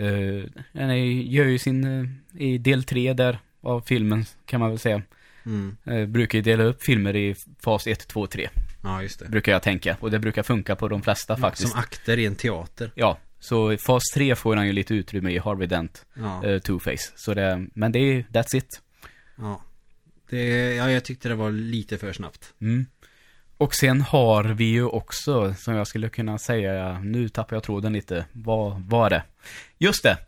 Uh, 0.00 0.44
den 0.72 0.90
är, 0.90 0.94
gör 1.22 1.44
ju 1.44 1.58
sin, 1.58 1.84
eh, 1.84 2.42
i 2.42 2.58
del 2.58 2.84
tre 2.84 3.12
där 3.12 3.38
av 3.60 3.80
filmen, 3.80 4.24
kan 4.46 4.60
man 4.60 4.70
väl 4.70 4.78
säga. 4.78 5.02
Mm. 5.46 5.76
Uh, 5.88 6.06
brukar 6.06 6.38
ju 6.38 6.42
dela 6.42 6.64
upp 6.64 6.82
filmer 6.82 7.16
i 7.16 7.34
fas 7.60 7.86
1, 7.86 8.08
2, 8.08 8.26
3. 8.26 8.48
Ja, 8.82 9.02
just 9.02 9.18
det. 9.20 9.28
Brukar 9.28 9.52
jag 9.52 9.62
tänka. 9.62 9.96
Och 10.00 10.10
det 10.10 10.18
brukar 10.18 10.42
funka 10.42 10.76
på 10.76 10.88
de 10.88 11.02
flesta 11.02 11.36
faktiskt. 11.36 11.68
Som 11.70 11.80
akter 11.80 12.18
i 12.18 12.26
en 12.26 12.34
teater. 12.36 12.90
Ja, 12.94 13.18
så 13.48 13.72
i 13.72 13.76
fas 13.78 14.02
3 14.14 14.34
får 14.34 14.56
han 14.56 14.66
ju 14.66 14.72
lite 14.72 14.94
utrymme 14.94 15.30
i 15.30 15.38
Harvey 15.38 15.66
Dent, 15.66 16.06
Ja, 16.14 16.44
eh, 16.44 16.58
Two-Face. 16.60 17.12
Så 17.16 17.34
det, 17.34 17.66
men 17.74 17.92
det 17.92 17.98
är, 17.98 18.22
that's 18.22 18.56
it. 18.56 18.82
ja. 19.38 19.60
Det, 20.30 20.74
ja, 20.74 20.90
jag 20.90 21.04
tyckte 21.04 21.28
det 21.28 21.34
var 21.34 21.50
lite 21.50 21.98
för 21.98 22.12
snabbt. 22.12 22.54
Mm. 22.60 22.86
Och 23.56 23.74
sen 23.74 24.00
har 24.00 24.44
vi 24.44 24.64
ju 24.64 24.84
också, 24.84 25.54
som 25.54 25.74
jag 25.74 25.86
skulle 25.86 26.08
kunna 26.08 26.38
säga, 26.38 26.98
nu 27.00 27.28
tappar 27.28 27.56
jag 27.56 27.62
tråden 27.62 27.92
lite, 27.92 28.24
vad 28.32 28.82
var 28.82 29.10
det? 29.10 29.22
Just 29.78 30.02
det! 30.02 30.18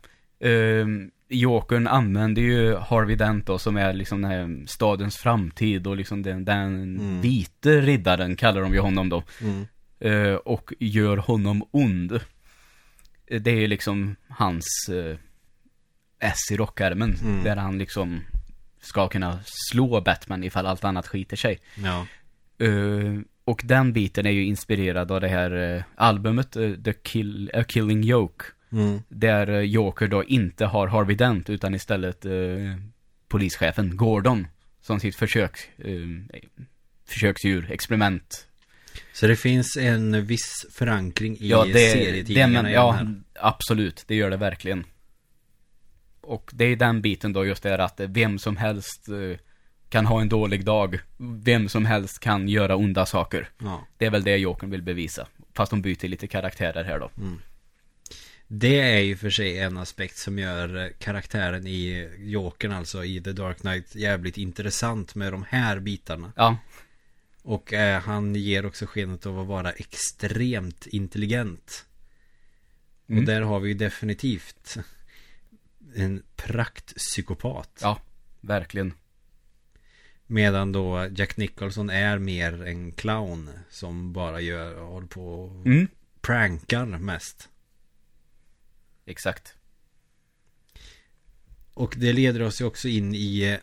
Uh, 0.49 0.87
Jokern 1.29 1.87
använder 1.87 2.41
ju 2.41 2.75
Harvey 2.75 3.15
Dent 3.15 3.45
då, 3.47 3.57
som 3.59 3.77
är 3.77 3.93
liksom 3.93 4.21
den 4.21 4.31
här 4.31 4.67
stadens 4.67 5.17
framtid 5.17 5.87
och 5.87 5.97
liksom 5.97 6.23
den, 6.23 6.45
den 6.45 6.97
Mm. 6.99 7.21
vite 7.21 7.81
riddaren 7.81 8.35
kallar 8.35 8.61
de 8.61 8.73
ju 8.73 8.79
honom 8.79 9.09
då. 9.09 9.23
Mm. 9.41 9.65
Eh, 9.99 10.33
och 10.35 10.73
gör 10.79 11.17
honom 11.17 11.63
ond. 11.71 12.19
Eh, 13.27 13.41
Det 13.41 13.51
är 13.51 13.59
ju 13.59 13.67
liksom 13.67 14.15
hans 14.27 14.89
uh, 14.89 15.15
S 16.19 16.51
i 16.51 16.57
rockärmen. 16.57 17.15
Mm. 17.23 17.43
Där 17.43 17.55
han 17.55 17.77
liksom 17.77 18.21
ska 18.81 19.07
kunna 19.07 19.39
slå 19.43 20.01
Batman 20.01 20.43
ifall 20.43 20.65
allt 20.65 20.83
annat 20.83 21.07
skiter 21.07 21.37
sig. 21.37 21.59
Ja. 21.75 22.07
Eh, 22.65 23.19
och 23.43 23.61
den 23.63 23.93
biten 23.93 24.25
är 24.25 24.31
ju 24.31 24.45
inspirerad 24.45 25.11
av 25.11 25.21
det 25.21 25.27
här 25.27 25.75
eh, 25.75 25.83
albumet, 25.95 26.55
eh, 26.55 26.71
The 26.71 26.93
Kill, 26.93 27.51
A 27.53 27.63
Killing 27.63 28.03
Joke. 28.03 28.45
Mm. 28.71 29.01
Där 29.09 29.47
eh, 29.49 29.59
Joker 29.59 30.07
då 30.07 30.23
inte 30.23 30.65
har 30.65 30.87
Harvey 30.87 31.15
Dent 31.15 31.49
utan 31.49 31.75
istället 31.75 32.25
uh, 32.25 32.75
polischefen 33.27 33.97
Gordon. 33.97 34.47
Som 34.81 34.99
sitt 34.99 35.15
försök, 35.15 35.57
uh, 35.85 36.23
försöksdjur, 37.05 37.71
experiment. 37.71 38.46
Så 39.13 39.27
det 39.27 39.35
finns 39.35 39.77
en 39.77 40.25
viss 40.25 40.65
förankring 40.71 41.37
i 41.39 41.47
Ja, 41.49 41.65
det, 41.65 41.73
serietidningarna 41.91 42.71
ja, 42.71 42.95
den 42.97 43.07
här. 43.07 43.47
absolut, 43.47 44.03
det 44.07 44.15
gör 44.15 44.29
det 44.29 44.37
verkligen. 44.37 44.83
Och 46.21 46.51
det 46.53 46.65
är 46.65 46.75
den 46.75 47.01
biten 47.01 47.33
då 47.33 47.45
just 47.45 47.63
det 47.63 47.69
här 47.69 47.79
att 47.79 47.99
vem 47.99 48.39
som 48.39 48.57
helst 48.57 49.07
eh, 49.09 49.39
kan 49.89 50.05
ha 50.05 50.21
en 50.21 50.29
dålig 50.29 50.65
dag. 50.65 50.99
Vem 51.17 51.69
som 51.69 51.85
helst 51.85 52.19
kan 52.19 52.47
göra 52.47 52.75
onda 52.75 53.05
saker. 53.05 53.49
Ja. 53.57 53.87
Det 53.97 54.05
är 54.05 54.09
väl 54.09 54.23
det 54.23 54.37
Jokern 54.37 54.69
vill 54.69 54.81
bevisa. 54.81 55.27
Fast 55.53 55.69
de 55.69 55.81
byter 55.81 56.07
lite 56.07 56.27
karaktärer 56.27 56.83
här 56.83 56.99
då. 56.99 57.11
Det 58.47 58.79
är 58.79 58.99
ju 58.99 59.17
för 59.17 59.29
sig 59.29 59.59
en 59.59 59.77
aspekt 59.77 60.17
som 60.17 60.39
gör 60.39 60.83
eh, 60.83 60.87
karaktären 60.99 61.67
i 61.67 62.09
Jokern, 62.19 62.71
alltså 62.71 63.03
i 63.05 63.21
The 63.21 63.31
Dark 63.31 63.57
Knight, 63.57 63.95
jävligt 63.95 64.37
intressant 64.37 65.15
med 65.15 65.33
de 65.33 65.45
här 65.49 65.79
bitarna. 65.79 66.33
Ja, 66.35 66.57
Och 67.47 67.73
eh, 67.73 68.01
han 68.01 68.35
ger 68.35 68.65
också 68.65 68.85
skenet 68.85 69.25
av 69.25 69.39
att 69.39 69.47
vara 69.47 69.71
extremt 69.71 70.87
intelligent. 70.87 71.85
Mm. 73.07 73.19
Och 73.19 73.25
där 73.25 73.41
har 73.41 73.59
vi 73.59 73.67
ju 73.69 73.73
definitivt 73.73 74.77
en 75.95 76.23
praktpsykopat. 76.35 77.79
ja, 77.81 78.01
verkligen. 78.41 78.93
Medan 80.25 80.71
då 80.71 81.07
Jack 81.15 81.37
Nicholson 81.37 81.89
är 81.89 82.17
mer 82.19 82.63
en 82.63 82.91
clown 82.91 83.49
som 83.69 84.13
bara 84.13 84.41
gör, 84.41 84.81
håller 84.81 85.07
på 85.07 85.43
och 85.43 85.65
Mm. 85.65 85.87
prankar 86.21 86.85
mest. 86.85 87.49
Exakt. 89.05 89.55
Och 91.73 91.95
det 91.97 92.13
leder 92.13 92.41
oss 92.41 92.61
ju 92.61 92.65
också 92.65 92.87
in 92.87 93.15
i 93.15 93.41
eh, 93.41 93.59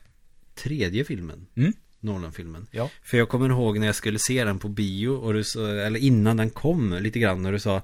tredje 0.55 1.05
filmen. 1.05 1.47
Mm. 1.55 1.73
Nolan-filmen. 2.05 2.67
Ja. 2.71 2.91
För 3.03 3.19
jag 3.19 3.29
kommer 3.29 3.49
ihåg 3.51 3.79
när 3.79 3.87
jag 3.87 3.95
skulle 3.97 4.19
se 4.19 4.45
den 4.45 4.59
på 4.59 4.69
bio 4.69 5.09
och 5.09 5.33
du 5.35 5.45
sa, 5.45 5.69
eller 5.69 6.01
innan 6.01 6.37
den 6.37 6.51
kom 6.51 6.95
lite 7.01 7.19
grann 7.19 7.43
när 7.43 7.53
du 7.53 7.59
sa 7.59 7.83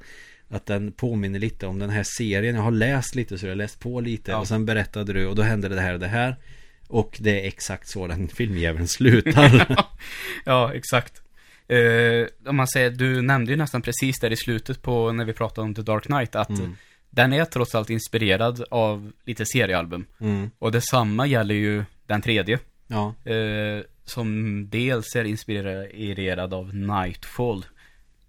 att 0.48 0.66
den 0.66 0.92
påminner 0.92 1.38
lite 1.38 1.66
om 1.66 1.78
den 1.78 1.90
här 1.90 2.02
serien. 2.02 2.54
Jag 2.54 2.62
har 2.62 2.70
läst 2.70 3.14
lite 3.14 3.38
så 3.38 3.46
jag 3.46 3.50
har 3.50 3.56
läst 3.56 3.80
på 3.80 4.00
lite 4.00 4.30
Ja. 4.30 4.38
och 4.38 4.48
sen 4.48 4.66
berättade 4.66 5.12
du 5.12 5.26
och 5.26 5.36
då 5.36 5.42
hände 5.42 5.68
det 5.68 5.80
här 5.80 5.94
och 5.94 6.00
det 6.00 6.08
här. 6.08 6.36
Och 6.88 7.16
det 7.20 7.40
är 7.42 7.46
exakt 7.48 7.88
så 7.88 8.06
den 8.06 8.28
filmjäveln 8.34 8.88
slutar. 8.88 9.76
Ja, 10.44 10.74
exakt. 10.74 11.22
Eh, 11.68 12.26
om 12.46 12.56
man 12.56 12.68
säger, 12.68 12.90
du 12.90 13.22
nämnde 13.22 13.50
ju 13.50 13.56
nästan 13.56 13.82
precis 13.82 14.20
där 14.20 14.32
i 14.32 14.36
slutet 14.36 14.82
på 14.82 15.12
när 15.12 15.24
vi 15.24 15.32
pratade 15.32 15.64
om 15.64 15.74
The 15.74 15.82
Dark 15.82 16.04
Knight 16.04 16.34
att 16.36 16.48
Mm. 16.50 16.76
den 17.10 17.32
är 17.32 17.44
trots 17.44 17.74
allt 17.74 17.90
inspirerad 17.90 18.64
av 18.70 19.12
lite 19.24 19.44
seriealbum. 19.46 20.04
Mm. 20.20 20.50
Och 20.58 20.72
detsamma 20.72 21.26
gäller 21.26 21.54
ju 21.54 21.84
den 22.06 22.22
tredje. 22.22 22.58
Ja. 22.86 23.14
Eh, 23.24 23.82
som 24.04 24.66
dels 24.70 25.16
är 25.16 25.24
inspirerad 25.24 26.54
av 26.54 26.74
Nightfall. 26.74 27.64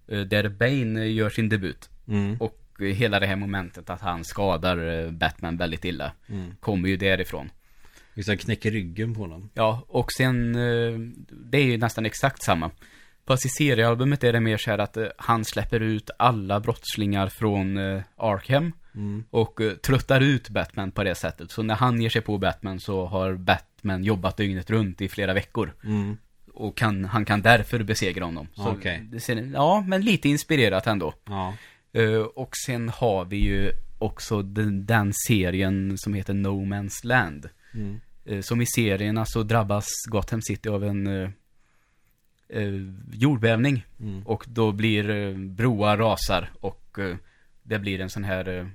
Eh, 0.08 0.20
där 0.20 0.48
Bane 0.48 1.06
gör 1.06 1.30
sin 1.30 1.48
debut. 1.48 1.90
Mm. 2.08 2.36
Och 2.40 2.60
eh, 2.80 2.86
hela 2.86 3.20
det 3.20 3.26
här 3.26 3.36
momentet 3.36 3.90
att 3.90 4.00
han 4.00 4.24
skadar 4.24 5.04
eh, 5.04 5.10
Batman 5.10 5.56
väldigt 5.56 5.84
illa. 5.84 6.12
Mm. 6.28 6.54
Kommer 6.60 6.88
ju 6.88 6.96
därifrån. 6.96 7.50
Det, 8.14 8.36
knäcker 8.36 8.70
ryggen 8.70 9.14
på 9.14 9.26
dem. 9.26 9.50
Ja, 9.54 9.84
och 9.88 10.12
sen, 10.12 10.54
eh, 10.54 10.98
det 11.28 11.58
är 11.58 11.64
ju 11.64 11.78
nästan 11.78 12.06
exakt 12.06 12.42
samma. 12.42 12.70
Fast 13.26 13.46
i 13.46 13.48
seriealbumet 13.48 14.24
är 14.24 14.32
det 14.32 14.40
mer 14.40 14.56
så 14.56 14.70
här 14.70 14.78
att 14.78 14.96
eh, 14.96 15.06
han 15.16 15.44
släpper 15.44 15.80
ut 15.80 16.10
alla 16.18 16.60
brottslingar 16.60 17.28
från 17.28 17.76
eh, 17.78 18.02
Arkham. 18.16 18.72
Mm. 18.94 19.24
Och 19.30 19.60
eh, 19.60 19.72
tröttar 19.72 20.20
ut 20.20 20.48
Batman 20.48 20.90
på 20.90 21.04
det 21.04 21.14
sättet. 21.14 21.50
Så 21.50 21.62
när 21.62 21.74
han 21.74 22.00
ger 22.00 22.10
sig 22.10 22.22
på 22.22 22.38
Batman 22.38 22.80
så 22.80 23.06
har 23.06 23.34
Batman 23.34 24.04
jobbat 24.04 24.36
dygnet 24.36 24.70
runt 24.70 25.00
i 25.00 25.08
flera 25.08 25.34
veckor. 25.34 25.72
Mm. 25.84 26.16
Och 26.54 26.76
kan, 26.76 27.04
han 27.04 27.24
kan 27.24 27.42
därför 27.42 27.82
besegra 27.82 28.24
honom. 28.24 28.48
Så 28.54 28.68
Okej. 28.68 29.08
det 29.10 29.28
ja, 29.52 29.84
men 29.86 30.00
lite 30.00 30.28
inspirerat 30.28 30.86
ändå. 30.86 31.14
Ja. 31.24 31.54
Eh, 31.92 32.14
och 32.14 32.50
sen 32.66 32.88
har 32.88 33.24
vi 33.24 33.36
ju 33.36 33.72
också 33.98 34.42
den, 34.42 34.86
den 34.86 35.12
serien 35.28 35.98
som 35.98 36.14
heter 36.14 36.34
No 36.34 36.64
Man's 36.64 37.06
Land. 37.06 37.48
Mm. 37.74 38.00
Eh, 38.24 38.40
som 38.40 38.60
i 38.60 38.66
serierna 38.66 39.26
så 39.26 39.42
drabbas 39.42 39.86
Gotham 40.10 40.42
City 40.42 40.68
av 40.68 40.84
en 40.84 41.32
jordbävning. 43.12 43.86
Mm. 44.00 44.26
Och 44.26 44.44
då 44.48 44.72
blir 44.72 45.34
broar 45.34 45.96
rasar 45.96 46.50
och 46.60 46.98
det 47.72 47.78
blir 47.78 48.00
en 48.00 48.10
sån 48.10 48.24
här 48.24 48.58
eh, 48.58 48.66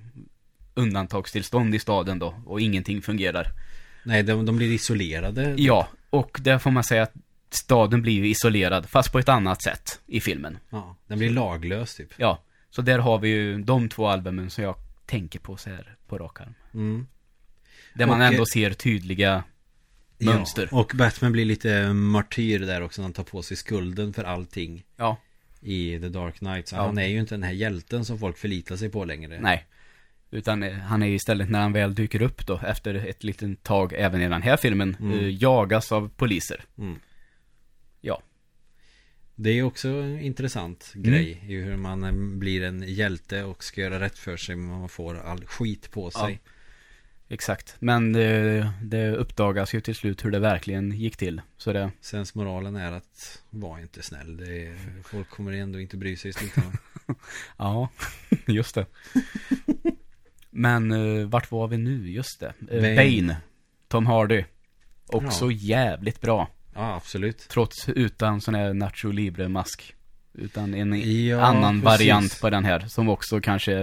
undantagstillstånd 0.73 1.75
i 1.75 1.79
staden 1.79 2.19
då. 2.19 2.35
Och 2.45 2.61
ingenting 2.61 3.01
fungerar. 3.01 3.51
Nej, 4.03 4.23
de, 4.23 4.45
de 4.45 4.57
blir 4.57 4.71
isolerade. 4.71 5.55
Ja, 5.57 5.87
och 6.09 6.39
där 6.41 6.59
får 6.59 6.71
man 6.71 6.83
säga 6.83 7.03
att 7.03 7.13
staden 7.49 8.01
blir 8.01 8.13
ju 8.13 8.27
isolerad, 8.27 8.89
fast 8.89 9.11
på 9.11 9.19
ett 9.19 9.29
annat 9.29 9.61
sätt 9.61 9.99
i 10.05 10.19
filmen. 10.21 10.57
Ja, 10.69 10.95
den 11.07 11.19
blir 11.19 11.29
laglös 11.29 11.95
typ. 11.95 12.13
Ja, 12.17 12.43
så 12.69 12.81
där 12.81 12.99
har 12.99 13.19
vi 13.19 13.29
ju 13.29 13.61
de 13.61 13.89
två 13.89 14.07
albumen 14.07 14.49
som 14.49 14.63
jag 14.63 14.75
tänker 15.05 15.39
på 15.39 15.57
så 15.57 15.69
här 15.69 15.95
på 16.07 16.17
rak 16.17 16.41
arm. 16.41 16.53
Mm. 16.73 17.07
Där 17.93 18.05
man 18.05 18.21
Och, 18.21 18.27
ändå 18.27 18.41
eh, 18.41 18.45
ser 18.45 18.71
tydliga 18.73 19.43
mönster. 20.17 20.67
Ja, 20.71 20.77
och 20.77 20.91
Batman 20.95 21.31
blir 21.31 21.45
lite 21.45 21.93
martyr 21.93 22.59
där 22.59 22.81
också 22.81 23.01
när 23.01 23.05
han 23.05 23.13
tar 23.13 23.23
på 23.23 23.41
sig 23.41 23.57
skulden 23.57 24.13
för 24.13 24.23
allting 24.23 24.83
Ja, 24.95 25.17
i 25.61 25.99
The 25.99 26.09
Dark 26.09 26.35
Knight. 26.37 26.67
Så 26.67 26.75
Ja. 26.75 26.85
han 26.85 26.97
är 26.97 27.07
ju 27.07 27.19
inte 27.19 27.33
den 27.35 27.43
här 27.43 27.51
hjälten 27.51 28.05
som 28.05 28.19
folk 28.19 28.37
förlitar 28.37 28.75
sig 28.75 28.89
på 28.89 29.05
längre. 29.05 29.39
nej. 29.41 29.65
Utan 30.31 30.63
eh, 30.63 30.73
han 30.73 31.03
är 31.03 31.07
istället 31.07 31.49
när 31.49 31.59
han 31.61 31.73
väl 31.73 31.95
dyker 31.95 32.21
upp 32.21 32.47
då, 32.47 32.59
efter 32.65 32.93
ett 32.95 33.23
litet 33.23 33.63
tag, 33.63 33.93
även 33.93 34.21
i 34.21 34.29
den 34.29 34.41
här 34.41 34.57
filmen, 34.57 34.97
Mm. 34.99 35.19
eh, 35.19 35.29
jagas 35.43 35.91
av 35.91 36.09
poliser. 36.09 36.63
Mm. 36.77 36.99
Ja. 38.01 38.21
Det 39.35 39.49
är 39.49 39.63
också 39.63 39.87
en 39.89 40.19
intressant 40.19 40.91
Mm. 40.95 41.09
grej 41.11 41.43
i 41.47 41.55
hur 41.55 41.75
man 41.77 42.03
eh, 42.03 42.11
blir 42.37 42.63
en 42.63 42.83
hjälte 42.87 43.43
och 43.43 43.63
ska 43.63 43.81
göra 43.81 43.99
rätt 43.99 44.17
för 44.17 44.37
sig 44.37 44.55
men 44.55 44.79
man 44.79 44.89
får 44.89 45.15
all 45.19 45.45
skit 45.45 45.91
på 45.91 46.11
sig. 46.11 46.39
Exakt. 47.29 47.75
Men 47.79 48.13
det, 48.13 48.71
det 48.83 49.11
uppdagas 49.11 49.73
ju 49.73 49.81
till 49.81 49.95
slut 49.95 50.25
hur 50.25 50.31
det 50.31 50.39
verkligen 50.39 50.91
gick 50.91 51.17
till. 51.17 51.41
Så 51.57 51.73
det, 51.73 51.91
Sensmoralen 52.01 52.75
är 52.75 52.91
att 52.91 53.41
var 53.49 53.79
inte 53.79 54.03
snäll. 54.03 54.37
Det 54.37 54.65
är, 54.67 54.75
folk 55.03 55.29
kommer 55.29 55.51
ändå 55.53 55.79
inte 55.79 55.97
bry 55.97 56.15
sig 56.17 56.29
i 56.29 56.33
slutändan. 56.33 56.77
ja, 57.57 57.89
just 58.47 58.75
det. 58.75 58.85
Men 60.49 60.91
eh, 60.91 61.27
vart 61.27 61.51
var 61.51 61.67
vi 61.67 61.77
nu? 61.77 62.09
Just 62.11 62.39
det. 62.39 62.53
Eh, 62.71 62.81
Bane. 62.81 62.95
Bane. 62.95 63.37
Tom 63.87 64.05
Hardy. 64.05 64.43
Också 65.07 65.45
Ja. 65.45 65.51
jävligt 65.51 66.21
bra. 66.21 66.49
Ja, 66.75 66.95
absolut. 66.95 67.47
Trots 67.49 67.89
utan 67.89 68.41
sån 68.41 68.55
här 68.55 68.73
Nacho 68.73 69.11
Libre-mask. 69.11 69.95
Utan 70.33 70.73
en 70.73 71.25
Ja, 71.27 71.41
annan 71.41 71.73
precis. 71.81 71.83
variant 71.85 72.41
på 72.41 72.49
den 72.49 72.65
här. 72.65 72.79
Som 72.79 73.09
också 73.09 73.41
kanske 73.41 73.73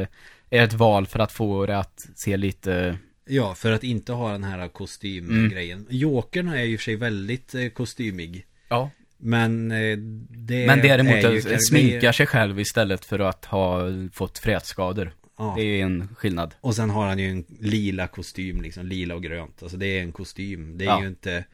är 0.50 0.62
ett 0.64 0.72
val 0.72 1.06
för 1.06 1.18
att 1.18 1.32
få 1.32 1.66
det 1.66 1.78
att 1.78 2.00
se 2.16 2.36
lite... 2.36 2.98
Ja, 3.26 3.54
för 3.54 3.72
att 3.72 3.84
inte 3.84 4.12
ha 4.12 4.32
den 4.32 4.44
här 4.44 4.54
Mm. 4.58 4.68
kostymgrejen. 4.68 5.86
Jokern 5.90 6.48
är 6.48 6.62
ju 6.64 6.74
och 6.74 6.80
för 6.80 6.84
sig 6.84 6.96
väldigt 6.96 7.54
eh, 7.54 7.68
kostymig. 7.68 8.46
Ja. 8.68 8.90
Men 9.18 9.70
eh, 9.70 9.96
det 10.28 10.66
Men 10.66 10.78
däremot 10.80 11.14
är 11.14 11.32
ju 11.32 11.54
att 11.54 11.66
sminka 11.66 12.12
sig 12.12 12.26
själv 12.26 12.60
istället 12.60 13.04
för 13.04 13.18
att 13.18 13.44
ha 13.44 13.80
fått 14.12 14.38
frätskador. 14.38 15.12
Ja. 15.38 15.54
Det 15.56 15.62
är 15.62 15.82
en 15.84 16.08
skillnad. 16.16 16.54
Och 16.60 16.74
sen 16.76 16.90
har 16.90 17.06
han 17.06 17.18
ju 17.18 17.30
en 17.30 17.44
lila 17.60 18.06
kostym 18.06 18.62
liksom, 18.62 18.86
lila 18.86 19.14
och 19.14 19.22
grönt. 19.22 19.62
Alltså 19.62 19.76
det 19.76 19.86
är 19.86 20.02
en 20.02 20.12
kostym. 20.12 20.78
Det 20.78 20.84
är 20.84 20.88
Ja. 20.88 21.00
ju 21.02 21.08
inte 21.08 21.44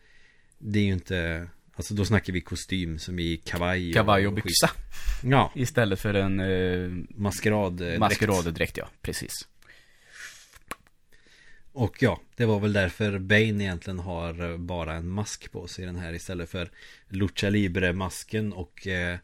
Det 0.59 0.79
är 0.79 0.83
ju 0.85 0.93
inte 0.93 1.49
Alltså 1.77 1.95
då 1.95 2.05
snackar 2.05 2.33
vi 2.33 2.41
kostym 2.41 2.99
som 2.99 3.18
i 3.18 3.37
kavaj 3.45 3.93
Kavaj 3.93 4.27
och 4.27 4.35
skit. 4.35 4.45
byxa. 4.45 4.71
Ja, 5.23 5.53
Istället 5.55 6.01
för 6.01 6.14
en 6.14 6.41
eh, 6.41 6.91
maskerad 7.16 7.81
eh, 7.93 7.99
maskeraddräkt, 7.99 8.77
ja. 8.77 8.89
Precis. 9.03 9.33
Och 11.73 12.03
ja, 12.03 12.21
det 12.37 12.47
var 12.47 12.61
väl 12.61 12.73
därför 12.73 13.18
Bane 13.18 13.41
egentligen 13.64 13.99
har 13.99 14.51
eh, 14.51 14.57
bara 14.57 14.95
en 14.95 15.09
mask 15.09 15.53
på 15.53 15.66
sig 15.66 15.85
i 15.85 15.87
den 15.87 15.97
här 15.97 16.12
istället 16.12 16.51
för 16.51 16.71
Lucha 17.09 17.51
Libre-masken 17.51 18.53
och 18.53 18.87
eh, 18.87 19.18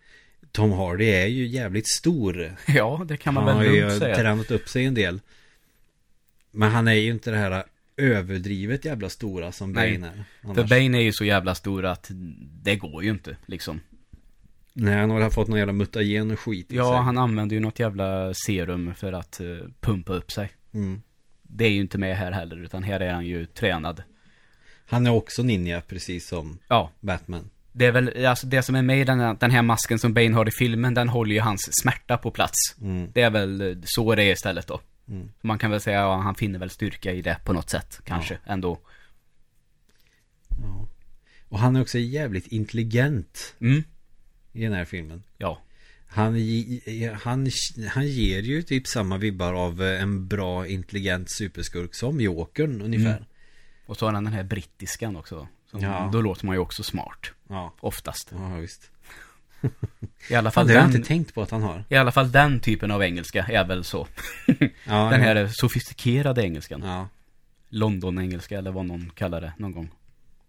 Tom 0.52 0.72
Hardy 0.72 1.04
är 1.04 1.26
ju 1.26 1.46
jävligt 1.46 1.88
stor. 1.88 2.56
Ja, 2.66 3.02
det 3.08 3.16
kan 3.16 3.34
man 3.34 3.44
han 3.44 3.56
har 3.56 3.64
väl 3.64 3.74
ju 3.74 3.80
lugnt 3.80 3.98
säga. 3.98 4.16
tränat 4.16 4.50
upp 4.50 4.68
sig 4.68 4.84
en 4.84 4.94
del. 4.94 5.20
Men 6.50 6.70
han 6.70 6.88
är 6.88 6.92
ju 6.92 7.10
inte 7.10 7.30
det 7.30 7.36
här 7.36 7.64
överdrivet 7.96 8.84
jävla 8.84 9.08
stora 9.08 9.52
som 9.52 9.72
Nej, 9.72 9.98
Bane 9.98 10.06
är. 10.12 10.24
För 10.42 10.50
Annars. 10.60 10.70
Bane 10.70 10.98
är 10.98 11.02
ju 11.02 11.12
så 11.12 11.24
jävla 11.24 11.54
stor 11.54 11.84
att 11.84 12.10
det 12.62 12.76
går 12.76 13.04
ju 13.04 13.10
inte, 13.10 13.36
liksom. 13.46 13.80
Nej, 14.72 14.94
han 14.94 15.10
har 15.10 15.30
fått 15.30 15.48
någon 15.48 15.58
jävla 15.58 15.72
mutagen 15.72 16.30
och 16.30 16.40
skit 16.40 16.72
i 16.72 16.76
Ja, 16.76 16.84
sig. 16.92 17.02
han 17.02 17.18
använder 17.18 17.56
ju 17.56 17.60
något 17.60 17.78
jävla 17.78 18.34
serum 18.34 18.94
för 18.94 19.12
att 19.12 19.40
eh, 19.40 19.46
pumpa 19.80 20.12
upp 20.12 20.32
sig. 20.32 20.50
Mm. 20.74 21.02
Det 21.48 21.64
är 21.64 21.70
ju 21.70 21.80
inte 21.80 21.98
med 21.98 22.16
här 22.16 22.32
heller, 22.32 22.56
utan 22.56 22.82
här 22.82 23.00
är 23.00 23.12
han 23.12 23.26
ju 23.26 23.46
tränad. 23.46 24.02
Han 24.86 25.06
är 25.06 25.10
också 25.10 25.42
ninja, 25.42 25.80
precis 25.80 26.28
som 26.28 26.58
Ja, 26.68 26.90
Batman. 27.00 27.50
det 27.72 27.86
är 27.86 27.92
väl, 27.92 28.26
alltså 28.26 28.46
det 28.46 28.62
som 28.62 28.74
är 28.74 28.82
med 28.82 29.00
i 29.00 29.04
den 29.04 29.20
här, 29.20 29.36
den 29.40 29.50
här 29.50 29.62
masken 29.62 29.98
som 29.98 30.14
Bane 30.14 30.34
har 30.34 30.48
i 30.48 30.50
filmen, 30.58 30.94
den 30.94 31.08
håller 31.08 31.34
ju 31.34 31.40
hans 31.40 31.68
smärta 31.82 32.16
på 32.18 32.30
plats. 32.30 32.56
Mm. 32.80 33.10
Det 33.14 33.22
är 33.22 33.30
väl 33.30 33.60
eh, 33.60 33.76
så 33.84 34.14
det 34.14 34.22
är 34.22 34.32
istället 34.32 34.66
då. 34.66 34.80
Mm. 35.08 35.28
Man 35.40 35.58
kan 35.58 35.70
väl 35.70 35.80
säga, 35.80 36.00
ja, 36.00 36.16
han 36.16 36.34
finner 36.34 36.58
väl 36.58 36.70
styrka 36.70 37.12
i 37.12 37.22
det 37.22 37.36
på 37.44 37.52
något 37.52 37.70
sätt, 37.70 38.00
kanske, 38.04 38.38
ändå. 38.46 38.78
Ja. 40.62 40.88
Och 41.48 41.58
han 41.58 41.76
är 41.76 41.80
också 41.82 41.98
jävligt 41.98 42.46
intelligent 42.46 43.54
Mm, 43.60 43.82
i 44.52 44.62
den 44.62 44.72
här 44.72 44.84
filmen. 44.84 45.22
ja. 45.38 45.62
Han, 46.08 46.34
han, 47.22 47.46
han 47.90 48.06
ger 48.06 48.42
ju 48.42 48.62
typ 48.62 48.86
samma 48.86 49.16
vibbar 49.18 49.52
av 49.54 49.82
eh, 49.82 50.02
en 50.02 50.26
bra 50.28 50.66
intelligent 50.66 51.30
superskurk 51.30 51.94
som 51.94 52.20
Jokern 52.20 52.82
ungefär. 52.82 53.10
Mm. 53.16 53.24
Och 53.86 53.96
så 53.96 54.06
har 54.06 54.12
han 54.12 54.24
den 54.24 54.32
här 54.32 54.44
brittiskan 54.44 55.16
också. 55.16 55.48
Ja. 55.72 56.10
Då 56.12 56.20
låter 56.20 56.46
man 56.46 56.54
ju 56.54 56.60
också 56.60 56.82
smart, 56.82 57.30
Ja, 57.48 57.74
oftast. 57.80 58.30
ja 58.32 58.56
visst. 58.56 58.90
I 60.30 60.34
alla 60.34 60.50
fall 60.50 60.66
det 60.66 60.72
har 60.72 60.80
jag 60.80 60.88
den, 60.90 60.96
inte 60.96 61.08
tänkt 61.08 61.34
på 61.34 61.42
att 61.42 61.50
han 61.50 61.62
har. 61.62 61.84
i 61.88 61.96
alla 61.96 62.12
fall 62.12 62.32
den 62.32 62.60
typen 62.60 62.90
av 62.90 63.02
engelska 63.02 63.46
är 63.46 63.64
väl 63.64 63.84
så. 63.84 64.06
Ja, 64.46 64.56
Den 65.10 65.20
ja. 65.20 65.26
här 65.26 65.48
sofistikerade 65.52 66.42
engelskan. 66.42 66.82
Ja, 66.84 67.08
London-engelska 67.68 68.58
eller 68.58 68.70
vad 68.72 68.86
någon 68.86 69.10
kallar 69.10 69.40
det 69.40 69.52
någon 69.58 69.72
gång. 69.72 69.90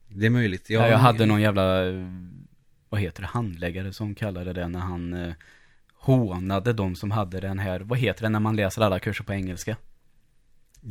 det 0.08 0.26
är 0.26 0.30
möjligt. 0.30 0.70
Ja, 0.70 0.88
jag 0.88 0.97
hade 0.97 1.26
någon 1.26 1.41
jävla, 1.41 1.88
eh, 1.88 1.93
vad 2.90 3.02
heter 3.02 3.22
det, 3.22 3.28
handläggare 3.28 3.94
som 3.94 4.16
kallade 4.16 4.54
det 4.54 4.68
när 4.68 4.80
han 4.80 5.14
eh, 5.14 5.34
hånade 5.94 6.74
de 6.74 6.96
som 6.96 7.12
hade 7.12 7.40
den 7.40 7.60
här, 7.60 7.80
vad 7.80 8.00
heter 8.00 8.24
det 8.24 8.30
när 8.30 8.40
man 8.40 8.56
läser 8.56 8.82
alla 8.82 9.00
kurser 9.00 9.24
på 9.24 9.34
engelska? 9.34 9.76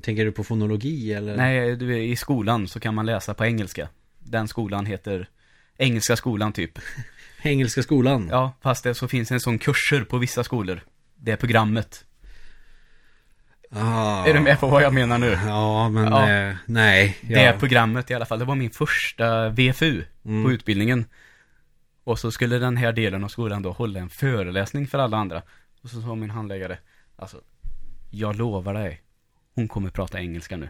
Tänker 0.03 0.25
du 0.25 0.33
på 0.33 0.45
fonologi 0.45 1.13
eller? 1.13 1.37
Nej, 1.37 1.77
du, 1.77 1.99
i 2.03 2.17
skolan 2.17 2.69
så 2.69 2.81
kan 2.81 2.95
man 2.95 3.07
läsa 3.07 3.35
på 3.35 3.45
engelska. 3.45 3.89
Den 4.19 4.49
skolan 4.49 4.87
heter 4.87 5.29
Engelska 5.79 6.17
skolan 6.17 6.53
typ. 6.53 6.79
Engelska 7.43 7.83
skolan? 7.83 8.29
Ja, 8.31 8.53
fast 8.63 8.85
det 8.85 8.95
så 8.95 9.09
finns 9.09 9.31
en 9.33 9.41
sån 9.41 9.59
kurser 9.59 10.05
på 10.05 10.19
vissa 10.19 10.45
skolor. 10.45 10.81
det 11.17 11.37
programmet. 11.37 12.05
Ah. 13.71 14.25
Är 14.27 14.35
du 14.35 14.41
med 14.41 14.61
på 14.61 14.67
vad 14.69 14.83
jag 14.83 14.95
menar 14.95 15.19
nu? 15.19 15.39
Ja, 15.47 15.89
men 15.89 16.05
Ja. 16.05 16.31
eh, 16.31 16.55
nej. 16.67 17.17
Det 17.21 17.43
Ja. 17.43 17.53
programmet 17.59 18.11
i 18.11 18.15
alla 18.15 18.27
fall, 18.27 18.39
det 18.39 18.45
var 18.45 18.55
min 18.55 18.71
första 18.71 19.49
VFU 19.49 20.03
Mm. 20.25 20.45
på 20.45 20.53
utbildningen. 20.53 21.05
Och 22.07 22.19
så 22.19 22.33
skulle 22.33 22.59
den 22.59 22.77
här 22.77 22.93
delen 22.93 23.25
av 23.25 23.29
skolan 23.29 23.63
då 23.63 23.73
hålla 23.73 24.01
en 24.01 24.11
föreläsning 24.11 24.87
för 24.87 24.99
alla 24.99 25.17
andra. 25.17 25.43
Och 25.83 25.91
så 25.91 26.03
sa 26.03 26.15
min 26.15 26.31
handläggare, 26.31 26.79
alltså, 27.17 27.41
jag 28.11 28.37
lovar 28.37 28.75
dig, 28.75 29.03
hon 29.55 29.69
kommer 29.69 29.91
prata 29.91 30.21
engelska 30.21 30.57
nu. 30.57 30.69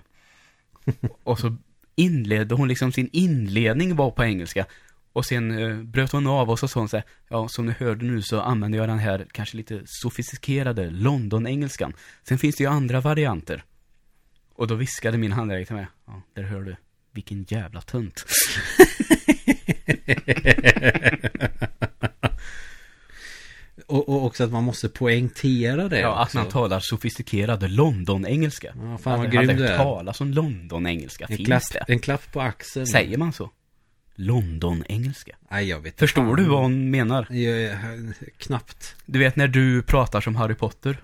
och 1.22 1.39
så 1.39 1.57
inledde 1.95 2.55
hon 2.55 2.68
liksom 2.68 2.93
sin 2.93 3.09
inledning 3.12 3.97
var 3.97 4.11
på 4.11 4.24
engelska. 4.24 4.66
Och 5.12 5.26
sen 5.26 5.59
eh, 5.59 5.76
bröt 5.76 6.12
hon 6.12 6.26
av 6.26 6.51
och 6.51 6.59
så 6.59 6.68
sa 6.68 6.80
hon 6.80 6.89
så 6.89 6.97
här, 6.97 7.07
ja 7.28 7.49
som 7.49 7.66
ni 7.66 7.72
hörde 7.72 8.05
nu 8.05 8.22
så 8.22 8.41
använder 8.41 8.78
jag 8.78 8.89
den 8.89 8.99
här 8.99 9.26
kanske 9.32 9.57
lite 9.57 9.82
sofistikerade 9.87 10.91
London-engelskan. 10.91 11.93
Sen 12.22 12.39
finns 12.39 12.57
det 12.57 12.64
ju 12.64 12.70
andra 12.70 13.01
varianter. 13.01 13.64
Och 14.55 14.66
då 14.66 14.74
viskade 14.74 15.18
min 15.18 15.32
handläggare 15.32 15.66
till 15.66 15.76
mig, 15.76 15.87
ja, 16.07 16.22
där 16.34 16.43
hör 16.43 16.62
du, 16.62 16.76
vilken 17.12 17.47
jävla 17.49 17.80
tönt. 17.80 18.24
Och, 23.89 24.09
och 24.09 24.24
också 24.24 24.45
att 24.45 24.53
man 24.53 24.64
måste 24.64 24.89
poängtera 24.89 25.89
det 25.89 26.01
Ja, 26.01 26.16
att 26.18 26.26
också. 26.26 26.39
man 26.39 26.49
talar 26.49 26.80
sofistikerad 26.80 27.70
London-engelska. 27.70 28.72
Ja, 28.82 28.99
fan 28.99 29.18
vad 29.18 29.26
Att- 29.26 29.32
grym 29.32 29.51
att 29.51 29.57
du 29.57 29.66
är. 29.66 29.76
talas 29.76 30.20
om 30.20 30.32
London-engelska, 30.32 31.26
En 31.28 31.37
finns 31.37 31.47
klapp, 31.47 31.62
det? 31.72 31.93
en 31.93 31.99
klapp 31.99 32.32
på 32.32 32.41
axeln. 32.41 32.87
Säger 32.87 33.18
man 33.18 33.32
så? 33.32 33.51
London-engelska. 34.17 35.33
Nej, 35.51 35.69
jag 35.69 35.81
vet 35.81 35.99
Förstår 35.99 36.23
fan. 36.23 36.37
du 36.37 36.45
vad 36.45 36.61
hon 36.62 36.91
menar? 36.91 37.27
Jag, 37.31 37.61
jag, 37.61 37.77
knappt. 38.39 38.95
Du 39.07 39.19
vet 39.19 39.37
när 39.37 39.49
du 39.49 39.83
pratar 39.83 40.21
som 40.21 40.37
Harry 40.37 40.55
Potter? 40.55 40.97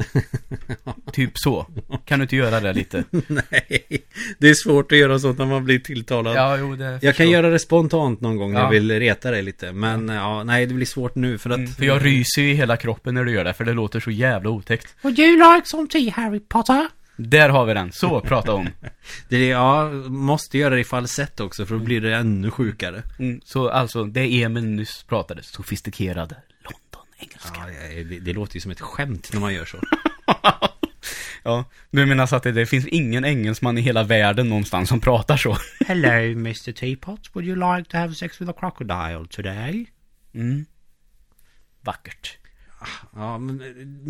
typ 1.12 1.30
så. 1.34 1.66
Kan 2.04 2.18
du 2.18 2.22
inte 2.22 2.36
göra 2.36 2.60
det 2.60 2.72
lite? 2.72 3.04
Nej, 3.26 3.82
det 4.38 4.48
är 4.50 4.54
svårt 4.54 4.92
att 4.92 4.98
göra 4.98 5.18
sånt 5.18 5.38
när 5.38 5.46
man 5.46 5.64
blir 5.64 5.78
tilltalad. 5.78 6.36
Ja, 6.36 6.56
jo, 6.56 6.76
det 6.76 6.98
Jag 7.02 7.16
kan 7.16 7.30
göra 7.30 7.50
det 7.50 7.58
spontant 7.58 8.20
någon 8.20 8.36
gång 8.36 8.52
när 8.52 8.60
Ja. 8.60 8.66
jag 8.66 8.70
vill 8.70 8.90
reta 9.00 9.30
dig 9.30 9.42
lite. 9.42 9.72
Men 9.72 10.08
ja. 10.08 10.44
nej, 10.44 10.66
det 10.66 10.74
blir 10.74 10.86
svårt 10.86 11.14
nu 11.14 11.38
för 11.38 11.50
att... 11.50 11.56
Mm, 11.56 11.70
För 11.70 11.84
jag 11.84 12.04
ryser 12.04 12.42
ju 12.42 12.50
i 12.50 12.54
hela 12.54 12.76
kroppen 12.76 13.14
när 13.14 13.24
du 13.24 13.32
gör 13.32 13.44
det, 13.44 13.54
för 13.54 13.64
det 13.64 13.72
låter 13.72 14.00
så 14.00 14.10
jävla 14.10 14.50
otäckt. 14.50 14.94
Would 15.02 15.18
you 15.18 15.54
like 15.54 15.68
some 15.68 15.88
tea, 15.88 16.12
Harry 16.12 16.40
Potter? 16.40 16.88
Där 17.16 17.48
har 17.48 17.64
vi 17.64 17.74
den, 17.74 17.92
så 17.92 18.20
prata 18.20 18.52
om. 18.52 18.68
Det 19.28 19.36
är, 19.36 19.50
ja, 19.50 19.90
måste 20.08 20.58
göra 20.58 20.74
det 20.74 20.80
i 20.80 20.84
falsett 20.84 21.40
också 21.40 21.66
för 21.66 21.74
då 21.74 21.80
blir 21.80 22.00
det 22.00 22.16
ännu 22.16 22.50
sjukare. 22.50 23.02
Mm, 23.18 23.40
så 23.44 23.68
alltså, 23.68 24.04
det 24.04 24.42
Emil 24.42 24.64
nyss 24.64 25.02
pratade, 25.02 25.42
sofistikerad 25.42 26.34
London-engelska. 26.64 27.60
Ja, 27.96 28.04
det, 28.04 28.18
det 28.18 28.32
låter 28.32 28.54
ju 28.54 28.60
som 28.60 28.70
ett 28.70 28.80
skämt 28.80 29.30
när 29.32 29.40
man 29.40 29.54
gör 29.54 29.64
så. 29.64 29.78
Ja, 31.44 31.64
du 31.90 32.06
menar 32.06 32.26
så 32.26 32.36
att 32.36 32.42
det, 32.42 32.52
det 32.52 32.66
finns 32.66 32.86
ingen 32.86 33.24
engelsman 33.24 33.78
i 33.78 33.80
hela 33.80 34.02
världen 34.02 34.48
någonstans 34.48 34.88
som 34.88 35.00
pratar 35.00 35.36
så? 35.36 35.56
Hello, 35.86 36.08
Mr. 36.08 36.72
Teapot. 36.72 37.30
Would 37.34 37.48
you 37.48 37.76
like 37.76 37.90
to 37.90 37.96
have 37.96 38.14
sex 38.14 38.40
with 38.40 38.50
a 38.50 38.54
crocodile 38.58 39.26
today? 39.30 39.86
Mm. 40.34 40.66
Vackert. 41.80 42.38
Ja, 43.14 43.38
men 43.38 43.62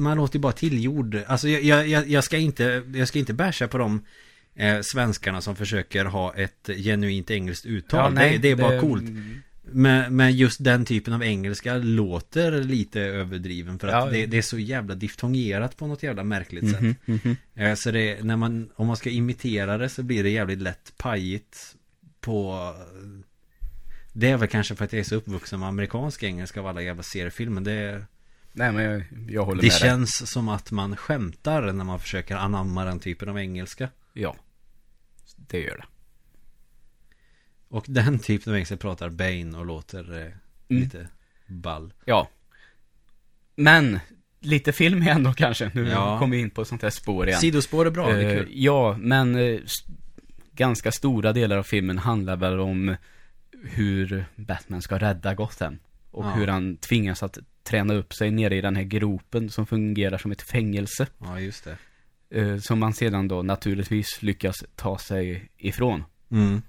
man 0.02 0.16
låter 0.16 0.36
ju 0.36 0.40
bara 0.40 0.52
tillgjord. 0.52 1.18
Alltså 1.26 1.48
jag, 1.48 1.86
jag, 1.88 2.08
jag- 2.08 2.24
ska 2.24 2.38
inte, 2.38 2.82
jag 2.94 3.08
ska 3.08 3.18
inte 3.18 3.34
basha 3.34 3.68
på 3.68 3.78
de 3.78 4.04
eh, 4.54 4.80
svenskarna 4.80 5.40
som 5.40 5.56
försöker 5.56 6.04
ha 6.04 6.34
ett 6.34 6.70
genuint 6.76 7.30
engelskt 7.30 7.66
uttal. 7.66 8.14
det, 8.14 8.38
det 8.38 8.50
är 8.50 8.56
bara 8.56 8.80
coolt. 8.80 9.04
Men, 9.74 10.16
men 10.16 10.36
just 10.36 10.64
den 10.64 10.84
typen 10.84 11.14
av 11.14 11.22
engelska 11.24 11.74
låter 11.76 12.52
lite 12.64 13.00
överdriven 13.00 13.78
för 13.78 13.88
att 13.88 13.94
Ja. 13.94 14.10
det, 14.10 14.26
det 14.26 14.38
är 14.38 14.42
så 14.42 14.58
jävla 14.58 14.94
diftongerat 14.94 15.76
på 15.76 15.86
något 15.86 16.02
jävla 16.02 16.24
märkligt 16.24 16.70
sätt. 16.70 16.80
Mhm, 16.80 16.94
mhm. 17.04 17.36
Eh, 17.54 17.74
Så 17.74 17.90
det, 17.90 18.24
när 18.24 18.36
man, 18.36 18.70
om 18.74 18.86
man 18.86 18.96
ska 18.96 19.10
imitera 19.10 19.78
det 19.78 19.88
så 19.88 20.02
blir 20.02 20.22
det 20.22 20.30
jävligt 20.30 20.62
lätt 20.62 20.92
pajigt 20.96 21.74
på 22.20 22.58
Det 24.12 24.30
är 24.30 24.36
väl 24.36 24.48
kanske 24.48 24.74
för 24.74 24.84
att 24.84 24.92
jag 24.92 25.00
är 25.00 25.04
så 25.04 25.14
uppvuxen 25.14 25.60
med 25.60 25.68
amerikansk 25.68 26.22
engelska 26.22 26.60
av 26.60 26.66
alla 26.66 26.82
jävla 26.82 27.02
seriefilmer. 27.02 27.60
Det, 27.60 28.04
Nej 28.52 28.72
men 28.72 28.84
jag, 28.84 29.02
jag 29.30 29.44
håller 29.44 29.62
det 29.62 29.66
med 29.68 29.72
dig. 29.72 29.80
känns 29.80 30.30
som 30.30 30.48
att 30.48 30.70
man 30.70 30.96
skämtar 30.96 31.72
när 31.72 31.84
man 31.84 32.00
försöker 32.00 32.36
anamma 32.36 32.84
den 32.84 33.00
typen 33.00 33.28
av 33.28 33.38
engelska. 33.38 33.88
Ja. 34.12 34.36
Det 35.36 35.60
gör 35.60 35.76
det. 35.76 35.84
Och 37.68 37.84
den 37.88 38.18
typen 38.18 38.52
av 38.52 38.56
engelska 38.56 38.76
pratar 38.76 39.08
Bane 39.10 39.58
och 39.58 39.66
låter 39.66 40.20
eh, 40.20 40.32
Mm. 40.68 40.82
lite 40.84 41.08
ball. 41.46 41.92
Ja. 42.04 42.28
Men, 43.56 43.98
lite 44.40 44.72
film 44.72 45.02
igen 45.02 45.22
då 45.22 45.32
kanske. 45.32 45.70
Nu 45.74 45.88
Ja. 45.88 46.18
kommer 46.18 46.36
vi 46.36 46.42
in 46.42 46.50
på 46.50 46.64
sånt 46.64 46.82
här 46.82 46.90
spår 46.90 47.28
igen. 47.28 47.40
Sidospår 47.40 47.86
är 47.86 47.90
bra, 47.90 48.12
det 48.12 48.24
är 48.24 48.30
Eh, 48.36 48.38
kul. 48.38 48.48
ja, 48.52 48.96
men 48.98 49.36
s- 49.36 49.84
ganska 50.52 50.92
stora 50.92 51.32
delar 51.32 51.56
av 51.58 51.62
filmen 51.62 51.98
handlar 51.98 52.36
väl 52.36 52.60
om 52.60 52.96
hur 53.62 54.24
Batman 54.36 54.82
ska 54.82 54.98
rädda 54.98 55.34
Gotham. 55.34 55.78
Och 56.10 56.24
Ja. 56.24 56.30
hur 56.30 56.46
han 56.46 56.76
tvingas 56.76 57.22
att 57.22 57.38
träna 57.62 57.94
upp 57.94 58.14
sig 58.14 58.30
nere 58.30 58.56
i 58.56 58.60
den 58.60 58.76
här 58.76 58.82
gropen 58.82 59.50
som 59.50 59.66
fungerar 59.66 60.18
som 60.18 60.32
ett 60.32 60.42
fängelse. 60.42 61.06
Ja, 61.18 61.40
just 61.40 61.64
det. 61.64 61.76
Eh, 62.40 62.58
som 62.58 62.78
man 62.78 62.92
sedan 62.92 63.28
då 63.28 63.42
naturligtvis 63.42 64.22
lyckas 64.22 64.64
ta 64.76 64.98
sig 64.98 65.48
ifrån. 65.56 66.04
Mm. 66.30 66.62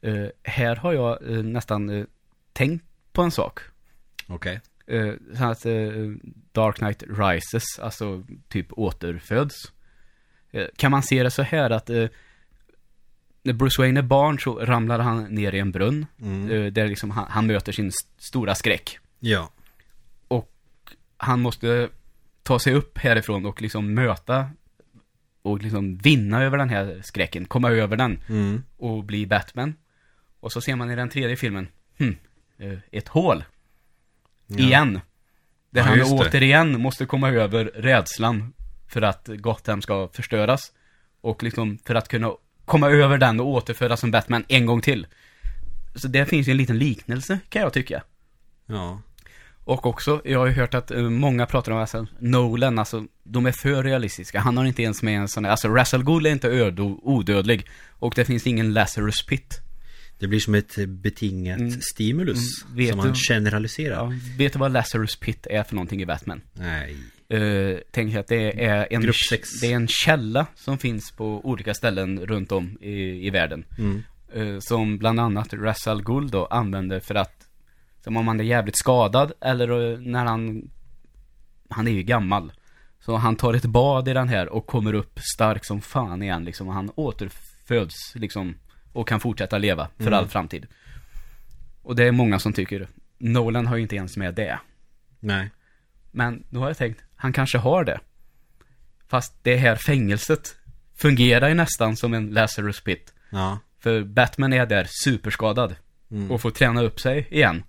Eh, 0.00 0.26
här 0.42 0.76
har 0.76 0.92
jag 0.92 1.30
eh, 1.30 1.42
nästan 1.42 2.06
tänkt 2.52 2.84
på 3.12 3.22
en 3.22 3.30
sak. 3.30 3.60
Okej. 4.26 4.60
Eh, 4.86 5.12
så 5.38 5.44
att 5.44 5.62
Dark 6.52 6.76
Knight 6.76 7.02
Rises, 7.08 7.78
alltså 7.78 8.24
typ 8.48 8.66
återföds. 8.70 9.72
Kan 10.76 10.90
man 10.90 11.02
se 11.02 11.22
det 11.22 11.30
så 11.30 11.42
här 11.42 11.70
att 11.70 11.88
när 13.42 13.52
Bruce 13.52 13.82
Wayne 13.82 14.00
är 14.00 14.02
barn 14.02 14.38
så 14.38 14.58
ramlar 14.58 14.98
han 14.98 15.24
ner 15.24 15.54
i 15.54 15.58
en 15.58 15.72
brunn. 15.72 16.06
Mm. 16.20 16.74
Där 16.74 16.88
liksom 16.88 17.10
han, 17.10 17.26
han 17.30 17.46
möter 17.46 17.72
sin 17.72 17.88
st- 17.88 18.10
stora 18.18 18.54
skräck. 18.54 18.98
Ja. 19.18 19.50
Han 21.16 21.40
måste 21.40 21.88
ta 22.42 22.58
sig 22.58 22.74
upp 22.74 22.98
härifrån 22.98 23.46
och 23.46 23.62
liksom 23.62 23.94
möta 23.94 24.50
och 25.42 25.62
liksom 25.62 25.96
vinna 25.98 26.42
över 26.42 26.58
den 26.58 26.68
här 26.70 27.00
skräcken, 27.04 27.44
komma 27.44 27.70
över 27.70 27.96
den 27.96 28.18
Mm. 28.28 28.62
och 28.76 29.04
bli 29.04 29.26
Batman. 29.26 29.74
Och 30.40 30.52
så 30.52 30.60
ser 30.60 30.76
man 30.76 30.90
i 30.90 30.96
den 30.96 31.08
tredje 31.08 31.36
filmen, 31.36 31.68
hmm, 31.98 32.16
eh, 32.58 32.78
ett 32.92 33.08
hål. 33.08 33.44
Ja. 34.46 34.58
Igen. 34.58 35.00
Där 35.70 35.80
Ja, 35.80 35.86
han 35.86 35.98
just 35.98 36.10
det. 36.10 36.16
återigen 36.16 36.80
måste 36.80 37.06
komma 37.06 37.30
över 37.30 37.64
rädslan 37.64 38.52
för 38.88 39.02
att 39.02 39.28
Gotham 39.36 39.82
ska 39.82 40.08
förstöras. 40.12 40.72
Och 41.20 41.42
liksom 41.42 41.78
för 41.78 41.94
att 41.94 42.08
kunna 42.08 42.32
komma 42.64 42.90
över 42.90 43.18
den 43.18 43.40
och 43.40 43.46
återföras 43.48 44.00
som 44.00 44.10
Batman 44.10 44.44
en 44.48 44.66
gång 44.66 44.80
till. 44.80 45.06
Så 45.94 46.08
det 46.08 46.26
finns 46.26 46.48
ju 46.48 46.50
en 46.50 46.56
liten 46.56 46.78
liknelse 46.78 47.38
kan 47.48 47.62
jag 47.62 47.72
tycka. 47.72 48.02
Ja. 48.66 49.02
Och 49.66 49.86
också, 49.86 50.22
jag 50.24 50.38
har 50.38 50.46
ju 50.46 50.52
hört 50.52 50.74
att 50.74 50.90
eh, 50.90 51.02
många 51.02 51.46
pratar 51.46 51.72
om 51.72 51.78
alltså, 51.78 52.06
Nolan, 52.18 52.78
alltså 52.78 53.04
de 53.24 53.46
är 53.46 53.52
för 53.52 53.82
realistiska. 53.82 54.40
Han 54.40 54.56
har 54.56 54.64
inte 54.64 54.82
ens 54.82 55.02
med 55.02 55.18
en 55.20 55.28
sån 55.28 55.42
där, 55.42 55.50
alltså 55.50 55.68
Russell 55.68 56.02
Gould 56.02 56.26
är 56.26 56.30
inte 56.30 56.48
ödo, 56.48 57.00
odödlig. 57.02 57.66
Och 57.90 58.12
det 58.16 58.24
finns 58.24 58.46
ingen 58.46 58.72
Lazarus 58.72 59.26
Pit. 59.26 59.60
Det 60.18 60.26
blir 60.26 60.40
som 60.40 60.54
ett 60.54 60.76
betingat 60.88 61.58
Mm. 61.58 61.80
stimulus. 61.80 62.38
Mm, 62.64 62.76
vet 62.76 62.88
som 62.88 62.96
man 62.98 63.08
du- 63.08 63.14
generaliserar. 63.28 63.94
Ja, 63.96 64.12
vet 64.38 64.52
du 64.52 64.58
vad 64.58 64.72
Lazarus 64.72 65.16
Pit 65.16 65.46
är 65.50 65.62
för 65.62 65.74
någonting 65.74 66.02
i 66.02 66.06
Batman? 66.06 66.40
Nej. 66.52 66.96
Uh, 67.34 67.78
tänk 67.90 68.16
att 68.16 68.26
det 68.28 68.64
är 68.64 68.86
en, 68.90 69.02
det 69.60 69.66
är 69.72 69.74
en 69.76 69.88
källa 69.88 70.46
som 70.54 70.78
finns 70.78 71.12
på 71.12 71.40
olika 71.46 71.74
ställen 71.74 72.26
runt 72.26 72.52
om 72.52 72.78
i, 72.80 73.26
i 73.26 73.30
världen. 73.30 73.64
Mm. 73.78 74.02
Eh, 74.34 74.58
som 74.60 74.98
bland 74.98 75.20
annat 75.20 75.52
Russell 75.52 76.02
Gould 76.02 76.30
då 76.32 76.46
använder 76.46 77.00
för 77.00 77.14
att, 77.14 77.45
som 78.06 78.16
om 78.16 78.28
han 78.28 78.40
är 78.40 78.44
jävligt 78.44 78.78
skadad 78.78 79.32
eller 79.40 79.92
eh, 79.92 79.98
när 79.98 80.24
han, 80.24 80.70
han 81.70 81.88
är 81.88 81.92
ju 81.92 82.02
gammal. 82.02 82.52
Så 83.00 83.16
han 83.16 83.36
tar 83.36 83.54
ett 83.54 83.64
bad 83.64 84.08
i 84.08 84.12
den 84.12 84.28
här 84.28 84.48
och 84.48 84.66
kommer 84.66 84.94
upp 84.94 85.18
stark 85.34 85.64
som 85.64 85.80
fan 85.80 86.22
igen 86.22 86.44
liksom. 86.44 86.68
Han 86.68 86.90
återföds 86.94 88.14
liksom 88.14 88.54
och 88.92 89.08
kan 89.08 89.20
fortsätta 89.20 89.58
leva 89.58 89.88
för 89.96 90.06
Mm. 90.06 90.14
all 90.18 90.28
framtid. 90.28 90.66
Och 91.82 91.96
det 91.96 92.04
är 92.04 92.12
många 92.12 92.38
som 92.38 92.52
tycker, 92.52 92.88
Nolan 93.18 93.66
har 93.66 93.76
ju 93.76 93.82
inte 93.82 93.96
ens 93.96 94.16
med 94.16 94.34
det. 94.34 94.58
Nej. 95.20 95.50
Men 96.10 96.44
då 96.50 96.60
har 96.60 96.66
jag 96.66 96.76
tänkt, 96.76 97.02
han 97.16 97.32
kanske 97.32 97.58
har 97.58 97.84
det. 97.84 98.00
Fast 99.08 99.34
det 99.42 99.56
här 99.56 99.76
fängelset 99.76 100.56
fungerar 100.94 101.48
ju 101.48 101.54
nästan 101.54 101.96
som 101.96 102.14
en 102.14 102.26
Lazarus 102.30 102.80
Pit. 102.80 103.14
Ja. 103.30 103.58
För 103.78 104.04
Batman 104.04 104.52
är 104.52 104.66
där 104.66 104.86
superskadad. 105.04 105.76
Mm. 106.10 106.30
Och 106.30 106.40
får 106.40 106.50
träna 106.50 106.82
upp 106.82 107.00
sig 107.00 107.26
igen. 107.30 107.62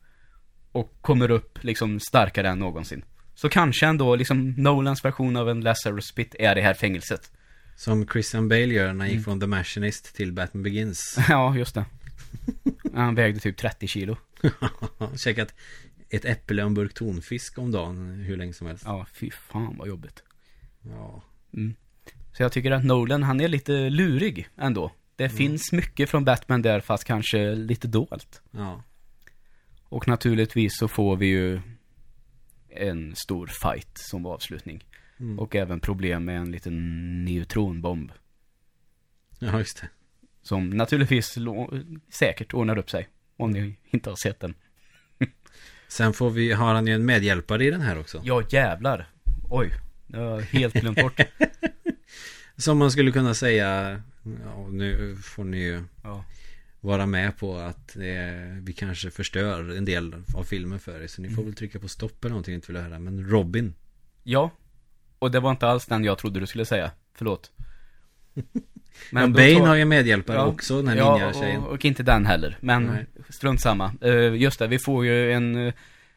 Och 0.80 0.94
kommer 1.02 1.32
upp 1.32 1.64
liksom 1.64 2.00
starkare 2.00 2.50
än 2.50 2.60
någonsin. 2.60 3.06
Så 3.36 3.50
kanske 3.50 3.86
ändå 3.86 4.16
liksom 4.16 4.54
Nolans 4.58 5.06
version 5.06 5.36
av 5.36 5.50
en 5.50 5.62
Lazarus 5.62 6.12
Pit 6.12 6.36
är 6.40 6.56
det 6.56 6.62
här 6.62 6.74
fängelset. 6.74 7.32
Som 7.76 8.08
Christian 8.08 8.50
Bale 8.50 8.66
gör 8.66 8.84
när 8.84 8.88
han 8.90 9.02
Mm. 9.02 9.14
gick 9.16 9.24
från 9.24 9.40
The 9.40 9.48
Machinist 9.48 10.16
till 10.16 10.34
Batman 10.34 10.64
Begins. 10.64 11.18
ja, 11.30 11.56
just 11.58 11.76
det. 11.76 11.86
Han 12.94 13.16
vägde 13.16 13.40
typ 13.40 13.58
30 13.58 13.88
kilo. 13.88 14.18
Käkat 15.18 15.54
ett 16.10 16.26
äpple 16.26 16.62
och 16.64 16.68
en 16.68 16.74
burk 16.74 16.94
tonfisk 16.94 17.58
om 17.58 17.72
dagen 17.72 18.24
hur 18.28 18.38
länge 18.38 18.54
som 18.54 18.68
helst. 18.68 18.84
Ja, 18.86 19.06
fy 19.14 19.32
fan 19.32 19.76
vad 19.78 19.88
jobbigt. 19.88 20.24
Ja. 20.82 21.24
Så 22.34 22.44
jag 22.44 22.52
tycker 22.52 22.72
att 22.72 22.86
Nolan, 22.86 23.24
han 23.24 23.42
är 23.42 23.48
lite 23.48 23.90
lurig 23.90 24.48
ändå. 24.58 24.92
Det 25.16 25.30
finns 25.30 25.72
mycket 25.72 26.10
från 26.10 26.26
Batman 26.26 26.62
där, 26.62 26.80
fast 26.80 27.04
kanske 27.04 27.56
lite 27.56 27.88
dolt. 27.88 28.42
Ja. 28.52 28.84
Och 29.90 30.08
naturligtvis 30.08 30.78
så 30.78 30.88
får 30.88 31.16
vi 31.16 31.26
ju 31.26 31.62
en 32.70 33.16
stor 33.16 33.48
fight 33.48 33.98
som 33.98 34.26
avslutning. 34.26 34.84
Mm. 35.20 35.40
Och 35.40 35.56
även 35.56 35.80
problem 35.80 36.26
med 36.26 36.38
en 36.38 36.52
liten 36.52 37.26
neutronbomb. 37.26 38.12
Ja, 39.40 39.60
just 39.60 39.82
det. 39.82 39.90
Som 40.42 40.70
naturligtvis 40.70 41.38
säkert 42.10 42.54
ordnar 42.54 42.78
upp 42.78 42.90
sig. 42.90 43.08
Om 43.38 43.52
ni 43.52 43.76
inte 43.90 44.10
har 44.10 44.16
sett 44.16 44.40
den. 44.40 44.54
Sen 45.88 46.14
får 46.14 46.30
vi, 46.30 46.52
har 46.52 46.74
han 46.74 46.88
ju 46.88 46.94
en 46.94 47.06
medhjälpare 47.06 47.66
i 47.66 47.72
den 47.72 47.82
här 47.82 48.00
också. 48.00 48.22
Ja 48.24 48.44
jävlar. 48.50 49.08
Oj. 49.50 49.72
Det 50.08 50.18
har 50.18 50.26
jag 50.26 50.42
helt 50.42 50.74
glömt 50.74 51.02
bort. 51.02 51.20
Som 52.58 52.78
man 52.78 52.92
skulle 52.92 53.12
kunna 53.12 53.34
säga, 53.34 54.02
ja, 54.44 54.68
nu 54.70 55.18
får 55.24 55.44
ni 55.44 55.58
ju 55.58 55.84
Ja. 56.04 56.26
Vara 56.88 57.06
med 57.06 57.38
på 57.38 57.56
att 57.58 57.96
eh, 57.96 58.02
vi 58.62 58.74
kanske 58.78 59.12
förstör 59.12 59.78
en 59.78 59.86
del 59.86 60.16
av 60.36 60.44
filmen 60.44 60.80
för 60.80 61.02
er. 61.04 61.08
Så 61.08 61.22
ni 61.22 61.30
får 61.30 61.44
väl 61.44 61.54
trycka 61.54 61.80
på 61.80 61.88
stopp 61.88 62.24
eller 62.26 62.30
någonting 62.30 62.56
inte 62.56 62.72
vill 62.72 62.82
höra. 62.82 63.00
Men 63.00 63.30
Robin. 63.30 63.74
ja. 64.24 64.52
Och 65.20 65.32
det 65.32 65.40
var 65.40 65.52
inte 65.52 65.68
alls 65.68 65.86
den 65.86 66.04
jag 66.04 66.18
trodde 66.18 66.40
du 66.40 66.48
skulle 66.48 66.66
säga. 66.66 66.92
Förlåt. 67.16 67.52
Men 69.12 69.32
då 69.34 69.38
Bane 69.38 69.54
tar- 69.60 69.68
har 69.68 69.76
ju 69.76 69.86
medhjälpare 69.86 70.38
Ja, 70.38 70.46
också, 70.46 70.78
den 70.78 70.88
här 70.88 70.96
ja, 70.96 71.18
ninja-tjejen. 71.18 71.62
och, 71.64 71.72
och 71.72 71.86
inte 71.86 72.04
den 72.04 72.26
heller. 72.26 72.58
Men 72.62 72.86
Nej. 72.86 73.06
strunt 73.30 73.62
samma. 73.62 73.92
Uh, 74.06 74.36
just 74.38 74.60
det, 74.60 74.68
vi 74.68 74.80
får 74.80 75.06
ju 75.06 75.32
en... 75.32 75.56
Uh, 75.56 75.74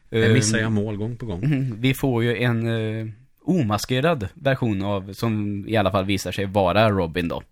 Jag 0.09 0.33
missar 0.33 0.57
jag 0.59 0.71
mål 0.71 0.97
gång 0.97 1.17
på 1.17 1.25
gång. 1.25 1.39
Mhm, 1.45 1.75
Vi 1.81 1.93
får 1.93 2.23
ju 2.23 2.37
en 2.37 2.67
uh, 2.67 3.09
omaskerad 3.41 4.27
version 4.33 4.81
av, 4.81 5.13
som 5.13 5.65
i 5.67 5.77
alla 5.77 5.91
fall 5.91 6.05
visar 6.05 6.31
sig 6.31 6.45
vara 6.45 6.89
Robin 6.89 7.27
då. 7.27 7.43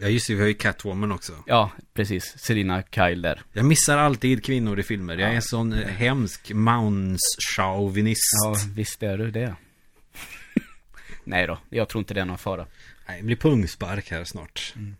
Ja 0.00 0.08
just 0.08 0.26
det, 0.26 0.34
vi 0.34 0.40
har 0.40 0.48
ju 0.48 0.54
Catwoman 0.54 1.12
också. 1.12 1.32
Ja, 1.46 1.70
precis. 1.94 2.24
Selina 2.38 2.82
Kyle 2.82 3.22
där. 3.22 3.42
Jag 3.52 3.64
missar 3.64 3.98
alltid 3.98 4.44
kvinnor 4.44 4.78
i 4.78 4.82
filmer. 4.82 5.16
Jag 5.16 5.30
är 5.30 5.34
en 5.34 5.42
sån 5.42 5.72
eh, 5.72 5.88
hemsk 5.88 6.52
manschauvinist. 6.52 8.20
Ja, 8.44 8.56
visst 8.74 9.02
är 9.02 9.18
du 9.18 9.30
det. 9.30 9.54
Nej 11.24 11.46
då, 11.46 11.58
jag 11.70 11.88
tror 11.88 12.00
inte 12.00 12.14
det 12.14 12.20
är 12.20 12.24
någon 12.24 12.38
fara. 12.38 12.66
Nej, 13.08 13.18
det 13.20 13.26
blir 13.26 13.36
pungspark 13.36 14.10
här 14.10 14.24
snart. 14.24 14.72
Mm. 14.76 14.96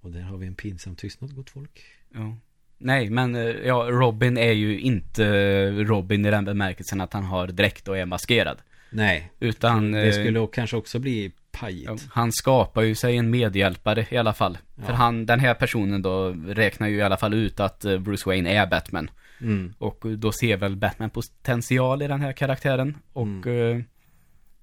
Och 0.00 0.10
där 0.10 0.22
har 0.22 0.36
vi 0.36 0.46
en 0.46 0.54
pinsam 0.54 0.96
tystnad, 0.96 1.34
gott 1.34 1.50
folk. 1.50 1.84
Ja. 2.14 2.36
Nej, 2.78 3.10
men 3.10 3.34
eh, 3.34 3.42
ja, 3.42 3.86
Robin 3.90 4.38
är 4.38 4.52
ju 4.52 4.80
inte 4.80 5.24
Robin 5.70 6.26
i 6.26 6.30
den 6.30 6.44
bemärkelsen 6.44 7.00
att 7.00 7.12
han 7.12 7.24
har 7.24 7.46
dräkt 7.46 7.88
och 7.88 7.98
är 7.98 8.06
maskerad. 8.06 8.58
Nej, 8.90 9.32
Utan... 9.40 9.92
det 9.92 10.06
eh, 10.06 10.12
skulle 10.12 10.48
kanske 10.52 10.76
också 10.76 10.98
bli 10.98 11.32
pajigt. 11.60 11.86
Ja, 11.88 11.96
han 12.10 12.32
skapar 12.32 12.82
ju 12.82 12.94
sig 12.94 13.16
en 13.16 13.30
medhjälpare 13.30 14.06
i 14.10 14.16
alla 14.16 14.32
fall. 14.32 14.58
För 14.86 14.92
han, 14.92 15.26
den 15.26 15.40
här 15.40 15.54
personen 15.54 16.02
då 16.02 16.28
räknar 16.46 16.88
ju 16.88 16.96
i 16.96 17.02
alla 17.02 17.16
fall 17.16 17.34
ut 17.34 17.60
att 17.60 17.84
eh, 17.84 17.98
Bruce 17.98 18.22
Wayne 18.26 18.50
är 18.54 18.66
Batman. 18.66 19.10
Mm. 19.40 19.74
Och 19.78 20.04
då 20.18 20.32
ser 20.32 20.56
väl 20.56 20.76
Batman 20.76 21.10
potential 21.10 22.02
i 22.02 22.06
den 22.08 22.20
här 22.20 22.32
karaktären. 22.32 22.96
Och 23.12 23.46
eh, 23.46 23.80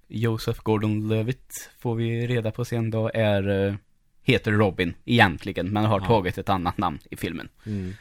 Joseph 0.07 0.59
Gordon-Levitt 0.63 1.71
får 1.79 1.95
vi 1.95 2.27
reda 2.27 2.51
på 2.51 2.65
sen 2.65 2.91
då 2.91 3.11
är, 3.13 3.67
eh, 3.67 3.75
heter 4.23 4.51
Robin 4.51 4.93
egentligen, 5.05 5.69
men 5.73 5.85
har 5.85 5.99
Ja. 5.99 6.05
tagit 6.05 6.37
ett 6.37 6.49
annat 6.49 6.77
namn 6.77 6.99
i 7.11 7.15
filmen. 7.15 7.49
Mm. 7.65 7.93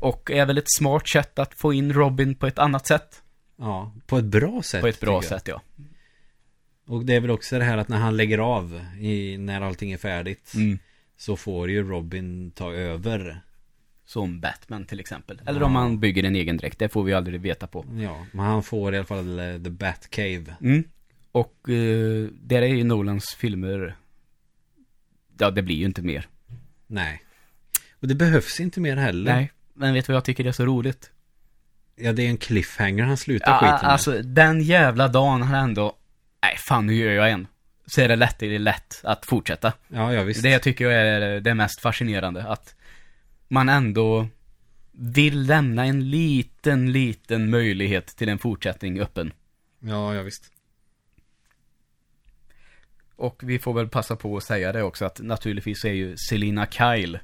Och 0.00 0.30
är 0.30 0.46
väl 0.46 0.58
ett 0.58 0.72
smart 0.78 1.08
sätt 1.08 1.38
att 1.38 1.60
få 1.60 1.72
in 1.72 1.92
Robin 1.92 2.34
på 2.34 2.46
ett 2.46 2.58
annat 2.58 2.86
sätt. 2.86 3.22
Ja, 3.56 3.92
på 4.06 4.18
ett 4.18 4.24
bra 4.24 4.62
sätt. 4.62 4.80
På 4.80 4.86
ett 4.86 5.00
bra 5.00 5.22
sätt, 5.22 5.48
ja. 5.48 5.62
Och 6.88 7.04
det 7.04 7.14
är 7.14 7.20
väl 7.20 7.30
också 7.30 7.58
det 7.58 7.64
här 7.64 7.78
att 7.78 7.88
när 7.88 7.98
han 7.98 8.16
lägger 8.16 8.38
av 8.38 8.84
i, 9.00 9.38
när 9.38 9.60
allting 9.60 9.92
är 9.92 9.96
färdigt. 9.98 10.52
Mm. 10.54 10.78
Så 11.16 11.36
får 11.36 11.70
ju 11.70 11.88
Robin 11.88 12.50
ta 12.50 12.72
över. 12.72 13.40
Som 14.04 14.40
Batman 14.40 14.84
till 14.84 15.00
exempel. 15.00 15.40
Eller 15.46 15.62
om 15.62 15.72
man 15.72 16.00
bygger 16.00 16.24
en 16.24 16.36
egen 16.36 16.56
dräkt, 16.56 16.78
det 16.78 16.88
får 16.88 17.04
vi 17.04 17.14
aldrig 17.14 17.40
veta 17.40 17.66
på. 17.66 17.84
Ja, 17.98 18.26
men 18.32 18.46
han 18.46 18.62
får 18.62 18.94
i 18.94 18.96
alla 18.96 19.06
fall 19.06 19.38
eh, 19.38 19.62
The 19.62 19.70
Batcave. 19.70 20.56
Mm. 20.60 20.84
Och 21.32 21.68
eh, 21.68 22.28
där 22.42 22.62
är 22.62 22.66
ju 22.66 22.84
Nolans 22.84 23.34
filmer 23.34 23.96
Ja, 25.38 25.50
det 25.50 25.62
blir 25.62 25.76
ju 25.76 25.84
inte 25.84 26.02
mer 26.02 26.26
Nej. 26.86 27.22
Och 28.00 28.08
det 28.08 28.14
behövs 28.14 28.60
inte 28.60 28.80
mer 28.80 28.96
heller. 28.96 29.34
Nej, 29.34 29.52
men 29.74 29.94
vet 29.94 30.06
du 30.06 30.12
vad 30.12 30.16
jag 30.16 30.24
tycker 30.24 30.44
är 30.44 30.52
så 30.52 30.64
roligt? 30.66 31.10
Ja, 31.96 32.12
det 32.12 32.22
är 32.22 32.28
en 32.28 32.36
cliffhanger 32.36 33.04
han 33.04 33.16
slutar 33.16 33.50
Ja, 33.50 33.58
skiten 33.58 33.86
med. 33.86 33.92
alltså 33.92 34.22
den 34.22 34.62
jävla 34.62 35.08
dagen 35.08 35.42
han 35.42 35.54
ändå 35.54 35.97
Nej, 36.42 36.56
fan 36.58 36.86
nu 36.86 36.94
gör 36.94 37.12
jag 37.12 37.30
en 37.30 37.46
Så 37.86 38.00
är 38.00 38.08
det 38.08 38.16
lätt, 38.16 38.38
det 38.38 38.54
är 38.54 38.58
lätt 38.58 39.00
att 39.04 39.26
fortsätta 39.26 39.72
Ja, 39.88 40.14
ja 40.14 40.22
visst. 40.22 40.42
Det 40.42 40.58
tycker 40.58 40.84
jag 40.84 40.94
är 40.94 41.40
det 41.40 41.54
mest 41.54 41.80
fascinerande 41.80 42.42
Att 42.42 42.74
man 43.48 43.68
ändå 43.68 44.28
Vill 44.92 45.42
lämna 45.42 45.86
en 45.86 46.10
liten, 46.10 46.92
liten 46.92 47.50
möjlighet 47.50 48.06
till 48.06 48.28
en 48.28 48.38
fortsättning 48.38 49.00
öppen 49.00 49.32
Ja, 49.80 50.14
ja 50.14 50.22
visst. 50.22 50.52
Och 53.16 53.42
vi 53.44 53.58
får 53.58 53.74
väl 53.74 53.88
passa 53.88 54.16
på 54.16 54.36
att 54.36 54.44
säga 54.44 54.72
det 54.72 54.82
också 54.82 55.04
att 55.04 55.20
naturligtvis 55.20 55.84
är 55.84 55.92
ju 55.92 56.16
Selina 56.16 56.66
Kyle 56.66 57.18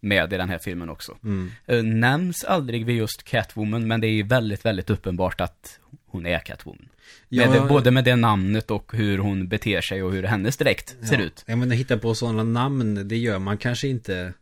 med 0.00 0.32
i 0.32 0.36
den 0.36 0.48
här 0.48 0.58
filmen 0.58 0.90
också. 0.90 1.16
Mm. 1.24 1.50
Eh, 1.66 1.82
Nämns 1.82 2.44
aldrig 2.44 2.86
vid 2.86 2.96
just 2.96 3.22
Catwoman, 3.22 3.88
men 3.88 4.00
det 4.00 4.06
är 4.06 4.24
väldigt, 4.24 4.64
väldigt 4.64 4.90
uppenbart 4.90 5.40
att 5.40 5.78
hon 6.06 6.26
är 6.26 6.38
Catwoman. 6.38 6.88
Ja, 7.28 7.50
med 7.50 7.62
det, 7.62 7.68
både 7.68 7.90
med 7.90 8.04
det 8.04 8.16
namnet 8.16 8.70
och 8.70 8.92
hur 8.92 9.18
hon 9.18 9.48
beter 9.48 9.80
sig 9.80 10.02
och 10.02 10.12
hur 10.12 10.22
hennes 10.22 10.56
dräkt 10.56 10.96
ser 11.08 11.18
ja. 11.18 11.24
ut. 11.24 11.44
Jag 11.46 11.58
menar, 11.58 11.76
hitta 11.76 11.98
på 11.98 12.14
sådana 12.14 12.42
namn, 12.42 13.08
det 13.08 13.16
gör 13.16 13.38
man 13.38 13.58
kanske 13.58 13.88
inte. 13.88 14.32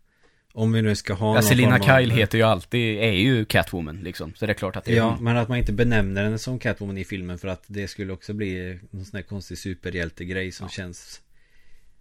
Om 0.52 0.72
vi 0.72 0.82
nu 0.82 0.97
ska 0.97 1.14
ha 1.14 1.35
Ja, 1.35 1.43
Selina 1.43 1.78
Kyle 1.78 2.10
heter 2.10 2.39
ju 2.39 2.44
alltid, 2.44 2.98
är 2.98 3.12
ju 3.12 3.44
Catwoman 3.44 4.01
liksom. 4.01 4.32
Så 4.35 4.47
det 4.47 4.52
är 4.52 4.55
klart 4.55 4.76
att 4.76 4.85
det 4.85 4.93
är 4.93 4.97
Ja, 4.97 5.10
hon. 5.10 5.24
men 5.24 5.36
att 5.36 5.48
man 5.48 5.59
inte 5.59 5.72
benämner 5.72 6.24
henne 6.24 6.39
som 6.39 6.59
Catwoman 6.59 6.98
i 6.98 7.05
filmen 7.05 7.39
för 7.39 7.48
att 7.48 7.64
det 7.66 7.89
skulle 7.89 8.12
också 8.12 8.32
bli 8.32 8.78
någon 8.90 9.05
sån 9.05 9.16
här 9.16 9.22
konstig 9.22 9.59
superhjältegrej 9.59 10.52
som 10.52 10.68
känns 10.68 11.20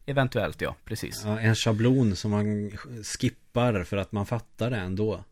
Eventuellt 0.10 0.62
ja, 0.62 0.76
precis. 0.86 1.22
ja, 1.26 1.40
En 1.40 1.56
schablon 1.56 2.16
som 2.16 2.32
man 2.32 2.72
skippar 3.04 3.84
för 3.84 3.98
att 3.98 4.12
man 4.12 4.26
fattar 4.26 4.70
det 4.70 4.78
ändå 4.78 5.24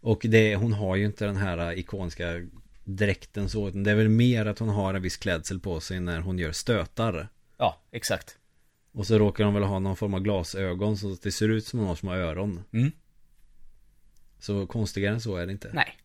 Och 0.00 0.20
det, 0.28 0.56
hon 0.56 0.72
har 0.72 0.96
ju 0.96 1.06
inte 1.06 1.24
den 1.24 1.36
här 1.36 1.78
ikoniska 1.78 2.46
dräkten 2.84 3.48
så 3.48 3.70
Det 3.70 3.90
är 3.90 3.94
väl 3.94 4.08
mer 4.08 4.46
att 4.46 4.58
hon 4.58 4.68
har 4.68 4.94
en 4.94 5.02
viss 5.02 5.16
klädsel 5.16 5.60
på 5.60 5.80
sig 5.80 6.00
när 6.00 6.20
hon 6.20 6.38
gör 6.38 6.52
stötar 6.52 7.28
Ja, 7.56 7.80
exakt. 7.90 8.38
Och 8.92 9.06
så 9.06 9.18
råkar 9.18 9.44
hon 9.44 9.54
väl 9.54 9.62
ha 9.62 9.78
någon 9.78 9.96
form 9.96 10.14
av 10.14 10.20
glasögon 10.20 10.96
så 10.96 11.12
att 11.12 11.22
det 11.22 11.32
ser 11.32 11.48
ut 11.48 11.66
som 11.66 11.78
hon 11.78 11.88
har 11.88 11.96
små 11.96 12.14
öron 12.14 12.62
Mm. 12.72 12.92
Så 14.38 14.66
konstigare 14.66 15.14
än 15.14 15.20
så 15.20 15.36
är 15.36 15.46
det 15.46 15.52
inte 15.52 15.70
Nej. 15.72 15.98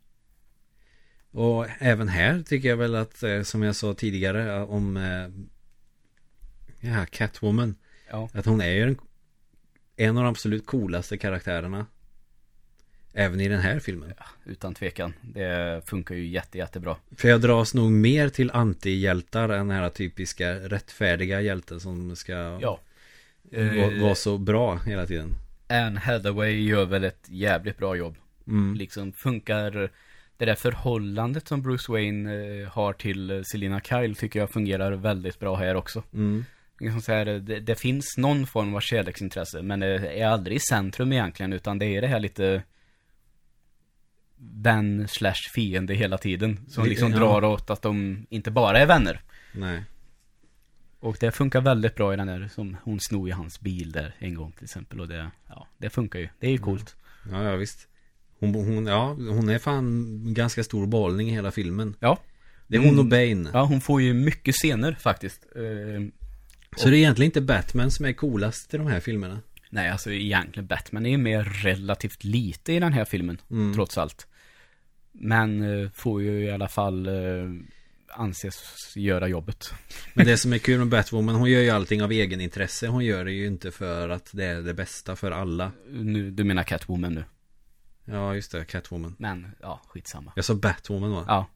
Och 1.31 1.65
även 1.79 2.07
här 2.07 2.41
tycker 2.41 2.69
jag 2.69 2.77
väl 2.77 2.95
att, 2.95 3.23
eh, 3.23 3.41
som 3.41 3.63
jag 3.63 3.75
sa 3.75 3.93
tidigare 3.93 4.63
om 4.63 4.97
eh, 4.97 5.29
ja, 6.79 7.05
Catwoman 7.05 7.75
Ja. 8.09 8.29
Att 8.33 8.45
hon 8.45 8.61
är 8.61 8.69
ju 8.71 8.83
en, 8.83 8.97
en 9.95 10.17
av 10.17 10.23
de 10.23 10.29
absolut 10.29 10.65
coolaste 10.65 11.17
karaktärerna 11.17 11.85
Även 13.13 13.41
i 13.41 13.47
den 13.47 13.59
här 13.59 13.79
filmen 13.79 14.13
Utan 14.45 14.73
tvekan. 14.73 15.13
Det 15.21 15.81
funkar 15.85 16.15
ju 16.15 16.27
jätte, 16.27 16.57
jättebra. 16.57 16.95
För 17.15 17.29
jag 17.29 17.41
dras 17.41 17.73
nog 17.73 17.91
mer 17.91 18.29
till 18.29 18.51
antihjältar 18.51 19.49
än 19.49 19.67
den 19.67 19.77
här 19.77 19.89
typiska 19.89 20.53
rättfärdiga 20.53 21.41
hjälten 21.41 21.79
som 21.79 22.15
ska 22.15 22.33
Ja. 22.61 22.79
vara 23.51 24.01
vara 24.01 24.15
så 24.15 24.37
bra 24.37 24.75
hela 24.77 25.05
tiden 25.05 25.35
Anne 25.67 25.99
Hathaway 25.99 26.51
gör 26.63 26.85
väl 26.85 27.03
ett 27.03 27.25
jävligt 27.29 27.77
bra 27.77 27.95
jobb. 27.95 28.15
mm. 28.47 28.75
Liksom 28.75 29.13
funkar 29.13 29.71
det 30.37 30.45
där 30.45 30.55
förhållandet 30.55 31.47
som 31.47 31.61
Bruce 31.61 31.91
Wayne 31.91 32.61
eh, 32.61 32.67
har 32.69 32.93
till 32.93 33.31
eh, 33.31 33.41
Selina 33.41 33.81
Kyle 33.81 34.15
tycker 34.15 34.39
jag 34.39 34.49
fungerar 34.49 34.91
väldigt 34.91 35.39
bra 35.39 35.55
här 35.55 35.75
också. 35.75 36.03
Mm. 36.13 36.45
Liksom 36.79 37.01
så 37.01 37.11
här, 37.11 37.25
det, 37.25 37.59
det 37.59 37.75
finns 37.75 38.17
någon 38.17 38.47
form 38.47 38.75
av 38.75 38.79
kärleksintresse 38.79 39.61
men 39.61 39.79
det 39.79 40.19
är 40.21 40.27
aldrig 40.27 40.57
i 40.57 40.59
centrum 40.59 41.11
egentligen 41.11 41.53
utan 41.53 41.79
det 41.79 41.85
är 41.85 42.01
det 42.01 42.07
här 42.07 42.19
lite 42.19 42.63
vän 44.37 45.07
slash 45.07 45.49
fiende 45.53 45.93
hela 45.93 46.17
tiden. 46.17 46.59
Som 46.67 46.85
liksom 46.85 47.11
ja. 47.11 47.17
drar 47.17 47.43
åt 47.43 47.69
att 47.69 47.81
de 47.81 48.25
inte 48.29 48.51
bara 48.51 48.79
är 48.79 48.85
vänner. 48.85 49.21
Nej 49.51 49.83
Och 50.99 51.17
det 51.19 51.31
funkar 51.31 51.61
väldigt 51.61 51.95
bra 51.95 52.13
i 52.13 52.17
den 52.17 52.27
där, 52.27 52.47
som 52.47 52.77
hon 52.83 52.99
snor 52.99 53.29
i 53.29 53.31
hans 53.31 53.59
bil 53.59 53.91
där 53.91 54.15
en 54.19 54.35
gång 54.35 54.51
till 54.51 54.63
exempel. 54.63 55.01
Och 55.01 55.07
det, 55.07 55.31
ja, 55.47 55.67
det 55.77 55.89
funkar 55.89 56.19
ju. 56.19 56.29
Det 56.39 56.47
är 56.47 56.51
ju 56.51 56.57
coolt. 56.57 56.95
Ja, 57.31 57.43
ja 57.43 57.55
visst 57.55 57.87
hon, 58.39 58.55
hon, 58.55 58.85
ja, 58.85 59.07
hon 59.07 59.49
är 59.49 59.59
fan 59.59 60.33
ganska 60.33 60.63
stor 60.63 60.87
behållning 60.87 61.29
i 61.29 61.31
hela 61.31 61.51
filmen 61.51 61.95
Ja. 61.99 62.19
Det 62.67 62.77
är 62.77 62.81
hon 62.81 62.99
och 62.99 63.05
Mm. 63.05 63.09
Bane 63.09 63.49
Ja, 63.53 63.65
hon 63.65 63.81
får 63.81 64.01
ju 64.01 64.13
mycket 64.13 64.55
scener 64.55 64.97
faktiskt. 64.99 65.45
Så 66.77 66.89
det 66.89 66.95
är 66.95 66.97
egentligen 66.97 67.27
inte 67.27 67.41
Batman 67.41 67.91
som 67.91 68.05
är 68.05 68.13
coolast 68.13 68.73
i 68.73 68.77
de 68.77 68.87
här 68.87 68.99
filmerna 68.99 69.39
nej, 69.71 69.89
alltså 69.89 70.11
egentligen 70.11 70.67
Batman 70.67 71.05
är 71.05 71.09
ju 71.09 71.17
mer 71.17 71.43
relativt 71.43 72.23
lite 72.23 72.73
i 72.73 72.79
den 72.79 72.93
här 72.93 73.05
filmen, 73.05 73.41
Mm. 73.51 73.73
trots 73.73 73.97
allt. 73.97 74.27
Men 75.11 75.81
eh, 75.83 75.89
får 75.93 76.21
ju 76.21 76.43
i 76.45 76.51
alla 76.51 76.67
fall 76.67 77.07
eh, 77.07 77.49
anses 78.07 78.93
göra 78.95 79.27
jobbet. 79.27 79.73
Men 80.13 80.25
det 80.25 80.37
som 80.37 80.53
är 80.53 80.57
kul 80.57 80.77
med 80.79 80.87
Batwoman, 80.87 81.35
hon 81.35 81.49
gör 81.49 81.61
ju 81.61 81.69
allting 81.69 82.03
av 82.03 82.11
egen 82.11 82.41
intresse. 82.41 82.87
Hon 82.87 83.05
gör 83.05 83.25
det 83.25 83.31
ju 83.31 83.47
inte 83.47 83.71
för 83.71 84.09
att 84.09 84.29
det 84.33 84.45
är 84.45 84.61
det 84.61 84.73
bästa 84.73 85.15
för 85.15 85.31
alla. 85.31 85.71
Nu, 85.89 86.31
du 86.31 86.43
menar 86.43 86.63
Catwoman 86.63 87.13
nu. 87.13 87.23
Ja, 88.05 88.35
just 88.35 88.51
det, 88.51 88.65
Catwoman. 88.65 89.15
Men, 89.19 89.51
ja, 89.61 89.81
skitsamma. 89.87 90.31
Jag 90.35 90.45
sa 90.45 90.55
Batwoman 90.55 91.11
va? 91.11 91.25
Ja. 91.27 91.47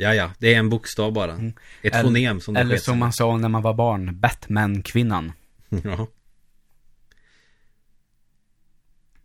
Ja, 0.00 0.14
ja, 0.14 0.32
det 0.38 0.54
är 0.54 0.58
en 0.58 0.68
bokstav 0.68 1.12
bara. 1.12 1.32
Mm. 1.32 1.52
Ett 1.82 1.94
Eller- 1.94 2.02
fonem 2.02 2.40
som 2.40 2.54
det 2.54 2.60
Eller 2.60 2.76
som 2.76 2.98
man 2.98 3.12
sa 3.12 3.36
när 3.36 3.48
man 3.48 3.62
var 3.62 3.74
barn, 3.74 4.20
Batman-kvinnan. 4.20 5.32
Ja. 5.84 6.06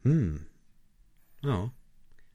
Mm. 0.06 0.42
Ja. 1.40 1.70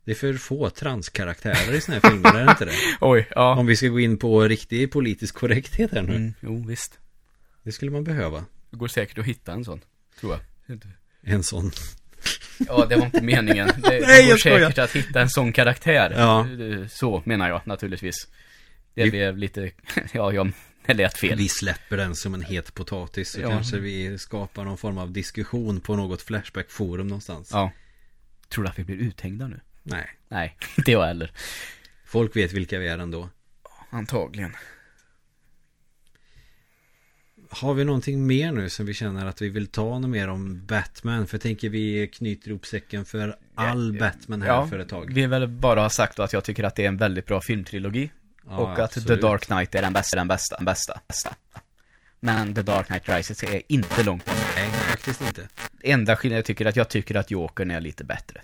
Det 0.04 0.10
är 0.10 0.14
för 0.14 0.34
få 0.34 0.70
transkaraktärer 0.70 1.72
i 1.74 1.80
såna 1.80 1.98
här 1.98 2.10
filmer, 2.10 2.34
är 2.34 2.44
det 2.44 2.50
inte 2.50 2.64
det? 2.64 2.72
Oj, 3.00 3.28
ja. 3.30 3.56
Om 3.56 3.66
vi 3.66 3.76
ska 3.76 3.88
gå 3.88 4.00
in 4.00 4.18
på 4.18 4.42
riktig 4.42 4.92
politisk 4.92 5.34
korrekthet 5.34 5.90
här 5.90 6.02
nu. 6.02 6.16
Mm, 6.16 6.34
jo, 6.40 6.64
visst. 6.66 6.98
Det 7.62 7.72
skulle 7.72 7.90
man 7.90 8.04
behöva. 8.04 8.44
Det 8.70 8.76
går 8.76 8.88
säkert 8.88 9.18
att 9.18 9.24
hitta 9.24 9.52
en 9.52 9.64
sån, 9.64 9.80
tror 10.20 10.32
jag. 10.32 10.40
En 11.22 11.42
sån. 11.42 11.70
Ja, 12.68 12.86
det 12.88 12.96
var 12.96 13.04
inte 13.04 13.20
meningen. 13.22 13.68
Det, 13.82 14.00
Nej, 14.06 14.28
går 14.28 14.36
säkert 14.36 14.78
att 14.78 14.92
hitta 14.96 15.20
en 15.20 15.30
sån 15.30 15.52
karaktär. 15.52 16.14
Ja. 16.16 16.46
Så 16.90 17.22
menar 17.24 17.48
jag 17.48 17.60
naturligtvis. 17.66 18.14
Det 18.94 19.04
Vi- 19.04 19.10
blev 19.10 19.38
lite, 19.38 19.70
ja, 20.12 20.32
jag, 20.32 20.52
det 20.86 20.94
lät 20.94 21.18
fel. 21.18 21.38
Vi 21.38 21.48
släpper 21.48 21.96
den 21.96 22.14
som 22.14 22.34
en 22.34 22.42
het 22.42 22.74
potatis. 22.74 23.30
Så 23.32 23.40
Ja. 23.40 23.48
kanske 23.50 23.78
vi 23.78 24.18
skapar 24.18 24.64
någon 24.64 24.78
form 24.78 24.98
av 24.98 25.10
diskussion 25.10 25.80
på 25.80 25.96
något 25.96 26.22
Flashback-forum 26.22 27.06
någonstans. 27.08 27.50
Ja. 27.52 27.72
Tror 28.48 28.64
du 28.64 28.70
att 28.70 28.78
vi 28.78 28.84
blir 28.84 28.96
uthängda 28.96 29.46
nu? 29.46 29.60
Nej. 29.82 30.06
Nej, 30.28 30.56
inte 30.78 30.92
jag 30.92 31.06
heller. 31.06 31.30
Folk 32.04 32.36
vet 32.36 32.52
vilka 32.52 32.78
vi 32.78 32.88
är 32.88 32.98
ändå. 32.98 33.28
Antagligen. 33.90 34.56
Har 37.52 37.74
vi 37.74 37.84
någonting 37.84 38.26
mer 38.26 38.52
nu 38.52 38.68
som 38.68 38.86
vi 38.86 38.94
känner 38.94 39.26
att 39.26 39.42
vi 39.42 39.48
vill 39.48 39.66
ta 39.66 39.98
något 39.98 40.10
mer 40.10 40.28
om 40.28 40.66
Batman? 40.66 41.26
För 41.26 41.34
jag 41.34 41.42
tänker 41.42 41.68
vi 41.68 42.08
knyter 42.12 42.48
ihop 42.48 42.66
säcken 42.66 43.04
för 43.04 43.36
all 43.54 43.98
Batman 43.98 44.42
här 44.42 44.66
för 44.66 44.78
ett 44.78 44.88
tag. 44.88 45.12
vi 45.14 45.26
vill 45.26 45.48
bara 45.48 45.80
ha 45.80 45.90
sagt 45.90 46.18
att 46.18 46.32
jag 46.32 46.44
tycker 46.44 46.64
att 46.64 46.76
det 46.76 46.84
är 46.84 46.88
en 46.88 46.96
väldigt 46.96 47.26
bra 47.26 47.40
filmtrilogi. 47.40 48.10
Ja, 48.46 48.56
och 48.56 48.70
att 48.70 48.76
The 48.92 49.00
absolut. 49.00 49.20
Dark 49.22 49.46
Knight 49.46 49.74
är 49.74 49.82
den 49.82 49.92
bästa, 49.92 50.16
den 50.16 50.28
bästa, 50.28 50.56
den 50.56 50.64
bästa, 50.64 51.00
bästa. 51.08 51.34
Men 52.20 52.54
The 52.54 52.62
Dark 52.62 52.86
Knight 52.86 53.08
Rises 53.08 53.42
är 53.42 53.62
inte 53.68 54.02
långt 54.02 54.22
ifrån. 54.22 54.36
Nej, 54.56 54.70
faktiskt 54.70 55.20
inte. 55.20 55.48
Enda 55.82 56.16
skillnaden 56.16 56.36
jag 56.38 56.44
tycker 56.44 56.64
är 56.64 56.68
att 56.68 56.76
jag 56.76 56.88
tycker 56.88 57.14
att 57.14 57.30
Jokern 57.30 57.70
är 57.70 57.80
lite 57.80 58.04
bättre. 58.04 58.40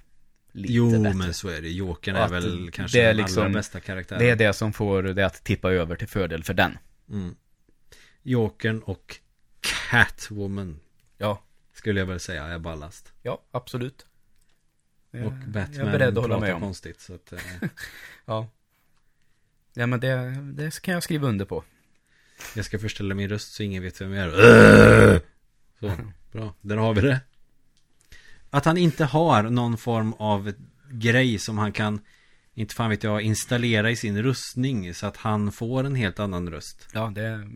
Lite 0.52 0.72
Jo, 0.72 0.90
bättre. 1.02 1.14
men 1.14 1.34
så 1.34 1.48
är 1.48 1.62
det. 1.62 1.68
Jokern 1.68 2.16
är 2.16 2.28
väl 2.28 2.70
kanske 2.72 2.98
det 2.98 3.02
är 3.02 3.08
den 3.08 3.16
liksom- 3.16 3.42
allra 3.42 3.52
bästa 3.52 3.80
karaktären. 3.80 4.20
Det 4.22 4.30
är 4.30 4.36
det 4.36 4.52
som 4.52 4.72
får 4.72 5.02
det 5.02 5.26
att 5.26 5.44
tippa 5.44 5.70
över 5.72 5.96
till 5.96 6.08
fördel 6.08 6.44
för 6.44 6.54
den. 6.54 6.78
Mm. 7.10 7.34
Jokern 8.26 8.82
och 8.82 9.16
Catwoman 9.90 10.80
Ja. 11.18 11.42
skulle 11.72 12.00
jag 12.00 12.06
väl 12.06 12.20
säga 12.20 12.44
är 12.44 12.58
ballast. 12.58 13.12
Ja, 13.22 13.42
absolut. 13.50 14.06
Och 15.24 15.32
Batman 15.32 15.74
jag 15.76 15.86
är 15.88 15.92
beredd 15.92 16.08
att 16.18 16.24
hålla 16.24 16.34
pratar 16.34 16.46
med 16.46 16.54
om. 16.54 16.60
konstigt. 16.60 17.00
Så 17.00 17.14
att, 17.14 17.32
eh, 17.32 17.38
Ja. 18.24 18.48
Ja, 19.74 19.86
men 19.86 20.00
det, 20.00 20.16
det 20.54 20.80
kan 20.82 20.94
jag 20.94 21.02
skriva 21.02 21.28
under 21.28 21.44
på. 21.44 21.64
jag 22.56 22.64
ska 22.64 22.78
förställa 22.78 23.14
min 23.14 23.28
röst 23.28 23.52
så 23.54 23.62
ingen 23.62 23.82
vet 23.82 24.00
vem 24.00 24.12
jag 24.12 24.26
är. 24.28 25.20
Så, 25.80 25.92
bra. 26.32 26.54
Där 26.60 26.76
har 26.76 26.94
vi 26.94 27.00
det. 27.00 27.20
Att 28.50 28.64
han 28.64 28.76
inte 28.76 29.04
har 29.04 29.42
någon 29.42 29.76
form 29.78 30.12
av 30.12 30.52
grej 30.90 31.38
som 31.38 31.58
han 31.58 31.72
kan, 31.72 32.00
inte 32.54 32.74
fan 32.74 32.90
vet 32.90 33.02
jag, 33.04 33.22
installera 33.22 33.90
i 33.90 33.96
sin 33.96 34.22
rustning 34.22 34.94
så 34.94 35.06
att 35.06 35.16
han 35.16 35.52
får 35.52 35.84
en 35.84 35.94
helt 35.94 36.18
annan 36.20 36.50
röst. 36.50 36.88
Ja, 36.92 37.12
det 37.14 37.48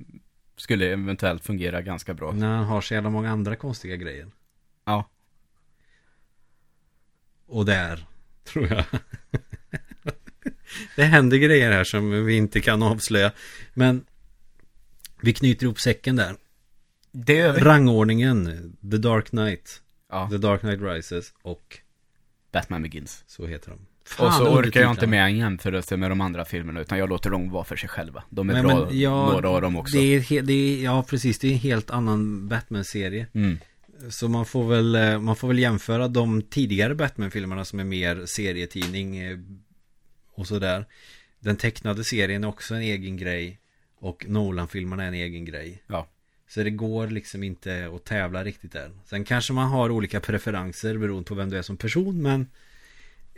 skulle 0.61 0.93
eventuellt 0.93 1.45
fungera 1.45 1.83
ganska 1.83 2.15
bra. 2.15 2.33
När 2.33 2.57
han 2.57 2.65
har 2.65 2.81
så 2.81 2.95
jävla 2.95 3.11
många 3.11 3.31
andra 3.31 3.57
konstiga 3.57 3.97
grejer. 3.97 4.27
Ja. 4.85 5.09
Och 7.47 7.65
där, 7.65 8.07
tror 8.45 8.69
jag. 8.69 8.85
det 10.97 11.05
händer 11.05 11.37
grejer 11.37 11.73
här 11.73 11.85
som 11.85 12.25
vi 12.27 12.37
inte 12.37 12.61
kan 12.61 12.83
avslöja. 12.83 13.33
Men 13.75 14.05
vi 15.21 15.35
knyter 15.35 15.65
ihop 15.65 15.81
säcken 15.81 16.17
där. 16.17 16.37
Det 17.13 17.35
gör 17.35 17.53
vi. 17.53 17.61
Rangordningen, 17.61 18.45
The 18.91 18.97
Dark 18.97 19.31
Knight, 19.31 19.83
Ja, 20.09 20.29
The 20.31 20.39
Dark 20.39 20.61
Knight 20.61 20.81
Rises 20.81 21.33
och 21.43 21.79
Batman 22.53 22.83
Begins. 22.83 23.25
så 23.27 23.47
heter 23.47 23.71
de. 23.71 23.79
Och 24.19 24.33
så 24.33 24.49
orkar 24.49 24.81
jag 24.81 24.91
inte 24.91 25.07
med 25.07 25.25
en 25.25 25.37
jämförelse 25.37 25.97
med 25.97 26.11
de 26.11 26.21
andra 26.21 26.45
filmerna, 26.45 26.81
utan 26.81 26.99
jag 26.99 27.09
låter 27.09 27.31
dem 27.31 27.51
vara 27.51 27.65
för 27.65 27.77
sig 27.77 27.89
själva. 27.89 28.23
De 28.31 28.51
är 28.51 28.55
Nej, 28.55 28.63
bra, 28.63 28.87
men, 28.87 29.01
ja, 29.01 29.33
några 29.33 29.49
av 29.49 29.63
dem 29.63 29.77
också. 29.77 29.97
Det 29.97 30.03
är, 30.03 30.43
det 30.43 30.53
är, 30.53 30.85
ja, 30.85 31.03
precis. 31.03 31.39
Det 31.39 31.49
är 31.49 31.53
en 31.53 31.59
helt 31.59 31.91
annan 31.91 32.49
Batman-serie. 32.49 33.27
Mm. 33.33 33.59
Så 34.09 34.29
man 34.29 34.47
får 34.47 34.69
väl, 34.69 34.95
eh, 34.95 35.19
man 35.19 35.37
får 35.37 35.49
väl 35.49 35.59
jämföra 35.59 36.09
de 36.09 36.43
tidigare 36.43 36.95
Batman-filmerna 36.95 37.65
som 37.65 37.81
är 37.81 37.85
mer 37.85 38.27
serietidning 38.27 39.19
eh, 39.19 39.39
och 40.35 40.47
sådär. 40.47 40.87
Den 41.41 41.57
tecknade 41.57 42.05
serien 42.05 42.45
är 42.45 42.49
också 42.49 42.75
en 42.75 42.81
egen 42.81 43.17
grej 43.17 43.59
och 43.99 44.25
Nolan-filmerna 44.29 45.03
är 45.03 45.09
en 45.09 45.15
egen 45.15 45.45
grej. 45.45 45.83
Ja. 45.87 46.07
Så 46.49 46.63
det 46.63 46.71
går 46.71 47.07
liksom 47.07 47.43
inte 47.43 47.91
att 47.95 48.05
tävla 48.05 48.45
riktigt 48.45 48.73
där. 48.73 48.91
Sen 49.05 49.25
kanske 49.25 49.53
man 49.53 49.69
har 49.69 49.91
olika 49.91 50.21
preferenser 50.21 50.99
beroende 50.99 51.29
på 51.29 51.35
vem 51.35 51.51
du 51.51 51.59
är 51.59 51.63
som 51.63 51.77
person 51.77 52.23
men 52.23 52.47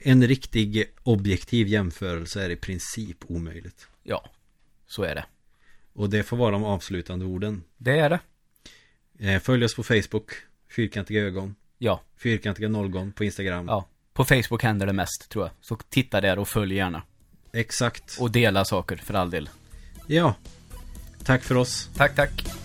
en 0.05 0.27
riktig 0.29 0.85
objektiv 1.03 1.69
jämförelse 1.69 2.45
är 2.45 2.51
i 2.51 2.57
princip 2.57 3.19
omöjligt. 3.31 3.87
Ja, 4.03 4.25
så 4.87 5.03
är 5.03 5.15
det. 5.15 5.25
Och 5.93 6.11
det 6.11 6.23
får 6.23 6.37
vara 6.37 6.51
de 6.51 6.65
avslutande 6.65 7.25
orden. 7.25 7.63
Det 7.79 7.99
är 7.99 8.11
det. 8.11 8.21
Eh, 9.33 9.41
Följ 9.41 9.65
oss 9.65 9.75
på 9.75 9.83
Facebook, 9.83 10.31
Fyrkantiga 10.77 11.23
ögon, 11.23 11.55
Ja, 11.79 12.03
Fyrkantiga 12.17 12.69
nollgon 12.69 13.13
på 13.13 13.25
Instagram. 13.25 13.67
ja. 13.69 13.89
På 14.13 14.25
Facebook 14.25 14.63
händer 14.63 14.87
det 14.87 14.93
mest, 14.93 15.29
tror 15.29 15.45
jag. 15.45 15.53
Så 15.61 15.77
titta 15.89 16.21
där 16.21 16.39
och 16.39 16.49
följ 16.49 16.75
gärna. 16.75 17.03
Exakt. 17.53 18.17
Och 18.21 18.31
dela 18.31 18.65
saker, 18.65 18.97
för 18.97 19.15
all 19.15 19.31
del. 19.31 19.51
Ja. 20.07 20.35
Tack 21.25 21.43
för 21.43 21.55
oss. 21.55 21.91
Tack, 21.97 22.15
tack. 22.17 22.62